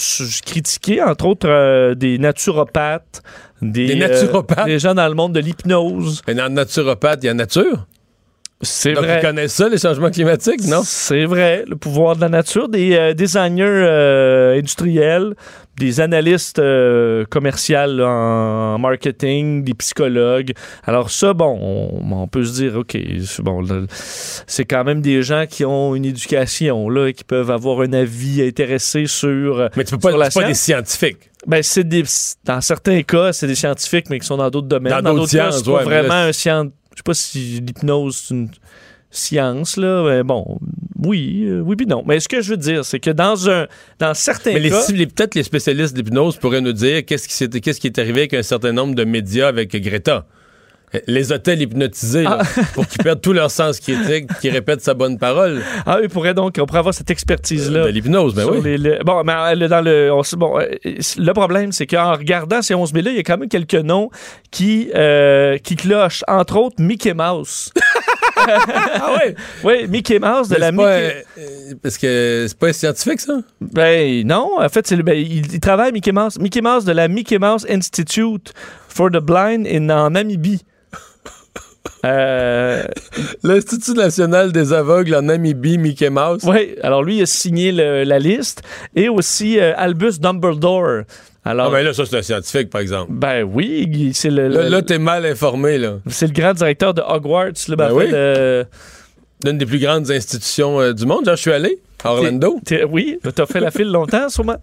critiquer, 0.45 1.01
entre 1.03 1.25
autres 1.25 1.47
euh, 1.49 1.95
des 1.95 2.17
naturopathes. 2.17 3.21
Des, 3.61 3.87
Des 3.87 3.93
euh, 4.01 4.07
naturopathes? 4.07 4.65
des 4.65 4.79
gens 4.79 4.93
dans 4.93 5.07
le 5.07 5.13
monde 5.13 5.33
de 5.33 5.39
l'hypnose. 5.39 6.21
Et 6.27 6.33
dans 6.33 6.43
le 6.45 6.49
naturopathe, 6.49 7.19
il 7.23 7.27
y 7.27 7.29
a 7.29 7.33
nature? 7.33 7.85
C'est 8.61 8.93
vrai. 8.93 9.47
ça, 9.49 9.67
les 9.67 9.77
changements 9.77 10.09
climatiques, 10.09 10.65
non? 10.67 10.81
C'est 10.83 11.25
vrai, 11.25 11.65
le 11.67 11.75
pouvoir 11.75 12.15
de 12.15 12.21
la 12.21 12.29
nature. 12.29 12.69
Des 12.69 12.95
euh, 12.95 13.13
designers 13.13 13.63
euh, 13.65 14.57
industriels, 14.57 15.35
des 15.77 15.99
analystes 15.99 16.59
euh, 16.59 17.25
commerciaux 17.29 18.01
en 18.01 18.77
marketing, 18.79 19.65
des 19.65 19.73
psychologues. 19.73 20.53
Alors 20.85 21.09
ça, 21.09 21.33
bon, 21.33 21.59
on, 21.61 22.13
on 22.13 22.27
peut 22.27 22.45
se 22.45 22.53
dire, 22.53 22.77
OK, 22.77 22.97
c'est 23.25 23.41
bon, 23.43 23.61
c'est 23.89 24.65
quand 24.65 24.85
même 24.85 25.01
des 25.01 25.21
gens 25.21 25.45
qui 25.49 25.65
ont 25.65 25.93
une 25.93 26.05
éducation, 26.05 26.89
là, 26.89 27.07
et 27.07 27.13
qui 27.13 27.25
peuvent 27.25 27.51
avoir 27.51 27.81
un 27.81 27.91
avis 27.91 28.41
intéressé 28.41 29.05
sur 29.05 29.69
Mais 29.75 29.83
tu 29.83 29.95
peux 29.95 29.99
pas, 29.99 30.09
sur 30.09 30.17
la 30.17 30.29
pas 30.29 30.43
des 30.43 30.53
scientifiques. 30.53 31.29
Ben, 31.45 31.61
c'est 31.61 31.83
des, 31.83 32.03
dans 32.45 32.61
certains 32.61 33.03
cas, 33.03 33.31
c'est 33.33 33.47
des 33.47 33.55
scientifiques, 33.55 34.09
mais 34.09 34.19
qui 34.19 34.25
sont 34.25 34.37
dans 34.37 34.49
d'autres 34.49 34.67
domaines. 34.67 34.93
Dans 34.93 35.01
Dans 35.01 35.13
d'autres 35.13 35.31
cas, 35.31 35.51
c'est 35.51 35.67
ouais, 35.67 35.83
là, 35.83 36.01
vraiment 36.01 36.13
un 36.13 36.31
science. 36.31 36.67
Je 36.95 36.99
sais 36.99 37.03
pas 37.03 37.13
si 37.13 37.37
l'hypnose, 37.61 38.15
c'est 38.27 38.33
une 38.33 38.49
science, 39.11 39.77
là. 39.77 40.03
Mais 40.07 40.23
bon, 40.23 40.59
oui, 41.03 41.43
euh, 41.45 41.59
oui 41.61 41.75
puis 41.75 41.85
non. 41.85 42.03
Mais 42.05 42.19
ce 42.19 42.27
que 42.27 42.41
je 42.41 42.51
veux 42.51 42.57
dire, 42.57 42.83
c'est 42.85 42.99
que 42.99 43.09
dans 43.11 43.49
un, 43.49 43.67
dans 43.99 44.13
certains 44.13 44.53
Mais 44.53 44.59
les, 44.59 44.69
cas... 44.69 44.81
les- 44.91 45.07
peut-être 45.07 45.35
les 45.35 45.43
spécialistes 45.43 45.93
d'hypnose 45.95 46.37
pourraient 46.37 46.61
nous 46.61 46.73
dire 46.73 47.05
qu'est-ce 47.05 47.27
qui, 47.27 47.33
s'est- 47.33 47.49
qu'est-ce 47.61 47.79
qui 47.79 47.87
est 47.87 47.99
arrivé 47.99 48.21
avec 48.21 48.33
un 48.33 48.43
certain 48.43 48.71
nombre 48.71 48.95
de 48.95 49.03
médias 49.03 49.47
avec 49.47 49.75
Greta. 49.81 50.25
Les 51.07 51.31
hôtels 51.33 51.61
hypnotisés, 51.61 52.23
là, 52.23 52.39
pour 52.73 52.87
qu'ils 52.87 53.03
perdent 53.03 53.19
tout 53.21 53.33
leur 53.33 53.51
sens 53.51 53.79
critique, 53.79 54.27
qu'ils 54.39 54.51
répètent 54.51 54.81
sa 54.81 54.93
bonne 54.93 55.17
parole. 55.17 55.61
Ah, 55.85 55.99
il 56.01 56.07
pourrait 56.09 56.33
donc, 56.33 56.55
on 56.59 56.65
pourrait 56.65 56.79
avoir 56.79 56.93
cette 56.93 57.11
expertise-là. 57.11 57.83
De 57.85 57.89
l'hypnose, 57.89 58.33
ben 58.33 58.45
oui. 58.49 58.61
les- 58.63 58.77
les- 58.77 58.99
bon, 59.03 59.21
mais 59.25 59.33
euh, 59.33 59.55
le- 59.55 59.67
dans 59.67 59.81
le, 59.81 60.11
on 60.13 60.21
bon, 60.37 60.59
euh, 60.59 60.67
le 60.85 61.31
problème, 61.33 61.71
c'est 61.73 61.85
qu'en 61.87 62.13
regardant 62.13 62.61
ces 62.61 62.75
11 62.75 62.93
000-là, 62.93 63.11
il 63.11 63.17
y 63.17 63.19
a 63.19 63.23
quand 63.23 63.37
même 63.37 63.49
quelques 63.49 63.73
noms 63.75 64.09
qui, 64.51 64.89
euh, 64.95 65.57
qui 65.57 65.75
clochent. 65.75 66.23
Entre 66.27 66.55
autres, 66.57 66.75
Mickey 66.79 67.13
Mouse. 67.13 67.73
ah 68.47 69.15
oui? 69.25 69.33
Oui, 69.63 69.87
Mickey 69.89 70.19
Mouse 70.19 70.47
de 70.47 70.53
Mais 70.53 70.59
la 70.59 70.71
pas, 70.71 70.97
Mickey... 71.01 71.25
euh, 71.39 71.73
parce 71.81 71.97
que 71.97 72.45
c'est 72.47 72.57
pas 72.57 72.67
un 72.67 72.73
scientifique, 72.73 73.19
ça? 73.19 73.33
Ben 73.59 74.25
non, 74.25 74.51
en 74.59 74.69
fait, 74.69 74.87
c'est 74.87 74.95
ben, 74.97 75.13
il, 75.17 75.53
il 75.53 75.59
travaille 75.59 75.91
Mickey 75.91 76.11
Mouse. 76.11 76.37
Mickey 76.39 76.61
Mouse 76.61 76.85
de 76.85 76.91
la 76.93 77.07
Mickey 77.07 77.37
Mouse 77.39 77.65
Institute 77.69 78.53
for 78.87 79.09
the 79.09 79.17
Blind 79.19 79.67
in, 79.67 79.89
en 79.89 80.11
Namibie. 80.11 80.61
Euh, 82.05 82.83
L'Institut 83.43 83.93
national 83.93 84.51
des 84.51 84.73
aveugles 84.73 85.15
en 85.15 85.23
Namibie, 85.23 85.77
Mickey 85.77 86.09
Mouse. 86.09 86.41
oui, 86.43 86.75
alors 86.83 87.03
lui 87.03 87.17
il 87.17 87.21
a 87.23 87.25
signé 87.25 87.71
le- 87.71 88.03
la 88.03 88.19
liste 88.19 88.61
et 88.95 89.09
aussi 89.09 89.59
euh, 89.59 89.73
Albus 89.75 90.19
Dumbledore. 90.19 91.03
Alors, 91.47 91.67
Ah 91.67 91.71
ben 91.71 91.83
là, 91.83 91.93
ça, 91.93 92.05
c'est 92.05 92.17
un 92.17 92.21
scientifique, 92.23 92.69
par 92.71 92.81
exemple. 92.81 93.11
ben 93.13 93.43
oui, 93.43 94.11
c'est 94.15 94.31
le, 94.31 94.47
Là, 94.47 94.81
t'es 94.81 94.97
mal 94.97 95.25
informé, 95.27 95.77
là. 95.77 95.99
c'est 96.09 96.25
le 96.27 96.33
grand 96.33 96.53
directeur 96.53 96.93
de 96.95 97.01
Hogwarts. 97.07 97.51
Là, 97.67 97.75
ben, 97.75 97.87
Ben 97.89 97.93
oui. 97.93 98.07
le- 98.11 98.65
L'une 99.43 99.57
des 99.59 99.65
plus 99.67 99.77
grandes 99.79 100.09
institutions 100.09 100.79
euh, 100.81 100.93
du 100.93 101.05
monde. 101.05 101.25
Genre, 101.25 101.35
je 101.35 101.41
suis 101.41 101.51
allé 101.51 101.77
à 102.03 102.13
Orlando. 102.13 102.59
t'es- 102.65 102.83
oui, 102.83 103.19
t'as 103.35 103.45
fait 103.45 103.59
la 103.59 103.69
file 103.69 103.91
longtemps, 103.91 104.27
sûrement. 104.29 104.55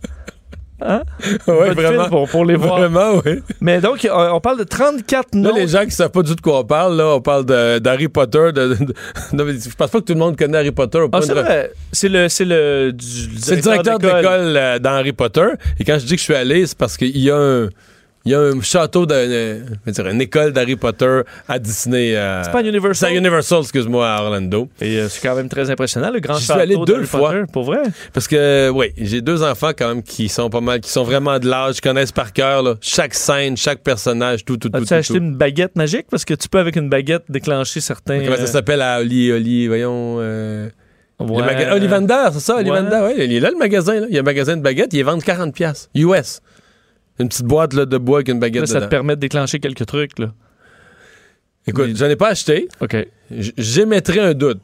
Hein? 0.86 1.02
Vraiment. 1.46 2.08
Pour, 2.08 2.28
pour 2.28 2.44
les 2.44 2.56
voir. 2.56 2.78
Vraiment, 2.78 3.20
oui. 3.24 3.40
Mais 3.60 3.80
donc, 3.80 4.04
euh, 4.04 4.30
on 4.32 4.40
parle 4.40 4.58
de 4.58 4.64
34 4.64 5.34
Là, 5.34 5.40
noms. 5.40 5.54
les 5.54 5.68
gens 5.68 5.84
qui 5.84 5.90
savent 5.92 6.10
pas 6.10 6.22
du 6.22 6.30
tout 6.30 6.36
de 6.36 6.40
quoi 6.40 6.60
on 6.60 6.64
parle, 6.64 6.96
là, 6.96 7.08
on 7.16 7.20
parle 7.20 7.44
d'Harry 7.80 8.08
Potter. 8.08 8.52
De, 8.52 8.74
de- 8.74 8.94
non, 9.32 9.44
mais 9.44 9.52
je 9.54 9.74
pense 9.76 9.90
pas 9.90 10.00
que 10.00 10.04
tout 10.04 10.12
le 10.14 10.18
monde 10.18 10.36
connaît 10.36 10.58
Harry 10.58 10.72
Potter. 10.72 11.00
Ah, 11.12 11.20
c'est 11.22 11.32
vrai. 11.34 11.72
C'est 11.92 12.08
le, 12.08 12.28
c'est 12.28 12.44
le, 12.44 12.92
du- 12.92 13.04
C'est 13.40 13.56
le 13.56 13.62
directeur 13.62 13.98
de 13.98 14.06
l'école 14.06 14.56
euh, 14.56 14.78
dans 14.78 14.90
Harry 14.90 15.12
Potter. 15.12 15.46
Et 15.78 15.84
quand 15.84 15.98
je 15.98 16.04
dis 16.06 16.12
que 16.14 16.18
je 16.18 16.24
suis 16.24 16.34
allé, 16.34 16.66
c'est 16.66 16.76
parce 16.78 16.96
qu'il 16.96 17.16
y 17.18 17.30
a 17.30 17.36
un. 17.36 17.68
Il 18.24 18.30
y 18.30 18.34
a 18.36 18.40
un 18.40 18.60
château, 18.60 19.04
euh, 19.10 19.64
je 19.66 19.76
veux 19.84 19.92
dire, 19.92 20.06
une 20.06 20.20
école 20.20 20.52
d'Harry 20.52 20.76
Potter 20.76 21.22
à 21.48 21.58
Disney. 21.58 22.14
euh, 22.16 22.42
C'est 22.44 22.52
pas 22.52 22.62
Universal? 22.62 23.08
C'est 23.08 23.14
à 23.14 23.18
Universal, 23.18 23.60
excuse-moi, 23.62 24.08
à 24.08 24.22
Orlando. 24.22 24.68
Et 24.80 24.98
euh, 24.98 25.08
c'est 25.08 25.20
quand 25.26 25.34
même 25.34 25.48
très 25.48 25.68
impressionnant, 25.70 26.10
le 26.10 26.20
grand 26.20 26.34
J'y 26.34 26.40
suis 26.44 26.46
château 26.48 26.60
allé 26.60 26.76
deux 26.86 27.02
fois. 27.04 27.32
Potter, 27.32 27.44
pour 27.52 27.64
vrai? 27.64 27.82
Parce 28.12 28.28
que, 28.28 28.70
oui, 28.70 28.92
j'ai 28.96 29.20
deux 29.22 29.42
enfants 29.42 29.72
quand 29.76 29.88
même 29.88 30.02
qui 30.04 30.28
sont 30.28 30.50
pas 30.50 30.60
mal, 30.60 30.80
qui 30.80 30.90
sont 30.90 31.02
vraiment 31.02 31.38
de 31.40 31.48
l'âge, 31.48 31.76
qui 31.76 31.80
connaissent 31.80 32.12
par 32.12 32.32
cœur 32.32 32.62
là, 32.62 32.74
chaque 32.80 33.14
scène, 33.14 33.56
chaque 33.56 33.82
personnage, 33.82 34.44
tout, 34.44 34.56
tout, 34.56 34.68
tout. 34.68 34.76
As-tu 34.76 34.86
tout, 34.86 34.94
acheté 34.94 35.14
tout. 35.14 35.20
une 35.20 35.34
baguette 35.34 35.74
magique? 35.74 36.06
Parce 36.08 36.24
que 36.24 36.34
tu 36.34 36.48
peux, 36.48 36.58
avec 36.58 36.76
une 36.76 36.88
baguette, 36.88 37.24
déclencher 37.28 37.80
certains... 37.80 38.20
Comment 38.20 38.32
euh, 38.34 38.36
ça 38.36 38.46
s'appelle? 38.46 38.82
À 38.82 39.00
Oli, 39.00 39.32
Oli, 39.32 39.66
voyons. 39.66 40.18
euh, 40.20 40.68
ouais. 41.18 41.42
c'est 42.32 42.40
ça, 42.40 42.54
Ouais. 42.56 42.60
Ollivander, 42.60 43.00
oui. 43.04 43.24
Il 43.24 43.32
est 43.32 43.40
là 43.40 43.50
le 43.50 43.58
magasin, 43.58 44.00
là. 44.00 44.06
Il 44.08 44.14
y 44.14 44.18
a 44.18 44.20
un 44.20 44.24
magasin 44.24 44.56
de 44.56 44.62
baguettes, 44.62 44.92
ils 44.92 45.04
vendent 45.04 45.22
40$ 45.22 45.52
piastres, 45.52 45.88
US. 45.94 46.40
Une 47.18 47.28
petite 47.28 47.44
boîte 47.46 47.74
là, 47.74 47.84
de 47.86 47.98
bois 47.98 48.18
avec 48.18 48.28
une 48.28 48.40
baguette 48.40 48.62
Là, 48.62 48.66
ça 48.66 48.80
te 48.80 48.86
permet 48.86 49.14
de 49.16 49.20
déclencher 49.20 49.60
quelques 49.60 49.86
trucs, 49.86 50.18
là. 50.18 50.32
Écoute, 51.66 51.94
j'en 51.96 52.06
ai 52.08 52.16
pas 52.16 52.28
acheté. 52.30 52.68
OK. 52.80 52.96
J'émettrais 53.30 54.18
un 54.20 54.34
doute. 54.34 54.60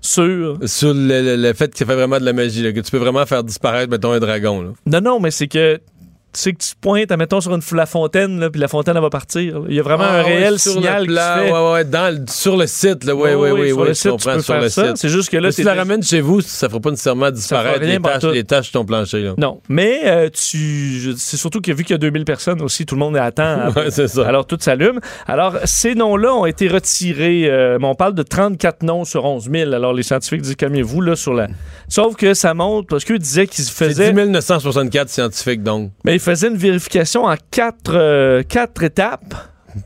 Sur? 0.00 0.58
Sur 0.64 0.94
le, 0.94 1.22
le- 1.22 1.36
le 1.36 1.52
fait 1.54 1.72
que 1.72 1.78
ça 1.78 1.84
fait 1.84 1.94
vraiment 1.96 2.20
de 2.20 2.24
la 2.24 2.32
magie, 2.32 2.62
là, 2.62 2.72
que 2.72 2.78
tu 2.80 2.90
peux 2.90 2.98
vraiment 2.98 3.26
faire 3.26 3.42
disparaître, 3.42 3.90
mettons, 3.90 4.12
un 4.12 4.20
dragon. 4.20 4.62
Là. 4.62 4.72
Non, 4.86 5.00
non, 5.00 5.20
mais 5.20 5.32
c'est 5.32 5.48
que... 5.48 5.80
Tu 6.30 6.40
sais 6.40 6.52
que 6.52 6.58
tu 6.58 6.74
pointes, 6.78 7.10
mettons, 7.12 7.40
sur 7.40 7.54
une, 7.54 7.62
la 7.72 7.86
fontaine, 7.86 8.38
là, 8.38 8.50
puis 8.50 8.60
la 8.60 8.68
fontaine, 8.68 8.94
elle 8.96 9.02
va 9.02 9.08
partir. 9.08 9.60
là. 9.60 9.66
Il 9.70 9.74
y 9.74 9.80
a 9.80 9.82
vraiment 9.82 10.04
Ah, 10.06 10.18
un 10.20 10.24
ouais, 10.24 10.36
réel 10.36 10.58
sur 10.58 10.72
signal 10.72 11.06
le 11.06 11.08
qui 11.08 11.14
se 11.14 11.18
fait. 11.46 11.52
ouais, 11.52 11.72
ouais, 11.72 11.84
dans 11.86 12.14
le- 12.14 12.24
sur 12.28 12.56
le 12.58 12.66
site, 12.66 13.04
là, 13.04 13.14
ouais, 13.14 13.34
ouais, 13.34 13.50
ouais, 13.50 13.68
sur 13.68 13.84
le 13.84 13.94
site, 13.94 14.16
tu 14.18 14.28
peux 14.28 14.40
sur 14.42 14.54
faire 14.54 14.60
le 14.62 14.68
ça. 14.68 14.92
C'est 14.94 15.08
juste 15.08 15.30
que 15.30 15.38
là, 15.38 15.50
si 15.50 15.62
tu 15.62 15.66
la 15.66 15.74
ramènes 15.74 16.02
chez 16.02 16.20
vous, 16.20 16.42
ça 16.42 16.68
fera 16.68 16.80
pas 16.80 16.90
nécessairement 16.90 17.30
disparaître 17.30 17.80
les 17.80 17.98
tout. 18.20 18.30
les 18.30 18.44
taches 18.44 18.66
sur 18.70 18.72
ton 18.80 18.84
plancher. 18.84 19.22
Là. 19.22 19.34
Non, 19.38 19.60
mais 19.70 20.00
euh, 20.04 20.28
tu, 20.28 21.14
c'est 21.16 21.36
surtout 21.38 21.60
que 21.62 21.72
vu 21.72 21.82
qu'il 21.82 21.92
y 21.92 21.94
a 21.94 21.98
2000 21.98 22.24
personnes 22.26 22.60
aussi, 22.60 22.84
tout 22.84 22.94
le 22.94 23.00
monde 23.00 23.16
attend. 23.16 23.70
Ouais, 23.76 23.90
c'est 23.90 24.08
ça. 24.08 24.26
Alors 24.28 24.46
tout 24.46 24.58
s'allume. 24.60 25.00
Alors 25.26 25.56
ces 25.64 25.94
noms-là 25.94 26.34
ont 26.34 26.46
été 26.46 26.68
retirés. 26.68 27.48
euh, 27.48 27.78
mais 27.80 27.86
on 27.86 27.94
parle 27.94 28.14
de 28.14 28.22
34 28.22 28.82
noms 28.82 29.04
sur 29.04 29.24
11 29.24 29.48
000. 29.50 29.72
Alors 29.72 29.92
les 29.94 30.02
scientifiques 30.02 30.42
disent 30.42 30.56
calmez-vous 30.56 31.00
là 31.00 31.16
sur 31.16 31.32
la. 31.32 31.46
Sauf 31.88 32.16
que 32.16 32.34
ça 32.34 32.52
montre 32.54 32.88
parce 32.88 33.04
qu'eux 33.04 33.18
disaient 33.18 33.46
qu'ils 33.46 33.64
C'est 33.64 33.72
faisaient. 33.86 34.12
10 34.12 34.28
964 34.30 35.08
scientifiques, 35.08 35.62
donc. 35.62 35.90
Mais 36.04 36.17
ils 36.18 36.20
faisaient 36.20 36.48
une 36.48 36.56
vérification 36.56 37.24
en 37.24 37.34
quatre, 37.50 37.92
euh, 37.94 38.42
quatre 38.42 38.82
étapes. 38.82 39.34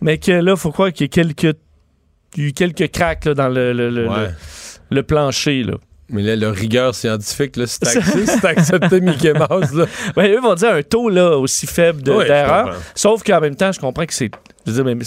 Mais 0.00 0.18
que 0.18 0.32
là, 0.32 0.52
il 0.52 0.58
faut 0.58 0.70
croire 0.72 0.92
qu'il 0.92 1.04
y 1.04 1.08
a 1.08 1.08
quelques 1.08 1.56
eu 2.38 2.52
quelques 2.52 2.90
cracks 2.90 3.26
là, 3.26 3.34
dans 3.34 3.48
le, 3.48 3.72
le, 3.74 3.90
le, 3.90 4.08
Ouais. 4.08 4.16
le- 4.90 4.96
le 4.96 5.02
plancher. 5.02 5.62
Là. 5.64 5.74
Mais 6.08 6.22
là, 6.22 6.34
le 6.36 6.48
rigueur 6.48 6.94
scientifique, 6.94 7.56
là, 7.56 7.66
c'est 7.66 7.86
accepté, 7.96 8.26
c'est 8.26 8.44
accepté 8.46 9.00
Mickey 9.00 9.32
Mouse, 9.34 9.72
là. 9.74 9.86
Ben, 10.16 10.30
eux 10.30 10.40
vont 10.40 10.54
dire 10.54 10.70
un 10.72 10.82
taux 10.82 11.08
là, 11.10 11.36
aussi 11.36 11.66
faible 11.66 12.02
de- 12.02 12.24
d'erreur. 12.24 12.76
Sauf 12.94 13.22
qu'en 13.22 13.40
même 13.40 13.54
temps, 13.56 13.72
je 13.72 13.80
comprends 13.80 14.06
que 14.06 14.14
c'est. 14.14 14.30
Je 14.66 14.72
veux 14.72 14.82
dire, 14.82 14.84
mais 14.96 15.02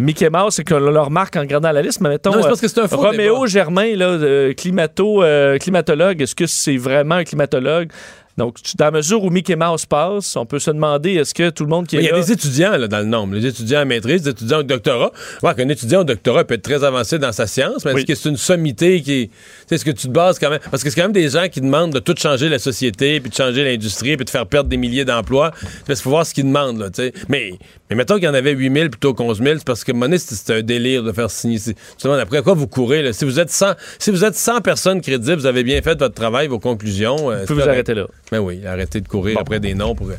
Mickey 0.00 0.30
Mouse, 0.30 0.54
c'est 0.54 0.64
qu'on 0.68 0.78
le 0.78 1.00
remarque 1.00 1.34
en 1.36 1.40
regardant 1.40 1.72
la 1.72 1.82
liste, 1.82 2.00
mais 2.00 2.08
mettons. 2.10 2.30
Non, 2.30 2.42
c'est 2.42 2.48
parce 2.48 2.60
que 2.60 2.68
c'est 2.68 2.78
un 2.80 2.84
euh, 2.84 2.88
faux 2.88 2.98
Roméo 2.98 3.34
débat. 3.34 3.46
Germain, 3.46 3.96
là, 3.96 4.52
climato, 4.54 5.22
euh, 5.24 5.58
climatologue, 5.58 6.22
est-ce 6.22 6.34
que 6.36 6.46
c'est 6.46 6.76
vraiment 6.76 7.16
un 7.16 7.24
climatologue? 7.24 7.90
Donc, 8.38 8.56
dans 8.76 8.84
la 8.86 8.90
mesure 8.92 9.22
où 9.24 9.30
Mickey 9.30 9.56
Mouse 9.56 9.84
passe, 9.84 10.36
on 10.36 10.46
peut 10.46 10.58
se 10.60 10.70
demander 10.70 11.14
est-ce 11.14 11.34
que 11.34 11.50
tout 11.50 11.64
le 11.64 11.70
monde 11.70 11.86
qui 11.86 11.96
est 11.96 12.00
Il 12.00 12.04
y 12.06 12.08
a 12.08 12.12
là. 12.12 12.20
des 12.20 12.32
étudiants 12.32 12.76
là, 12.76 12.86
dans 12.88 12.98
le 13.00 13.04
nombre. 13.04 13.34
Les 13.34 13.44
étudiants 13.46 13.82
en 13.82 13.86
maîtrise, 13.86 14.22
des 14.22 14.30
étudiants 14.30 14.60
au 14.60 14.62
doctorat. 14.62 15.10
Ouais, 15.42 15.54
qu'un 15.54 15.68
étudiant 15.68 16.00
au 16.00 16.04
doctorat 16.04 16.44
peut 16.44 16.54
être 16.54 16.62
très 16.62 16.84
avancé 16.84 17.18
dans 17.18 17.32
sa 17.32 17.46
science, 17.46 17.84
mais 17.84 17.92
est-ce 17.92 18.06
que 18.06 18.14
c'est 18.14 18.28
une 18.28 18.36
sommité 18.36 19.02
qui 19.02 19.12
est. 19.12 19.26
Tu 19.26 19.32
sais, 19.66 19.74
est-ce 19.74 19.84
que 19.84 19.90
tu 19.90 20.06
te 20.06 20.12
bases 20.12 20.38
quand 20.38 20.50
même? 20.50 20.60
Parce 20.70 20.82
que 20.84 20.90
c'est 20.90 20.96
quand 20.96 21.02
même 21.02 21.12
des 21.12 21.28
gens 21.28 21.48
qui 21.48 21.60
demandent 21.60 21.92
de 21.92 21.98
tout 21.98 22.14
changer 22.16 22.48
la 22.48 22.58
société, 22.58 23.20
puis 23.20 23.28
de 23.30 23.34
changer 23.34 23.64
l'industrie, 23.64 24.16
puis 24.16 24.24
de 24.24 24.30
faire 24.30 24.46
perdre 24.46 24.70
des 24.70 24.76
milliers 24.76 25.04
d'emplois. 25.04 25.50
Il 25.88 25.96
faut 25.96 26.10
voir 26.10 26.24
ce 26.24 26.32
qu'ils 26.32 26.44
demandent, 26.44 26.78
là. 26.78 26.88
Mais, 27.28 27.54
mais 27.90 27.96
mettons 27.96 28.14
qu'il 28.14 28.24
y 28.24 28.28
en 28.28 28.34
avait 28.34 28.52
8 28.52 28.72
000 28.72 28.88
plutôt 28.90 29.14
qu'onze 29.14 29.42
000, 29.42 29.56
c'est 29.58 29.64
parce 29.66 29.82
que, 29.82 29.90
donné, 29.92 30.16
c'est 30.18 30.54
un 30.54 30.62
délire 30.62 31.02
de 31.02 31.10
faire 31.12 31.30
signer. 31.30 31.58
demandes 32.02 32.20
après 32.20 32.42
quoi 32.42 32.54
vous 32.54 32.68
courez, 32.68 33.02
là? 33.02 33.12
Si 33.12 33.24
vous 33.24 33.40
êtes 33.40 33.50
100, 33.50 33.72
si 33.98 34.10
vous 34.12 34.24
êtes 34.24 34.36
100 34.36 34.60
personnes 34.60 35.00
crédibles, 35.00 35.36
vous 35.40 35.46
avez 35.46 35.64
bien 35.64 35.82
fait 35.82 35.98
votre 35.98 36.14
travail, 36.14 36.46
vos 36.46 36.60
conclusions. 36.60 37.30
euh, 37.30 37.40
Vous 37.40 37.46
pouvez 37.46 37.62
vous 37.64 37.68
arrêter 37.68 37.94
là. 37.94 38.06
Ben 38.30 38.40
oui, 38.40 38.66
arrêtez 38.66 39.00
de 39.00 39.08
courir 39.08 39.38
après 39.38 39.60
des 39.60 39.74
noms 39.74 39.94
pour, 39.94 40.10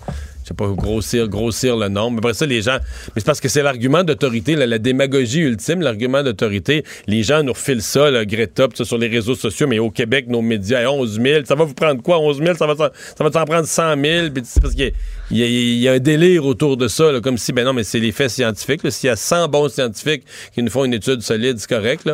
sais 0.50 0.54
pas, 0.54 0.68
grossir, 0.70 1.28
grossir 1.28 1.78
le 1.78 1.88
nombre. 1.88 2.18
Après 2.20 2.34
ça, 2.34 2.46
les 2.46 2.62
gens. 2.62 2.78
Mais 3.08 3.14
c'est 3.22 3.26
parce 3.26 3.40
que 3.40 3.48
c'est 3.50 3.64
l'argument 3.64 4.04
d'autorité, 4.04 4.56
la 4.56 4.78
démagogie 4.78 5.40
ultime, 5.42 5.82
l'argument 5.82 6.22
d'autorité. 6.24 6.84
Les 7.08 7.24
gens 7.24 7.42
nous 7.44 7.54
refilent 7.54 7.82
ça, 7.82 8.12
là, 8.12 8.26
Greta, 8.26 8.68
sur 8.84 8.98
les 8.98 9.08
réseaux 9.08 9.36
sociaux, 9.36 9.68
mais 9.68 9.80
au 9.80 9.90
Québec, 9.90 10.26
nos 10.28 10.42
médias, 10.42 10.82
hey, 10.82 10.88
11 10.88 11.20
000. 11.22 11.46
Ça 11.46 11.56
va 11.56 11.64
vous 11.64 11.74
prendre 11.74 12.02
quoi, 12.04 12.20
11 12.20 12.38
000? 12.40 12.56
Ça 12.56 12.68
va, 12.68 12.76
ça 12.76 13.24
va 13.24 13.46
prendre 13.46 13.66
100 13.68 13.96
000. 14.02 14.30
Puis, 14.34 14.44
tu 14.44 14.50
sais, 14.50 14.60
parce 14.62 14.74
qu'il 14.76 14.92
y 15.32 15.80
y, 15.82 15.88
a- 15.88 15.94
un 15.94 16.00
délire 16.00 16.46
autour 16.46 16.78
de 16.78 16.88
ça, 16.88 17.12
comme 17.24 17.38
si, 17.38 17.52
ben 17.54 17.66
non, 17.66 17.74
mais 17.74 17.84
c'est 17.84 18.00
les 18.00 18.12
faits 18.12 18.30
scientifiques. 18.30 18.82
S'il 18.92 19.08
y 19.08 19.12
a 19.12 19.16
100 19.16 19.48
bons 19.48 19.70
scientifiques 19.70 20.24
qui 20.54 20.62
nous 20.64 20.70
font 20.70 20.86
une 20.86 20.94
étude 20.94 21.22
solide, 21.22 21.58
c'est 21.60 21.70
correct. 21.70 22.10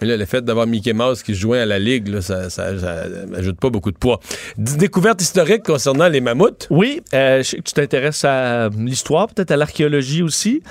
Mais 0.00 0.08
là, 0.08 0.16
le 0.16 0.24
fait 0.24 0.44
d'avoir 0.44 0.66
Mickey 0.66 0.92
Mouse 0.92 1.22
qui 1.22 1.34
se 1.34 1.40
joint 1.40 1.60
à 1.60 1.66
la 1.66 1.78
Ligue, 1.78 2.20
ça, 2.20 2.50
ça, 2.50 2.78
ça 2.78 3.04
ajoute 3.36 3.58
pas 3.58 3.70
beaucoup 3.70 3.90
de 3.92 3.96
poids. 3.96 4.20
Découverte 4.58 5.22
historique 5.22 5.62
concernant 5.62 6.08
les 6.08 6.20
mammouths? 6.20 6.66
Oui, 6.70 7.00
euh, 7.14 7.42
je 7.42 7.56
tu 7.56 7.79
t'intéresses 7.80 8.24
à 8.24 8.68
l'histoire, 8.76 9.28
peut-être 9.28 9.50
à 9.50 9.56
l'archéologie 9.56 10.22
aussi. 10.22 10.62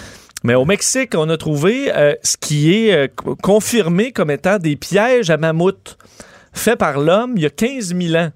Mais 0.44 0.56
au 0.56 0.64
Mexique, 0.66 1.14
on 1.16 1.28
a 1.30 1.38
trouvé 1.38 1.92
euh, 1.94 2.14
ce 2.24 2.38
qui 2.38 2.74
est 2.74 2.94
euh, 2.94 3.08
co- 3.14 3.36
confirmé 3.36 4.12
comme 4.14 4.32
étant 4.32 4.58
des 4.58 4.76
pièges 4.78 5.30
à 5.30 5.38
mammouths 5.38 5.98
faits 6.54 6.80
par 6.80 7.00
l'homme 7.00 7.34
il 7.36 7.44
y 7.44 7.46
a 7.46 7.50
15 7.50 7.94
000 7.96 8.16
ans. 8.16 8.30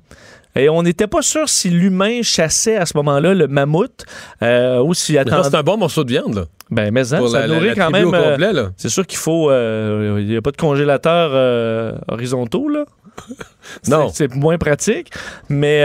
Et 0.55 0.69
on 0.69 0.83
n'était 0.83 1.07
pas 1.07 1.21
sûr 1.23 1.49
si 1.49 1.69
l'humain 1.71 2.21
chassait 2.21 2.75
à 2.75 2.85
ce 2.85 2.95
moment-là 2.97 3.33
le 3.33 3.47
mammouth 3.47 4.05
euh, 4.43 4.83
ou 4.83 4.93
s'il 4.93 5.15
Mais 5.15 5.21
attendait. 5.21 5.49
C'est 5.49 5.55
un 5.55 5.63
bon 5.63 5.77
morceau 5.77 6.03
de 6.03 6.09
viande, 6.11 6.35
là. 6.35 6.45
Ben, 6.69 6.91
mais 6.91 7.01
hein, 7.13 7.27
ça 7.27 7.39
la- 7.39 7.47
la- 7.47 7.55
nourrit 7.55 7.67
la 7.69 7.75
quand 7.75 7.89
même. 7.89 8.13
euh, 8.13 8.69
c'est 8.77 8.89
sûr 8.89 9.07
qu'il 9.07 9.17
faut. 9.17 9.49
euh, 9.49 10.17
Il 10.19 10.27
n'y 10.27 10.35
a 10.35 10.41
pas 10.41 10.51
de 10.51 10.57
congélateur 10.57 11.31
euh, 11.33 11.93
horizontaux, 12.07 12.67
là. 12.69 12.85
Non. 13.87 14.09
C'est 14.13 14.33
moins 14.35 14.57
pratique. 14.57 15.09
Mais 15.49 15.83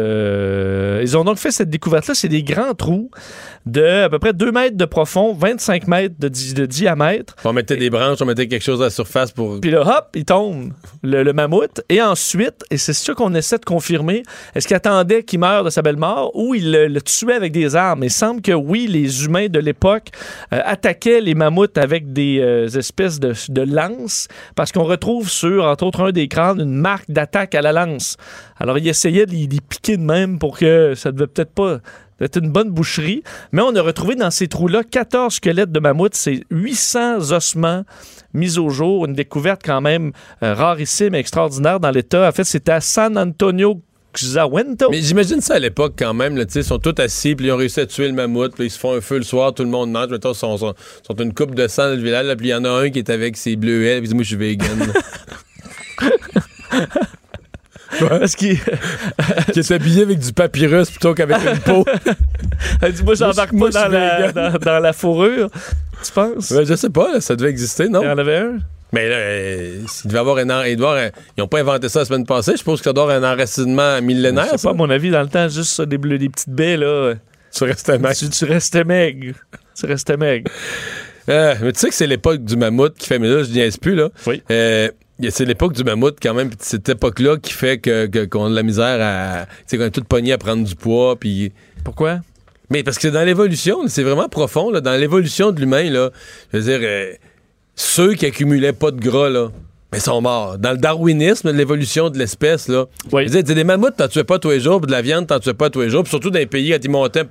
euh, 0.00 1.00
ils 1.02 1.16
ont 1.16 1.24
donc 1.24 1.38
fait 1.38 1.50
cette 1.50 1.70
découverte-là. 1.70 2.14
C'est 2.14 2.28
des 2.28 2.42
grands 2.42 2.74
trous 2.74 3.10
de 3.66 4.04
à 4.04 4.08
peu 4.08 4.18
près 4.18 4.32
2 4.32 4.52
mètres 4.52 4.76
de 4.76 4.84
profond, 4.84 5.34
25 5.34 5.86
mètres 5.86 6.14
de, 6.18 6.28
di- 6.28 6.54
de 6.54 6.66
diamètre. 6.66 7.34
On 7.44 7.52
mettait 7.52 7.76
des 7.76 7.90
branches, 7.90 8.18
on 8.20 8.24
mettait 8.24 8.48
quelque 8.48 8.62
chose 8.62 8.80
à 8.80 8.84
la 8.84 8.90
surface 8.90 9.32
pour. 9.32 9.60
Puis 9.60 9.70
là, 9.70 9.82
hop, 9.82 10.08
il 10.14 10.24
tombe, 10.24 10.72
le, 11.02 11.22
le 11.22 11.32
mammouth. 11.32 11.82
Et 11.88 12.00
ensuite, 12.00 12.64
et 12.70 12.78
c'est 12.78 12.92
ça 12.94 13.12
qu'on 13.14 13.34
essaie 13.34 13.58
de 13.58 13.64
confirmer, 13.64 14.22
est-ce 14.54 14.66
qu'il 14.66 14.76
attendait 14.76 15.22
qu'il 15.22 15.40
meure 15.40 15.64
de 15.64 15.70
sa 15.70 15.82
belle 15.82 15.96
mort 15.98 16.30
ou 16.34 16.54
il 16.54 16.72
le, 16.72 16.86
le 16.88 17.02
tuait 17.02 17.34
avec 17.34 17.52
des 17.52 17.76
armes? 17.76 18.02
Il 18.04 18.10
semble 18.10 18.40
que 18.40 18.52
oui, 18.52 18.86
les 18.88 19.24
humains 19.24 19.48
de 19.48 19.58
l'époque 19.60 20.08
euh, 20.52 20.60
attaquaient 20.64 21.20
les 21.20 21.34
mammouths 21.34 21.76
avec 21.78 22.12
des 22.12 22.38
euh, 22.40 22.66
espèces 22.68 23.20
de, 23.20 23.34
de 23.48 23.62
lances 23.62 24.28
parce 24.56 24.72
qu'on 24.72 24.84
retrouve 24.84 25.28
sur, 25.28 25.64
entre 25.64 25.84
autres, 25.84 26.00
un 26.02 26.12
des 26.12 26.28
crânes, 26.28 26.60
une 26.60 26.74
marque 26.80 27.10
d'attaque 27.10 27.54
à 27.54 27.62
la 27.62 27.72
lance. 27.72 28.16
Alors, 28.58 28.78
il 28.78 28.88
essayait 28.88 29.26
de 29.26 29.32
les 29.32 29.48
piquer 29.68 29.96
de 29.96 30.02
même 30.02 30.38
pour 30.38 30.58
que 30.58 30.94
ça 30.94 31.12
devait 31.12 31.26
peut-être 31.26 31.52
pas 31.52 31.78
être 32.20 32.38
une 32.38 32.50
bonne 32.50 32.70
boucherie. 32.70 33.22
Mais 33.52 33.62
on 33.62 33.74
a 33.74 33.82
retrouvé 33.82 34.14
dans 34.14 34.30
ces 34.30 34.48
trous-là 34.48 34.84
14 34.84 35.34
squelettes 35.34 35.72
de 35.72 35.80
mammouth. 35.80 36.14
C'est 36.14 36.42
800 36.50 37.32
ossements 37.32 37.84
mis 38.34 38.58
au 38.58 38.70
jour. 38.70 39.06
Une 39.06 39.14
découverte 39.14 39.62
quand 39.64 39.80
même 39.80 40.12
euh, 40.42 40.54
rarissime 40.54 41.14
et 41.14 41.18
extraordinaire 41.18 41.80
dans 41.80 41.90
l'État. 41.90 42.28
En 42.28 42.32
fait, 42.32 42.44
c'était 42.44 42.72
à 42.72 42.80
San 42.80 43.16
Antonio. 43.16 43.82
Mais 44.90 45.02
j'imagine 45.02 45.40
ça 45.40 45.54
à 45.54 45.58
l'époque 45.60 45.94
quand 45.96 46.14
même, 46.14 46.36
là, 46.36 46.42
ils 46.52 46.64
sont 46.64 46.80
tous 46.80 47.00
assis, 47.00 47.36
puis 47.36 47.46
ils 47.46 47.52
ont 47.52 47.56
réussi 47.56 47.78
à 47.78 47.86
tuer 47.86 48.08
le 48.08 48.12
mammouth, 48.12 48.52
puis 48.56 48.64
ils 48.64 48.70
se 48.70 48.78
font 48.78 48.92
un 48.92 49.00
feu 49.00 49.18
le 49.18 49.22
soir, 49.22 49.54
tout 49.54 49.62
le 49.62 49.68
monde 49.68 49.92
mange, 49.92 50.08
mettons, 50.08 50.32
ils 50.32 50.36
sont, 50.36 50.56
sont, 50.56 50.74
sont 51.06 51.14
une 51.14 51.32
coupe 51.32 51.54
de 51.54 51.68
sang 51.68 51.84
dans 51.84 51.94
le 51.94 52.02
village, 52.02 52.26
puis 52.36 52.48
il 52.48 52.50
y 52.50 52.54
en 52.54 52.64
a 52.64 52.70
un 52.70 52.90
qui 52.90 52.98
est 52.98 53.08
avec 53.08 53.36
ses 53.36 53.54
bleuets, 53.54 54.00
puis 54.00 54.12
moi 54.12 54.24
je 54.24 54.28
suis 54.30 54.36
vegan. 54.36 54.92
Parce 57.98 58.36
qu'il 58.36 58.58
qui 59.52 59.58
est 59.58 59.70
habillé 59.72 60.02
avec 60.02 60.18
du 60.20 60.32
papyrus 60.32 60.90
plutôt 60.90 61.12
qu'avec 61.12 61.38
une 61.38 61.58
peau. 61.58 61.84
Dis-moi, 62.92 63.14
j'embarque 63.16 63.52
Moi, 63.52 63.70
pas 63.70 63.80
je 63.80 63.84
dans 63.84 63.92
la, 63.92 64.26
vegan. 64.28 64.52
dans, 64.52 64.58
dans 64.58 64.78
la 64.78 64.92
fourrure. 64.92 65.50
Tu 66.04 66.12
penses? 66.12 66.52
Ben, 66.52 66.64
je 66.64 66.74
sais 66.76 66.90
pas, 66.90 67.20
ça 67.20 67.34
devait 67.36 67.50
exister, 67.50 67.88
non? 67.88 68.00
Il 68.02 68.06
y 68.06 68.10
en 68.10 68.18
avait 68.18 68.36
un? 68.38 68.58
Mais 68.92 69.08
là, 69.08 69.16
euh, 69.16 69.80
s'il 69.88 70.08
devait 70.08 70.20
avoir 70.20 70.36
un, 70.38 70.66
il 70.66 70.76
doit 70.76 71.00
un- 71.00 71.06
ils 71.36 71.40
n'ont 71.40 71.46
pas 71.48 71.60
inventé 71.60 71.88
ça 71.88 72.00
la 72.00 72.04
semaine 72.04 72.26
passée. 72.26 72.52
Je 72.52 72.56
suppose 72.58 72.78
que 72.80 72.84
ça 72.84 72.92
doit 72.92 73.04
avoir 73.12 73.22
un 73.22 73.32
enracinement 73.34 74.00
millénaire. 74.02 74.46
C'est 74.56 74.62
pas, 74.62 74.70
à 74.70 74.74
mon 74.74 74.90
avis, 74.90 75.10
dans 75.10 75.22
le 75.22 75.28
temps, 75.28 75.48
juste 75.48 75.72
ça, 75.72 75.84
des, 75.86 75.98
des 75.98 76.28
petites 76.28 76.48
baies, 76.50 76.76
là. 76.76 77.14
Tu 77.52 77.64
restais 77.64 77.98
maigre. 77.98 78.16
Tu, 78.16 78.28
tu 78.30 78.44
restais 78.44 78.84
maigre. 78.84 79.34
Tu 79.78 79.86
restais 79.86 80.16
maigre. 80.16 80.50
Euh, 81.28 81.54
mais 81.62 81.72
tu 81.72 81.80
sais 81.80 81.88
que 81.88 81.94
c'est 81.94 82.06
l'époque 82.06 82.44
du 82.44 82.56
mammouth 82.56 82.94
qui 82.96 83.06
fait, 83.06 83.18
mais 83.18 83.28
là, 83.28 83.42
je 83.42 83.50
niaise 83.50 83.76
plus, 83.76 83.94
là. 83.94 84.08
Oui. 84.26 84.42
Euh, 84.50 84.88
c'est 85.28 85.44
l'époque 85.44 85.74
du 85.74 85.84
mammouth, 85.84 86.16
quand 86.22 86.32
même, 86.34 86.50
cette 86.58 86.88
époque-là 86.88 87.36
qui 87.36 87.52
fait 87.52 87.78
que, 87.78 88.06
que- 88.06 88.24
qu'on 88.24 88.46
a 88.46 88.50
de 88.50 88.54
la 88.54 88.62
misère 88.62 88.98
à. 89.00 89.46
Tu 89.68 89.76
qu'on 89.76 89.84
est 89.84 89.90
tout 89.90 90.02
pogné 90.04 90.32
à 90.32 90.38
prendre 90.38 90.64
du 90.66 90.74
poids, 90.74 91.16
puis. 91.18 91.52
Pourquoi? 91.84 92.20
Mais 92.70 92.82
parce 92.82 92.98
que 92.98 93.08
dans 93.08 93.22
l'évolution, 93.24 93.80
c'est 93.88 94.02
vraiment 94.02 94.28
profond, 94.28 94.70
là. 94.70 94.80
Dans 94.80 94.98
l'évolution 94.98 95.50
de 95.52 95.60
l'humain, 95.60 95.90
là, 95.90 96.10
je 96.52 96.58
veux 96.58 96.64
dire, 96.64 96.80
euh, 96.82 97.12
ceux 97.74 98.14
qui 98.14 98.24
accumulaient 98.26 98.72
pas 98.72 98.90
de 98.92 99.00
gras, 99.00 99.28
là. 99.28 99.50
Mais 99.92 99.98
sont 99.98 100.20
morts. 100.20 100.56
Dans 100.56 100.70
le 100.70 100.78
darwinisme, 100.78 101.50
l'évolution 101.50 102.10
de 102.10 102.18
l'espèce, 102.18 102.68
là. 102.68 102.84
Veux 103.26 103.42
dire, 103.42 103.54
des 103.56 103.64
mammouths, 103.64 103.96
t'en 103.96 104.06
tuais 104.06 104.22
pas 104.22 104.38
tous 104.38 104.50
les 104.50 104.60
jours, 104.60 104.80
puis 104.80 104.86
de 104.86 104.92
la 104.92 105.02
viande, 105.02 105.26
t'en 105.26 105.40
tuais 105.40 105.52
pas 105.52 105.68
tous 105.68 105.80
les 105.80 105.90
jours. 105.90 106.04
Puis 106.04 106.10
surtout 106.10 106.30
dans 106.30 106.38
les 106.38 106.46
pays, 106.46 106.70
quand 106.70 106.78
ils 106.84 106.90
montaient 106.90 107.24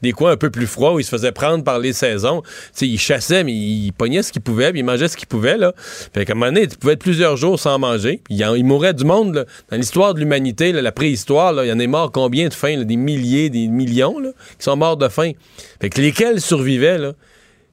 des 0.00 0.12
coins 0.12 0.30
un 0.32 0.36
peu 0.38 0.48
plus 0.48 0.66
froids 0.66 0.94
où 0.94 0.98
ils 1.00 1.04
se 1.04 1.10
faisaient 1.10 1.32
prendre 1.32 1.62
par 1.62 1.78
les 1.78 1.92
saisons, 1.92 2.40
tu 2.42 2.48
sais, 2.72 2.88
ils 2.88 2.98
chassaient, 2.98 3.44
mais 3.44 3.52
ils 3.52 3.92
pognaient 3.92 4.22
ce 4.22 4.32
qu'ils 4.32 4.40
pouvaient, 4.40 4.70
puis 4.70 4.80
ils 4.80 4.84
mangeaient 4.84 5.08
ce 5.08 5.16
qu'ils 5.18 5.28
pouvaient, 5.28 5.58
là. 5.58 5.74
Fait 6.14 6.24
qu'à 6.24 6.32
un 6.32 6.36
moment 6.36 6.50
donné, 6.52 6.66
tu 6.68 6.76
pouvais 6.78 6.94
être 6.94 7.00
plusieurs 7.00 7.36
jours 7.36 7.60
sans 7.60 7.78
manger. 7.78 8.22
Puis 8.24 8.34
il 8.34 8.38
y 8.38 8.44
en- 8.46 8.54
il 8.54 8.64
mourait 8.64 8.94
du 8.94 9.04
monde, 9.04 9.34
là. 9.34 9.44
Dans 9.70 9.76
l'histoire 9.76 10.14
de 10.14 10.20
l'humanité, 10.20 10.72
la 10.72 10.92
préhistoire, 10.92 11.52
là, 11.52 11.66
il 11.66 11.68
y 11.68 11.72
en 11.72 11.78
est 11.78 11.86
mort 11.86 12.12
combien 12.12 12.48
de 12.48 12.54
faim, 12.54 12.76
là? 12.78 12.84
Des 12.84 12.96
milliers, 12.96 13.50
des 13.50 13.68
millions, 13.68 14.18
là, 14.18 14.30
qui 14.58 14.64
sont 14.64 14.76
morts 14.76 14.96
de 14.96 15.08
faim. 15.08 15.32
Fait 15.82 15.90
que 15.90 16.00
lesquels 16.00 16.40
survivaient, 16.40 16.96
là? 16.96 17.12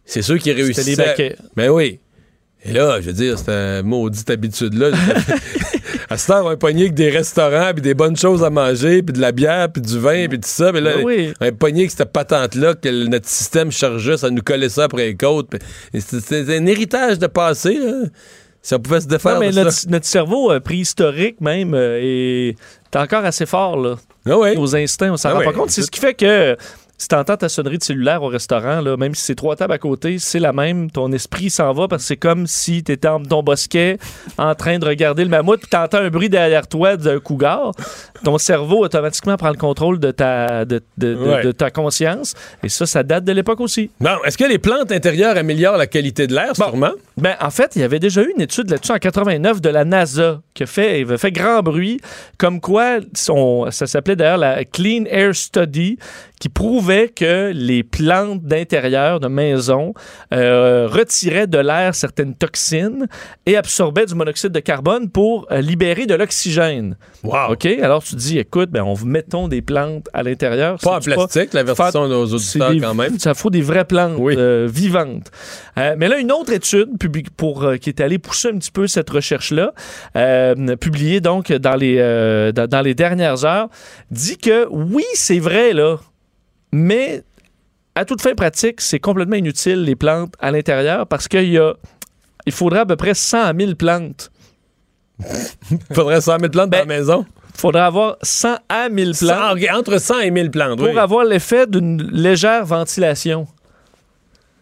C'est 0.06 0.22
ceux 0.22 0.38
qui 0.38 0.52
réussissaient. 0.52 0.84
les 0.92 0.96
baquets. 0.98 1.36
Ben 1.56 1.70
oui. 1.70 2.00
Et 2.66 2.72
là, 2.72 3.02
je 3.02 3.08
veux 3.08 3.14
dire, 3.14 3.38
cette 3.38 3.84
maudite 3.86 4.30
habitude-là. 4.30 4.92
à 6.10 6.18
ce 6.18 6.28
temps, 6.28 6.42
on 6.42 6.50
va 6.50 6.58
pogner 6.58 6.84
avec 6.84 6.94
des 6.94 7.10
restaurants, 7.10 7.72
puis 7.74 7.82
des 7.82 7.94
bonnes 7.94 8.16
choses 8.16 8.44
à 8.44 8.50
manger, 8.50 9.04
puis 9.04 9.14
de 9.14 9.20
la 9.22 9.32
bière, 9.32 9.70
puis 9.72 9.82
du 9.82 10.00
vin, 10.00 10.28
puis 10.30 10.40
tout 10.40 10.48
ça. 10.50 10.72
Mais 10.72 10.80
là, 10.82 10.96
Ben 10.98 11.04
oui. 11.04 11.34
on 11.42 11.46
va 11.46 11.52
pogner 11.52 11.82
avec 11.82 11.92
cette 11.92 12.12
patente-là 12.12 12.76
que 12.76 12.88
le- 12.90 13.08
notre 13.08 13.28
système 13.28 13.72
chargeait, 13.72 14.18
ça 14.18 14.30
nous 14.30 14.42
collait 14.42 14.70
ça 14.70 14.86
après 14.86 15.08
les 15.08 15.16
côtes. 15.16 15.50
C'est 15.94 16.50
un 16.58 16.66
héritage 16.66 17.20
de 17.20 17.28
passé, 17.28 17.76
là. 17.78 18.04
Si 18.66 18.74
on 18.74 18.80
pouvait 18.80 19.02
se 19.02 19.08
défaire 19.08 19.34
Non, 19.34 19.40
mais 19.42 19.50
de 19.52 19.56
notre, 19.56 19.72
ça. 19.74 19.90
notre 19.90 20.06
cerveau 20.06 20.50
euh, 20.50 20.62
préhistorique 20.62 21.42
même 21.42 21.74
euh, 21.74 22.00
est 22.02 22.56
est 22.94 22.98
encore 22.98 23.26
assez 23.26 23.46
fort 23.46 23.76
là. 23.76 23.96
Ah 24.26 24.38
ouais. 24.38 24.56
Nos 24.56 24.74
instincts, 24.74 25.12
on 25.12 25.18
s'en 25.18 25.30
Ah 25.30 25.34
rend 25.34 25.40
ouais. 25.40 25.46
pas 25.48 25.52
compte. 25.52 25.70
C'est 25.72 25.82
ce 25.82 25.92
qui 25.92 26.00
fait 26.00 26.14
que 26.14 26.56
si 27.04 27.08
t'entends 27.10 27.38
ta 27.38 27.50
sonnerie 27.50 27.78
de 27.78 27.84
cellulaire 27.84 28.24
au 28.24 28.28
restaurant, 28.28 28.82
là, 28.82 28.96
même 28.98 29.14
si 29.16 29.24
c'est 29.26 29.36
trois 29.36 29.56
tables 29.56 29.74
à 29.74 29.78
côté, 29.78 30.18
c'est 30.20 30.40
la 30.40 30.54
même. 30.54 30.90
Ton 30.90 31.12
esprit 31.12 31.50
s'en 31.50 31.72
va 31.74 31.88
parce 31.88 32.04
que 32.04 32.08
c'est 32.08 32.18
comme 32.18 32.48
si 32.48 32.84
t'étais 32.84 33.08
en 33.08 33.22
ton 33.22 33.44
bosquet 33.44 33.98
en 34.38 34.56
train 34.56 34.80
de 34.80 34.86
regarder 34.86 35.24
le 35.24 35.30
mammouth 35.30 35.60
puis 35.60 35.70
t'entends 35.70 35.98
un 36.00 36.10
bruit 36.10 36.30
derrière 36.30 36.68
toi 36.68 36.98
d'un 36.98 37.20
cougar. 37.20 37.72
Ton 38.24 38.38
cerveau 38.38 38.84
automatiquement 38.86 39.36
prend 39.38 39.50
le 39.50 39.58
contrôle 39.58 40.00
de 40.00 40.12
ta, 40.12 40.66
de, 40.66 40.82
de- 40.98 41.14
de- 41.16 41.24
Ouais. 41.24 41.44
de 41.44 41.52
ta 41.52 41.72
conscience. 41.72 42.34
Et 42.64 42.70
ça, 42.70 42.86
ça 42.86 43.04
date 43.04 43.24
de 43.26 43.32
l'époque 43.32 43.60
aussi. 43.62 43.90
Bon, 44.00 44.12
est-ce 44.26 44.38
que 44.38 44.46
les 44.46 44.58
plantes 44.60 44.92
intérieures 44.92 45.38
améliorent 45.38 45.78
la 45.78 45.88
qualité 45.88 46.28
de 46.28 46.34
l'air, 46.34 46.56
sûrement? 46.56 46.92
Ben, 47.18 47.36
en 47.42 47.50
fait, 47.50 47.76
il 47.76 47.82
y 47.82 47.84
avait 47.86 48.00
déjà 48.00 48.22
eu 48.22 48.32
une 48.36 48.42
étude 48.42 48.70
là-dessus 48.70 48.92
en 48.94 48.98
89 48.98 49.60
de 49.62 49.70
la 49.70 49.84
NASA 49.86 50.42
qui 50.54 50.64
a 50.64 50.66
fait, 50.66 51.06
fait 51.18 51.32
grand 51.32 51.62
bruit, 51.62 52.00
comme 52.38 52.62
quoi 52.62 53.00
son, 53.14 53.70
ça 53.72 53.88
s'appelait 53.88 54.16
d'ailleurs 54.16 54.38
la 54.38 54.64
Clean 54.66 55.04
Air 55.08 55.36
Study, 55.36 55.98
qui 56.44 56.50
prouvait 56.50 57.08
que 57.08 57.54
les 57.56 57.84
plantes 57.84 58.44
d'intérieur 58.44 59.22
de 59.22 59.30
maison 59.30 59.94
euh, 60.34 60.90
retiraient 60.92 61.48
de 61.48 61.58
l'air 61.58 61.96
certaines 61.96 62.36
toxines 62.36 63.08
et 63.46 63.56
absorbaient 63.56 64.06
du 64.06 64.14
monoxyde 64.14 64.52
de 64.52 64.60
carbone 64.60 65.10
pour 65.10 65.48
euh, 65.54 65.62
libérer 65.62 66.06
de 66.06 66.16
l'oxygène. 66.16 66.98
Wow. 67.24 67.54
OK? 67.54 67.66
Alors 67.82 68.04
tu 68.04 68.16
dis, 68.18 68.40
écoute, 68.40 68.72
ben, 68.72 68.84
on 68.84 68.96
mettons 69.06 69.48
des 69.48 69.62
plantes 69.62 70.10
à 70.12 70.22
l'intérieur. 70.22 70.80
Pas 70.80 70.98
en 70.98 71.00
plastique, 71.00 71.52
Faire- 71.54 71.94
de 71.94 72.08
nos 72.10 72.26
auditeurs 72.26 72.72
des- 72.72 72.82
quand 72.82 72.94
même. 72.94 73.18
Ça 73.20 73.34
faut 73.36 73.50
des 73.50 73.62
vraies 73.62 73.86
plantes 73.86 74.20
euh, 74.20 74.68
vivantes. 74.70 75.32
Mais 75.78 76.10
là, 76.10 76.18
une 76.20 76.34
autre 76.34 76.52
étude 76.52 76.98
publique 77.00 77.30
pour, 77.30 77.66
qui 77.80 77.90
est 77.90 78.02
allée 78.02 78.20
pousser 78.20 78.50
un 78.50 78.58
petit 78.58 78.70
peu 78.72 78.86
cette 78.88 79.10
recherche-là, 79.10 79.72
publiée 80.82 81.22
donc 81.22 81.54
dans 81.54 81.76
les, 81.76 81.96
dans, 82.54 82.68
dans 82.68 82.82
les 82.82 82.96
dernières 82.96 83.46
heures, 83.46 83.70
dit 84.12 84.38
que 84.38 84.68
oui, 84.70 85.06
c'est 85.14 85.40
vrai, 85.40 85.72
là, 85.72 86.00
mais 86.74 87.24
à 87.94 88.04
toute 88.04 88.22
fin 88.22 88.34
pratique, 88.34 88.82
c'est 88.82 89.00
complètement 89.00 89.36
inutile, 89.36 89.84
les 89.84 89.96
plantes 89.96 90.34
à 90.40 90.50
l'intérieur, 90.50 91.06
parce 91.08 91.28
qu'il 91.28 91.50
y 91.50 91.60
a, 91.60 91.76
il 92.48 92.52
faudrait 92.52 92.80
à 92.80 92.86
peu 92.86 92.96
près 92.96 93.14
100 93.14 93.52
000 93.58 93.76
plantes. 93.76 94.32
Il 95.20 95.78
faudrait 95.94 96.20
100 96.20 96.40
000 96.40 96.52
plantes 96.52 96.72
dans 96.72 96.80
la 96.80 96.86
maison? 96.86 97.26
Il 97.56 97.60
faudrait 97.60 97.84
avoir 97.84 98.18
100 98.24 98.56
à 98.68 98.90
1000 98.90 99.14
plantes. 99.16 99.30
100, 99.30 99.52
ok, 99.54 99.68
entre 99.76 99.98
100 100.00 100.20
et 100.22 100.32
1000 100.32 100.50
plantes, 100.50 100.80
Pour 100.80 100.88
oui. 100.88 100.98
avoir 100.98 101.24
l'effet 101.24 101.68
d'une 101.68 102.02
légère 102.12 102.66
ventilation. 102.66 103.48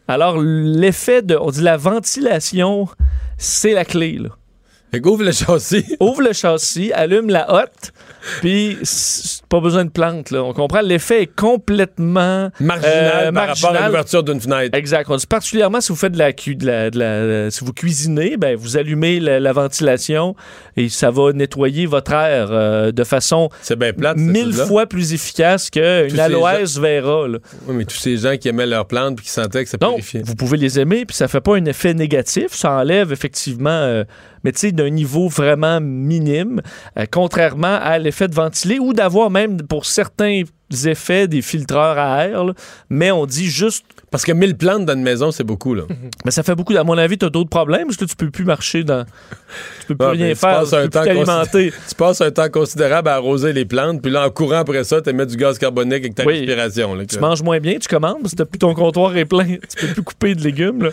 Alors, 0.09 0.37
l'effet 0.37 1.21
de. 1.21 1.37
On 1.37 1.51
dit 1.51 1.61
la 1.61 1.77
ventilation, 1.77 2.89
c'est 3.37 3.71
la 3.71 3.85
clé, 3.85 4.19
là. 4.19 4.99
ouvre 5.05 5.23
le 5.23 5.31
châssis. 5.31 5.95
Ouvre 6.01 6.21
le 6.21 6.33
châssis, 6.33 6.91
allume 6.91 7.29
la 7.29 7.49
hotte, 7.49 7.93
puis 8.41 8.77
pas 9.49 9.59
besoin 9.59 9.85
de 9.85 9.89
plantes, 9.89 10.31
là. 10.31 10.43
On 10.43 10.53
comprend, 10.53 10.81
l'effet 10.81 11.23
est 11.23 11.35
complètement. 11.35 12.49
Marginal 12.59 13.27
euh, 13.27 13.31
par 13.31 13.47
rapport 13.49 13.75
à 13.75 13.85
l'ouverture 13.87 14.23
d'une 14.23 14.39
fenêtre. 14.39 14.77
Exact. 14.77 15.07
On 15.09 15.15
dit 15.15 15.25
particulièrement 15.27 15.81
si 15.81 15.89
vous 15.89 15.97
faites 15.97 16.13
de 16.13 16.17
la, 16.17 16.33
cu- 16.33 16.55
de 16.55 16.65
la- 16.65 16.89
de 16.89 16.99
la- 16.99 17.51
si 17.51 17.63
vous 17.65 17.73
cuisinez, 17.73 18.37
ben 18.37 18.55
vous 18.55 18.77
allumez 18.77 19.19
la, 19.19 19.39
la 19.39 19.53
ventilation 19.53 20.35
et 20.77 20.89
ça 20.89 21.11
va 21.11 21.33
nettoyer 21.33 21.85
votre 21.85 22.11
air 22.13 22.47
euh, 22.51 22.91
de 22.91 23.03
façon 23.03 23.49
mille 24.15 24.53
fois 24.53 24.85
plus 24.85 25.13
efficace 25.13 25.69
qu'une 25.69 26.19
aloès 26.19 26.77
vera. 26.77 27.27
là. 27.27 27.37
Oui, 27.67 27.75
mais 27.75 27.85
tous 27.85 27.97
ces 27.97 28.17
gens 28.17 28.37
qui 28.37 28.47
aimaient 28.49 28.65
leurs 28.67 28.85
plantes 28.87 29.17
puis 29.17 29.25
qui 29.25 29.31
sentaient 29.31 29.63
que 29.63 29.69
ça 29.69 29.77
purifiait. 29.77 30.21
vous 30.25 30.35
pouvez 30.35 30.57
les 30.57 30.79
aimer, 30.79 31.05
puis 31.05 31.15
ça 31.15 31.27
fait 31.27 31.41
pas 31.41 31.55
un 31.55 31.65
effet 31.65 31.93
négatif. 31.93 32.47
Ça 32.51 32.71
enlève 32.73 33.11
effectivement, 33.11 33.69
euh, 33.69 34.03
mais 34.43 34.51
tu 34.51 34.59
sais, 34.59 34.71
d'un 34.71 34.89
niveau 34.89 35.27
vraiment 35.27 35.79
minime, 35.81 36.61
euh, 36.97 37.05
contrairement 37.09 37.79
à 37.81 37.97
l'effet 37.97 38.27
de 38.27 38.35
ventiler 38.35 38.79
ou 38.79 38.93
d'avoir 38.93 39.29
même 39.29 39.61
pour 39.63 39.85
certains 39.85 40.43
effets 40.85 41.27
des 41.27 41.41
filtreurs 41.41 41.97
à 41.97 42.27
air. 42.27 42.45
mais 42.89 43.11
on 43.11 43.25
dit 43.25 43.47
juste. 43.47 43.85
Parce 44.11 44.25
que 44.25 44.33
1000 44.33 44.57
plantes 44.57 44.85
dans 44.85 44.93
une 44.93 45.03
maison, 45.03 45.31
c'est 45.31 45.45
beaucoup, 45.45 45.73
là. 45.73 45.83
Mais 46.25 46.31
ça 46.31 46.43
fait 46.43 46.53
beaucoup. 46.53 46.75
À 46.75 46.83
mon 46.83 46.97
avis, 46.97 47.17
tu 47.17 47.25
as 47.25 47.29
d'autres 47.29 47.49
problèmes 47.49 47.85
parce 47.85 47.95
que 47.95 48.03
là, 48.03 48.07
tu 48.09 48.15
peux 48.17 48.29
plus 48.29 48.43
marcher 48.43 48.83
dans. 48.83 49.05
Tu 49.05 49.87
peux 49.87 49.95
plus 49.95 50.05
Ah, 50.07 50.11
rien 50.11 50.27
ben, 50.27 50.33
tu 50.33 50.39
faire. 50.39 50.63
Tu 50.67 50.75
un 50.75 50.81
peux 50.83 50.89
temps 50.89 51.03
considé- 51.45 51.73
Tu 51.89 51.95
passes 51.95 52.19
un 52.21 52.31
temps 52.31 52.49
considérable 52.49 53.07
à 53.07 53.15
arroser 53.15 53.53
les 53.53 53.63
plantes, 53.63 54.01
puis 54.01 54.11
là, 54.11 54.25
en 54.27 54.29
courant 54.29 54.57
après 54.59 54.83
ça, 54.83 55.01
tu 55.01 55.13
mets 55.13 55.25
du 55.25 55.37
gaz 55.37 55.57
carbonique 55.57 55.93
avec 56.01 56.15
ta 56.15 56.25
Oui. 56.25 56.39
respiration. 56.39 56.93
là, 56.93 57.05
Tu 57.05 57.15
que- 57.15 57.21
manges 57.21 57.41
moins 57.41 57.59
bien, 57.59 57.77
tu 57.79 57.87
commandes 57.87 58.21
parce 58.21 58.35
que 58.35 58.43
ton 58.57 58.73
comptoir 58.73 59.15
est 59.15 59.23
plein. 59.25 59.45
Tu 59.77 59.87
peux 59.87 59.93
plus 59.93 60.03
couper 60.03 60.35
de 60.35 60.43
légumes. 60.43 60.83
là. 60.83 60.89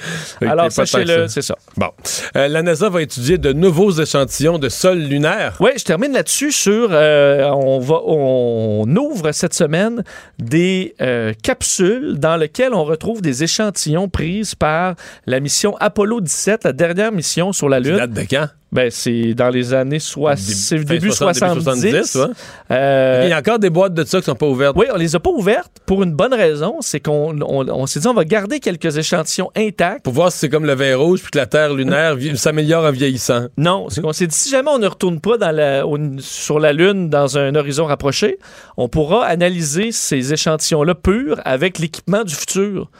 Alors, 0.48 0.70
sachez-le, 0.70 1.26
ça. 1.26 1.28
c'est 1.28 1.42
ça. 1.42 1.56
Bon. 1.76 1.88
Euh, 2.36 2.46
la 2.46 2.62
NASA 2.62 2.88
va 2.88 3.02
étudier 3.02 3.36
de 3.36 3.52
nouveaux 3.52 3.90
échantillons 3.90 4.58
de 4.60 4.68
sol 4.68 4.98
lunaire. 4.98 5.56
Oui, 5.58 5.70
je 5.76 5.82
termine 5.84 6.12
là-dessus 6.12 6.52
sur. 6.52 6.90
euh, 6.92 7.48
on, 7.50 7.80
va, 7.80 8.00
on 8.06 8.86
ouvre 8.96 9.32
cette 9.32 9.54
semaine 9.54 10.04
des 10.38 10.94
euh, 11.00 11.32
capsules 11.42 12.14
dans 12.18 12.36
lesquelles 12.36 12.74
on 12.74 12.84
retrouve 12.84 13.07
des 13.16 13.42
échantillons 13.42 14.08
prises 14.08 14.54
par 14.54 14.94
la 15.26 15.40
mission 15.40 15.76
Apollo 15.80 16.20
17, 16.20 16.64
la 16.64 16.72
dernière 16.72 17.12
mission 17.12 17.52
sur 17.52 17.68
la 17.68 17.80
Lune. 17.80 17.96
date 17.96 18.12
de 18.12 18.22
quand? 18.22 18.48
Ben, 18.70 18.90
c'est 18.90 19.32
dans 19.32 19.48
les 19.48 19.72
années 19.72 19.98
soix- 19.98 20.36
c'est 20.36 20.76
fin 20.78 20.84
début 20.84 21.10
60, 21.10 21.54
70. 21.62 21.80
début 21.80 21.96
70, 22.04 22.14
ouais. 22.16 22.34
Euh, 22.70 23.22
Il 23.24 23.30
y 23.30 23.32
a 23.32 23.38
encore 23.38 23.58
des 23.58 23.70
boîtes 23.70 23.94
de 23.94 24.04
ça 24.04 24.18
qui 24.18 24.26
sont 24.26 24.34
pas 24.34 24.46
ouvertes. 24.46 24.76
oui, 24.76 24.84
on 24.92 24.96
les 24.98 25.16
a 25.16 25.20
pas 25.20 25.30
ouvertes 25.30 25.72
pour 25.86 26.02
une 26.02 26.12
bonne 26.12 26.34
raison, 26.34 26.76
c'est 26.80 27.00
qu'on 27.00 27.34
on, 27.40 27.66
on 27.66 27.86
s'est 27.86 28.00
dit 28.00 28.06
on 28.06 28.12
va 28.12 28.24
garder 28.26 28.60
quelques 28.60 28.98
échantillons 28.98 29.50
intacts. 29.56 30.02
Pour 30.04 30.12
voir 30.12 30.30
si 30.30 30.38
c'est 30.40 30.48
comme 30.50 30.66
le 30.66 30.74
vin 30.74 30.96
rouge 30.96 31.20
puis 31.22 31.30
que 31.30 31.38
la 31.38 31.46
Terre 31.46 31.72
lunaire 31.72 32.16
s'améliore 32.34 32.84
en 32.84 32.90
vieillissant. 32.92 33.46
Non, 33.56 33.86
c'est 33.88 34.02
qu'on 34.02 34.12
s'est 34.12 34.26
dit 34.26 34.36
si 34.36 34.50
jamais 34.50 34.70
on 34.70 34.78
ne 34.78 34.86
retourne 34.86 35.18
pas 35.20 35.38
dans 35.38 35.50
la- 35.50 35.86
au- 35.86 35.98
sur 36.18 36.60
la 36.60 36.74
Lune 36.74 37.08
dans 37.08 37.38
un 37.38 37.54
horizon 37.54 37.86
rapproché, 37.86 38.38
on 38.76 38.88
pourra 38.88 39.24
analyser 39.24 39.92
ces 39.92 40.34
échantillons-là 40.34 40.94
purs 40.94 41.40
avec 41.46 41.78
l'équipement 41.78 42.22
du 42.22 42.34
futur. 42.34 42.90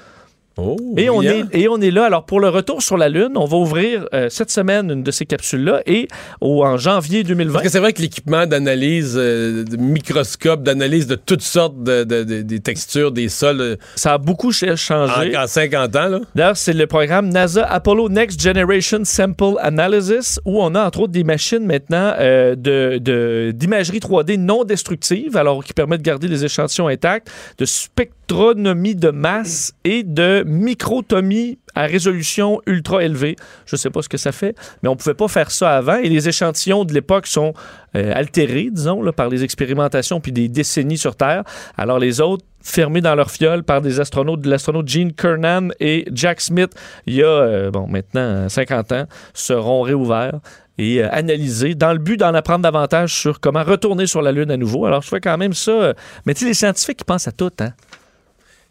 Et, 0.96 1.08
on 1.10 1.22
est, 1.22 1.44
et 1.52 1.68
on 1.68 1.80
est 1.80 1.90
là. 1.90 2.04
Alors, 2.06 2.24
pour 2.24 2.40
le 2.40 2.48
retour 2.48 2.82
sur 2.82 2.96
la 2.96 3.08
Lune, 3.08 3.32
on 3.36 3.44
va 3.44 3.56
ouvrir 3.56 4.08
euh, 4.12 4.28
cette 4.28 4.50
semaine 4.50 4.90
une 4.90 5.02
de 5.02 5.10
ces 5.10 5.24
capsules-là 5.26 5.82
et 5.86 6.08
au- 6.40 6.64
en 6.64 6.76
janvier 6.76 7.22
2020. 7.22 7.52
Parce 7.52 7.64
que 7.64 7.70
c'est 7.70 7.78
vrai 7.78 7.92
que 7.92 8.02
l'équipement 8.02 8.46
d'analyse, 8.46 9.14
euh, 9.16 9.64
de 9.64 9.76
microscope, 9.76 10.62
d'analyse 10.62 11.06
de 11.06 11.14
toutes 11.14 11.42
sortes 11.42 11.82
de, 11.82 12.04
de- 12.04 12.24
de- 12.24 12.42
des 12.42 12.60
textures, 12.60 13.12
des 13.12 13.28
sols. 13.28 13.60
euh, 13.60 13.76
Ça 13.96 14.14
a 14.14 14.18
beaucoup 14.18 14.52
ch- 14.52 14.74
changé. 14.76 15.36
En, 15.36 15.44
en 15.44 15.46
50 15.46 15.96
ans, 15.96 16.08
là. 16.08 16.20
D'ailleurs, 16.34 16.56
c'est 16.56 16.72
le 16.72 16.86
programme 16.86 17.28
NASA 17.28 17.64
Apollo 17.64 18.08
Next 18.08 18.40
Generation 18.42 19.00
Sample 19.04 19.54
Analysis 19.60 20.40
où 20.44 20.60
on 20.62 20.74
a 20.74 20.84
entre 20.86 21.00
autres 21.00 21.12
des 21.12 21.24
machines 21.24 21.64
maintenant 21.64 22.14
de- 22.18 22.98
de- 22.98 23.52
d'imagerie 23.54 24.00
3D 24.00 24.36
non 24.38 24.64
destructive, 24.64 25.36
alors 25.36 25.62
qui 25.62 25.72
permet 25.72 25.98
de 25.98 26.02
garder 26.02 26.28
les 26.28 26.44
échantillons 26.44 26.88
intacts, 26.88 27.28
de 27.58 27.64
spectronomie 27.64 28.94
de 28.94 29.10
masse 29.10 29.72
et 29.84 30.02
de 30.02 30.44
microtomie 30.48 31.58
à 31.74 31.82
résolution 31.82 32.60
ultra 32.66 33.04
élevée. 33.04 33.36
Je 33.66 33.76
ne 33.76 33.78
sais 33.78 33.90
pas 33.90 34.02
ce 34.02 34.08
que 34.08 34.16
ça 34.16 34.32
fait, 34.32 34.56
mais 34.82 34.88
on 34.88 34.92
ne 34.92 34.98
pouvait 34.98 35.14
pas 35.14 35.28
faire 35.28 35.50
ça 35.50 35.76
avant 35.76 35.96
et 35.96 36.08
les 36.08 36.28
échantillons 36.28 36.84
de 36.84 36.92
l'époque 36.92 37.26
sont 37.26 37.54
euh, 37.96 38.12
altérés, 38.14 38.70
disons, 38.72 39.02
par 39.12 39.28
les 39.28 39.44
expérimentations 39.44 40.20
puis 40.20 40.32
des 40.32 40.48
décennies 40.48 40.98
sur 40.98 41.16
Terre. 41.16 41.44
Alors 41.76 41.98
les 41.98 42.20
autres 42.20 42.44
fermés 42.62 43.00
dans 43.00 43.14
leur 43.14 43.30
fiole 43.30 43.62
par 43.62 43.80
des 43.80 44.00
astronautes, 44.00 44.44
l'astronaute 44.44 44.88
Gene 44.88 45.12
Kernan 45.12 45.68
et 45.80 46.04
Jack 46.12 46.40
Smith, 46.40 46.72
il 47.06 47.14
y 47.14 47.22
a, 47.22 47.26
euh, 47.26 47.70
bon, 47.70 47.86
maintenant 47.86 48.48
50 48.48 48.92
ans, 48.92 49.04
seront 49.32 49.82
réouverts 49.82 50.40
et 50.78 51.02
euh, 51.02 51.08
analysés 51.10 51.74
dans 51.74 51.92
le 51.92 51.98
but 51.98 52.16
d'en 52.16 52.34
apprendre 52.34 52.62
davantage 52.62 53.14
sur 53.14 53.40
comment 53.40 53.64
retourner 53.64 54.06
sur 54.06 54.22
la 54.22 54.32
Lune 54.32 54.50
à 54.50 54.56
nouveau. 54.56 54.86
Alors, 54.86 55.02
je 55.02 55.08
fais 55.08 55.20
quand 55.20 55.36
même 55.36 55.52
ça. 55.52 55.70
euh, 55.70 55.92
mais 56.24 56.34
tu 56.34 56.40
sais, 56.40 56.46
les 56.46 56.54
scientifiques, 56.54 56.98
ils 57.00 57.04
pensent 57.04 57.28
à 57.28 57.32
tout, 57.32 57.50
hein? 57.60 57.72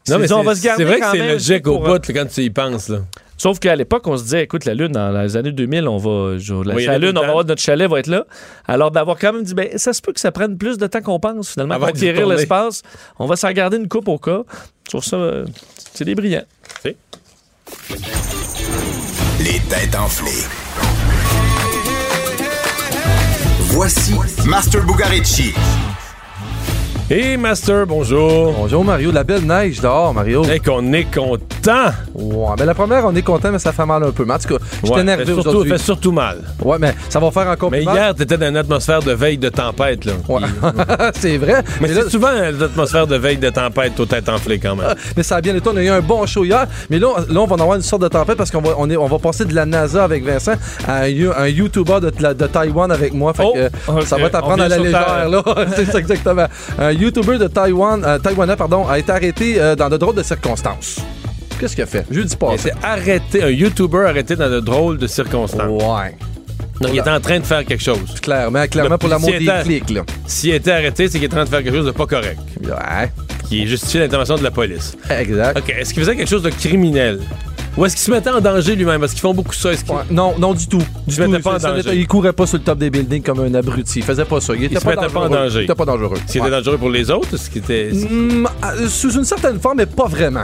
Non, 0.10 0.20
mais 0.20 0.32
on 0.32 0.40
c'est- 0.40 0.46
va 0.46 0.56
se 0.56 0.64
garder 0.64 0.84
c'est 0.84 0.90
vrai 0.90 1.00
que 1.00 1.06
c'est 1.12 1.32
logique 1.32 1.68
au 1.68 1.78
pour, 1.78 1.86
euh, 1.88 1.98
bout 2.00 2.08
là, 2.08 2.14
quand 2.24 2.30
tu 2.30 2.42
y 2.42 2.50
penses. 2.50 2.90
Là. 2.90 3.00
Sauf 3.40 3.60
qu'à 3.60 3.76
l'époque, 3.76 4.08
on 4.08 4.18
se 4.18 4.24
disait, 4.24 4.44
écoute, 4.44 4.66
la 4.66 4.74
Lune, 4.74 4.92
dans 4.94 5.12
les 5.22 5.38
années 5.38 5.52
2000, 5.52 5.88
on 5.88 5.98
va, 5.98 6.38
je- 6.40 6.54
la, 6.56 6.74
Oui, 6.76 6.86
la 6.86 6.98
Lune, 6.98 7.18
on 7.18 7.22
va 7.22 7.28
avoir 7.30 7.46
notre 7.46 7.62
chalet, 7.62 7.88
va 7.90 8.00
être 8.00 8.08
là. 8.08 8.26
Alors 8.68 8.90
d'avoir 8.90 9.18
quand 9.20 9.32
même 9.34 9.44
dit, 9.44 9.54
ben, 9.54 9.70
ça 9.78 9.94
se 9.94 10.02
peut 10.02 10.12
que 10.12 10.20
ça 10.20 10.32
prenne 10.32 10.58
plus 10.58 10.78
de 10.80 10.88
temps 10.88 11.02
qu'on 11.02 11.20
pense, 11.20 11.52
finalement, 11.52 11.76
Avant 11.76 11.88
conquérir 11.88 12.16
retourner. 12.16 12.36
l'espace. 12.38 12.82
On 13.20 13.28
va 13.28 13.36
s'en 13.36 13.52
garder 13.52 13.78
une 13.78 13.88
coupe 13.88 14.08
au 14.08 14.18
cas. 14.18 14.42
Je 14.86 14.90
trouve 14.90 15.04
ça, 15.04 15.18
euh, 15.18 15.46
c'est 15.94 16.06
des 16.06 16.16
brillants. 16.16 16.46
Les 19.40 19.60
têtes 19.70 19.96
enflées. 19.96 20.46
Voici 23.70 24.16
Master 24.46 24.84
Bugarici. 24.86 25.54
Et 27.10 27.38
Master, 27.38 27.88
bonjour. 27.88 28.52
Bonjour 28.52 28.84
Mario, 28.84 29.12
de 29.12 29.16
la 29.16 29.24
belle 29.24 29.46
neige 29.46 29.80
dehors, 29.80 30.14
Mario. 30.14 30.44
Et 30.44 30.60
qu'on 30.60 30.92
est 30.92 31.06
content. 31.06 31.92
Ouais, 32.14 32.48
mais 32.60 32.66
la 32.66 32.74
première, 32.74 33.06
on 33.06 33.16
est 33.16 33.22
content, 33.22 33.50
mais 33.50 33.60
ça 33.60 33.72
fait 33.72 33.86
mal 33.86 34.04
un 34.04 34.12
peu. 34.12 34.26
Mais 34.26 34.34
en 34.34 34.38
tout 34.40 34.50
cas, 34.58 34.64
je 34.84 34.92
Ouais, 34.92 35.00
énervé 35.00 35.24
fait 35.24 35.32
surtout, 35.34 35.50
aujourd'hui. 35.52 35.72
fait 35.72 35.78
surtout 35.78 36.12
mal. 36.12 36.40
Ouais, 36.62 36.76
mais 36.78 36.94
ça 37.08 37.22
va 37.22 37.32
faire 37.32 37.48
encore 37.48 37.72
Mais 37.72 37.78
plus 37.78 37.86
mal. 37.86 37.96
hier, 37.96 38.14
t'étais 38.16 38.38
dans 38.38 38.50
une 38.50 38.58
atmosphère 38.58 39.02
de 39.02 39.14
veille 39.14 39.38
de 39.38 39.48
tempête. 39.48 40.04
Là. 40.04 40.14
Ouais. 40.28 40.42
c'est 41.14 41.38
vrai. 41.38 41.64
Mais, 41.80 41.88
Mais 41.88 41.94
c'est 41.94 42.04
là- 42.04 42.10
souvent 42.10 42.32
l'atmosphère 42.60 43.08
de 43.08 43.16
veille 43.16 43.38
de 43.38 43.50
tempête 43.52 43.98
aux 44.02 44.06
têtes 44.06 44.28
enflées 44.28 44.60
quand 44.60 44.76
même. 44.76 44.94
Mais 45.16 45.24
ça 45.24 45.38
a 45.38 45.42
bien 45.42 45.56
été. 45.56 45.70
On 45.70 45.78
a 45.78 45.84
eu 45.84 45.88
un 45.90 46.02
bon 46.02 46.26
show 46.26 46.44
hier. 46.44 46.68
Mais 46.90 47.00
là, 47.00 47.08
là 47.30 47.40
on 47.40 47.48
va 47.48 47.56
en 47.56 47.60
avoir 47.60 47.78
une 47.78 47.84
sorte 47.84 48.02
de 48.02 48.10
tempête 48.10 48.36
parce 48.36 48.52
qu'on 48.52 48.62
va, 48.62 48.72
on 48.78 48.90
est, 48.90 48.98
on 48.98 49.08
va 49.08 49.18
passer 49.20 49.46
de 49.46 49.56
la 49.56 49.66
NASA 49.66 50.04
avec 50.04 50.26
Vincent 50.26 50.56
à 50.86 51.04
un, 51.04 51.08
You- 51.08 51.32
un 51.38 51.48
YouTuber 51.48 52.00
de, 52.02 52.34
de 52.34 52.48
Taïwan 52.48 52.92
avec 52.92 53.14
moi. 53.14 53.34
Fait 53.34 53.44
que, 53.44 53.68
ok. 53.92 54.04
Ça 54.04 54.18
va 54.18 54.30
t'apprendre 54.30 54.64
à 54.64 54.68
la 54.68 54.78
légère. 54.78 55.30
Là. 55.30 55.42
c'est 55.78 55.86
ça, 55.86 56.00
exactement. 56.00 56.48
Un 56.78 56.97
YouTuber 56.98 57.38
de 57.38 57.48
Taïwan, 57.48 58.04
euh, 58.06 58.20
Taïwanais 58.20 58.56
pardon, 58.56 58.88
a 58.88 59.00
été 59.00 59.12
arrêté 59.12 59.56
euh, 59.62 59.76
dans 59.76 59.90
de 59.90 59.98
drôles 59.98 60.16
de 60.16 60.24
circonstances. 60.24 61.00
Qu'est-ce 61.60 61.74
qu'il 61.76 61.84
a 61.84 61.88
fait? 61.88 62.06
Jeudi 62.12 62.36
passé. 62.36 62.70
c'est 62.72 62.86
arrêté, 62.86 63.44
un 63.44 63.50
YouTuber 63.50 64.06
arrêté 64.08 64.36
dans 64.36 64.50
de 64.50 64.60
drôles 64.60 64.98
de 64.98 65.08
circonstances. 65.08 65.82
Ouais. 65.82 66.16
Donc, 66.80 66.92
il 66.94 66.98
est 66.98 67.10
en 67.10 67.20
train 67.20 67.40
de 67.40 67.46
faire 67.46 67.66
quelque 67.66 67.84
chose. 67.84 68.00
Clairement, 68.22 68.68
clairement 68.68 69.00
pour 69.00 69.10
l'amour 69.10 69.30
S'il 69.30 69.40
des 69.40 69.46
était- 69.46 69.64
clics. 69.64 69.90
Là. 69.90 70.02
S'il 70.28 70.54
était 70.54 70.72
arrêté, 70.72 71.08
c'est 71.10 71.18
qu'il 71.18 71.24
est 71.24 71.34
en 71.34 71.38
train 71.38 71.46
de 71.46 71.50
faire 71.50 71.64
quelque 71.64 71.76
chose 71.76 71.88
de 71.88 71.92
pas 71.92 72.06
correct. 72.06 72.38
Ouais. 72.64 73.12
Qui 73.50 73.66
justifie 73.68 73.98
l'intervention 73.98 74.36
de 74.38 74.44
la 74.44 74.52
police. 74.52 74.96
Exact. 75.10 75.58
OK. 75.58 75.70
Est-ce 75.70 75.94
qu'il 75.94 76.04
faisait 76.04 76.16
quelque 76.16 76.30
chose 76.30 76.44
de 76.44 76.52
criminel? 76.52 77.20
Ou 77.78 77.86
est-ce 77.86 77.96
qu'il 77.96 78.04
se 78.06 78.12
mettait 78.12 78.30
en 78.32 78.42
danger 78.42 78.76
lui-même? 78.76 79.00
Parce 79.00 79.12
qu'ils 79.12 79.22
font 79.22 79.34
beaucoup 79.34 79.54
ça. 79.54 79.70
Non, 80.10 80.34
non, 80.40 80.54
du 80.54 80.68
tout. 80.68 80.82
Il 81.08 81.14
Du 81.14 81.40
pas 81.42 81.52
en 81.56 81.58
danger. 81.60 81.78
n'était- 81.78 81.98
Il 81.98 82.08
courait 82.08 82.34
pas 82.34 82.48
sur 82.48 82.58
le 82.58 82.64
top 82.64 82.80
des 82.80 82.90
buildings 82.90 83.22
comme 83.22 83.40
un 83.42 83.54
abruti. 83.54 84.00
Il 84.00 84.04
faisait 84.06 84.26
pas 84.26 84.42
ça. 84.42 84.54
Il 84.56 84.64
était 84.64 84.76
Il 84.76 84.80
se 84.80 84.84
pas, 84.84 84.96
mettait 84.96 85.14
pas 85.14 85.20
en 85.22 85.30
danger. 85.30 85.60
Il 85.60 85.64
était 85.66 85.76
pas 85.76 85.86
dangereux. 85.86 86.18
Qu'il 86.28 86.42
Ouais. 86.42 86.48
était 86.48 86.58
dangereux 86.58 86.78
pour 86.78 86.90
les 86.90 87.12
autres? 87.12 87.34
Est-ce 87.36 87.50
qu'il 87.50 87.62
était... 87.62 87.92
Mm, 87.94 88.48
euh, 88.66 88.88
sous 88.90 89.12
une 89.16 89.24
certaine 89.26 89.60
forme, 89.60 89.78
mais 89.78 89.86
pas 89.86 90.08
vraiment. 90.08 90.42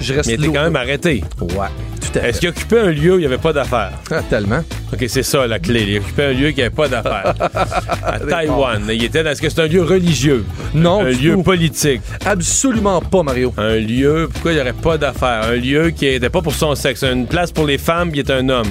Je 0.00 0.12
reste 0.14 0.28
Mais 0.28 0.34
il 0.34 0.44
était 0.44 0.54
quand 0.54 0.62
même 0.62 0.76
arrêté. 0.76 1.24
Ouais, 1.40 1.66
tout 2.12 2.18
à 2.18 2.22
fait. 2.22 2.28
Est-ce 2.30 2.40
qu'il 2.40 2.48
occupait 2.48 2.80
un 2.80 2.90
lieu 2.90 3.12
où 3.14 3.16
il 3.16 3.20
n'y 3.20 3.26
avait 3.26 3.38
pas 3.38 3.52
d'affaires? 3.52 3.92
Ah, 4.10 4.22
tellement. 4.28 4.60
OK, 4.92 5.04
c'est 5.08 5.22
ça 5.22 5.46
la 5.46 5.58
clé. 5.58 5.84
Il 5.86 5.98
occupait 5.98 6.24
un 6.26 6.32
lieu 6.32 6.50
qui 6.50 6.58
n'avait 6.60 6.70
pas 6.74 6.88
d'affaires. 6.88 7.34
à 8.04 8.18
Taïwan. 8.18 8.82
Il 8.90 9.04
était. 9.04 9.20
Est-ce 9.20 9.42
que 9.42 9.48
c'est 9.50 9.60
un 9.60 9.66
lieu 9.66 9.82
religieux? 9.82 10.44
Non, 10.74 11.00
Un 11.02 11.10
lieu 11.10 11.34
tout. 11.34 11.42
politique? 11.42 12.00
Absolument 12.24 13.00
pas, 13.00 13.22
Mario. 13.22 13.52
Un 13.58 13.76
lieu... 13.76 14.28
Pourquoi 14.32 14.52
il 14.52 14.54
n'y 14.56 14.60
aurait 14.60 14.72
pas 14.72 14.96
d'affaires? 14.98 15.42
Un 15.50 15.56
lieu 15.56 15.90
qui 15.90 16.06
n'était 16.06 16.30
pas 16.30 16.40
pour 16.42 16.54
son 16.54 16.74
sexe. 16.74 17.02
Une 17.04 17.26
place 17.26 17.52
pour 17.52 17.66
les 17.66 17.78
femmes 17.78 18.10
qui 18.12 18.20
est 18.20 18.30
un 18.30 18.48
homme. 18.48 18.68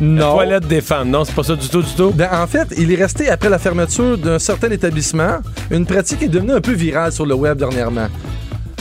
Non. 0.00 0.26
La 0.28 0.32
toilette 0.32 0.66
des 0.68 0.80
femmes. 0.80 1.10
Non, 1.10 1.24
c'est 1.24 1.34
pas 1.34 1.42
ça 1.42 1.56
du 1.56 1.68
tout, 1.68 1.82
du 1.82 1.92
tout? 1.96 2.10
Ben, 2.10 2.28
en 2.32 2.46
fait, 2.46 2.68
il 2.76 2.92
est 2.92 2.96
resté 2.96 3.28
après 3.28 3.48
la 3.48 3.58
fermeture 3.58 4.16
d'un 4.18 4.38
certain 4.38 4.70
établissement, 4.70 5.38
une 5.70 5.86
pratique 5.86 6.18
qui 6.20 6.24
est 6.26 6.28
devenue 6.28 6.52
un 6.52 6.60
peu 6.60 6.72
virale 6.72 7.12
sur 7.12 7.26
le 7.26 7.34
web 7.34 7.58
dernièrement. 7.58 8.08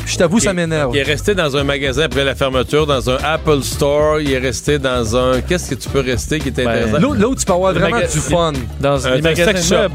Je 0.08 0.18
t'avoue, 0.18 0.40
ça 0.40 0.54
m'énerve. 0.54 0.92
Il 0.96 1.00
est 1.00 1.04
resté 1.04 1.36
dans 1.36 1.56
un 1.58 1.64
magasin 1.64 2.04
après 2.04 2.24
la 2.24 2.34
fermeture, 2.34 2.88
dans 2.88 3.10
un 3.10 3.18
Apple 3.24 3.62
Store. 3.62 4.22
Il 4.22 4.32
est 4.32 4.38
resté 4.40 4.80
dans 4.80 5.16
un. 5.18 5.42
Qu'est-ce 5.42 5.70
que 5.70 5.76
tu 5.76 5.90
peux 5.90 6.00
rester 6.00 6.40
qui 6.40 6.48
est 6.48 6.60
intéressant? 6.60 7.00
L'autre, 7.00 7.20
l'autre, 7.20 7.40
tu 7.42 7.46
peux 7.46 7.54
avoir 7.54 7.74
Le 7.74 7.80
vraiment 7.80 8.00
du 8.00 8.20
fun. 8.20 8.54
Dans 8.80 9.06
Un 9.06 9.22
sex 9.36 9.68
shop. 9.68 9.90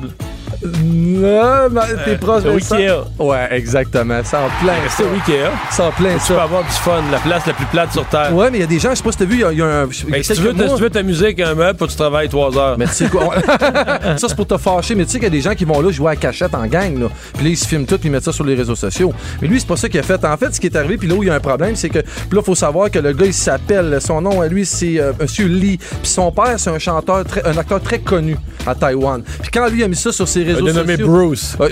Meubles. 0.74 1.74
Non, 1.74 1.80
mais 1.96 2.04
t'es 2.04 2.16
proche 2.16 2.42
de 2.44 2.58
ça. 2.60 2.76
Ouais, 3.18 3.48
exactement. 3.50 4.20
C'est 4.24 4.36
en 4.36 4.48
plein 4.62 4.74
ça. 4.88 5.02
au 5.04 5.14
Ikea. 5.14 5.50
C'est 5.70 5.82
en 5.82 5.90
plein 5.90 6.12
Tu 6.14 6.18
peux 6.28 6.34
ça. 6.34 6.42
avoir 6.42 6.62
du 6.62 6.70
fun, 6.70 7.02
la 7.10 7.18
place 7.18 7.46
la 7.46 7.52
plus 7.52 7.66
plate 7.66 7.92
sur 7.92 8.06
Terre. 8.06 8.34
Ouais, 8.34 8.50
mais 8.50 8.58
il 8.58 8.60
y 8.60 8.64
a 8.64 8.66
des 8.66 8.78
gens, 8.78 8.90
je 8.90 8.96
sais 8.96 9.02
pas 9.02 9.12
si 9.12 9.18
t'as 9.18 9.24
vu, 9.24 9.34
il 9.36 9.40
y 9.40 9.44
a, 9.44 9.52
il 9.52 9.58
y 9.58 9.62
a 9.62 9.66
un. 9.66 9.88
Mais 10.08 10.22
si 10.22 10.34
tu 10.34 10.40
veux, 10.42 10.52
mois- 10.52 10.68
si 10.68 10.74
tu 10.76 10.82
veux 10.82 10.90
t'amuser 10.90 11.24
avec 11.26 11.40
un 11.40 11.54
meuble, 11.54 11.78
tu 11.86 11.96
travailles 11.96 12.28
trois 12.28 12.56
heures. 12.56 12.76
Mais 12.78 12.86
tu 12.86 12.92
sais 12.94 13.08
quoi? 13.08 13.34
ça, 14.16 14.16
c'est 14.28 14.36
pour 14.36 14.46
te 14.46 14.56
fâcher, 14.56 14.94
mais 14.94 15.04
tu 15.04 15.12
sais 15.12 15.18
qu'il 15.18 15.24
y 15.24 15.26
a 15.26 15.30
des 15.30 15.40
gens 15.40 15.54
qui 15.54 15.64
vont 15.64 15.80
là 15.80 15.90
jouer 15.90 16.12
à 16.12 16.16
cachette 16.16 16.54
en 16.54 16.66
gang, 16.66 16.98
là. 16.98 17.06
Puis 17.34 17.44
là, 17.44 17.50
ils 17.50 17.56
se 17.56 17.66
filment 17.66 17.86
tout, 17.86 17.98
puis 17.98 18.08
ils 18.08 18.12
mettent 18.12 18.24
ça 18.24 18.32
sur 18.32 18.44
les 18.44 18.54
réseaux 18.54 18.76
sociaux. 18.76 19.12
Mais 19.40 19.48
lui, 19.48 19.60
c'est 19.60 19.66
pas 19.68 19.76
ça 19.76 19.88
qu'il 19.88 20.00
a 20.00 20.02
fait. 20.02 20.24
En 20.24 20.36
fait, 20.36 20.54
ce 20.54 20.60
qui 20.60 20.66
est 20.66 20.76
arrivé, 20.76 20.96
puis 20.96 21.08
là 21.08 21.14
où 21.14 21.22
il 21.22 21.26
y 21.26 21.30
a 21.30 21.34
un 21.34 21.40
problème, 21.40 21.76
c'est 21.76 21.88
que. 21.88 22.00
Puis 22.00 22.36
là, 22.36 22.42
faut 22.42 22.54
savoir 22.54 22.90
que 22.90 22.98
le 22.98 23.12
gars, 23.12 23.26
il 23.26 23.34
s'appelle. 23.34 23.98
Son 24.00 24.20
nom 24.20 24.40
à 24.40 24.48
lui, 24.48 24.64
c'est 24.66 24.98
euh, 25.00 25.12
Monsieur 25.20 25.46
Lee. 25.46 25.78
Puis 25.78 26.10
son 26.10 26.30
père, 26.32 26.54
c'est 26.58 26.70
un 26.70 26.78
chanteur, 26.78 27.24
très, 27.24 27.46
un 27.46 27.56
acteur 27.56 27.80
très 27.80 27.98
connu 27.98 28.36
à 28.66 28.74
Taïwan. 28.74 29.22
Puis 29.22 29.50
quand 29.52 29.68
lui 29.68 29.82
a 29.84 29.88
mis 29.88 29.96
ça 29.96 30.12
sur 30.12 30.26
ses 30.28 30.41
réseaux 30.44 30.66
Un 30.66 30.72
dénommé 30.72 30.92
sociaux. 30.96 31.08
Bruce. 31.08 31.56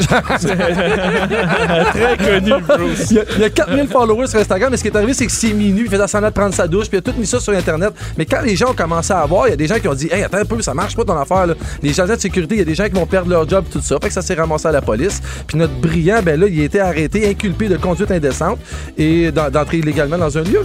Très 1.92 2.16
connu, 2.16 2.52
Bruce. 2.66 3.10
Il 3.10 3.16
y, 3.16 3.20
a, 3.20 3.24
il 3.36 3.40
y 3.40 3.44
a 3.44 3.50
4000 3.50 3.88
followers 3.88 4.26
sur 4.28 4.38
Instagram, 4.40 4.70
mais 4.70 4.76
ce 4.76 4.82
qui 4.82 4.88
est 4.88 4.96
arrivé, 4.96 5.14
c'est 5.14 5.26
que 5.26 5.32
c'est 5.32 5.52
minuit, 5.52 5.84
il 5.86 5.90
faisait 5.90 6.06
semblant 6.08 6.28
de 6.28 6.34
prendre 6.34 6.54
sa 6.54 6.66
douche, 6.66 6.88
puis 6.88 6.98
il 6.98 7.08
a 7.08 7.12
tout 7.12 7.18
mis 7.18 7.26
ça 7.26 7.40
sur 7.40 7.52
Internet. 7.52 7.92
Mais 8.16 8.24
quand 8.26 8.40
les 8.42 8.56
gens 8.56 8.70
ont 8.70 8.74
commencé 8.74 9.12
à 9.12 9.24
voir, 9.26 9.48
il 9.48 9.50
y 9.50 9.54
a 9.54 9.56
des 9.56 9.66
gens 9.66 9.78
qui 9.78 9.88
ont 9.88 9.94
dit 9.94 10.08
Hey, 10.12 10.22
attends 10.24 10.38
un 10.38 10.44
peu, 10.44 10.60
ça 10.62 10.74
marche 10.74 10.96
pas 10.96 11.04
ton 11.04 11.16
affaire. 11.18 11.46
Là. 11.46 11.54
Les 11.82 11.98
agents 12.00 12.14
de 12.14 12.20
sécurité, 12.20 12.56
il 12.56 12.58
y 12.58 12.62
a 12.62 12.64
des 12.64 12.74
gens 12.74 12.84
qui 12.84 12.92
vont 12.92 13.06
perdre 13.06 13.30
leur 13.30 13.48
job, 13.48 13.64
tout 13.70 13.80
ça. 13.80 13.96
Fait 14.02 14.08
que 14.08 14.14
ça 14.14 14.22
s'est 14.22 14.34
ramassé 14.34 14.68
à 14.68 14.72
la 14.72 14.82
police. 14.82 15.20
Puis 15.46 15.56
notre 15.58 15.74
brillant, 15.74 16.20
ben 16.22 16.38
là, 16.40 16.46
il 16.48 16.60
a 16.60 16.64
été 16.64 16.80
arrêté, 16.80 17.28
inculpé 17.28 17.68
de 17.68 17.76
conduite 17.76 18.10
indécente 18.10 18.58
et 18.96 19.30
d'en- 19.32 19.50
d'entrer 19.50 19.78
illégalement 19.78 20.18
dans 20.18 20.36
un 20.38 20.42
lieu. 20.42 20.62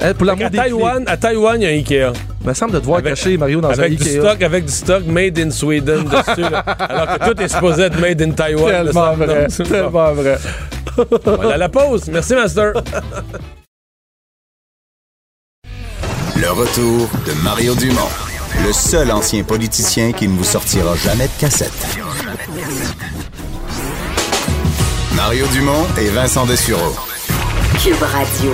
Hein, 0.00 0.14
pour 0.14 0.26
l'amour 0.26 0.46
À 0.46 0.50
des 0.50 0.58
Taïwan, 0.58 1.04
à 1.06 1.16
Taïwan, 1.16 1.60
il 1.60 1.64
y 1.64 1.66
a 1.66 1.70
un 1.70 1.78
Ikea. 1.78 2.12
Il 2.42 2.48
me 2.48 2.54
semble 2.54 2.72
de 2.72 2.78
te 2.78 2.84
voir 2.84 2.98
Avec- 2.98 3.14
caché, 3.14 3.36
Mario, 3.36 3.60
dans 3.60 3.68
un 3.70 3.72
Avec 3.72 3.96
du 3.96 4.02
Ikea. 4.04 4.20
stock, 4.20 4.42
avec 4.42 4.64
du 4.64 4.72
stock 4.72 5.04
made 5.06 5.38
in 5.38 5.50
Sweden 5.50 6.04
dessus. 6.04 6.40
là. 6.50 6.58
alors 6.60 7.18
que 7.18 7.30
tout 7.32 7.40
est 7.42 7.48
supposé 7.48 7.82
être 7.82 7.98
made 8.00 8.22
in 8.22 8.30
Taiwan. 8.30 8.70
là, 8.72 8.84
Tellement 8.84 9.14
vrai, 9.14 9.46
tellement 9.48 10.12
vrai. 10.12 10.38
On 11.26 11.30
va 11.32 11.42
aller 11.44 11.52
à 11.52 11.56
la 11.56 11.68
pause. 11.68 12.08
Merci, 12.12 12.34
Master. 12.34 12.72
Le 16.36 16.50
retour 16.52 17.08
de 17.26 17.32
Mario 17.42 17.74
Dumont, 17.74 18.08
le 18.64 18.72
seul 18.72 19.10
ancien 19.10 19.42
politicien 19.42 20.12
qui 20.12 20.28
ne 20.28 20.36
vous 20.36 20.44
sortira 20.44 20.94
jamais 20.96 21.24
de 21.26 21.40
cassette. 21.40 21.72
Mario 25.16 25.46
Dumont 25.48 25.84
et 26.00 26.08
Vincent 26.10 26.46
Dessureau. 26.46 26.94
Cube 27.82 28.00
Radio. 28.02 28.52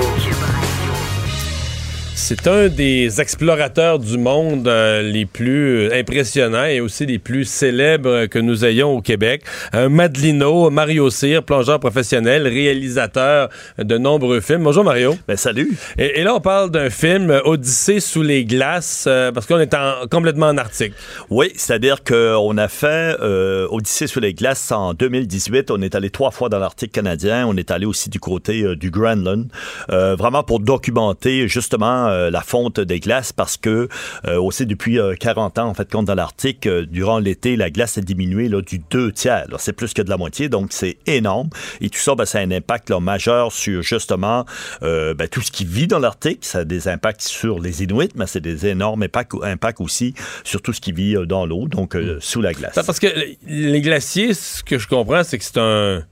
C'est 2.16 2.47
un 2.47 2.69
des 2.69 3.20
explorateurs 3.20 3.99
du 3.99 4.16
monde 4.19 4.69
euh, 4.69 5.03
les 5.03 5.27
plus 5.27 5.93
impressionnants 5.93 6.65
et 6.65 6.81
aussi 6.81 7.05
les 7.07 7.19
plus 7.19 7.45
célèbres 7.45 8.27
que 8.27 8.39
nous 8.39 8.65
ayons 8.65 8.97
au 8.97 9.03
Québec. 9.03 9.43
Un 9.73 9.89
Madelino, 9.89 10.70
Mario 10.70 11.11
Cyr, 11.11 11.43
plongeur 11.43 11.81
professionnel, 11.81 12.47
réalisateur 12.47 13.51
de 13.78 13.99
nombreux 13.99 14.41
films. 14.41 14.62
Bonjour 14.62 14.85
Mario. 14.85 15.16
Ben 15.27 15.36
salut. 15.36 15.77
Et, 15.99 16.20
et 16.20 16.23
là, 16.23 16.35
on 16.36 16.41
parle 16.41 16.70
d'un 16.70 16.89
film, 16.89 17.31
euh, 17.31 17.41
Odyssée 17.45 17.99
sous 18.01 18.23
les 18.23 18.45
glaces, 18.45 19.05
euh, 19.09 19.32
parce 19.32 19.47
qu'on 19.47 19.59
est 19.59 19.74
en- 19.74 20.07
complètement 20.09 20.47
en 20.47 20.57
Arctique. 20.57 20.95
Oui, 21.31 21.51
c'est-à-dire 21.57 22.05
qu'on 22.05 22.57
a 22.57 22.69
fait 22.69 23.16
euh, 23.20 23.66
Odyssée 23.70 24.07
sous 24.07 24.20
les 24.20 24.35
glaces 24.35 24.70
en 24.73 24.95
2018. 24.95 25.70
On 25.73 25.82
est 25.82 25.95
allé 25.97 26.11
trois 26.11 26.31
fois 26.31 26.49
dans 26.49 26.61
l'Arctique 26.61 26.93
canadien. 26.93 27.45
On 27.47 27.57
est 27.57 27.70
allé 27.73 27.86
aussi 27.86 28.09
du 28.09 28.20
côté 28.20 28.62
euh, 28.62 28.77
du 28.77 28.91
Groenland, 28.91 29.49
euh, 29.91 30.15
vraiment 30.15 30.45
pour 30.45 30.61
documenter 30.61 31.49
justement 31.49 32.03
euh, 32.09 32.31
la 32.31 32.40
fonte 32.40 32.81
des 32.81 33.01
glaces, 33.01 33.32
parce 33.32 33.56
que 33.56 33.89
euh, 34.26 34.40
aussi 34.40 34.66
depuis 34.66 34.98
euh, 34.98 35.14
40 35.18 35.59
ans, 35.59 35.68
en 35.68 35.74
fait, 35.74 35.90
compte 35.90 36.06
dans 36.06 36.14
l'Arctique, 36.14 36.66
euh, 36.66 36.86
durant 36.86 37.18
l'été, 37.18 37.56
la 37.56 37.70
glace 37.70 37.98
a 37.98 38.01
diminué 38.01 38.48
là, 38.48 38.60
du 38.60 38.78
deux 38.78 39.12
tiers. 39.12 39.47
C'est 39.59 39.72
plus 39.72 39.94
que 39.94 40.02
de 40.02 40.10
la 40.10 40.16
moitié, 40.16 40.48
donc 40.48 40.68
c'est 40.72 40.98
énorme. 41.06 41.48
Et 41.81 41.89
tout 41.89 41.98
ça, 41.98 42.14
ben, 42.14 42.24
ça 42.24 42.39
a 42.39 42.43
un 42.43 42.51
impact 42.51 42.90
là, 42.90 43.01
majeur 43.01 43.52
sur 43.52 43.82
justement 43.82 44.44
euh, 44.82 45.14
ben, 45.14 45.28
tout 45.28 45.40
ce 45.40 45.51
qui 45.51 45.64
vit 45.64 45.86
dans 45.86 45.98
l'Arctique. 45.98 46.44
Ça 46.44 46.60
a 46.60 46.64
des 46.64 46.89
impacts 46.89 47.22
sur 47.22 47.59
les 47.59 47.82
Inuits, 47.82 48.10
mais 48.14 48.26
c'est 48.26 48.40
des 48.40 48.66
énormes 48.66 49.02
impacts, 49.02 49.81
aussi 49.81 50.14
sur 50.44 50.62
tout 50.62 50.72
ce 50.72 50.81
qui 50.81 50.93
vit 50.93 51.16
euh, 51.16 51.26
dans 51.26 51.47
l'eau, 51.47 51.66
donc 51.68 51.97
euh, 51.97 52.18
sous 52.20 52.40
la 52.40 52.52
glace. 52.52 52.74
Ça, 52.74 52.85
parce 52.85 53.01
que 53.01 53.09
les 53.47 53.81
glaciers, 53.81 54.35
ce 54.35 54.62
que 54.62 54.78
je 54.78 54.89
comprends, 54.89 55.24
c'est 55.24 55.39
que 55.39 55.44
c'est 55.44 55.59
un. 55.59 56.02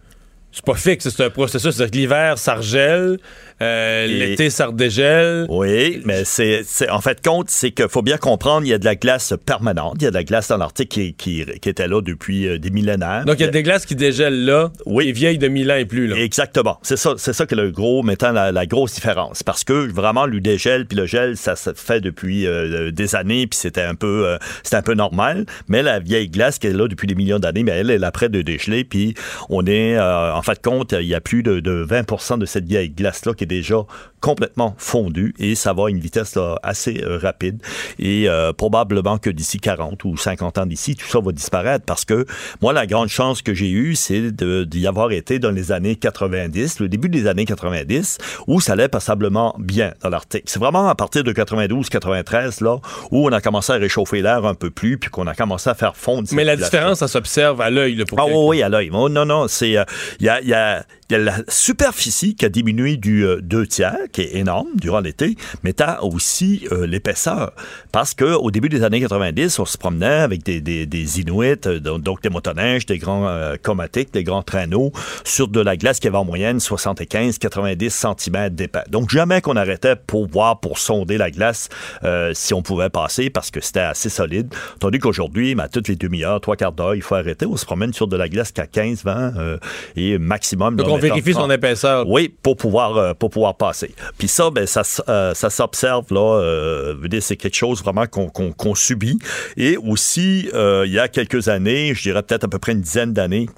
C'est 0.55 0.67
pas 0.67 0.75
fixe, 0.75 1.09
c'est 1.09 1.25
un 1.25 1.31
processus. 1.31 1.81
L'hiver, 1.81 2.37
ça 2.37 2.57
regèle, 2.57 3.19
euh, 3.63 4.07
Et- 4.07 4.09
l'été, 4.09 4.51
ça 4.51 4.67
redégèle. 4.67 5.47
Oui, 5.49 6.01
mais 6.05 6.25
c'est, 6.25 6.65
en 6.91 7.01
fait 7.01 7.25
compte, 7.25 7.51
c'est 7.51 7.71
qu'il 7.71 7.89
faut 7.89 8.03
bien 8.03 8.17
comprendre, 8.17 8.67
il 8.67 8.71
y 8.71 8.75
a 8.75 8.79
de 8.79 8.85
la 8.85 8.95
glace 8.97 9.35
permanente, 9.47 9.95
il 10.01 10.05
y 10.05 10.07
a 10.07 10.11
de 10.11 10.15
la 10.15 10.25
glace 10.25 10.49
dans 10.49 10.57
l'Arctique 10.57 10.89
qui, 10.89 11.15
qui, 11.15 11.45
qui 11.61 11.69
était 11.69 11.89
là 11.89 12.01
depuis 12.03 12.47
euh, 12.49 12.59
des 12.59 12.71
millénaires. 12.71 13.25
Donc, 13.25 13.37
il 13.39 13.43
y 13.43 13.49
a 13.49 13.51
des 13.51 13.63
glaces 13.63 13.87
qui 13.87 13.95
dégèlent 13.95 14.45
là, 14.45 14.71
Oui. 14.87 15.07
qui 15.07 15.13
vieilles 15.13 15.39
de 15.39 15.49
1000 15.49 15.71
ans 15.71 15.77
et 15.77 15.85
plus. 15.85 16.07
Là. 16.07 16.17
Exactement. 16.17 16.79
C'est 16.83 16.97
ça, 16.97 17.15
c'est 17.17 17.33
ça 17.33 17.47
que 17.47 17.55
le 17.55 17.71
gros, 17.71 18.03
mettant 18.03 18.33
la, 18.33 18.53
la 18.53 18.67
grosse 18.67 18.95
différence. 18.95 19.43
Parce 19.43 19.65
que 19.65 19.91
vraiment, 19.93 20.27
le 20.27 20.41
dégel 20.41 20.87
puis 20.87 20.97
le 20.99 21.07
gel, 21.07 21.37
ça 21.37 21.57
se 21.57 21.71
fait 21.75 22.01
depuis 22.01 22.47
euh, 22.47 22.91
des 22.91 23.15
années, 23.15 23.47
puis 23.47 23.59
c'était 23.59 23.83
un 23.83 23.95
peu, 23.95 24.37
c'était 24.63 24.77
un 24.77 24.83
peu 24.83 24.95
normal. 24.95 25.47
Mais 25.69 25.83
la 25.83 26.01
vieille 26.01 26.29
glace 26.29 26.59
qui 26.59 26.67
est 26.67 26.73
là 26.73 26.89
depuis 26.89 27.07
des 27.07 27.15
millions 27.15 27.39
d'années, 27.39 27.63
mais 27.63 27.73
elle, 27.73 27.91
elle 27.91 28.03
est 28.05 28.11
près 28.13 28.29
de 28.29 28.43
dégeler, 28.43 28.85
puis 28.85 29.15
on 29.49 29.65
est, 29.67 29.99
en 29.99 30.43
fait, 30.43 30.61
compte, 30.63 30.93
il 30.99 31.07
y 31.07 31.15
a 31.15 31.21
plus 31.21 31.43
de, 31.43 31.61
de 31.61 31.85
20% 31.89 32.39
de 32.39 32.47
cette 32.47 32.65
vieille 32.67 32.91
glace-là 32.91 33.33
qui 33.35 33.45
est 33.45 33.47
déjà 33.53 33.85
complètement 34.23 34.75
fondue, 34.79 35.35
et 35.39 35.55
ça 35.55 35.73
va 35.73 35.87
à 35.87 35.91
une 35.91 35.99
vitesse 35.99 36.37
là, 36.37 36.59
assez 36.63 37.03
euh, 37.03 37.19
rapide. 37.19 37.61
Et 37.99 38.29
euh, 38.29 38.53
probablement 38.53 39.19
que 39.19 39.29
d'ici 39.29 39.59
40 39.59 40.05
ou 40.05 40.17
50 40.17 40.59
ans 40.59 40.67
d'ici, 40.67 40.95
tout 40.95 41.07
ça 41.07 41.21
va 41.21 41.33
disparaître 41.33 41.85
parce 41.85 42.05
que 42.05 42.25
moi, 42.63 42.73
la 42.73 42.87
grande 42.87 43.09
chance 43.09 43.43
que 43.43 43.53
j'ai 43.53 43.71
eue, 43.71 43.97
c'est 43.97 44.31
d'y 44.31 44.87
avoir 44.87 45.11
été 45.11 45.41
dans 45.41 45.51
les 45.51 45.73
années 45.73 45.97
90, 45.97 46.81
le 46.81 46.89
début 46.89 47.09
des 47.09 47.27
années 47.27 47.45
90, 47.45 48.19
où 48.47 48.61
ça 48.61 48.75
allait 48.75 48.89
passablement 48.89 49.57
bien 49.59 49.93
dans 50.03 50.09
l'Arctique. 50.09 50.45
C'est 50.47 50.61
vraiment 50.61 50.89
à 50.89 50.95
partir 50.95 51.25
de 51.25 51.33
92-93, 51.33 52.63
là, 52.63 52.79
où 53.11 53.27
on 53.27 53.33
a 53.33 53.41
commencé 53.41 53.73
à 53.73 53.77
réchauffer 53.77 54.23
l'air 54.23 54.47
un 54.47 54.55
peu 54.55 54.71
plus, 54.71 54.99
puis 54.99 55.11
qu'on 55.11 55.27
a 55.27 55.35
commencé 55.35 55.69
à 55.69 55.75
faire 55.75 55.97
fondre. 55.97 56.29
Mais 56.33 56.45
la 56.45 56.57
différence, 56.57 57.01
ça 57.01 57.09
s'observe 57.09 57.61
à 57.61 57.71
l'œil. 57.71 58.05
Ah 58.17 58.27
oui, 58.27 58.63
à 58.63 58.69
l'œil. 58.69 58.91
Oh, 58.93 59.09
non, 59.09 59.25
non, 59.25 59.49
c'est 59.49 59.77
euh, 59.77 59.85
il 60.21 60.27
y, 60.27 60.29
a, 60.29 60.41
il 60.41 60.49
y, 60.49 60.55
a, 60.55 60.85
il 61.11 61.13
y 61.13 61.17
a 61.17 61.19
la 61.19 61.35
superficie 61.49 62.37
qui 62.37 62.45
a 62.45 62.49
diminué 62.49 62.97
du 62.97 63.27
deux 63.43 63.67
tiers, 63.67 63.97
qui 64.13 64.23
est 64.23 64.37
énorme 64.37 64.69
durant 64.77 65.01
l'été, 65.01 65.37
mais 65.63 65.73
tu 65.73 65.83
as 65.83 66.03
aussi 66.05 66.67
euh, 66.73 66.87
l'épaisseur. 66.87 67.53
Parce 67.93 68.15
que 68.15 68.25
au 68.25 68.51
début 68.51 68.69
des 68.69 68.83
années 68.85 69.01
90, 69.01 69.59
on 69.59 69.65
se 69.65 69.77
promenait 69.77 70.07
avec 70.07 70.43
des, 70.43 70.61
des, 70.61 70.87
des 70.87 71.21
Inuits, 71.21 71.67
euh, 71.67 71.79
donc 71.79 72.23
des 72.23 72.31
motoneiges, 72.31 72.87
des 72.87 72.99
grands 72.99 73.29
euh, 73.29 73.57
comatiques, 73.61 74.13
des 74.13 74.25
grands 74.25 74.43
traîneaux, 74.43 74.93
sur 75.25 75.49
de 75.49 75.61
la 75.61 75.77
glace 75.77 76.01
qui 76.01 76.09
avait 76.09 76.17
en 76.17 76.25
moyenne 76.25 76.59
75-90 76.59 77.91
cm 77.91 78.49
d'épais. 78.51 78.85
Donc 78.91 79.11
jamais 79.11 79.41
qu'on 79.41 79.57
arrêtait 79.57 79.97
pour 79.97 80.29
voir, 80.29 80.61
pour 80.61 80.79
sonder 80.79 81.19
la 81.19 81.31
glace 81.31 81.69
euh, 82.05 82.33
si 82.35 82.55
on 82.55 82.63
pouvait 82.63 82.91
passer, 82.91 83.31
parce 83.31 83.51
que 83.51 83.61
c'était 83.61 83.81
assez 83.81 84.09
solide. 84.09 84.53
Tandis 84.81 84.99
qu'aujourd'hui, 84.99 85.55
ben, 85.55 85.65
à 85.65 85.69
toutes 85.69 85.89
les 85.89 85.97
demi-heures, 85.97 86.41
trois 86.41 86.57
quarts 86.57 86.73
d'heure, 86.73 86.95
il 86.95 87.03
faut 87.03 87.15
arrêter. 87.15 87.47
On 87.47 87.57
se 87.57 87.65
promène 87.67 87.93
sur 87.93 88.07
de 88.07 88.17
la 88.17 88.29
glace 88.29 88.53
qu'à 88.53 88.67
15, 88.67 89.05
20 89.05 89.37
euh, 89.37 89.59
et 89.97 90.19
maximum. 90.19 90.77
Donc, 90.77 90.87
là, 90.87 90.93
on 90.95 90.99
vérifie 90.99 91.33
son 91.33 91.41
30. 91.41 91.53
épaisseur. 91.53 92.09
Oui, 92.09 92.35
pour 92.43 92.57
pouvoir, 92.57 93.15
pour 93.23 93.31
pouvoir 93.31 93.57
passer. 93.57 93.95
Puis 94.19 94.27
ça, 94.27 94.51
ben, 94.51 94.67
ça, 94.67 94.83
euh, 95.09 95.33
ça 95.33 95.49
s'observe, 95.49 96.07
là. 96.11 96.41
euh, 96.41 97.21
c'est 97.21 97.37
quelque 97.37 97.55
chose 97.55 97.81
vraiment 97.81 98.05
qu'on 98.09 98.75
subit. 98.75 99.17
Et 99.57 99.77
aussi, 99.77 100.51
euh, 100.55 100.83
il 100.87 100.93
y 100.93 100.99
a 100.99 101.07
quelques 101.07 101.47
années, 101.47 101.95
je 101.95 102.03
dirais 102.03 102.25
peut-être 102.25 102.43
à 102.43 102.49
peu 102.49 102.59
près 102.59 102.73
une 102.73 102.81
dizaine 102.81 103.13
d'années, 103.13 103.49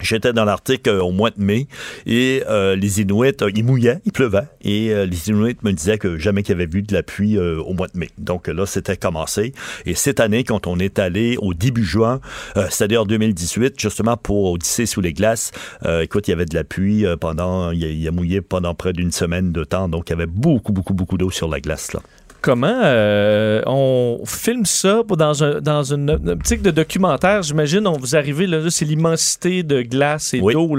J'étais 0.00 0.32
dans 0.32 0.44
l'Arctique 0.44 0.86
euh, 0.88 1.00
au 1.00 1.10
mois 1.10 1.30
de 1.30 1.40
mai 1.40 1.66
et 2.06 2.42
euh, 2.48 2.76
les 2.76 3.00
Inuits, 3.00 3.32
euh, 3.42 3.50
il 3.54 3.64
mouillait, 3.64 4.00
il 4.04 4.12
pleuvait 4.12 4.48
et 4.62 4.90
euh, 4.90 5.06
les 5.06 5.28
Inuits 5.28 5.56
me 5.62 5.72
disaient 5.72 5.98
que 5.98 6.18
jamais 6.18 6.42
qu'ils 6.42 6.54
avaient 6.54 6.66
vu 6.66 6.82
de 6.82 6.94
la 6.94 7.02
pluie 7.02 7.38
au 7.38 7.72
mois 7.74 7.88
de 7.88 7.98
mai. 7.98 8.08
Donc 8.18 8.48
là, 8.48 8.66
c'était 8.66 8.96
commencé. 8.96 9.52
Et 9.86 9.94
cette 9.94 10.20
année, 10.20 10.44
quand 10.44 10.66
on 10.66 10.78
est 10.78 10.98
allé 10.98 11.36
au 11.40 11.54
début 11.54 11.84
juin, 11.84 12.20
c'est-à-dire 12.54 13.06
2018, 13.06 13.78
justement 13.78 14.16
pour 14.16 14.52
Odyssée 14.52 14.86
sous 14.86 15.00
les 15.00 15.12
glaces, 15.12 15.52
écoute, 16.00 16.28
il 16.28 16.30
y 16.30 16.34
avait 16.34 16.46
de 16.46 16.54
la 16.54 16.64
pluie 16.64 17.04
pendant, 17.20 17.70
il 17.70 17.84
a, 17.84 17.88
il 17.88 18.08
a 18.08 18.10
mouillé 18.10 18.40
pendant 18.40 18.74
près 18.74 18.92
d'une 18.92 19.12
semaine 19.12 19.52
de 19.52 19.64
temps. 19.64 19.88
Donc 19.88 20.08
il 20.08 20.12
y 20.12 20.14
avait 20.14 20.26
beaucoup, 20.26 20.72
beaucoup, 20.72 20.94
beaucoup 20.94 21.18
d'eau 21.18 21.30
sur 21.30 21.48
la 21.48 21.60
glace 21.60 21.92
là. 21.92 22.00
Comment 22.40 22.80
euh, 22.82 23.62
on 23.66 24.22
filme 24.24 24.64
ça 24.64 25.02
pour- 25.06 25.16
dans, 25.16 25.42
un, 25.42 25.60
dans 25.60 25.82
une, 25.82 26.10
optique 26.28 26.62
de 26.62 26.70
documentaire? 26.70 27.42
J'imagine, 27.42 27.86
on 27.86 27.98
vous 27.98 28.14
arrivez, 28.14 28.46
là, 28.46 28.58
là, 28.60 28.70
c'est 28.70 28.84
l'immensité 28.84 29.62
de 29.64 29.82
glace 29.82 30.34
et 30.34 30.40
d'eau. 30.40 30.76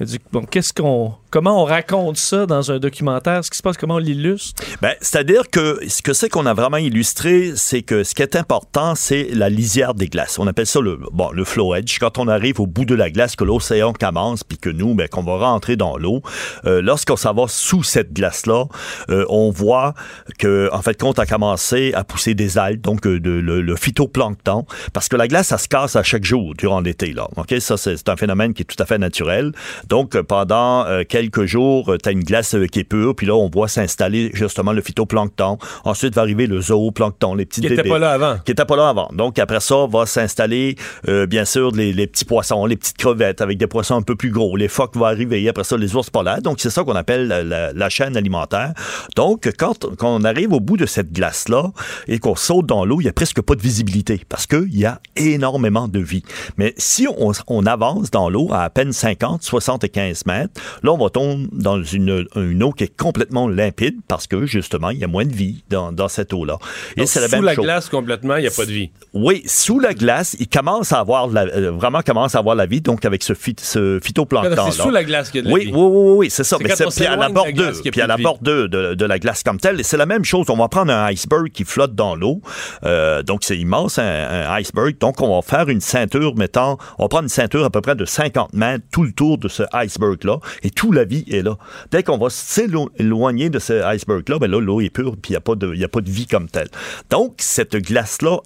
me 0.00 0.04
dis, 0.04 0.18
Bon, 0.32 0.42
qu'est-ce 0.44 0.72
qu'on, 0.72 1.12
comment 1.30 1.62
on 1.62 1.64
raconte 1.64 2.16
ça 2.16 2.46
dans 2.46 2.70
un 2.70 2.78
documentaire? 2.78 3.44
Ce 3.44 3.50
qui 3.50 3.58
se 3.58 3.62
passe, 3.62 3.76
comment 3.76 3.96
on 3.96 3.98
l'illustre? 3.98 4.62
Ben, 4.80 4.94
c'est-à-dire 5.00 5.50
que 5.50 5.80
ce 5.88 6.02
que 6.02 6.12
c'est 6.12 6.28
qu'on 6.28 6.46
a 6.46 6.54
vraiment 6.54 6.76
illustré, 6.76 7.52
c'est 7.56 7.82
que 7.82 8.04
ce 8.04 8.14
qui 8.14 8.22
est 8.22 8.36
important, 8.36 8.94
c'est 8.94 9.28
la 9.32 9.48
lisière 9.48 9.94
des 9.94 10.08
glaces. 10.08 10.38
On 10.38 10.46
appelle 10.46 10.66
ça 10.66 10.80
le 10.80 10.98
bon 11.12 11.30
le 11.30 11.44
flow 11.44 11.74
edge. 11.74 11.98
Quand 11.98 12.18
on 12.18 12.28
arrive 12.28 12.60
au 12.60 12.66
bout 12.66 12.84
de 12.84 12.94
la 12.94 13.10
glace, 13.10 13.36
que 13.36 13.44
l'océan 13.44 13.92
commence, 13.92 14.44
puis 14.44 14.58
que 14.58 14.70
nous, 14.70 14.94
ben, 14.94 15.08
qu'on 15.08 15.22
va 15.22 15.36
rentrer 15.36 15.76
dans 15.76 15.96
l'eau, 15.96 16.22
euh, 16.64 16.80
lorsqu'on 16.82 17.16
s'en 17.16 17.34
va 17.34 17.46
sous 17.48 17.82
cette 17.82 18.12
glace-là, 18.12 18.64
euh, 19.10 19.24
on 19.28 19.50
voit 19.50 19.94
que 20.38 20.68
en 20.72 20.82
fait, 20.82 20.94
quand 20.94 21.18
a 21.18 21.26
commencé 21.26 21.92
à 21.94 22.04
pousser 22.04 22.34
des 22.34 22.58
algues, 22.58 22.80
donc 22.80 23.06
euh, 23.06 23.20
de, 23.20 23.30
le, 23.30 23.76
phytoplancton, 23.76 24.64
parce 24.92 25.08
que 25.08 25.16
la 25.16 25.28
glace, 25.28 25.48
ça 25.48 25.58
se 25.58 25.68
casse 25.68 25.96
à 25.96 26.02
chaque 26.02 26.24
jour 26.24 26.54
durant 26.54 26.80
l'été. 26.80 27.12
Là, 27.12 27.28
ok, 27.36 27.54
ça 27.60 27.76
c'est 27.76 28.08
un 28.08 28.16
phénomène 28.16 28.54
qui 28.54 28.62
est 28.62 28.66
tout 28.66 28.82
à 28.82 28.86
fait 28.86 28.98
naturel. 28.98 29.52
Donc 29.88 30.16
pendant 30.22 30.86
euh, 30.86 31.04
quelques 31.30 31.46
jours, 31.46 31.94
tu 32.02 32.08
as 32.08 32.12
une 32.12 32.24
glace 32.24 32.54
euh, 32.54 32.66
qui 32.66 32.80
est 32.80 32.84
pure, 32.84 33.14
puis 33.14 33.26
là 33.26 33.34
on 33.34 33.48
voit 33.50 33.68
s'installer 33.68 34.30
justement 34.34 34.72
le 34.72 34.80
phytoplancton. 34.82 35.58
Ensuite 35.84 36.14
va 36.14 36.22
arriver 36.22 36.46
le 36.46 36.60
zooplancton, 36.60 37.34
les 37.34 37.46
petits 37.46 37.60
Qui 37.60 37.68
bébés. 37.68 37.88
pas 37.88 37.98
là 37.98 38.12
avant. 38.12 38.36
Qui 38.44 38.52
était 38.52 38.64
pas 38.64 38.76
là 38.76 38.88
avant. 38.88 39.08
Donc 39.12 39.38
après 39.38 39.60
ça 39.60 39.86
va 39.88 40.06
s'installer 40.06 40.76
euh, 41.08 41.26
bien 41.26 41.44
sûr 41.44 41.70
les, 41.72 41.92
les 41.92 42.06
petits 42.06 42.24
poissons, 42.24 42.66
les 42.66 42.76
petites 42.76 42.96
crevettes 42.96 43.40
avec 43.40 43.58
des 43.58 43.66
poissons 43.66 43.96
un 43.96 44.02
peu 44.02 44.16
plus 44.16 44.30
gros. 44.30 44.56
Les 44.56 44.68
phoques 44.68 44.96
vont 44.96 45.04
arriver. 45.04 45.48
Après 45.48 45.64
ça 45.64 45.76
les 45.76 45.94
ours 45.96 46.10
polaires. 46.10 46.42
Donc 46.42 46.60
c'est 46.60 46.70
ça 46.70 46.84
qu'on 46.84 46.94
appelle 46.96 47.26
la, 47.28 47.42
la- 47.42 47.72
la 47.72 47.88
chaîne 47.88 48.16
alimentaire. 48.16 48.72
Donc 49.16 49.50
quand, 49.58 49.86
quand 49.96 50.16
on 50.16 50.24
arrive 50.24 50.52
au 50.52 50.60
bout 50.60 50.76
de 50.76 50.86
cette 50.86 51.12
glace 51.12 51.48
là 51.48 51.70
et 52.08 52.18
qu'on 52.18 52.36
saute 52.36 52.66
dans 52.66 52.84
l'eau, 52.84 53.00
il 53.00 53.04
y 53.04 53.08
a 53.08 53.12
presque 53.12 53.40
pas 53.42 53.54
de 53.54 53.62
visibilité 53.62 54.20
parce 54.28 54.46
que 54.46 54.66
il 54.66 54.78
y 54.78 54.84
a 54.86 55.00
énormément 55.16 55.88
de 55.88 55.98
vie. 56.00 56.22
Mais 56.56 56.74
si 56.76 57.06
on, 57.18 57.32
on 57.48 57.66
avance 57.66 58.10
dans 58.10 58.28
l'eau 58.30 58.48
à 58.52 58.66
à 58.66 58.70
peine 58.70 58.92
50, 58.92 59.42
75 59.44 60.26
mètres, 60.26 60.60
là 60.82 60.92
on 60.92 60.98
va 60.98 61.05
dans 61.10 61.82
une, 61.82 62.26
une 62.36 62.62
eau 62.62 62.72
qui 62.72 62.84
est 62.84 62.96
complètement 62.96 63.48
limpide 63.48 63.96
parce 64.08 64.26
que 64.26 64.46
justement 64.46 64.90
il 64.90 64.98
y 64.98 65.04
a 65.04 65.06
moins 65.08 65.24
de 65.24 65.32
vie 65.34 65.62
dans, 65.70 65.92
dans 65.92 66.08
cette 66.08 66.32
eau 66.32 66.44
là. 66.44 66.58
Donc, 66.96 67.08
c'est 67.08 67.20
la 67.20 67.28
sous 67.28 67.36
même 67.36 67.44
la 67.44 67.54
chose. 67.54 67.64
glace 67.64 67.88
complètement, 67.88 68.36
il 68.36 68.42
n'y 68.42 68.46
a 68.48 68.50
pas 68.50 68.64
de 68.66 68.70
vie. 68.72 68.90
Oui, 69.12 69.42
sous 69.46 69.78
la 69.80 69.94
glace, 69.94 70.36
il 70.38 70.48
commence 70.48 70.92
à 70.92 70.98
avoir 71.00 71.26
la- 71.28 71.42
euh, 71.46 71.70
vraiment 71.70 72.00
commence 72.02 72.34
à 72.34 72.38
avoir 72.38 72.54
la 72.56 72.66
vie, 72.66 72.80
donc 72.80 73.04
avec 73.04 73.22
ce, 73.22 73.32
phy- 73.34 73.56
ce 73.60 73.98
phytoplancton. 74.02 74.70
C'est 74.70 74.82
sous 74.82 74.90
la 74.90 75.04
glace 75.04 75.30
qu'il 75.30 75.38
y 75.40 75.40
a 75.40 75.42
de 75.44 75.48
la 75.48 75.54
oui, 75.54 75.64
vie. 75.66 75.72
Oui, 75.72 75.78
oui, 75.80 75.90
oui, 76.10 76.12
oui, 76.18 76.30
c'est 76.30 76.44
ça. 76.44 76.56
Mais 76.60 76.64
puis 76.64 77.06
à 77.06 77.10
la 77.10 77.16
la 77.16 77.28
bordure, 77.28 77.72
puis 77.90 78.00
à 78.00 78.06
la 78.06 78.16
de 78.16 78.22
bordure 78.22 78.68
de, 78.68 78.94
de 78.94 79.04
la 79.04 79.18
glace 79.18 79.42
comme 79.42 79.58
telle. 79.58 79.80
Et 79.80 79.82
c'est 79.82 79.96
la 79.96 80.06
même 80.06 80.24
chose. 80.24 80.46
On 80.50 80.56
va 80.56 80.68
prendre 80.68 80.92
un 80.92 81.06
iceberg 81.10 81.50
qui 81.50 81.64
flotte 81.64 81.94
dans 81.94 82.14
l'eau. 82.14 82.40
Euh, 82.84 83.22
donc 83.22 83.40
c'est 83.44 83.56
immense 83.58 83.98
un, 83.98 84.04
un 84.04 84.54
iceberg. 84.60 84.96
Donc 84.98 85.20
on 85.22 85.34
va 85.34 85.42
faire 85.42 85.68
une 85.68 85.80
ceinture, 85.80 86.34
mettons, 86.36 86.76
on 86.98 87.04
va 87.04 87.08
prendre 87.08 87.24
une 87.24 87.28
ceinture 87.28 87.64
à 87.64 87.70
peu 87.70 87.80
près 87.80 87.94
de 87.94 88.04
50 88.04 88.52
mètres 88.52 88.84
tout 88.90 89.02
le 89.04 89.12
tour 89.12 89.38
de 89.38 89.48
ce 89.48 89.62
iceberg 89.72 90.22
là, 90.24 90.38
et 90.62 90.70
toute 90.70 90.94
la 90.96 91.04
vie 91.04 91.24
est 91.30 91.42
là. 91.42 91.56
Dès 91.90 92.02
qu'on 92.02 92.18
va 92.18 92.30
s'éloigner 92.30 93.50
de 93.50 93.58
ce 93.58 93.84
iceberg 93.94 94.28
là, 94.28 94.38
ben 94.38 94.50
là 94.50 94.60
l'eau 94.60 94.80
est 94.80 94.90
pure, 94.90 95.16
puis 95.20 95.30
il 95.30 95.32
n'y 95.32 95.36
a 95.36 95.40
pas 95.40 95.54
de, 95.54 95.84
a 95.84 95.88
pas 95.88 96.00
de 96.00 96.10
vie 96.10 96.26
comme 96.26 96.48
telle. 96.48 96.68
Donc 97.10 97.34
cette 97.38 97.76
glace 97.76 98.22
là, 98.22 98.38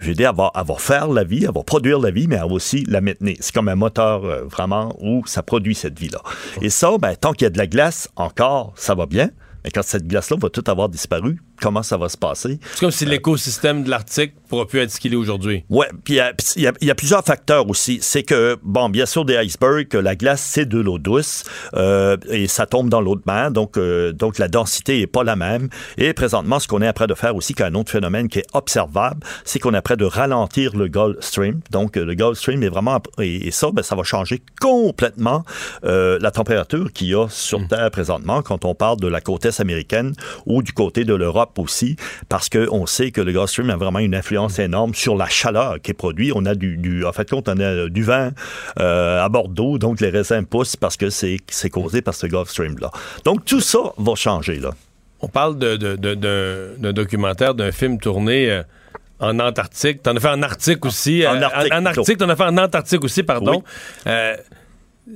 je 0.00 0.08
veux 0.08 0.14
dire, 0.14 0.32
elle 0.54 0.66
va 0.66 0.74
faire 0.76 1.08
la 1.08 1.24
vie, 1.24 1.44
elle 1.44 1.54
va 1.54 1.62
produire 1.62 1.98
la 1.98 2.10
vie, 2.10 2.26
mais 2.26 2.36
elle 2.36 2.42
va 2.42 2.54
aussi 2.54 2.84
la 2.86 3.00
maintenir. 3.00 3.36
C'est 3.40 3.54
comme 3.54 3.68
un 3.68 3.74
moteur 3.76 4.24
euh, 4.24 4.44
vraiment 4.44 4.96
où 5.00 5.22
ça 5.26 5.42
produit 5.42 5.74
cette 5.74 5.98
vie-là. 5.98 6.20
Et 6.60 6.70
ça, 6.70 6.96
ben, 6.98 7.14
tant 7.16 7.32
qu'il 7.32 7.44
y 7.44 7.46
a 7.46 7.50
de 7.50 7.58
la 7.58 7.66
glace, 7.66 8.08
encore, 8.16 8.72
ça 8.76 8.94
va 8.94 9.06
bien. 9.06 9.30
Mais 9.64 9.70
quand 9.70 9.82
cette 9.82 10.06
glace-là 10.06 10.38
va 10.40 10.48
tout 10.48 10.64
avoir 10.66 10.88
disparu, 10.88 11.40
comment 11.60 11.82
ça 11.82 11.96
va 11.96 12.08
se 12.08 12.16
passer? 12.16 12.58
C'est 12.72 12.80
comme 12.80 12.90
si 12.90 13.04
l'écosystème 13.04 13.84
de 13.84 13.90
l'Arctique 13.90 14.32
pourra 14.48 14.66
plus 14.66 14.80
être 14.80 14.90
ce 14.90 14.98
qu'il 14.98 15.12
est 15.12 15.16
aujourd'hui. 15.16 15.64
Ouais, 15.70 15.86
puis 16.04 16.14
il 16.14 16.16
y 16.16 16.20
a- 16.20 16.32
puis 16.32 16.46
il 16.56 16.62
y, 16.62 16.66
a- 16.66 16.72
il 16.80 16.86
y 16.88 16.90
a 16.90 16.94
plusieurs 16.94 17.24
facteurs 17.24 17.68
aussi. 17.68 17.98
C'est 18.02 18.22
que, 18.22 18.58
bon, 18.62 18.88
bien 18.88 19.06
sûr, 19.06 19.24
des 19.24 19.36
icebergs, 19.36 19.94
la 19.94 20.16
glace, 20.16 20.40
c'est 20.42 20.66
de 20.66 20.78
l'eau 20.80 20.98
douce 20.98 21.44
euh, 21.74 22.16
et 22.28 22.48
ça 22.48 22.66
tombe 22.66 22.88
dans 22.88 23.00
l'eau 23.00 23.14
de 23.14 23.22
mer, 23.26 23.50
donc, 23.50 23.76
euh, 23.76 24.12
donc 24.12 24.38
la 24.38 24.48
densité 24.48 25.00
est 25.00 25.06
pas 25.06 25.22
la 25.24 25.36
même. 25.36 25.68
Et 25.98 26.12
présentement, 26.12 26.58
ce 26.58 26.66
qu'on 26.66 26.82
est 26.82 26.86
après 26.88 27.06
de 27.06 27.14
faire 27.14 27.36
aussi, 27.36 27.54
qu'un 27.54 27.74
autre 27.74 27.90
phénomène 27.92 28.28
qui 28.28 28.40
est 28.40 28.46
observable, 28.54 29.20
c'est 29.44 29.58
qu'on 29.58 29.74
est 29.74 29.76
après 29.76 29.96
de 29.96 30.04
ralentir 30.04 30.76
le 30.76 30.88
Gulf 30.88 31.16
Stream. 31.20 31.60
Donc, 31.70 31.96
euh, 31.96 32.04
le 32.04 32.14
Gulf 32.14 32.38
Stream 32.38 32.62
est 32.62 32.68
vraiment... 32.68 33.00
Et, 33.20 33.46
et 33.48 33.50
ça, 33.50 33.68
ben, 33.72 33.82
ça 33.82 33.94
va 33.94 34.02
changer 34.02 34.42
complètement 34.60 35.44
euh, 35.84 36.18
la 36.20 36.30
température 36.30 36.92
qu'il 36.92 37.08
y 37.08 37.14
a 37.14 37.28
sur 37.28 37.66
Terre 37.68 37.90
présentement 37.90 38.42
quand 38.42 38.64
on 38.64 38.74
parle 38.74 38.98
de 38.98 39.06
la 39.08 39.20
côte 39.20 39.44
est 39.44 39.60
américaine 39.60 40.14
ou 40.46 40.62
du 40.62 40.72
côté 40.72 41.04
de 41.04 41.14
l'Europe 41.14 41.49
aussi, 41.58 41.96
parce 42.28 42.48
qu'on 42.48 42.86
sait 42.86 43.10
que 43.10 43.20
le 43.20 43.32
Gulf 43.32 43.50
Stream 43.50 43.70
a 43.70 43.76
vraiment 43.76 43.98
une 43.98 44.14
influence 44.14 44.58
énorme 44.58 44.94
sur 44.94 45.16
la 45.16 45.26
chaleur 45.26 45.80
qui 45.82 45.90
est 45.90 45.94
produite. 45.94 46.32
On 46.34 46.46
a 46.46 46.54
du, 46.54 46.76
du 46.76 47.04
en 47.04 47.12
fait, 47.12 47.28
compte, 47.28 47.48
on 47.48 47.58
a 47.60 47.88
du 47.88 48.02
vin 48.02 48.30
euh, 48.78 49.24
à 49.24 49.28
Bordeaux, 49.28 49.78
donc 49.78 50.00
les 50.00 50.10
raisins 50.10 50.44
poussent 50.44 50.76
parce 50.76 50.96
que 50.96 51.10
c'est 51.10 51.38
c'est 51.48 51.70
causé 51.70 52.02
par 52.02 52.14
ce 52.14 52.26
Gulf 52.26 52.48
Stream-là. 52.50 52.90
Donc 53.24 53.44
tout 53.44 53.60
ça 53.60 53.78
va 53.98 54.14
changer, 54.14 54.56
là. 54.60 54.70
On 55.22 55.28
parle 55.28 55.58
de, 55.58 55.76
de- 55.76 55.96
de- 55.96 56.14
d'un- 56.14 56.78
d'un 56.78 56.92
documentaire, 56.92 57.54
d'un 57.54 57.72
film 57.72 57.98
tourné 57.98 58.50
euh, 58.50 58.62
en 59.18 59.38
Antarctique. 59.38 60.02
T'en 60.02 60.16
as 60.16 60.20
fait 60.20 60.28
en 60.30 60.42
Arctique 60.42 60.84
aussi. 60.86 61.26
En 61.26 61.36
euh, 61.36 61.42
Arctique, 61.42 61.72
en, 61.74 61.82
en 61.82 61.86
Arctique, 61.86 62.16
t'en 62.18 62.28
as 62.30 62.36
fait 62.36 62.44
en 62.44 62.56
Antarctique 62.56 63.04
aussi, 63.04 63.22
pardon. 63.22 63.56
Oui. 63.56 63.62
Euh, 64.06 64.36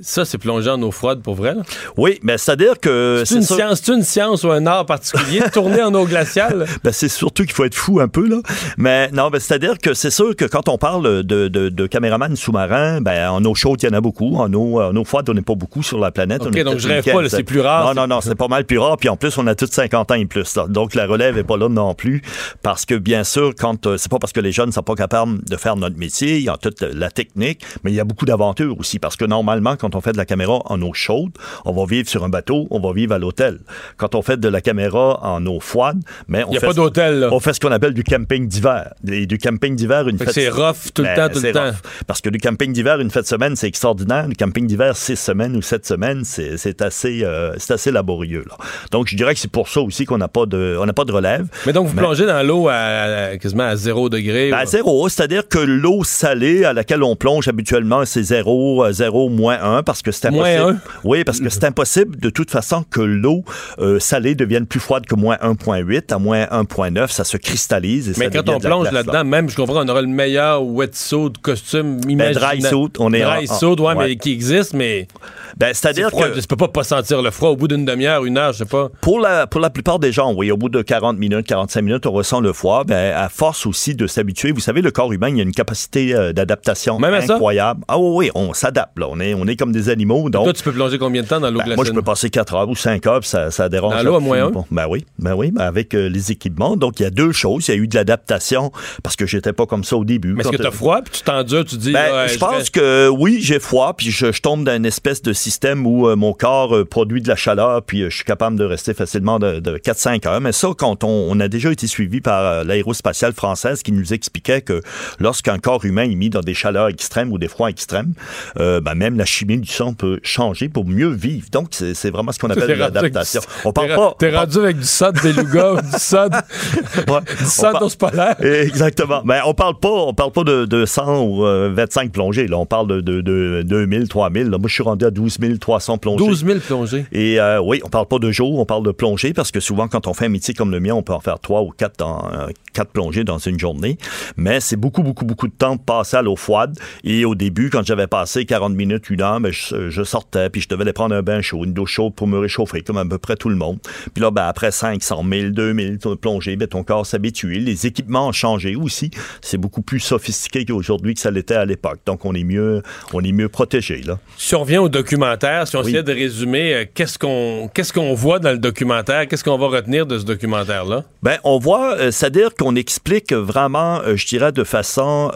ça, 0.03 0.25
c'est 0.25 0.39
plongé 0.39 0.71
en 0.71 0.81
eau 0.83 0.91
froide 0.91 1.23
pour 1.23 1.35
vrai. 1.35 1.55
là? 1.55 1.63
Oui, 1.97 2.19
mais 2.23 2.39
c'est-à-dire 2.39 2.79
que... 2.81 3.23
C'est 3.25 3.37
une, 3.37 3.43
science, 3.43 3.81
c'est 3.83 3.93
une 3.93 4.03
science 4.03 4.45
ou 4.45 4.51
un 4.51 4.67
art 4.67 4.87
particulier, 4.87 5.43
tourner 5.53 5.83
en 5.83 5.95
eau 5.95 6.05
glaciale? 6.05 6.67
Ben, 6.85 6.93
c'est 6.93 7.09
surtout 7.09 7.45
qu'il 7.45 7.53
faut 7.53 7.65
être 7.65 7.75
fou 7.75 8.01
un 8.01 8.09
peu, 8.09 8.29
là. 8.29 8.37
Mais 8.77 9.11
non, 9.11 9.31
ben, 9.31 9.41
c'est-à-dire 9.41 9.79
que 9.79 9.95
c'est 9.95 10.11
sûr 10.11 10.37
que 10.37 10.45
quand 10.45 10.69
on 10.69 10.77
parle 10.77 11.23
de, 11.23 11.49
de, 11.49 11.69
de 11.69 11.87
caméraman 11.87 12.37
sous-marin, 12.37 13.01
ben, 13.01 13.31
en 13.31 13.43
eau 13.45 13.55
chaude, 13.55 13.83
il 13.83 13.87
y 13.87 13.89
en 13.89 13.95
a 13.95 14.01
beaucoup. 14.01 14.37
En 14.37 14.53
eau, 14.53 14.81
en 14.81 14.95
eau 14.95 15.05
froide, 15.05 15.29
on 15.31 15.35
n'est 15.35 15.43
pas 15.43 15.55
beaucoup 15.55 15.83
sur 15.83 15.99
la 15.99 16.11
planète. 16.11 16.43
OK, 16.43 16.53
On 16.57 16.65
donc 16.65 16.79
je 16.79 16.89
rêve 16.89 17.05
pas, 17.05 17.29
c'est 17.29 17.43
plus 17.43 17.61
rare. 17.61 17.95
Non, 17.95 18.03
non, 18.03 18.07
non, 18.07 18.21
c'est 18.21 18.35
pas 18.35 18.49
mal 18.49 18.65
plus 18.65 18.79
rare. 18.79 18.97
Puis 18.97 19.09
en 19.09 19.17
plus, 19.17 19.37
on 19.39 19.47
a 19.47 19.55
tous 19.55 19.71
50 19.71 20.11
ans 20.11 20.15
et 20.15 20.27
plus. 20.27 20.57
Là. 20.57 20.67
Donc 20.69 20.95
la 20.95 21.07
relève 21.07 21.39
est 21.39 21.45
pas 21.45 21.57
là 21.57 21.69
non 21.69 21.95
plus. 21.95 22.23
Parce 22.63 22.85
que 22.85 22.95
bien 22.95 23.25
sûr, 23.25 23.53
quand 23.59 23.87
euh, 23.87 23.97
c'est 23.97 24.11
pas 24.11 24.19
parce 24.19 24.33
que 24.33 24.41
les 24.41 24.53
jeunes 24.53 24.73
sont 24.73 24.83
pas 24.83 24.95
capables 24.95 25.43
de 25.45 25.57
faire 25.57 25.77
notre 25.77 25.97
métier, 25.97 26.39
il 26.39 26.45
y 26.45 26.49
a 26.49 26.57
toute 26.57 26.83
la 26.83 27.11
technique, 27.11 27.65
mais 27.83 27.93
il 27.93 27.95
y 27.95 28.01
a 28.01 28.05
beaucoup 28.05 28.25
d'aventures 28.25 28.79
aussi. 28.79 28.99
Parce 28.99 29.17
que 29.17 29.25
normalement, 29.25 29.77
quand 29.77 29.84
on 29.95 30.01
fait 30.01 30.13
de 30.13 30.17
la 30.17 30.25
caméra 30.25 30.61
en 30.67 30.81
eau 30.83 30.93
chaude, 30.93 31.31
on 31.65 31.73
va 31.73 31.85
vivre 31.87 32.09
sur 32.09 32.25
un 32.25 32.29
bateau, 32.29 32.67
on 32.71 32.81
va 32.81 32.93
vivre 32.93 33.15
à 33.15 33.19
l'hôtel. 33.19 33.59
Quand 33.97 34.15
on 34.15 34.23
fait 34.23 34.39
de 34.39 34.49
la 34.49 34.61
caméra 34.61 35.21
en 35.23 35.45
eau 35.47 35.61
froide, 35.61 36.01
mais 36.29 36.45
on 36.45 36.51
Il 36.51 36.55
y 36.55 36.57
a 36.57 36.61
fait 36.61 36.67
pas 36.69 36.73
d'hôtel, 36.75 37.21
là. 37.21 37.29
On 37.33 37.41
fait 37.41 37.53
ce 37.53 37.61
qu'on 37.61 37.73
appelle 37.73 37.95
du 37.95 38.05
camping 38.05 38.47
d'hiver. 38.49 38.93
Et 39.09 39.27
du 39.27 39.39
camping 39.39 39.75
d'hiver, 39.77 40.09
une 40.09 40.19
Fait 40.19 40.27
fête. 40.27 40.35
c'est 40.35 40.49
rough 40.49 40.93
tout 40.95 41.03
le 41.03 41.09
Ben, 41.09 41.29
temps, 41.29 41.35
tout 41.35 41.43
le 41.45 41.53
temps. 41.53 41.71
Parce 42.07 42.21
que 42.21 42.31
du 42.31 42.39
camping 42.39 42.73
d'hiver, 42.73 43.01
une 43.01 43.11
fête 43.11 43.27
semaine, 43.27 43.57
c'est 43.57 43.69
extraordinaire. 43.69 44.29
Du 44.29 44.37
camping 44.37 44.67
d'hiver, 44.67 44.97
six 44.97 45.17
semaines 45.17 45.57
ou 45.57 45.63
sept 45.63 45.85
semaines, 45.87 46.23
c'est 46.25 46.83
assez, 46.83 47.25
euh, 47.25 47.53
c'est 47.59 47.73
assez 47.75 47.91
laborieux. 47.91 48.45
Là. 48.49 48.57
Donc, 48.91 49.09
je 49.09 49.17
dirais 49.17 49.35
que 49.35 49.41
c'est 49.41 49.51
pour 49.51 49.69
ça 49.69 49.81
aussi 49.81 50.05
qu'on 50.05 50.19
n'a 50.19 50.29
pas 50.29 50.47
de, 50.47 50.77
on 50.81 50.87
n'a 50.87 50.93
pas 50.93 51.05
de 51.05 51.13
relève. 51.13 51.47
Mais 51.67 51.73
donc, 51.73 51.89
vous 51.89 51.95
plongez 51.97 52.27
dans 52.27 52.43
l'eau 52.47 52.69
à, 52.69 52.75
à- 52.75 53.37
quasiment 53.39 53.65
à 53.65 53.77
zéro 53.77 54.09
degré. 54.09 54.51
Ben, 54.51 54.59
à 54.59 54.67
zéro, 54.67 55.09
c'est-à-dire 55.09 55.49
que 55.49 55.59
l'eau 55.59 56.05
salée 56.05 56.65
à 56.65 56.73
laquelle 56.73 57.03
on 57.03 57.17
plonge 57.17 57.49
habituellement, 57.49 58.05
c'est 58.05 58.23
zéro, 58.23 58.85
euh, 58.85 58.93
zéro, 58.93 59.29
moins 59.29 59.59
parce 59.85 60.03
que 60.03 60.13
c'est 60.13 60.31
Moins 60.31 60.45
impossible. 60.61 60.81
un? 60.87 60.99
Oui, 61.05 61.25
parce 61.25 61.41
que 61.41 61.49
c'est 61.49 61.65
impossible 61.65 62.17
de 62.19 62.31
toute 62.31 62.51
façon 62.51 62.85
que 62.89 63.01
l'eau 63.01 63.45
euh, 63.79 63.99
salée 63.99 64.35
devienne 64.35 64.67
plus 64.67 64.81
froide 64.81 65.07
que 65.07 65.15
moins 65.15 65.37
1.8. 65.43 66.13
À 66.13 66.19
moins 66.19 66.45
1.9, 66.45 67.09
ça 67.11 67.25
se 67.25 67.37
cristallise. 67.37 68.09
Et 68.11 68.15
Mais 68.19 68.27
ça 68.31 68.43
quand 68.43 68.49
on 68.55 68.59
plonge 68.61 68.91
là-dedans, 68.91 69.25
même, 69.25 69.49
je 69.49 69.57
comprends, 69.57 69.85
on 69.85 69.89
aura 69.89 70.03
le 70.03 70.09
meilleur 70.09 70.63
wetsuit, 70.65 71.33
costume, 71.43 72.01
Ben, 72.01 72.11
imaginaire. 72.11 72.49
dry 72.51 72.63
suit, 72.63 72.93
on 72.99 73.13
est 73.13 73.23
Dry 73.23 73.49
en- 73.49 73.55
suit, 73.55 73.67
ouais, 73.67 73.81
ouais. 73.81 73.95
mais 74.09 74.17
qui 74.17 74.33
existe, 74.33 74.75
mais. 74.75 75.09
Ben, 75.57 75.73
c'est-à-dire 75.73 76.11
que- 76.11 76.41
Tu 76.41 76.47
peux 76.47 76.57
pas 76.57 76.69
pas 76.69 76.85
sentir 76.85 77.23
le 77.23 77.31
froid 77.31 77.51
au 77.51 77.57
bout 77.57 77.69
d'une 77.69 77.85
demi-heure, 77.85 78.25
une 78.25 78.37
heure, 78.39 78.53
je 78.53 78.59
sais 78.59 78.65
pas. 78.65 78.91
Pour 79.01 79.21
la, 79.21 79.47
pour 79.47 79.61
la 79.61 79.71
plupart 79.71 79.99
des 79.99 80.13
gens, 80.13 80.33
oui, 80.35 80.51
au 80.51 80.57
bout 80.57 80.69
de 80.69 80.83
40 80.83 81.17
minutes, 81.19 81.47
45 81.47 81.83
minutes, 81.83 82.07
on 82.07 82.13
ressent 82.13 82.41
le 82.41 82.53
froid. 82.53 82.85
Ben, 82.85 83.15
à 83.17 83.29
force 83.29 83.65
aussi 83.67 83.95
de 83.95 84.07
s'habituer, 84.07 84.53
vous 84.53 84.61
savez, 84.61 84.83
le 84.83 84.91
corps 84.91 85.13
humain, 85.13 85.29
il 85.31 85.37
y 85.37 85.41
a 85.41 85.43
une 85.43 85.53
capacité 85.53 86.15
euh, 86.15 86.33
d'adaptation 86.33 86.99
incroyable. 87.03 87.83
Ah 87.89 87.99
oui, 87.99 88.09
oui, 88.27 88.31
on 88.35 88.53
s'adapte, 88.53 88.99
là. 88.99 89.07
On 89.11 89.21
est, 89.21 89.35
on 89.35 89.47
est 89.47 89.54
est 89.55 89.57
comme 89.57 89.73
des 89.73 89.89
animaux. 89.89 90.31
Donc, 90.31 90.45
Toi, 90.45 90.53
tu 90.53 90.63
peux 90.63 90.73
plonger 90.73 90.99
combien 90.99 91.23
de 91.23 91.29
temps 91.29 91.41
dans 91.41 91.51
l'eau 91.51 91.59
ben, 91.59 91.65
glacée? 91.65 91.77
moi, 91.77 91.85
je 91.85 91.93
peux 91.93 92.03
passer 92.03 92.31
4 92.31 92.55
heures 92.55 92.69
ou 92.69 92.77
5 92.77 93.07
heures, 93.07 93.21
puis 93.21 93.29
ça, 93.29 93.51
ça 93.51 93.69
dérange. 93.69 93.95
Dans 93.95 94.03
l'eau 94.03 94.35
à 94.35 94.51
pas. 94.51 94.65
Ben 94.71 94.87
oui, 94.89 95.05
ben 95.19 95.35
oui, 95.35 95.51
ben 95.51 95.63
avec 95.63 95.95
euh, 95.95 96.09
les 96.09 96.33
équipements. 96.33 96.77
Donc, 96.77 97.01
il 97.01 97.05
y 97.05 97.07
a 97.07 97.11
deux 97.11 97.33
choses. 97.33 97.69
Il 97.69 97.75
y 97.75 97.75
a 97.75 97.81
eu 97.81 97.89
de 97.89 97.95
l'adaptation 97.95 98.73
parce 99.03 99.17
que 99.17 99.27
j'étais 99.27 99.53
pas 99.53 99.67
comme 99.67 99.85
ça 99.85 99.97
au 99.97 100.05
début. 100.05 100.35
Mais 100.35 100.43
est-ce 100.43 100.51
que 100.51 100.57
t'as 100.57 100.69
euh, 100.69 100.73
froid, 100.73 101.03
puis 101.03 101.13
tu 101.13 101.23
t'endures, 101.23 101.65
tu 101.65 101.77
dis... 101.77 101.93
ben, 101.93 102.15
ouais, 102.15 102.29
je 102.29 102.39
pense 102.39 102.71
que 102.71 103.09
oui, 103.09 103.39
j'ai 103.41 103.59
froid, 103.59 103.95
puis 103.97 104.11
je, 104.11 104.33
je 104.33 104.41
tombe 104.41 104.65
dans 104.65 104.75
une 104.75 104.87
espèce 104.87 105.23
de 105.23 105.33
système 105.33 105.87
où 105.87 106.09
euh, 106.09 106.17
mon 106.17 106.33
corps 106.33 106.75
euh, 106.75 106.85
produit 106.85 107.23
de 107.23 107.29
la 107.29 107.37
chaleur, 107.37 107.83
puis 107.83 108.03
je 108.05 108.15
suis 108.15 108.25
capable 108.25 108.57
de 108.57 108.65
rester 108.65 108.95
facilement 108.95 109.39
de, 109.39 109.61
de 109.61 109.79
4-5 109.79 110.27
heures. 110.29 110.41
Mais 110.41 110.53
ça, 110.53 110.69
quand 110.77 111.05
on, 111.05 111.29
on 111.31 111.41
a 111.41 111.49
déjà 111.49 111.71
été 111.73 111.87
suivi 111.87 112.21
par 112.21 112.65
l'aérospatiale 112.65 113.33
française 113.33 113.83
qui 113.83 113.93
nous 113.93 114.13
expliquait 114.13 114.63
que 114.63 114.81
lorsqu'un 115.19 115.59
corps 115.59 115.85
humain 115.85 116.05
est 116.05 116.15
mis 116.15 116.31
dans 116.31 116.41
des 116.41 116.55
chaleurs 116.55 116.89
extrêmes 116.89 117.33
ou 117.33 117.39
des 117.39 117.49
froids 117.49 117.71
extrêmes, 117.71 118.15
ben, 118.57 118.95
même 118.95 119.19
la 119.19 119.25
chimie 119.25 119.44
du 119.45 119.71
sang 119.71 119.95
peut 119.95 120.21
changer 120.23 120.69
pour 120.69 120.87
mieux 120.87 121.11
vivre. 121.11 121.47
Donc, 121.53 121.69
c'est 121.71 122.11
vraiment 122.11 122.33
ce 122.33 122.39
qu'on 122.39 122.51
appelle 122.51 122.79
l'adaptation. 122.79 123.41
On 123.65 123.73
parle 123.73 123.95
pas... 123.95 124.15
T'es 124.19 124.35
rendu 124.35 124.59
avec 124.59 124.79
du 124.79 124.85
sang 124.85 125.13
de 125.13 125.21
beluga 125.21 125.83
du 125.83 125.99
sang 125.99 126.29
du 126.29 127.45
sang 127.45 127.79
d'ours 127.79 127.97
polaire. 127.97 128.37
Exactement. 128.41 129.23
Mais 129.25 129.41
on 129.45 129.55
parle 129.55 129.79
pas, 129.79 129.91
on 129.91 130.15
parle 130.15 130.33
pas 130.33 130.45
de, 130.45 130.65
de 130.65 130.85
100 130.85 131.23
ou 131.25 131.45
euh, 131.45 131.73
25 131.75 132.13
plongées. 132.13 132.47
Là, 132.47 132.59
on 132.59 132.67
parle 132.67 132.89
de, 132.89 133.01
de, 133.01 133.21
de 133.21 133.63
2000, 133.63 134.09
3000. 134.09 134.49
Là, 134.49 134.59
moi, 134.59 134.69
je 134.69 134.75
suis 134.75 134.83
rendu 134.83 135.05
à 135.05 135.11
12 135.11 135.39
300 135.61 135.99
plongées. 135.99 136.25
12 136.25 136.45
000 136.45 136.59
plongées. 136.61 137.07
Et 137.13 137.41
euh, 137.41 137.61
oui, 137.61 137.81
on 137.85 137.89
parle 137.89 138.07
pas 138.07 138.19
de 138.19 138.31
jour, 138.31 138.59
on 138.59 138.65
parle 138.65 138.85
de 138.85 138.93
plongée 138.93 139.33
parce 139.33 139.51
que 139.51 139.61
souvent, 139.61 139.89
quand 139.89 140.07
on 140.07 140.15
fait 140.15 140.27
un 140.27 140.31
métier 140.31 140.55
comme 140.55 140.71
le 140.71 140.81
mien, 140.81 140.95
on 140.95 141.03
peut 141.03 141.13
en 141.13 141.21
faire 141.21 141.39
trois 141.39 141.63
ou 141.63 141.71
quatre, 141.71 141.99
dans, 141.99 142.29
euh, 142.33 142.49
quatre 142.73 142.91
plongées 142.91 143.25
dans 143.25 143.39
une 143.39 143.59
journée. 143.59 143.99
Mais 144.37 144.61
c'est 144.61 144.77
beaucoup, 144.77 145.03
beaucoup, 145.03 145.25
beaucoup 145.25 145.49
de 145.49 145.53
temps 145.53 145.77
passé 145.77 146.17
à 146.17 146.23
l'eau 146.23 146.37
froide. 146.37 146.79
Et 147.03 147.25
au 147.25 147.35
début, 147.35 147.71
quand 147.71 147.85
j'avais 147.85 148.07
passé 148.07 148.45
40 148.45 148.75
minutes, 148.75 149.11
une 149.11 149.23
heure, 149.23 149.34
ben, 149.41 149.53
je, 149.53 149.91
je 149.91 150.03
sortais 150.03 150.51
puis 150.51 150.61
je 150.61 150.69
devais 150.69 150.83
aller 150.83 150.93
prendre 150.93 151.15
un 151.15 151.23
bain 151.23 151.41
chaud, 151.41 151.65
une 151.65 151.73
douche 151.73 151.93
chaude 151.93 152.15
pour 152.15 152.27
me 152.27 152.39
réchauffer, 152.39 152.83
comme 152.83 152.99
à 152.99 153.05
peu 153.05 153.19
près 153.19 153.37
tout 153.37 153.49
le 153.49 153.57
monde. 153.57 153.79
Puis 154.13 154.23
là, 154.23 154.31
ben, 154.31 154.45
après 154.45 154.71
500 154.71 155.25
000, 155.31 155.51
2000 155.51 155.99
plongées, 156.21 156.57
ben, 156.57 156.69
ton 156.69 156.85
corps 156.85 157.07
s'habitue. 157.07 157.55
Les 157.55 157.87
équipements 157.87 158.29
ont 158.29 158.33
changé 158.33 158.77
aussi. 158.77 159.11
C'est 159.41 159.59
beaucoup 159.59 159.83
plus 159.83 160.01
sophistiqué 160.01 160.65
qu'aujourd'hui 160.65 161.15
que 161.15 161.21
ça 161.21 161.31
l'était 161.31 161.55
à 161.55 161.65
l'époque. 161.65 162.01
Donc, 162.07 162.25
on 162.25 162.35
est 162.35 162.45
mieux, 162.45 162.83
on 163.13 163.23
est 163.23 163.33
mieux 163.33 163.49
protégé, 163.49 164.03
là. 164.03 164.19
Si 164.37 164.55
on 164.55 164.61
revient 164.61 164.79
au 164.79 164.89
documentaire, 164.89 165.67
si 165.67 165.77
on 165.77 165.83
essayait 165.83 166.03
de 166.03 166.13
résumer, 166.13 166.75
euh, 166.75 166.85
qu'est-ce 166.93 167.19
qu'on 167.19 167.71
qu'est-ce 167.73 167.93
qu'on 167.93 168.15
voit 168.15 168.39
dans 168.39 168.51
le 168.51 168.59
documentaire? 168.59 169.27
Qu'est-ce 169.29 169.45
qu'on 169.45 169.59
va 169.59 169.69
retenir 169.69 170.07
de 170.07 170.19
ce 170.19 170.25
documentaire-là? 170.25 171.05
Ben, 171.23 171.39
on 171.45 171.59
voit, 171.59 171.97
euh, 171.97 172.11
c'est-à-dire 172.11 172.55
qu'on 172.55 172.77
explique 172.77 173.33
vraiment, 173.33 174.01
euh, 174.01 174.17
je 174.17 174.27
dirais, 174.27 174.53
de 174.53 174.65
façon, 174.65 175.31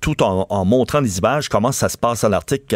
tout 0.00 0.22
en, 0.22 0.46
en 0.48 0.64
montrant 0.64 1.00
les 1.00 1.18
images, 1.18 1.48
comment 1.48 1.72
ça 1.72 1.88
se 1.88 1.98
passe 1.98 2.24
à 2.24 2.28
l'Arctique 2.28 2.74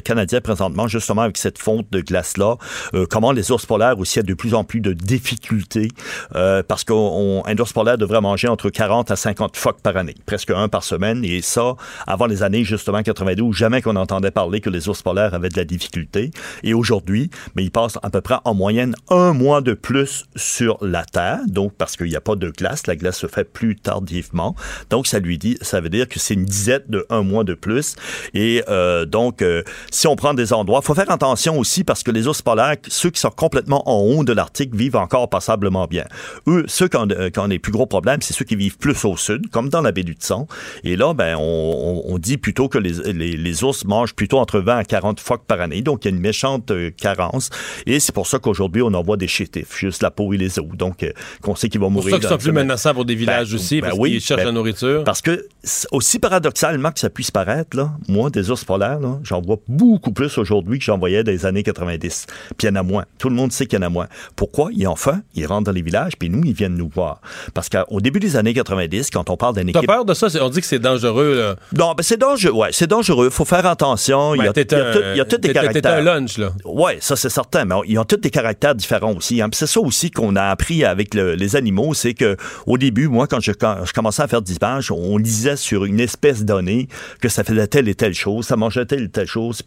canadien 0.00 0.40
présentement, 0.40 0.88
justement 0.88 1.22
avec 1.22 1.36
cette 1.36 1.58
fonte 1.58 1.86
de 1.90 2.00
glace-là, 2.00 2.56
euh, 2.94 3.06
comment 3.08 3.32
les 3.32 3.50
ours 3.50 3.66
polaires 3.66 3.98
aussi 3.98 4.20
ont 4.20 4.22
de 4.22 4.34
plus 4.34 4.54
en 4.54 4.64
plus 4.64 4.80
de 4.80 4.92
difficultés, 4.92 5.88
euh, 6.34 6.62
parce 6.66 6.84
qu'un 6.84 6.94
ours 6.94 7.72
polaire 7.72 7.98
devrait 7.98 8.20
manger 8.20 8.48
entre 8.48 8.70
40 8.70 9.10
à 9.10 9.16
50 9.16 9.56
phoques 9.56 9.80
par 9.82 9.96
année, 9.96 10.14
presque 10.26 10.50
un 10.50 10.68
par 10.68 10.84
semaine, 10.84 11.24
et 11.24 11.42
ça, 11.42 11.74
avant 12.06 12.26
les 12.26 12.42
années, 12.42 12.64
justement, 12.64 13.02
92, 13.02 13.54
jamais 13.54 13.82
qu'on 13.82 13.96
entendait 13.96 14.30
parler 14.30 14.60
que 14.60 14.70
les 14.70 14.88
ours 14.88 15.02
polaires 15.02 15.34
avaient 15.34 15.48
de 15.48 15.56
la 15.56 15.64
difficulté. 15.64 16.30
Et 16.62 16.74
aujourd'hui, 16.74 17.30
mais 17.54 17.64
ils 17.64 17.70
passent 17.70 17.98
à 18.02 18.10
peu 18.10 18.20
près 18.20 18.36
en 18.44 18.54
moyenne 18.54 18.94
un 19.10 19.32
mois 19.32 19.60
de 19.60 19.74
plus 19.74 20.26
sur 20.36 20.78
la 20.82 21.04
Terre, 21.04 21.40
donc 21.46 21.72
parce 21.76 21.96
qu'il 21.96 22.06
n'y 22.06 22.16
a 22.16 22.20
pas 22.20 22.36
de 22.36 22.50
glace, 22.50 22.86
la 22.86 22.96
glace 22.96 23.18
se 23.18 23.26
fait 23.26 23.44
plus 23.44 23.76
tardivement. 23.76 24.54
Donc 24.90 25.06
ça 25.06 25.18
lui 25.18 25.38
dit, 25.38 25.56
ça 25.60 25.80
veut 25.80 25.88
dire 25.88 26.08
que 26.08 26.18
c'est 26.18 26.34
une 26.34 26.44
dizaine 26.44 26.82
de 26.88 27.06
un 27.10 27.22
mois 27.22 27.44
de 27.44 27.54
plus. 27.54 27.96
Et 28.34 28.62
euh, 28.68 29.04
donc, 29.04 29.42
euh, 29.42 29.62
si 29.90 30.06
on 30.06 30.16
prend 30.16 30.34
des 30.34 30.52
endroits, 30.52 30.82
faut 30.82 30.94
faire 30.94 31.10
attention 31.10 31.58
aussi 31.58 31.84
parce 31.84 32.02
que 32.02 32.10
les 32.10 32.26
ours 32.26 32.42
polaires, 32.42 32.76
ceux 32.88 33.10
qui 33.10 33.20
sont 33.20 33.30
complètement 33.30 33.88
en 33.88 34.00
haut 34.00 34.24
de 34.24 34.32
l'Arctique 34.32 34.74
vivent 34.74 34.96
encore 34.96 35.28
passablement 35.28 35.86
bien. 35.86 36.04
Eux, 36.46 36.64
ceux 36.68 36.88
qui 36.88 36.96
ont, 36.96 37.08
euh, 37.10 37.30
qui 37.30 37.38
ont 37.38 37.46
les 37.46 37.58
plus 37.58 37.72
gros 37.72 37.86
problèmes, 37.86 38.20
c'est 38.22 38.34
ceux 38.34 38.44
qui 38.44 38.56
vivent 38.56 38.78
plus 38.78 39.04
au 39.04 39.16
sud, 39.16 39.48
comme 39.50 39.68
dans 39.68 39.80
la 39.80 39.92
baie 39.92 40.02
du 40.02 40.12
Tson. 40.14 40.46
Et 40.84 40.96
là, 40.96 41.14
ben, 41.14 41.36
on, 41.38 42.18
dit 42.18 42.36
plutôt 42.36 42.68
que 42.68 42.78
les, 42.78 43.12
les, 43.12 43.36
les 43.36 43.64
ours 43.64 43.84
mangent 43.84 44.14
plutôt 44.14 44.38
entre 44.38 44.58
20 44.58 44.78
à 44.78 44.84
40 44.84 45.20
phoques 45.20 45.44
par 45.46 45.60
année. 45.60 45.82
Donc, 45.82 46.04
il 46.04 46.08
y 46.08 46.12
a 46.12 46.16
une 46.16 46.20
méchante 46.20 46.72
euh, 46.72 46.90
carence. 46.90 47.50
Et 47.86 48.00
c'est 48.00 48.12
pour 48.12 48.26
ça 48.26 48.40
qu'aujourd'hui, 48.40 48.82
on 48.82 48.92
envoie 48.92 49.16
des 49.16 49.28
chétifs, 49.28 49.76
juste 49.78 50.02
la 50.02 50.10
peau 50.10 50.32
et 50.32 50.36
les 50.36 50.58
os. 50.58 50.66
Donc, 50.74 51.04
euh, 51.04 51.12
qu'on 51.42 51.54
sait 51.54 51.68
qu'ils 51.68 51.80
vont 51.80 51.86
Pour 51.86 52.02
mourir. 52.02 52.16
ça 52.16 52.18
qu'ils 52.18 52.22
dans 52.24 52.28
sont 52.30 52.34
une 52.34 52.38
plus 52.40 52.46
semaine. 52.46 52.66
menaçants 52.66 52.94
pour 52.94 53.04
des 53.04 53.14
villages 53.14 53.50
Ben, 53.50 53.54
aussi, 53.54 53.80
ben 53.80 53.88
parce 53.90 54.00
oui, 54.00 54.10
qu'ils 54.10 54.20
cherchent 54.20 54.40
ben, 54.40 54.46
la 54.46 54.52
nourriture. 54.52 55.04
Parce 55.04 55.22
que, 55.22 55.46
c'est 55.62 55.86
aussi 55.92 56.18
paradoxalement 56.18 56.90
que 56.90 56.98
ça 56.98 57.08
puisse 57.10 57.30
paraître, 57.30 57.76
là, 57.76 57.92
moi, 58.08 58.30
des 58.30 58.50
ours 58.50 58.64
polaires, 58.64 58.98
j'en 59.22 59.40
vois 59.40 59.58
beaucoup 59.68 59.77
plus 60.14 60.38
aujourd'hui 60.38 60.78
que 60.78 60.84
j'en 60.84 60.98
voyais 60.98 61.22
dans 61.24 61.30
les 61.32 61.46
années 61.46 61.62
90. 61.62 62.26
Puis 62.56 62.66
il 62.66 62.70
y 62.70 62.72
en 62.72 62.76
a 62.76 62.82
moins. 62.82 63.04
Tout 63.18 63.28
le 63.28 63.34
monde 63.34 63.52
sait 63.52 63.66
qu'il 63.66 63.78
y 63.78 63.82
en 63.82 63.86
a 63.86 63.88
moins. 63.88 64.06
Pourquoi? 64.36 64.70
Ont 64.88 64.96
faim, 64.96 65.20
ils 65.34 65.44
rentrent 65.46 65.64
dans 65.64 65.72
les 65.72 65.82
villages, 65.82 66.12
puis 66.18 66.30
nous, 66.30 66.42
ils 66.44 66.54
viennent 66.54 66.74
nous 66.76 66.88
voir. 66.88 67.20
Parce 67.52 67.68
qu'au 67.68 68.00
début 68.00 68.20
des 68.20 68.36
années 68.36 68.54
90, 68.54 69.10
quand 69.10 69.28
on 69.28 69.36
parle 69.36 69.54
T'as 69.54 69.62
équipe... 69.62 69.86
peur 69.86 70.04
de 70.06 70.14
ça? 70.14 70.30
C'est- 70.30 70.40
On 70.40 70.48
dit 70.48 70.60
que 70.60 70.66
c'est 70.66 70.78
dangereux, 70.78 71.36
là. 71.36 71.56
Non, 71.76 71.92
ben 71.94 72.02
c'est 72.02 72.16
dangereux. 72.16 72.54
Ouais, 72.54 72.68
c'est 72.72 72.86
dangereux. 72.86 73.28
Faut 73.28 73.44
faire 73.44 73.66
attention. 73.66 74.34
il 74.34 74.42
y 74.44 74.46
a, 74.48 74.52
t'es 74.52 74.62
il 74.62 74.72
y 74.72 74.80
a 74.80 74.88
un- 74.88 74.92
tout- 74.92 74.98
il 75.12 75.16
y 75.18 75.20
a 75.20 75.24
tous 75.26 75.36
des 75.38 75.52
caractères. 75.52 75.98
un 75.98 76.00
lunch, 76.00 76.38
là. 76.38 76.52
Ouais, 76.64 76.96
ça 77.00 77.16
c'est 77.16 77.28
certain. 77.28 77.64
Mais 77.66 77.74
ils 77.86 77.98
ont 77.98 78.04
tous 78.04 78.16
des 78.16 78.30
caractères 78.30 78.74
différents 78.74 79.12
aussi. 79.14 79.42
hein. 79.42 79.48
C'est 79.52 79.66
ça 79.66 79.80
aussi 79.80 80.10
qu'on 80.10 80.36
a 80.36 80.44
appris 80.44 80.84
avec 80.84 81.14
le- 81.14 81.34
les 81.34 81.54
animaux, 81.56 81.92
c'est 81.94 82.14
que 82.14 82.36
au 82.66 82.78
début, 82.78 83.08
moi, 83.08 83.26
quand 83.26 83.40
je, 83.40 83.52
quand 83.52 83.84
je 83.84 83.92
commençais 83.92 84.22
à 84.22 84.28
faire 84.28 84.40
des 84.42 84.54
images, 84.56 84.90
on 84.90 85.18
lisait 85.18 85.56
sur 85.56 85.84
une 85.84 86.00
espèce 86.00 86.44
donnée 86.44 86.88
que 87.20 87.28
ça 87.28 87.44
faisait 87.44 87.66
telle 87.66 87.88
et 87.88 87.94
telle 87.94 88.14
chose, 88.14 88.46
ça 88.46 88.56
mangeait 88.56 88.86
telle 88.86 89.02
et 89.04 89.08
telle 89.08 89.26
chose. 89.26 89.60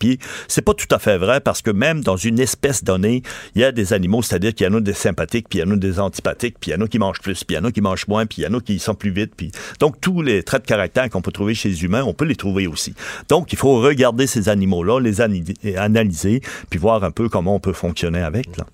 C'est 0.47 0.61
pas 0.61 0.73
tout 0.73 0.87
à 0.93 0.99
fait 0.99 1.17
vrai 1.17 1.39
parce 1.41 1.61
que 1.61 1.71
même 1.71 2.01
dans 2.01 2.17
une 2.17 2.39
espèce 2.39 2.83
donnée, 2.83 3.21
il 3.55 3.61
y 3.61 3.63
a 3.63 3.71
des 3.71 3.93
animaux, 3.93 4.21
c'est-à-dire 4.21 4.53
qu'il 4.53 4.67
y 4.67 4.69
en 4.69 4.73
a 4.75 4.79
des 4.79 4.93
sympathiques, 4.93 5.47
puis 5.49 5.59
il 5.59 5.61
y 5.63 5.65
en 5.65 5.71
a 5.71 5.75
des 5.75 5.99
antipathiques, 5.99 6.55
puis 6.59 6.71
il 6.71 6.73
y 6.73 6.77
en 6.77 6.81
a 6.83 6.87
qui 6.87 6.99
mangent 6.99 7.21
plus, 7.21 7.43
puis 7.43 7.55
il 7.55 7.59
y 7.59 7.61
en 7.61 7.65
a 7.65 7.71
qui 7.71 7.81
mangent 7.81 8.07
moins, 8.07 8.25
puis 8.25 8.41
il 8.41 8.45
y 8.45 8.47
en 8.47 8.53
a 8.57 8.61
qui 8.61 8.79
sont 8.79 8.95
plus 8.95 9.11
vite. 9.11 9.33
Puis 9.35 9.51
donc 9.79 9.99
tous 10.01 10.21
les 10.21 10.43
traits 10.43 10.63
de 10.63 10.67
caractère 10.67 11.09
qu'on 11.09 11.21
peut 11.21 11.31
trouver 11.31 11.53
chez 11.53 11.69
les 11.69 11.83
humains, 11.83 12.03
on 12.03 12.13
peut 12.13 12.25
les 12.25 12.35
trouver 12.35 12.67
aussi. 12.67 12.93
Donc 13.29 13.53
il 13.53 13.57
faut 13.57 13.79
regarder 13.81 14.27
ces 14.27 14.49
animaux-là, 14.49 14.99
les 14.99 15.21
analyser, 15.77 16.41
puis 16.69 16.79
voir 16.79 17.03
un 17.03 17.11
peu 17.11 17.29
comment 17.29 17.55
on 17.55 17.59
peut 17.59 17.73
fonctionner 17.73 18.21
avec. 18.21 18.57
Là. 18.57 18.65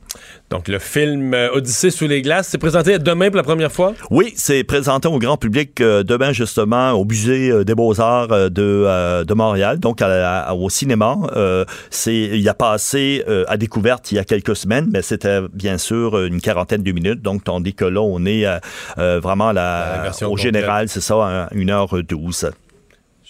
Donc, 0.49 0.67
le 0.67 0.79
film 0.79 1.33
euh, 1.33 1.49
Odyssée 1.53 1.91
sous 1.91 2.07
les 2.07 2.21
glaces, 2.21 2.47
c'est 2.47 2.57
présenté 2.57 2.97
demain 2.99 3.27
pour 3.27 3.35
la 3.37 3.43
première 3.43 3.71
fois? 3.71 3.93
Oui, 4.09 4.33
c'est 4.35 4.63
présenté 4.63 5.07
au 5.07 5.19
grand 5.19 5.37
public 5.37 5.79
euh, 5.81 6.03
demain 6.03 6.31
justement 6.31 6.91
au 6.93 7.05
musée 7.05 7.51
euh, 7.51 7.63
des 7.63 7.75
Beaux-Arts 7.75 8.31
euh, 8.31 8.49
de, 8.49 8.63
euh, 8.63 9.23
de 9.25 9.33
Montréal, 9.33 9.79
donc 9.79 10.01
à- 10.01 10.41
à- 10.47 10.53
au 10.53 10.69
cinéma. 10.69 11.16
Euh, 11.35 11.65
c'est 11.89 12.15
il 12.15 12.47
a 12.49 12.53
passé 12.53 13.23
euh, 13.27 13.45
à 13.47 13.57
découverte 13.57 14.11
il 14.11 14.15
y 14.15 14.19
a 14.19 14.23
quelques 14.23 14.55
semaines, 14.55 14.89
mais 14.91 15.01
c'était 15.01 15.41
bien 15.53 15.77
sûr 15.77 16.23
une 16.23 16.41
quarantaine 16.41 16.83
de 16.83 16.91
minutes. 16.91 17.21
Donc 17.21 17.43
tandis 17.43 17.73
que 17.73 17.85
là, 17.85 18.01
on 18.01 18.25
est 18.25 18.45
euh, 18.45 18.59
euh, 18.97 19.19
vraiment 19.19 19.51
la, 19.51 20.11
au 20.27 20.37
général, 20.37 20.89
c'est 20.89 21.01
ça, 21.01 21.15
à 21.15 21.53
1h12. 21.53 22.51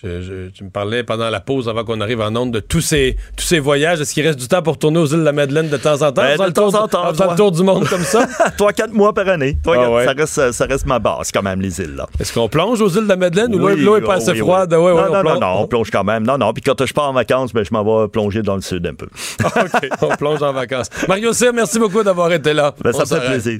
Je- 0.03 0.22
je- 0.22 0.49
tu 0.49 0.64
me 0.64 0.69
parlais 0.69 1.03
pendant 1.03 1.28
la 1.32 1.40
pause, 1.40 1.68
avant 1.68 1.84
qu'on 1.84 1.99
arrive 2.02 2.22
en 2.22 2.36
onde, 2.36 2.52
de 2.52 2.60
tous 2.60 2.82
ces, 2.82 3.18
tous 3.36 3.44
ces 3.45 3.57
voyages. 3.57 3.99
Est-ce 3.99 4.14
qu'il 4.14 4.24
reste 4.28 4.38
du 4.40 4.48
temps 4.48 4.61
pour 4.61 4.78
tourner 4.78 4.99
aux 4.99 5.07
îles 5.07 5.22
de 5.22 5.24
la 5.24 5.32
Madeleine 5.32 5.69
de 5.69 5.78
temps 5.78 5.95
en 6.03 6.11
temps? 6.11 6.22
Ben, 6.22 6.38
de 6.38 6.44
le 6.44 6.53
tour 6.53 6.72
temps 6.72 6.84
en 6.84 7.10
faisant 7.10 7.24
toi. 7.24 7.28
le 7.32 7.36
tour 7.36 7.52
du 7.52 7.64
monde 7.64 7.88
comme 7.90 8.03
ça? 8.03 8.28
Trois, 8.57 8.74
quatre 8.74 8.94
mois 8.94 9.11
par 9.14 9.28
année. 9.28 9.57
Toi, 9.64 9.76
Ah 9.80 9.90
ouais. 9.91 10.06
ça, 10.06 10.11
reste, 10.15 10.52
ça 10.52 10.65
reste 10.65 10.86
ma 10.86 10.99
base 10.99 11.32
quand 11.32 11.41
même, 11.41 11.61
les 11.61 11.82
îles. 11.82 11.95
là. 11.95 12.06
Est-ce 12.19 12.32
qu'on 12.32 12.48
plonge 12.48 12.80
aux 12.80 12.90
îles 12.90 13.06
de 13.06 13.10
la 13.10 13.15
Madeleine 13.15 13.56
ou 13.56 13.57
l'eau 13.57 13.69
Oui, 13.69 13.82
l'eau 13.82 13.95
est 13.95 14.02
pas 14.02 14.15
assez 14.18 14.34
oui, 14.34 14.38
froide? 14.38 14.72
oui. 14.72 14.78
Ouais, 14.80 14.91
ouais, 14.91 15.02
non, 15.02 15.07
on 15.10 15.14
non, 15.15 15.22
plonge. 15.22 15.34
non, 15.34 15.40
non, 15.40 15.61
on 15.61 15.68
plonge 15.68 15.90
quand 15.90 16.03
même. 16.03 16.24
Non, 16.28 16.38
non. 16.38 16.53
Puis 16.53 16.61
quand 16.61 16.86
je 16.86 16.94
pars 16.94 17.10
en 17.10 17.14
vacances, 17.14 17.52
ben, 17.52 17.65
je 17.65 17.74
m'en 17.74 17.84
vais 18.03 18.07
plonger 18.07 18.44
dans 18.44 18.56
le 18.56 18.61
sud 18.61 18.86
un 18.86 18.94
peu. 18.94 19.07
OK, 19.45 19.90
on 20.03 20.15
plonge 20.15 20.44
en 20.44 20.53
vacances. 20.53 20.90
Mario 21.07 21.34
Cyr, 21.34 21.53
merci 21.53 21.80
beaucoup 21.80 22.03
d'avoir 22.03 22.32
été 22.32 22.53
là. 22.53 22.76
Ben, 22.84 22.94
ça 22.94 22.99
me 23.15 23.19
fait 23.19 23.26
plaisir. 23.28 23.60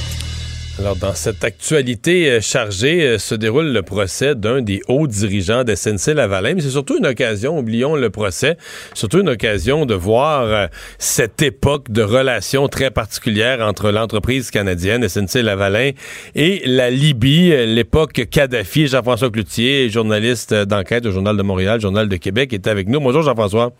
Alors, 0.81 0.95
dans 0.95 1.13
cette 1.13 1.43
actualité 1.43 2.27
euh, 2.31 2.41
chargée, 2.41 3.03
euh, 3.03 3.17
se 3.19 3.35
déroule 3.35 3.67
le 3.67 3.83
procès 3.83 4.33
d'un 4.33 4.63
des 4.63 4.81
hauts 4.87 5.05
dirigeants 5.05 5.63
de 5.63 5.75
SNC-Lavalin. 5.75 6.55
Mais 6.55 6.61
c'est 6.61 6.71
surtout 6.71 6.97
une 6.97 7.05
occasion, 7.05 7.59
oublions 7.59 7.95
le 7.95 8.09
procès, 8.09 8.57
surtout 8.95 9.19
une 9.19 9.29
occasion 9.29 9.85
de 9.85 9.93
voir 9.93 10.41
euh, 10.41 10.65
cette 10.97 11.43
époque 11.43 11.91
de 11.91 12.01
relations 12.01 12.67
très 12.67 12.89
particulière 12.89 13.61
entre 13.61 13.91
l'entreprise 13.91 14.49
canadienne 14.49 15.07
SNC-Lavalin 15.07 15.91
et 16.33 16.63
la 16.65 16.89
Libye, 16.89 17.53
l'époque 17.67 18.25
Kadhafi. 18.31 18.87
Jean-François 18.87 19.29
Cloutier, 19.29 19.87
journaliste 19.91 20.51
d'enquête 20.51 21.05
au 21.05 21.11
Journal 21.11 21.37
de 21.37 21.43
Montréal, 21.43 21.79
Journal 21.79 22.09
de 22.09 22.15
Québec, 22.15 22.53
est 22.53 22.65
avec 22.65 22.89
nous. 22.89 22.99
Bonjour 22.99 23.21
Jean-François. 23.21 23.71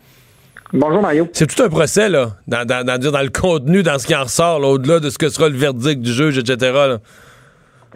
Bonjour 0.72 1.02
Mario. 1.02 1.26
C'est 1.32 1.46
tout 1.54 1.62
un 1.62 1.68
procès, 1.68 2.08
là, 2.08 2.28
dans, 2.48 2.66
dans, 2.66 2.84
dans, 2.86 2.98
dans 2.98 3.20
le 3.22 3.28
contenu, 3.28 3.82
dans 3.82 3.98
ce 3.98 4.06
qui 4.06 4.14
en 4.14 4.22
ressort, 4.22 4.58
là, 4.58 4.68
au-delà 4.68 5.00
de 5.00 5.10
ce 5.10 5.18
que 5.18 5.28
sera 5.28 5.48
le 5.48 5.54
verdict 5.56 6.00
du 6.00 6.10
juge, 6.12 6.38
etc. 6.38 6.56
là. 6.72 6.98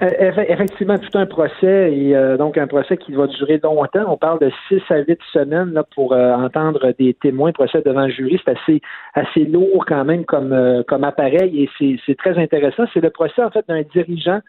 Euh, 0.02 0.10
eff- 0.10 0.44
Effectivement, 0.50 0.98
tout 0.98 1.16
un 1.16 1.24
procès 1.24 1.90
et 1.94 2.14
euh, 2.14 2.36
donc 2.36 2.58
un 2.58 2.66
procès 2.66 2.98
qui 2.98 3.12
va 3.12 3.26
durer 3.28 3.58
longtemps. 3.64 4.04
On 4.08 4.18
parle 4.18 4.40
de 4.40 4.50
6 4.68 4.82
à 4.90 4.98
8 4.98 5.18
semaines 5.32 5.72
là, 5.72 5.84
pour 5.94 6.12
euh, 6.12 6.34
entendre 6.34 6.92
des 6.98 7.14
témoins, 7.14 7.52
procès 7.52 7.80
devant 7.82 8.04
le 8.04 8.12
jury. 8.12 8.38
C'est 8.44 8.52
assez, 8.58 8.82
assez 9.14 9.44
lourd 9.46 9.86
quand 9.88 10.04
même 10.04 10.26
comme, 10.26 10.52
euh, 10.52 10.82
comme 10.86 11.04
appareil 11.04 11.62
et 11.62 11.70
c'est- 12.06 12.14
très 12.18 12.36
intéressant. 12.36 12.84
C'est 12.92 13.00
le 13.00 13.08
procès 13.08 13.42
en 13.42 13.50
fait 13.50 13.64
d'un 13.68 13.82
dirigeant 13.94 14.40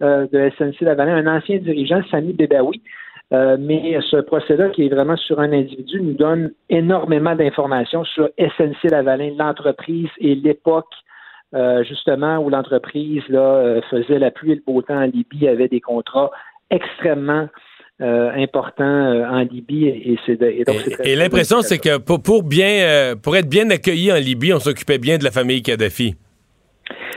de 0.00 0.50
SNC 0.58 0.80
Lavalin, 0.82 1.24
un 1.24 1.36
ancien 1.38 1.56
dirigeant, 1.58 2.02
Sami 2.10 2.32
Bebaoui. 2.34 2.82
Euh, 3.32 3.56
mais 3.58 3.98
ce 4.08 4.18
procès-là, 4.18 4.70
qui 4.70 4.86
est 4.86 4.88
vraiment 4.88 5.16
sur 5.16 5.40
un 5.40 5.52
individu, 5.52 6.00
nous 6.00 6.14
donne 6.14 6.52
énormément 6.70 7.34
d'informations 7.34 8.04
sur 8.04 8.28
SNC 8.38 8.90
Lavalin, 8.90 9.32
l'entreprise 9.36 10.08
et 10.18 10.36
l'époque 10.36 10.86
euh, 11.54 11.84
justement 11.84 12.38
où 12.38 12.50
l'entreprise 12.50 13.22
là 13.28 13.40
euh, 13.40 13.80
faisait 13.90 14.18
la 14.18 14.30
pluie 14.30 14.52
et 14.52 14.54
le 14.56 14.62
beau 14.66 14.82
temps 14.82 14.96
en 14.96 15.06
Libye, 15.06 15.48
avait 15.48 15.68
des 15.68 15.80
contrats 15.80 16.30
extrêmement 16.70 17.48
euh, 18.02 18.30
importants 18.34 18.84
euh, 18.84 19.24
en 19.24 19.38
Libye 19.38 19.86
et, 19.86 20.18
c'est 20.26 20.38
l'impression, 21.16 21.62
c'est 21.62 21.78
que 21.78 21.98
pour, 21.98 22.22
pour 22.22 22.42
bien, 22.42 22.82
euh, 22.82 23.14
pour 23.16 23.36
être 23.36 23.48
bien 23.48 23.70
accueilli 23.70 24.12
en 24.12 24.16
Libye, 24.16 24.52
on 24.52 24.58
s'occupait 24.58 24.98
bien 24.98 25.18
de 25.18 25.24
la 25.24 25.30
famille 25.30 25.62
Kadhafi. 25.62 26.14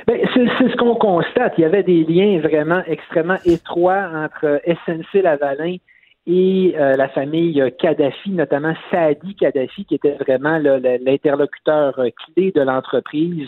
Ben, 0.08 0.20
c'est 0.34 0.46
c'est 0.58 0.72
ce 0.72 0.76
qu'on 0.78 0.96
constate. 0.96 1.54
Il 1.58 1.62
y 1.62 1.66
avait 1.66 1.84
des 1.84 2.06
liens 2.06 2.40
vraiment 2.40 2.82
extrêmement 2.88 3.38
étroits 3.46 4.10
entre 4.16 4.62
SNC 4.66 5.22
Lavalin 5.22 5.76
et 6.28 6.76
euh, 6.78 6.96
la 6.96 7.10
famille 7.10 7.64
Kadhafi, 7.80 8.32
notamment 8.32 8.74
Saadi 8.92 9.36
Kadhafi, 9.36 9.86
qui 9.86 9.96
était 9.96 10.16
vraiment 10.16 10.58
l'interlocuteur 10.60 11.98
euh, 12.00 12.10
clé 12.36 12.52
de 12.52 12.62
l'entreprise 12.62 13.48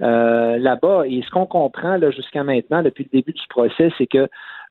euh, 0.00 0.56
là-bas. 0.58 1.04
Et 1.06 1.22
ce 1.22 1.30
qu'on 1.30 1.46
comprend 1.46 1.98
jusqu'à 2.10 2.44
maintenant, 2.44 2.82
depuis 2.82 3.04
le 3.04 3.18
début 3.18 3.32
du 3.32 3.46
procès, 3.48 3.90
c'est 3.98 4.06
que 4.06 4.28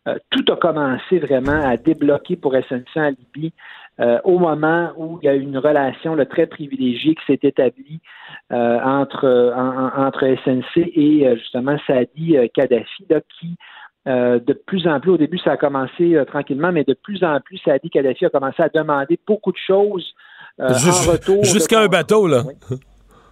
euh, 0.07 0.15
tout 0.31 0.43
a 0.51 0.57
commencé 0.57 1.19
vraiment 1.19 1.61
à 1.63 1.77
débloquer 1.77 2.35
pour 2.35 2.53
SNC 2.55 2.97
en 2.97 3.09
Libye 3.11 3.53
euh, 4.01 4.19
au 4.25 4.37
moment 4.39 4.91
où 4.97 5.19
il 5.21 5.25
y 5.25 5.29
a 5.29 5.35
eu 5.35 5.39
une 5.41 5.57
relation 5.57 6.15
là, 6.15 6.25
très 6.25 6.45
privilégiée 6.47 7.15
qui 7.15 7.25
s'est 7.27 7.39
établie 7.47 8.01
euh, 8.51 8.79
entre, 8.81 9.25
euh, 9.25 9.53
en- 9.55 9.85
en- 10.01 10.05
entre 10.07 10.25
SNC 10.43 10.91
et 10.95 11.27
euh, 11.27 11.35
justement 11.37 11.77
Saadi 11.87 12.35
euh, 12.37 12.47
Kadhafi, 12.53 13.05
là, 13.09 13.21
qui 13.39 13.55
euh, 14.07 14.39
de 14.39 14.53
plus 14.53 14.87
en 14.87 14.99
plus, 14.99 15.11
au 15.11 15.17
début 15.17 15.37
ça 15.39 15.53
a 15.53 15.57
commencé 15.57 16.15
euh, 16.15 16.25
tranquillement, 16.25 16.71
mais 16.71 16.83
de 16.83 16.93
plus 16.93 17.23
en 17.23 17.39
plus, 17.39 17.57
Saadi 17.59 17.89
Kadhafi 17.89 18.25
a 18.25 18.29
commencé 18.29 18.61
à 18.61 18.69
demander 18.69 19.19
beaucoup 19.27 19.51
de 19.51 19.57
choses 19.57 20.13
euh, 20.59 20.73
Jus- 20.73 20.89
en 20.89 21.11
retour. 21.11 21.43
Jusqu'à 21.43 21.81
un 21.81 21.87
bateau, 21.87 22.27
là. 22.27 22.43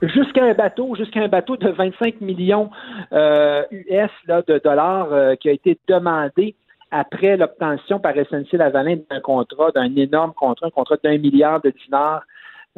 jusqu'à 0.02 0.46
un 0.46 0.54
bateau, 0.54 0.96
jusqu'à 0.96 1.22
un 1.22 1.28
bateau 1.28 1.58
de 1.58 1.70
25 1.70 2.22
millions 2.22 2.70
US 3.12 4.12
là, 4.28 4.42
de 4.48 4.60
dollars 4.64 5.38
qui 5.40 5.50
a 5.50 5.52
été 5.52 5.78
demandé 5.88 6.56
après 6.92 7.38
l'obtention 7.38 8.00
par 8.00 8.14
SNC 8.14 8.54
Lavalin 8.54 8.98
d'un 9.10 9.22
contrat, 9.22 9.72
d'un 9.72 9.96
énorme 9.96 10.34
contrat, 10.34 10.68
un 10.68 10.72
contrat 10.72 10.98
d'un 11.04 11.18
milliard 11.18 11.62
de 11.62 11.74
dinars 11.86 12.24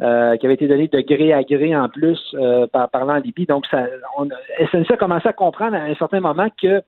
euh, 0.00 0.36
qui 0.36 0.46
avait 0.46 0.54
été 0.54 0.66
donné 0.66 0.88
de 0.88 1.00
gré 1.00 1.32
à 1.32 1.42
gré 1.42 1.76
en 1.76 1.88
plus 1.88 2.18
euh, 2.34 2.66
par 2.66 2.88
parlant 2.90 3.14
en 3.14 3.20
Libye. 3.20 3.46
Donc, 3.46 3.64
ça, 3.66 3.86
on, 4.18 4.28
SNC 4.72 4.90
a 4.90 4.96
commencé 4.96 5.28
à 5.28 5.32
comprendre 5.32 5.76
à 5.76 5.82
un 5.82 5.94
certain 5.94 6.20
moment 6.20 6.48
que 6.60 6.82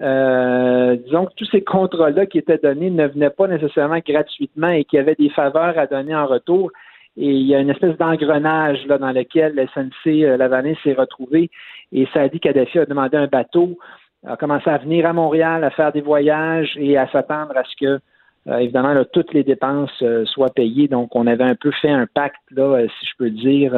euh, 0.00 0.96
disons 0.96 1.26
que 1.26 1.34
tous 1.36 1.46
ces 1.46 1.62
contrats-là 1.62 2.26
qui 2.26 2.38
étaient 2.38 2.58
donnés 2.58 2.90
ne 2.90 3.06
venaient 3.06 3.30
pas 3.30 3.48
nécessairement 3.48 3.98
gratuitement 4.06 4.68
et 4.68 4.84
qu'il 4.84 4.98
y 4.98 5.00
avait 5.00 5.16
des 5.16 5.30
faveurs 5.30 5.76
à 5.78 5.86
donner 5.86 6.14
en 6.14 6.26
retour. 6.26 6.70
Et 7.16 7.32
il 7.32 7.46
y 7.46 7.54
a 7.54 7.58
une 7.58 7.70
espèce 7.70 7.96
d'engrenage 7.96 8.86
là, 8.86 8.98
dans 8.98 9.10
lequel 9.10 9.54
le 9.56 9.66
SNC 9.66 10.22
euh, 10.24 10.36
Lavalin 10.36 10.74
s'est 10.84 10.94
retrouvé. 10.94 11.50
Et 11.90 12.06
Saadi 12.12 12.38
Kadhafi 12.38 12.78
a 12.78 12.86
demandé 12.86 13.16
un 13.16 13.26
bateau, 13.26 13.76
a 14.24 14.36
commencé 14.36 14.70
à 14.70 14.78
venir 14.78 15.04
à 15.04 15.12
Montréal, 15.12 15.64
à 15.64 15.70
faire 15.70 15.92
des 15.92 16.00
voyages 16.00 16.76
et 16.76 16.96
à 16.96 17.08
s'attendre 17.08 17.56
à 17.56 17.64
ce 17.64 17.74
que, 17.80 18.00
euh, 18.46 18.58
évidemment, 18.58 18.94
toutes 19.12 19.34
les 19.34 19.42
dépenses 19.42 19.90
euh, 20.02 20.24
soient 20.26 20.52
payées. 20.54 20.88
Donc, 20.88 21.14
on 21.14 21.26
avait 21.26 21.44
un 21.44 21.54
peu 21.54 21.70
fait 21.82 21.90
un 21.90 22.06
pacte, 22.06 22.36
là, 22.50 22.62
euh, 22.62 22.86
si 23.00 23.06
je 23.06 23.12
peux 23.18 23.30
dire, 23.30 23.72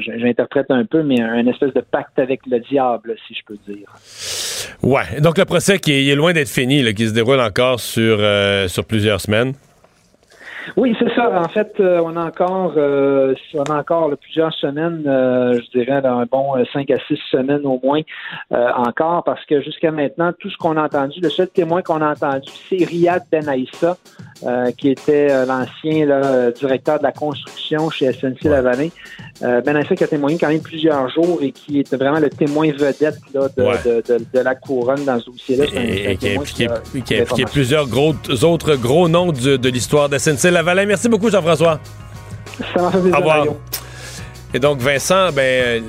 j'interprète 0.00 0.70
un 0.70 0.84
peu, 0.84 1.02
mais 1.02 1.20
un 1.20 1.46
espèce 1.46 1.72
de 1.74 1.80
pacte 1.80 2.18
avec 2.18 2.40
le 2.46 2.58
diable, 2.60 3.14
si 3.26 3.34
je 3.34 3.44
peux 3.46 3.58
dire. 3.68 3.88
Ouais. 4.82 5.20
Donc, 5.20 5.38
le 5.38 5.44
procès 5.44 5.78
qui 5.78 6.10
est, 6.10 6.14
loin 6.14 6.32
d'être 6.32 6.48
fini, 6.48 6.82
qui 6.94 7.08
se 7.08 7.14
déroule 7.14 7.40
encore 7.40 7.78
sur, 7.78 8.18
sur 8.68 8.84
plusieurs 8.84 9.20
semaines. 9.20 9.52
Oui, 10.76 10.94
c'est 10.98 11.12
ça. 11.14 11.30
En 11.40 11.48
fait, 11.48 11.72
euh, 11.80 12.00
on 12.04 12.16
a 12.16 12.24
encore, 12.26 12.72
euh, 12.76 13.34
on 13.54 13.62
a 13.64 13.78
encore 13.78 14.08
là, 14.08 14.16
plusieurs 14.16 14.52
semaines, 14.54 15.04
euh, 15.06 15.54
je 15.60 15.78
dirais 15.78 16.00
là, 16.00 16.12
un 16.14 16.24
bon 16.26 16.56
euh, 16.56 16.64
cinq 16.72 16.90
à 16.90 16.98
six 17.06 17.18
semaines 17.30 17.64
au 17.64 17.80
moins 17.82 18.00
encore, 18.50 19.22
parce 19.24 19.44
que 19.46 19.60
jusqu'à 19.62 19.90
maintenant, 19.90 20.32
tout 20.38 20.50
ce 20.50 20.56
qu'on 20.56 20.76
a 20.76 20.82
entendu, 20.84 21.20
le 21.20 21.30
seul 21.30 21.48
témoin 21.48 21.82
qu'on 21.82 22.00
a 22.02 22.10
entendu, 22.12 22.50
c'est 22.68 22.84
Riyad 22.84 23.22
Ben 23.30 23.48
Aïssa, 23.48 23.96
euh, 24.44 24.70
qui 24.72 24.90
était 24.90 25.28
l'ancien 25.46 26.06
là, 26.06 26.50
directeur 26.50 26.98
de 26.98 27.02
la 27.04 27.12
construction 27.12 27.88
chez 27.90 28.12
SNC 28.12 28.44
Lavalin. 28.44 28.88
Euh, 29.42 29.60
ben 29.60 29.76
Aïssa 29.76 29.94
qui 29.94 30.04
a 30.04 30.06
témoigné 30.08 30.38
quand 30.38 30.48
même 30.48 30.62
plusieurs 30.62 31.08
jours 31.10 31.38
et 31.42 31.52
qui 31.52 31.78
était 31.80 31.96
vraiment 31.96 32.18
le 32.20 32.30
témoin 32.30 32.70
vedette 32.72 33.18
là, 33.34 33.48
de, 33.56 33.62
Ouais. 33.62 33.74
de, 33.84 34.02
de- 34.14 34.24
de 34.32 34.40
la 34.40 34.54
couronne 34.54 35.04
dans 35.04 35.18
ce 35.20 35.26
dossier-là. 35.30 35.64
Et 35.74 36.16
qui 36.16 36.28
a 36.28 36.40
impliqué, 36.40 37.44
plusieurs 37.44 37.86
gros, 37.86 38.14
autres 38.42 38.76
gros 38.76 39.08
noms 39.08 39.32
du- 39.32 39.58
de 39.58 39.68
l'histoire 39.68 40.08
de 40.08 40.16
SNC 40.18 40.44
Lavalin. 40.50 40.55
Merci 40.86 41.08
beaucoup, 41.08 41.30
Jean-François. 41.30 41.80
Ça 42.74 42.82
m'a 42.82 42.90
fait 42.90 43.00
plaisir, 43.00 43.14
Au 43.14 43.18
revoir. 43.18 43.46
Et 44.56 44.58
donc, 44.58 44.80
Vincent, 44.80 45.32
ben, 45.34 45.82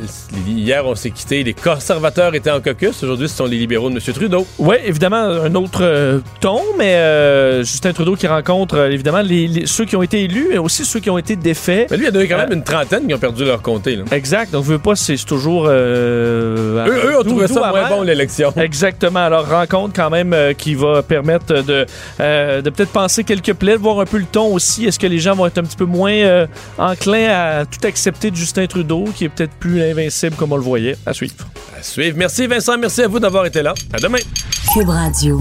hier, 0.45 0.85
on 0.85 0.93
s'est 0.93 1.11
quitté. 1.11 1.41
Les 1.41 1.53
conservateurs 1.53 2.35
étaient 2.35 2.51
en 2.51 2.59
caucus. 2.59 3.01
Aujourd'hui, 3.01 3.29
ce 3.29 3.35
sont 3.37 3.45
les 3.45 3.55
libéraux 3.57 3.89
de 3.89 3.95
M. 3.95 4.01
Trudeau. 4.13 4.45
Oui, 4.59 4.75
évidemment, 4.83 5.15
un 5.15 5.55
autre 5.55 5.79
euh, 5.83 6.19
ton, 6.41 6.59
mais 6.77 6.95
euh, 6.95 7.63
Justin 7.63 7.93
Trudeau 7.93 8.15
qui 8.17 8.27
rencontre 8.27 8.75
euh, 8.75 8.91
évidemment 8.91 9.21
les, 9.21 9.47
les- 9.47 9.65
ceux 9.67 9.85
qui 9.85 9.95
ont 9.95 10.03
été 10.03 10.23
élus, 10.25 10.47
mais 10.51 10.57
aussi 10.57 10.83
ceux 10.83 10.99
qui 10.99 11.09
ont 11.09 11.17
été 11.17 11.37
défaits. 11.37 11.87
Mais 11.91 11.95
lui, 11.95 12.07
il 12.07 12.13
y 12.13 12.17
en 12.17 12.19
a 12.19 12.23
eu 12.25 12.27
quand 12.27 12.37
même 12.39 12.51
une 12.51 12.63
trentaine 12.65 13.07
qui 13.07 13.13
ont 13.13 13.19
perdu 13.19 13.45
leur 13.45 13.61
comté. 13.61 13.95
là. 13.95 14.03
Exact. 14.11 14.51
Donc, 14.51 14.65
je 14.65 14.71
veux 14.71 14.79
pas, 14.79 14.97
c'est 14.97 15.15
toujours. 15.25 15.67
Eux, 15.69 16.75
eux 17.05 17.17
ont 17.19 17.23
trouvé 17.23 17.47
ça 17.47 17.69
moins 17.69 17.87
bon, 17.87 18.01
l'élection. 18.01 18.51
Exactement. 18.57 19.19
Alors, 19.21 19.47
rencontre 19.47 19.93
quand 19.95 20.09
même 20.09 20.35
qui 20.57 20.75
va 20.75 21.03
permettre 21.03 21.53
de, 21.63 21.85
de 22.19 22.69
peut-être 22.69 22.91
penser 22.91 23.23
quelques 23.23 23.53
plaies, 23.53 23.77
de 23.77 23.81
voir 23.81 24.01
un 24.01 24.05
peu 24.05 24.17
le 24.17 24.25
ton 24.29 24.53
aussi. 24.53 24.85
Est-ce 24.85 24.99
que 24.99 25.07
les 25.07 25.19
gens 25.19 25.35
vont 25.35 25.45
être 25.45 25.57
un 25.57 25.63
petit 25.63 25.77
peu 25.77 25.85
moins 25.85 26.45
enclins 26.77 27.29
à 27.29 27.65
tout 27.65 27.87
accepter 27.87 28.29
de 28.29 28.35
Justin 28.57 28.67
Trudeau, 28.67 29.05
qui 29.15 29.25
est 29.25 29.29
peut-être 29.29 29.53
plus 29.59 29.83
invincible 29.83 30.35
comme 30.35 30.51
on 30.51 30.57
le 30.57 30.63
voyait? 30.63 30.97
À 31.05 31.13
suivre. 31.13 31.35
À 31.77 31.83
suivre. 31.83 32.17
Merci, 32.17 32.47
Vincent. 32.47 32.75
Merci 32.77 33.03
à 33.03 33.07
vous 33.07 33.19
d'avoir 33.19 33.45
été 33.45 33.61
là. 33.61 33.75
À 33.93 33.99
demain. 33.99 34.17
Cube 34.73 34.89
Radio. 34.89 35.39